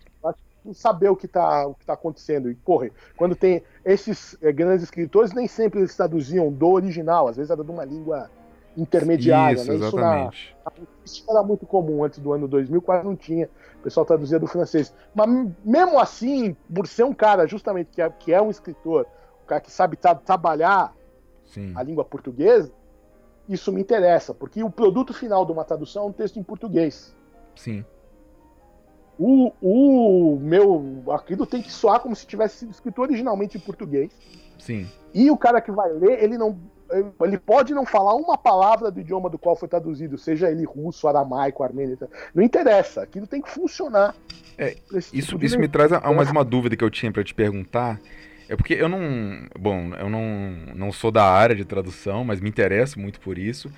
Saber 0.74 1.10
o 1.10 1.16
que 1.16 1.26
está 1.26 1.70
tá 1.86 1.94
acontecendo. 1.94 2.50
E, 2.50 2.56
porra, 2.56 2.90
quando 3.18 3.36
tem 3.36 3.62
esses 3.84 4.38
é, 4.42 4.50
grandes 4.52 4.84
escritores, 4.84 5.34
nem 5.34 5.46
sempre 5.46 5.82
eles 5.82 5.94
traduziam 5.94 6.50
do 6.50 6.70
original, 6.70 7.28
às 7.28 7.36
vezes 7.36 7.52
era 7.52 7.62
de 7.62 7.70
uma 7.70 7.84
língua 7.84 8.30
intermediária. 8.78 9.56
Isso, 9.56 9.68
né? 9.68 9.76
Isso 9.76 9.86
exatamente. 9.88 10.56
Na, 10.66 10.72
isso 11.04 11.26
era 11.30 11.44
muito 11.44 11.66
comum 11.66 12.02
antes 12.06 12.20
do 12.20 12.32
ano 12.32 12.48
2000, 12.48 12.82
quase 12.82 13.06
não 13.06 13.16
tinha. 13.16 13.50
O 13.80 13.84
pessoal 13.84 14.06
traduzia 14.06 14.40
do 14.40 14.48
francês. 14.48 14.94
Mas 15.14 15.30
mesmo 15.66 16.00
assim, 16.00 16.56
por 16.74 16.88
ser 16.88 17.04
um 17.04 17.14
cara 17.14 17.46
justamente 17.46 17.90
que 17.92 18.02
é, 18.02 18.10
que 18.10 18.32
é 18.32 18.42
um 18.42 18.50
escritor 18.50 19.06
cara 19.54 19.62
que 19.62 19.72
sabe 19.72 19.96
tra 19.96 20.16
trabalhar 20.16 20.94
Sim. 21.46 21.74
a 21.76 21.84
língua 21.84 22.04
portuguesa, 22.04 22.72
isso 23.48 23.72
me 23.72 23.82
interessa, 23.82 24.34
porque 24.34 24.64
o 24.64 24.70
produto 24.70 25.14
final 25.14 25.46
de 25.46 25.52
uma 25.52 25.64
tradução 25.64 26.06
é 26.06 26.08
um 26.08 26.12
texto 26.12 26.40
em 26.40 26.44
português. 26.44 27.16
Sim. 27.56 27.86
O, 29.20 29.52
o 29.62 30.40
meu. 30.40 31.04
Aquilo 31.12 31.46
tem 31.46 31.62
que 31.62 31.72
soar 31.72 32.00
como 32.00 32.16
se 32.16 32.26
tivesse 32.26 32.60
sido 32.60 32.72
escrito 32.72 33.00
originalmente 33.00 33.58
em 33.58 33.62
português. 33.62 34.12
Sim. 34.58 34.90
E 35.14 35.30
o 35.30 35.38
cara 35.38 35.62
que 35.62 35.72
vai 35.72 35.92
ler, 35.92 36.24
ele 36.24 36.38
não. 36.38 36.58
Ele 37.22 37.38
pode 37.38 37.74
não 37.74 37.86
falar 37.86 38.14
uma 38.16 38.38
palavra 38.38 38.92
do 38.92 39.00
idioma 39.00 39.30
do 39.30 39.38
qual 39.38 39.56
foi 39.56 39.68
traduzido, 39.68 40.18
seja 40.18 40.50
ele 40.50 40.64
russo, 40.64 41.08
aramaico, 41.08 41.64
armênio. 41.64 41.98
Não 42.34 42.44
interessa. 42.44 43.02
Aquilo 43.02 43.26
tem 43.28 43.42
que 43.42 43.50
funcionar. 43.50 44.16
É, 44.58 44.76
isso, 44.92 45.12
tipo 45.12 45.46
isso 45.46 45.60
me 45.60 45.68
traz 45.68 45.92
a, 45.92 45.98
a 45.98 46.14
mais 46.14 46.30
uma 46.30 46.44
dúvida 46.44 46.76
que 46.76 46.84
eu 46.84 46.90
tinha 46.90 47.12
para 47.12 47.24
te 47.24 47.34
perguntar. 47.34 48.00
É 48.50 48.56
porque 48.56 48.74
eu 48.74 48.90
não. 48.90 49.48
Bom, 49.58 49.94
eu 49.96 50.10
não, 50.10 50.56
não 50.76 50.92
sou 50.92 51.12
da 51.12 51.24
área 51.24 51.56
de 51.56 51.66
tradução, 51.66 52.24
mas 52.24 52.42
me 52.42 52.50
interesso 52.50 53.00
muito 53.00 53.20
por 53.20 53.38
isso. 53.38 53.72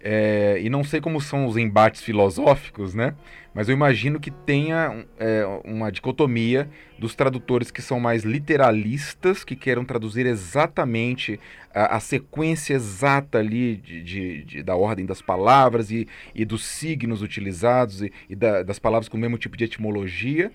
É, 0.00 0.58
e 0.62 0.70
não 0.70 0.84
sei 0.84 1.00
como 1.00 1.20
são 1.20 1.46
os 1.46 1.56
embates 1.56 2.02
filosóficos, 2.02 2.94
né? 2.94 3.14
Mas 3.52 3.68
eu 3.68 3.74
imagino 3.74 4.20
que 4.20 4.30
tenha 4.30 5.04
é, 5.18 5.44
uma 5.64 5.90
dicotomia 5.90 6.70
dos 6.96 7.16
tradutores 7.16 7.72
que 7.72 7.82
são 7.82 7.98
mais 7.98 8.22
literalistas, 8.22 9.42
que 9.42 9.56
queiram 9.56 9.84
traduzir 9.84 10.26
exatamente 10.26 11.40
a, 11.74 11.96
a 11.96 12.00
sequência 12.00 12.74
exata 12.74 13.38
ali 13.38 13.76
de, 13.76 14.02
de, 14.02 14.44
de, 14.44 14.62
da 14.62 14.76
ordem 14.76 15.04
das 15.04 15.20
palavras 15.20 15.90
e, 15.90 16.06
e 16.32 16.44
dos 16.44 16.64
signos 16.64 17.20
utilizados 17.20 18.02
e, 18.02 18.12
e 18.30 18.36
da, 18.36 18.62
das 18.62 18.78
palavras 18.78 19.08
com 19.08 19.16
o 19.16 19.20
mesmo 19.20 19.36
tipo 19.36 19.56
de 19.56 19.64
etimologia, 19.64 20.52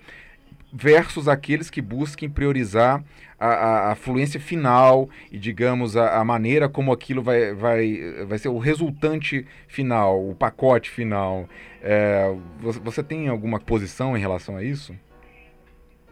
versus 0.74 1.28
aqueles 1.28 1.70
que 1.70 1.80
busquem 1.80 2.28
priorizar 2.28 3.04
a, 3.38 3.46
a, 3.46 3.92
a 3.92 3.94
fluência 3.94 4.40
final 4.40 5.08
e, 5.30 5.38
digamos, 5.38 5.96
a, 5.96 6.18
a, 6.18 6.24
maneira 6.24 6.68
como 6.68 6.92
aquilo 6.92 7.22
vai, 7.22 7.54
vai, 7.54 8.24
vai 8.26 8.38
ser 8.38 8.48
o 8.48 8.58
resultante 8.58 9.46
final, 9.68 10.28
o 10.28 10.34
pacote 10.34 10.90
final. 10.90 11.48
É, 11.80 12.34
você, 12.60 12.80
você, 12.80 13.02
tem 13.04 13.28
alguma 13.28 13.60
posição 13.60 14.16
em 14.16 14.20
relação 14.20 14.56
a 14.56 14.64
isso? 14.64 14.92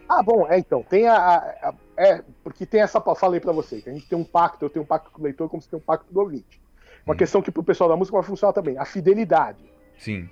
Ah, 0.09 0.23
bom, 0.23 0.47
é 0.49 0.59
então, 0.59 0.83
tem 0.83 1.09
a, 1.09 1.75
é, 1.97 2.23
porque 2.45 2.65
tem 2.65 2.83
essa, 2.83 3.01
falei 3.01 3.41
para 3.41 3.53
você, 3.53 3.81
que 3.81 3.91
a 3.91 3.93
gente 3.93 4.07
tem 4.07 4.19
um 4.19 4.25
pacto, 4.25 4.65
eu 4.65 4.71
tenho 4.71 4.85
um 4.85 4.87
pacto 4.87 5.11
com 5.11 5.21
o 5.21 5.25
leitor 5.25 5.49
como 5.49 5.61
se 5.63 5.69
tem 5.69 5.79
um 5.79 5.83
pacto 5.83 6.07
com 6.13 6.19
o 6.21 6.23
ouvinte. 6.23 6.61
Uma 7.05 7.15
hum. 7.15 7.19
questão 7.19 7.43
que 7.43 7.51
para 7.51 7.61
o 7.61 7.65
pessoal 7.65 7.91
da 7.91 7.97
música 7.97 8.17
vai 8.17 8.27
funcionar 8.27 8.53
também, 8.53 8.79
a 8.79 8.85
fidelidade. 8.85 9.65
Sim. 9.99 10.29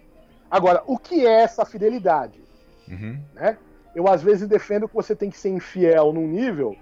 Agora, 0.48 0.82
o 0.86 0.98
que 0.98 1.26
é 1.26 1.42
essa 1.42 1.64
fidelidade? 1.64 2.40
Uhum. 2.88 3.18
Né? 3.34 3.56
Eu 3.94 4.08
às 4.08 4.22
vezes 4.22 4.48
defendo 4.48 4.88
que 4.88 4.94
você 4.94 5.14
tem 5.14 5.30
que 5.30 5.38
ser 5.38 5.50
infiel 5.50 6.12
num 6.12 6.26
nível 6.26 6.76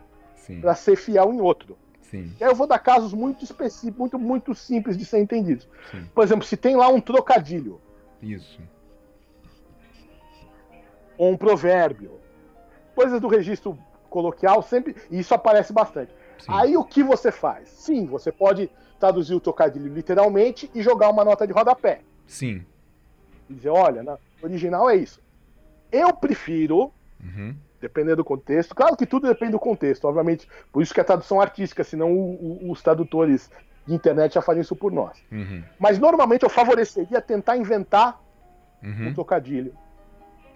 para 0.61 0.75
ser 0.75 0.97
fiel 0.97 1.33
em 1.33 1.41
outro. 1.41 1.77
Sim. 2.03 2.33
E 2.41 2.45
aí 2.45 2.51
eu 2.51 2.55
vou 2.55 2.67
dar 2.67 2.79
casos 2.79 3.13
muito 3.13 3.45
específicos, 3.45 3.99
muito, 3.99 4.19
muito 4.19 4.55
simples 4.55 4.97
de 4.97 5.05
ser 5.05 5.19
entendidos. 5.19 5.69
Sim. 5.91 6.09
Por 6.15 6.25
exemplo, 6.25 6.45
se 6.45 6.57
tem 6.57 6.75
lá 6.75 6.89
um 6.89 7.01
trocadilho. 7.01 7.81
Isso. 8.23 8.61
Ou 11.19 11.31
um 11.33 11.37
provérbio. 11.37 12.13
Coisas 12.95 13.21
do 13.21 13.29
registro 13.29 13.79
coloquial, 14.09 14.63
sempre. 14.63 14.97
E 15.11 15.19
isso 15.19 15.35
aparece 15.35 15.73
bastante. 15.73 16.13
Sim. 16.39 16.53
Aí 16.53 16.77
o 16.77 16.85
que 16.85 17.03
você 17.03 17.31
faz? 17.31 17.69
Sim, 17.69 18.07
você 18.07 18.33
pode 18.33 18.71
traduzir 18.99 19.35
o 19.35 19.41
trocadilho 19.41 19.93
literalmente 19.93 20.71
e 20.75 20.83
jogar 20.83 21.11
uma 21.11 21.25
nota 21.25 21.47
de 21.47 21.53
rodapé. 21.53 22.01
Sim. 22.27 22.65
E 23.51 23.55
dizer, 23.55 23.71
olha, 23.71 24.03
na 24.03 24.19
original 24.43 24.89
é 24.89 24.97
isso. 24.97 25.21
Eu 25.93 26.13
prefiro 26.13 26.93
Uhum. 27.23 27.55
Dependendo 27.81 28.17
do 28.17 28.25
contexto. 28.25 28.75
Claro 28.75 28.97
que 28.97 29.07
tudo 29.07 29.29
depende 29.29 29.53
do 29.53 29.59
contexto, 29.59 30.05
obviamente. 30.07 30.49
Por 30.73 30.83
isso 30.83 30.93
que 30.93 31.01
é 31.01 31.05
tradução 31.05 31.41
artística, 31.41 31.85
senão 31.85 32.13
o, 32.13 32.67
o, 32.67 32.73
os 32.73 32.83
tradutores 32.83 33.51
de 33.87 33.95
internet 33.95 34.35
já 34.35 34.43
fariam 34.43 34.63
isso 34.63 34.77
por 34.77 34.93
nós. 34.93 35.19
Uhum. 35.31 35.63
Mas 35.79 35.99
normalmente 35.99 36.43
eu 36.43 36.51
favoreceria 36.51 37.21
tentar 37.21 37.57
inventar 37.57 38.21
uhum. 38.83 39.09
um 39.09 39.15
trocadilho. 39.15 39.73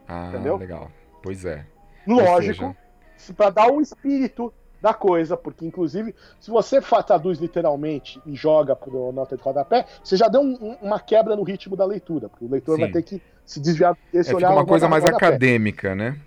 Ah, 0.07 0.29
entendeu? 0.29 0.57
legal. 0.57 0.91
Pois 1.23 1.45
é. 1.45 1.65
Lógico, 2.07 2.77
seja... 3.17 3.35
para 3.35 3.51
dar 3.51 3.73
o 3.73 3.81
espírito 3.81 4.53
da 4.83 4.93
coisa, 4.93 5.37
porque 5.37 5.65
inclusive, 5.65 6.13
se 6.41 6.51
você 6.51 6.81
traduz 7.07 7.39
literalmente 7.39 8.21
e 8.27 8.35
joga 8.35 8.75
para 8.75 8.93
nota 9.13 9.37
de 9.37 9.43
rodapé, 9.43 9.87
você 10.03 10.17
já 10.17 10.27
deu 10.27 10.41
um, 10.41 10.77
uma 10.83 10.99
quebra 10.99 11.37
no 11.37 11.45
ritmo 11.45 11.77
da 11.77 11.87
leitura, 11.87 12.29
porque 12.29 12.45
o 12.45 12.51
leitor 12.51 12.75
Sim. 12.75 12.83
vai 12.83 12.91
ter 12.91 13.03
que 13.03 13.23
se 13.47 13.61
desviar 13.61 13.97
desse 14.13 14.33
é, 14.33 14.35
olhar. 14.35 14.51
uma 14.51 14.67
coisa 14.67 14.89
mais 14.89 15.05
acadêmica, 15.05 15.95
né? 15.95 16.19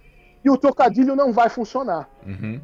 E 0.45 0.49
o 0.49 0.57
trocadilho 0.57 1.15
não 1.15 1.33
vai 1.33 1.49
funcionar. 1.49 2.07
Uhum. 2.23 2.61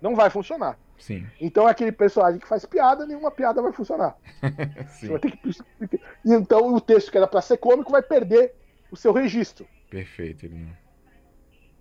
Não 0.00 0.14
vai 0.14 0.30
funcionar. 0.30 0.78
Sim. 0.96 1.26
Então 1.40 1.66
aquele 1.66 1.90
personagem 1.90 2.38
que 2.38 2.46
faz 2.46 2.64
piada, 2.64 3.04
nenhuma 3.04 3.32
piada 3.32 3.60
vai 3.60 3.72
funcionar. 3.72 4.16
Sim. 4.88 5.08
Vai 5.08 5.18
que... 5.18 6.00
Então 6.24 6.72
o 6.72 6.80
texto 6.80 7.10
que 7.10 7.18
era 7.18 7.26
para 7.26 7.42
ser 7.42 7.56
cômico 7.56 7.90
vai 7.90 8.00
perder 8.00 8.54
o 8.90 8.96
seu 8.96 9.12
registro. 9.12 9.66
Perfeito, 9.90 10.46
Elinho. 10.46 10.76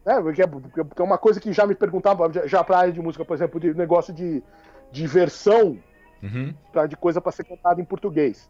É, 0.04 0.20
porque, 0.22 0.42
é, 0.42 0.48
porque 0.48 1.02
é 1.02 1.06
uma 1.06 1.18
coisa 1.18 1.40
que 1.40 1.54
já 1.54 1.66
me 1.66 1.76
perguntava, 1.76 2.32
já 2.48 2.64
para 2.64 2.78
a 2.78 2.80
área 2.82 2.94
de 2.94 3.02
música, 3.02 3.24
por 3.24 3.36
exemplo, 3.36 3.60
de 3.60 3.74
negócio 3.74 4.14
de, 4.14 4.44
de 4.92 5.08
versão 5.08 5.80
uhum. 6.22 6.54
pra, 6.72 6.88
de 6.88 6.96
coisa 6.96 7.22
para 7.22 7.32
ser 7.32 7.44
cantada 7.44 7.80
em 7.80 7.86
português. 7.86 8.50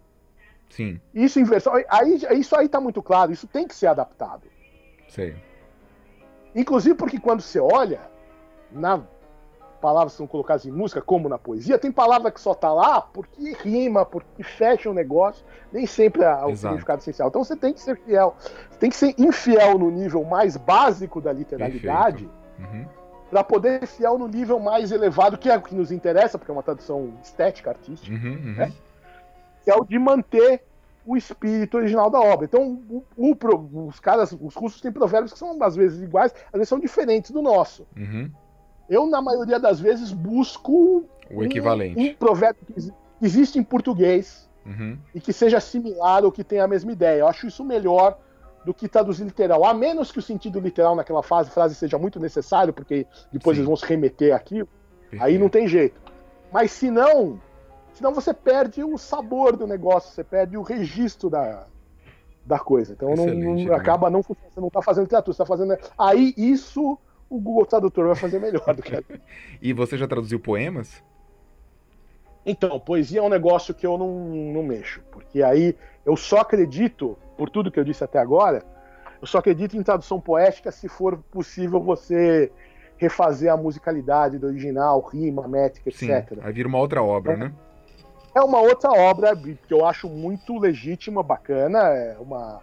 Sim. 0.69 0.99
Isso 1.13 1.39
em 1.39 1.43
versão. 1.43 1.73
Aí, 1.89 2.21
isso 2.39 2.55
aí 2.55 2.67
tá 2.67 2.81
muito 2.81 3.01
claro, 3.01 3.31
isso 3.31 3.47
tem 3.47 3.67
que 3.67 3.75
ser 3.75 3.87
adaptado. 3.87 4.47
Sei. 5.07 5.35
Inclusive 6.55 6.95
porque 6.95 7.19
quando 7.19 7.41
você 7.41 7.59
olha, 7.59 7.99
na 8.71 9.01
palavras 9.81 10.13
que 10.13 10.17
são 10.17 10.25
colocadas 10.25 10.65
em 10.65 10.71
música, 10.71 10.99
como 10.99 11.29
na 11.29 11.37
poesia, 11.37 11.77
tem 11.77 11.91
palavra 11.91 12.31
que 12.31 12.41
só 12.41 12.55
tá 12.55 12.73
lá 12.73 13.01
porque 13.01 13.53
rima, 13.63 14.03
porque 14.03 14.41
fecha 14.41 14.89
o 14.89 14.91
um 14.91 14.95
negócio, 14.95 15.45
nem 15.71 15.85
sempre 15.85 16.23
é 16.23 16.27
o 16.27 16.49
Exato. 16.49 16.57
significado 16.57 17.01
essencial. 17.01 17.27
Então 17.27 17.43
você 17.43 17.55
tem 17.55 17.71
que 17.71 17.79
ser 17.79 17.95
fiel, 17.97 18.35
você 18.39 18.79
tem 18.79 18.89
que 18.89 18.95
ser 18.95 19.13
infiel 19.15 19.77
no 19.77 19.91
nível 19.91 20.23
mais 20.23 20.57
básico 20.57 21.21
da 21.21 21.31
literalidade. 21.31 22.27
Uhum. 22.57 22.85
Para 23.29 23.43
poder 23.43 23.81
ser 23.81 23.97
fiel 23.97 24.17
no 24.17 24.27
nível 24.27 24.59
mais 24.59 24.91
elevado, 24.91 25.37
que 25.37 25.51
é 25.51 25.57
o 25.57 25.61
que 25.61 25.75
nos 25.75 25.91
interessa, 25.91 26.39
porque 26.39 26.49
é 26.49 26.53
uma 26.53 26.63
tradução 26.63 27.13
estética, 27.21 27.69
artística, 27.69 28.15
uhum, 28.15 28.31
uhum. 28.31 28.53
Né? 28.53 28.73
que 29.63 29.71
é 29.71 29.75
o 29.75 29.83
de 29.83 29.99
manter 29.99 30.63
o 31.05 31.15
espírito 31.15 31.77
original 31.77 32.09
da 32.09 32.19
obra. 32.19 32.45
Então, 32.45 32.81
o, 32.89 33.03
o, 33.15 33.87
os 33.87 33.99
caras, 33.99 34.31
os 34.31 34.55
russos 34.55 34.81
têm 34.81 34.91
provérbios 34.91 35.31
que 35.31 35.39
são 35.39 35.61
às 35.61 35.75
vezes 35.75 36.01
iguais, 36.01 36.33
às 36.47 36.53
vezes 36.53 36.69
são 36.69 36.79
diferentes 36.79 37.31
do 37.31 37.41
nosso. 37.41 37.85
Uhum. 37.95 38.31
Eu, 38.89 39.05
na 39.07 39.21
maioria 39.21 39.59
das 39.59 39.79
vezes, 39.79 40.11
busco 40.11 41.05
o 41.31 41.43
equivalente. 41.43 41.99
Um, 41.99 42.11
um 42.11 42.13
provérbio 42.15 42.61
que 42.65 42.91
existe 43.21 43.57
em 43.59 43.63
português 43.63 44.49
uhum. 44.65 44.97
e 45.13 45.19
que 45.19 45.33
seja 45.33 45.59
similar 45.59 46.23
ou 46.23 46.31
que 46.31 46.43
tenha 46.43 46.63
a 46.63 46.67
mesma 46.67 46.91
ideia. 46.91 47.19
Eu 47.19 47.27
acho 47.27 47.47
isso 47.47 47.63
melhor 47.63 48.17
do 48.65 48.73
que 48.73 48.87
traduzir 48.87 49.23
literal. 49.23 49.63
A 49.63 49.73
menos 49.73 50.11
que 50.11 50.19
o 50.19 50.21
sentido 50.21 50.59
literal 50.59 50.95
naquela 50.95 51.21
fase, 51.21 51.51
frase 51.51 51.75
seja 51.75 51.97
muito 51.97 52.19
necessário, 52.19 52.73
porque 52.73 53.05
depois 53.31 53.55
Sim. 53.55 53.61
eles 53.61 53.67
vão 53.67 53.75
se 53.75 53.85
remeter 53.85 54.35
aqui, 54.35 54.63
aí 55.19 55.37
não 55.37 55.49
tem 55.49 55.67
jeito. 55.67 56.01
Mas 56.51 56.71
se 56.71 56.89
não, 56.89 57.39
Senão 57.95 58.13
você 58.13 58.33
perde 58.33 58.83
o 58.83 58.97
sabor 58.97 59.55
do 59.55 59.65
negócio, 59.65 60.13
você 60.13 60.23
perde 60.23 60.57
o 60.57 60.61
registro 60.61 61.29
da, 61.29 61.65
da 62.45 62.59
coisa. 62.59 62.93
Então 62.93 63.15
não, 63.15 63.25
não 63.25 63.73
acaba 63.73 64.09
não 64.09 64.21
funcionando, 64.21 64.53
você 64.53 64.59
não 64.59 64.67
está 64.67 64.81
fazendo 64.81 65.03
literatura, 65.03 65.33
você 65.33 65.41
está 65.41 65.45
fazendo. 65.45 65.77
Aí 65.97 66.33
isso 66.37 66.99
o 67.29 67.39
Google 67.39 67.65
Tradutor 67.65 68.07
vai 68.07 68.15
fazer 68.15 68.39
melhor 68.39 68.75
do 68.75 68.83
que 68.83 68.95
a... 68.95 69.01
E 69.61 69.73
você 69.73 69.97
já 69.97 70.07
traduziu 70.07 70.39
poemas? 70.39 71.03
Então, 72.45 72.79
poesia 72.79 73.19
é 73.19 73.23
um 73.23 73.29
negócio 73.29 73.73
que 73.73 73.87
eu 73.87 73.97
não, 73.97 74.29
não 74.53 74.61
mexo, 74.61 75.01
porque 75.11 75.41
aí 75.41 75.75
eu 76.05 76.15
só 76.15 76.39
acredito, 76.39 77.17
por 77.35 77.49
tudo 77.49 77.71
que 77.71 77.79
eu 77.79 77.83
disse 77.83 78.03
até 78.03 78.19
agora, 78.19 78.63
eu 79.19 79.25
só 79.25 79.39
acredito 79.39 79.75
em 79.75 79.81
tradução 79.81 80.21
poética 80.21 80.71
se 80.71 80.87
for 80.87 81.17
possível 81.31 81.79
você 81.79 82.51
refazer 82.97 83.51
a 83.51 83.57
musicalidade 83.57 84.37
do 84.37 84.45
original, 84.45 85.01
rima, 85.01 85.47
métrica, 85.47 85.89
Sim, 85.91 86.11
etc. 86.11 86.39
Aí 86.43 86.53
vira 86.53 86.67
uma 86.67 86.77
outra 86.77 87.01
obra, 87.01 87.33
é. 87.33 87.37
né? 87.37 87.53
É 88.35 88.41
uma 88.41 88.59
outra 88.59 88.91
obra 88.91 89.33
que 89.33 89.73
eu 89.73 89.85
acho 89.85 90.09
muito 90.09 90.59
legítima, 90.59 91.23
bacana, 91.23 91.79
é 91.87 92.17
uma, 92.19 92.61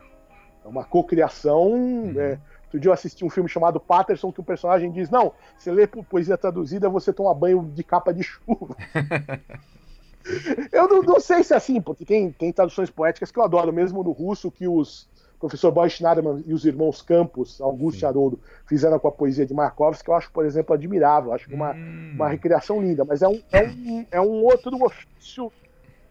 é 0.63 0.69
uma 0.69 0.85
cocriação. 0.85 1.73
Uhum. 1.73 2.21
É, 2.21 2.39
outro 2.65 2.79
dia 2.79 2.91
eu 2.91 2.93
assisti 2.93 3.25
um 3.25 3.31
filme 3.31 3.49
chamado 3.49 3.81
Patterson, 3.81 4.31
que 4.31 4.41
o 4.41 4.45
personagem 4.45 4.93
diz: 4.93 5.09
Não, 5.09 5.33
você 5.57 5.73
lê 5.73 5.87
poesia 5.87 6.37
traduzida, 6.37 6.91
você 6.91 7.11
toma 7.11 7.33
banho 7.33 7.65
de 7.75 7.83
capa 7.83 8.13
de 8.13 8.23
chuva. 8.23 8.77
eu 10.71 10.87
não, 10.89 11.03
não, 11.03 11.19
sei 11.19 11.43
se 11.43 11.55
é 11.55 11.57
assim, 11.57 11.81
porque 11.81 12.05
tem, 12.05 12.31
tem 12.31 12.53
traduções 12.53 12.91
poéticas 12.91 13.33
que 13.33 13.39
eu 13.39 13.43
adoro, 13.43 13.73
mesmo 13.73 14.05
no 14.05 14.13
russo, 14.13 14.51
que 14.51 14.69
os 14.69 15.11
professor 15.41 15.73
Boy 15.73 15.91
Schneiderman 15.91 16.45
e 16.47 16.53
os 16.53 16.65
irmãos 16.65 17.03
Campos, 17.03 17.61
Augusto 17.61 18.03
e 18.03 18.07
Haroldo, 18.07 18.39
fizeram 18.65 18.97
com 19.01 19.09
a 19.09 19.13
poesia 19.13 19.45
de 19.45 19.53
Markovski, 19.53 20.05
que 20.05 20.11
eu 20.11 20.15
acho, 20.15 20.31
por 20.31 20.45
exemplo, 20.45 20.73
admirável. 20.73 21.33
Acho 21.33 21.53
uma, 21.53 21.73
hum. 21.73 22.13
uma 22.15 22.29
recriação 22.29 22.81
linda, 22.81 23.05
mas 23.05 23.23
é 23.23 23.29
um, 23.29 23.43
é 23.51 23.63
um, 23.65 24.07
é 24.13 24.21
um 24.21 24.45
outro 24.45 24.77
ofício 24.85 25.51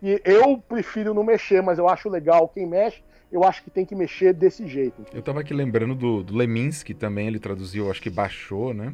e 0.02 0.22
eu 0.26 0.58
prefiro 0.58 1.14
não 1.14 1.24
mexer, 1.24 1.62
mas 1.62 1.78
eu 1.78 1.88
acho 1.88 2.10
legal 2.10 2.48
quem 2.48 2.66
mexe. 2.66 3.04
Eu 3.32 3.44
acho 3.44 3.64
que 3.64 3.70
tem 3.70 3.86
que 3.86 3.96
mexer 3.96 4.34
desse 4.34 4.68
jeito. 4.68 5.06
Eu 5.14 5.22
tava 5.22 5.40
aqui 5.40 5.54
lembrando 5.54 5.96
do, 5.96 6.22
do 6.22 6.36
Leminski 6.36 6.94
também, 6.94 7.28
ele 7.28 7.40
traduziu, 7.40 7.90
acho 7.90 8.02
que 8.02 8.10
baixou, 8.10 8.74
né? 8.74 8.94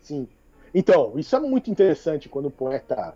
Sim. 0.00 0.28
Então, 0.72 1.14
isso 1.18 1.34
é 1.34 1.40
muito 1.40 1.70
interessante 1.70 2.28
quando 2.28 2.46
o 2.46 2.50
poeta 2.50 3.14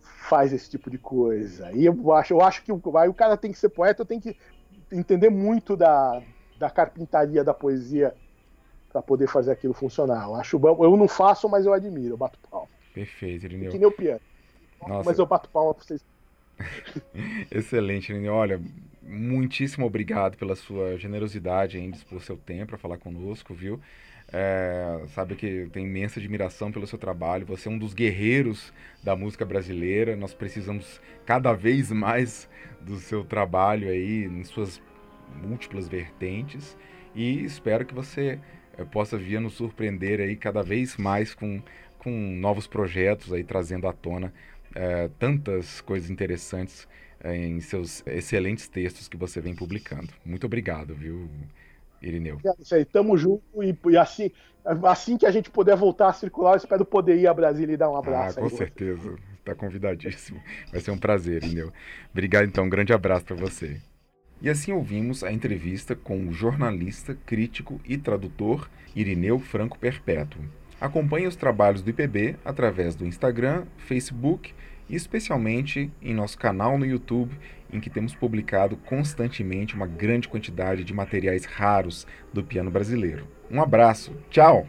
faz 0.00 0.52
esse 0.52 0.70
tipo 0.70 0.90
de 0.90 0.96
coisa. 0.96 1.70
E 1.72 1.84
eu 1.84 2.12
acho, 2.12 2.32
eu 2.32 2.40
acho 2.40 2.62
que 2.62 2.72
o, 2.72 2.80
o 2.82 3.14
cara 3.14 3.36
tem 3.36 3.52
que 3.52 3.58
ser 3.58 3.68
poeta, 3.68 4.04
tem 4.04 4.18
que 4.18 4.36
entender 4.90 5.28
muito 5.28 5.76
da, 5.76 6.22
da 6.58 6.70
carpintaria 6.70 7.44
da 7.44 7.52
poesia 7.52 8.14
para 8.90 9.02
poder 9.02 9.28
fazer 9.28 9.52
aquilo 9.52 9.74
funcionar. 9.74 10.24
Eu 10.24 10.34
acho 10.34 10.60
eu 10.64 10.96
não 10.96 11.08
faço, 11.08 11.48
mas 11.48 11.66
eu 11.66 11.72
admiro, 11.72 12.14
eu 12.14 12.16
bato 12.16 12.38
palma. 12.50 12.68
Perfeito, 12.94 13.44
Irineu. 13.44 13.70
Que 13.70 13.78
nem 13.78 13.86
o 13.86 13.92
piano. 13.92 14.20
Nossa. 14.86 15.04
Mas 15.04 15.18
eu 15.18 15.26
bato 15.26 15.50
palma 15.50 15.74
para 15.74 15.84
vocês 15.84 16.02
Excelente, 17.50 18.12
Nini. 18.12 18.28
Olha, 18.28 18.60
muitíssimo 19.02 19.86
obrigado 19.86 20.36
pela 20.36 20.54
sua 20.54 20.96
generosidade 20.98 21.78
em 21.78 21.90
dispor 21.90 22.22
seu 22.22 22.36
tempo 22.36 22.68
para 22.68 22.78
falar 22.78 22.98
conosco, 22.98 23.54
viu? 23.54 23.80
É, 24.32 25.04
sabe 25.08 25.36
que 25.36 25.68
tenho 25.72 25.86
imensa 25.86 26.18
admiração 26.18 26.72
pelo 26.72 26.86
seu 26.86 26.98
trabalho. 26.98 27.46
Você 27.46 27.68
é 27.68 27.70
um 27.70 27.78
dos 27.78 27.94
guerreiros 27.94 28.72
da 29.02 29.14
música 29.14 29.44
brasileira. 29.44 30.16
Nós 30.16 30.34
precisamos 30.34 31.00
cada 31.24 31.52
vez 31.52 31.92
mais 31.92 32.48
do 32.80 32.96
seu 32.96 33.24
trabalho 33.24 33.88
aí 33.88 34.24
em 34.24 34.42
suas 34.44 34.82
múltiplas 35.42 35.88
vertentes 35.88 36.76
e 37.14 37.44
espero 37.44 37.84
que 37.84 37.94
você 37.94 38.38
é, 38.76 38.84
possa 38.84 39.16
vir 39.16 39.40
nos 39.40 39.54
surpreender 39.54 40.20
aí 40.20 40.36
cada 40.36 40.62
vez 40.62 40.96
mais 40.96 41.34
com, 41.34 41.62
com 41.98 42.10
novos 42.10 42.66
projetos 42.66 43.32
aí 43.32 43.42
trazendo 43.42 43.88
à 43.88 43.92
tona 43.92 44.32
é, 44.76 45.08
tantas 45.18 45.80
coisas 45.80 46.10
interessantes 46.10 46.86
é, 47.18 47.34
em 47.34 47.60
seus 47.60 48.06
excelentes 48.06 48.68
textos 48.68 49.08
que 49.08 49.16
você 49.16 49.40
vem 49.40 49.54
publicando. 49.54 50.08
Muito 50.24 50.44
obrigado, 50.44 50.94
viu, 50.94 51.30
Irineu? 52.02 52.38
É 52.44 52.52
isso 52.60 52.74
aí, 52.74 52.84
tamo 52.84 53.16
junto 53.16 53.42
e, 53.62 53.74
e, 53.88 53.96
assim, 53.96 54.30
assim 54.84 55.16
que 55.16 55.24
a 55.24 55.30
gente 55.30 55.50
puder 55.50 55.76
voltar 55.76 56.08
a 56.08 56.12
circular, 56.12 56.52
eu 56.52 56.56
espero 56.58 56.84
poder 56.84 57.16
ir 57.16 57.26
a 57.26 57.32
Brasília 57.32 57.72
e 57.72 57.76
dar 57.76 57.90
um 57.90 57.96
abraço. 57.96 58.38
Ah, 58.38 58.42
com 58.42 58.50
certeza, 58.50 59.16
está 59.38 59.54
convidadíssimo. 59.54 60.42
Vai 60.70 60.80
ser 60.82 60.90
um 60.90 60.98
prazer, 60.98 61.42
Irineu. 61.42 61.72
Obrigado 62.12 62.44
então, 62.44 62.64
um 62.64 62.70
grande 62.70 62.92
abraço 62.92 63.24
para 63.24 63.36
você. 63.36 63.80
E 64.42 64.50
assim 64.50 64.72
ouvimos 64.72 65.24
a 65.24 65.32
entrevista 65.32 65.96
com 65.96 66.28
o 66.28 66.32
jornalista, 66.32 67.16
crítico 67.24 67.80
e 67.86 67.96
tradutor 67.96 68.68
Irineu 68.94 69.38
Franco 69.38 69.78
Perpétuo. 69.78 70.42
Acompanhe 70.80 71.26
os 71.26 71.36
trabalhos 71.36 71.82
do 71.82 71.90
IPB 71.90 72.36
através 72.44 72.94
do 72.94 73.06
Instagram, 73.06 73.64
Facebook 73.78 74.52
e 74.88 74.94
especialmente 74.94 75.90
em 76.00 76.14
nosso 76.14 76.38
canal 76.38 76.78
no 76.78 76.86
YouTube, 76.86 77.36
em 77.72 77.80
que 77.80 77.90
temos 77.90 78.14
publicado 78.14 78.76
constantemente 78.76 79.74
uma 79.74 79.86
grande 79.86 80.28
quantidade 80.28 80.84
de 80.84 80.94
materiais 80.94 81.44
raros 81.44 82.06
do 82.32 82.44
piano 82.44 82.70
brasileiro. 82.70 83.26
Um 83.50 83.60
abraço, 83.60 84.12
tchau! 84.30 84.66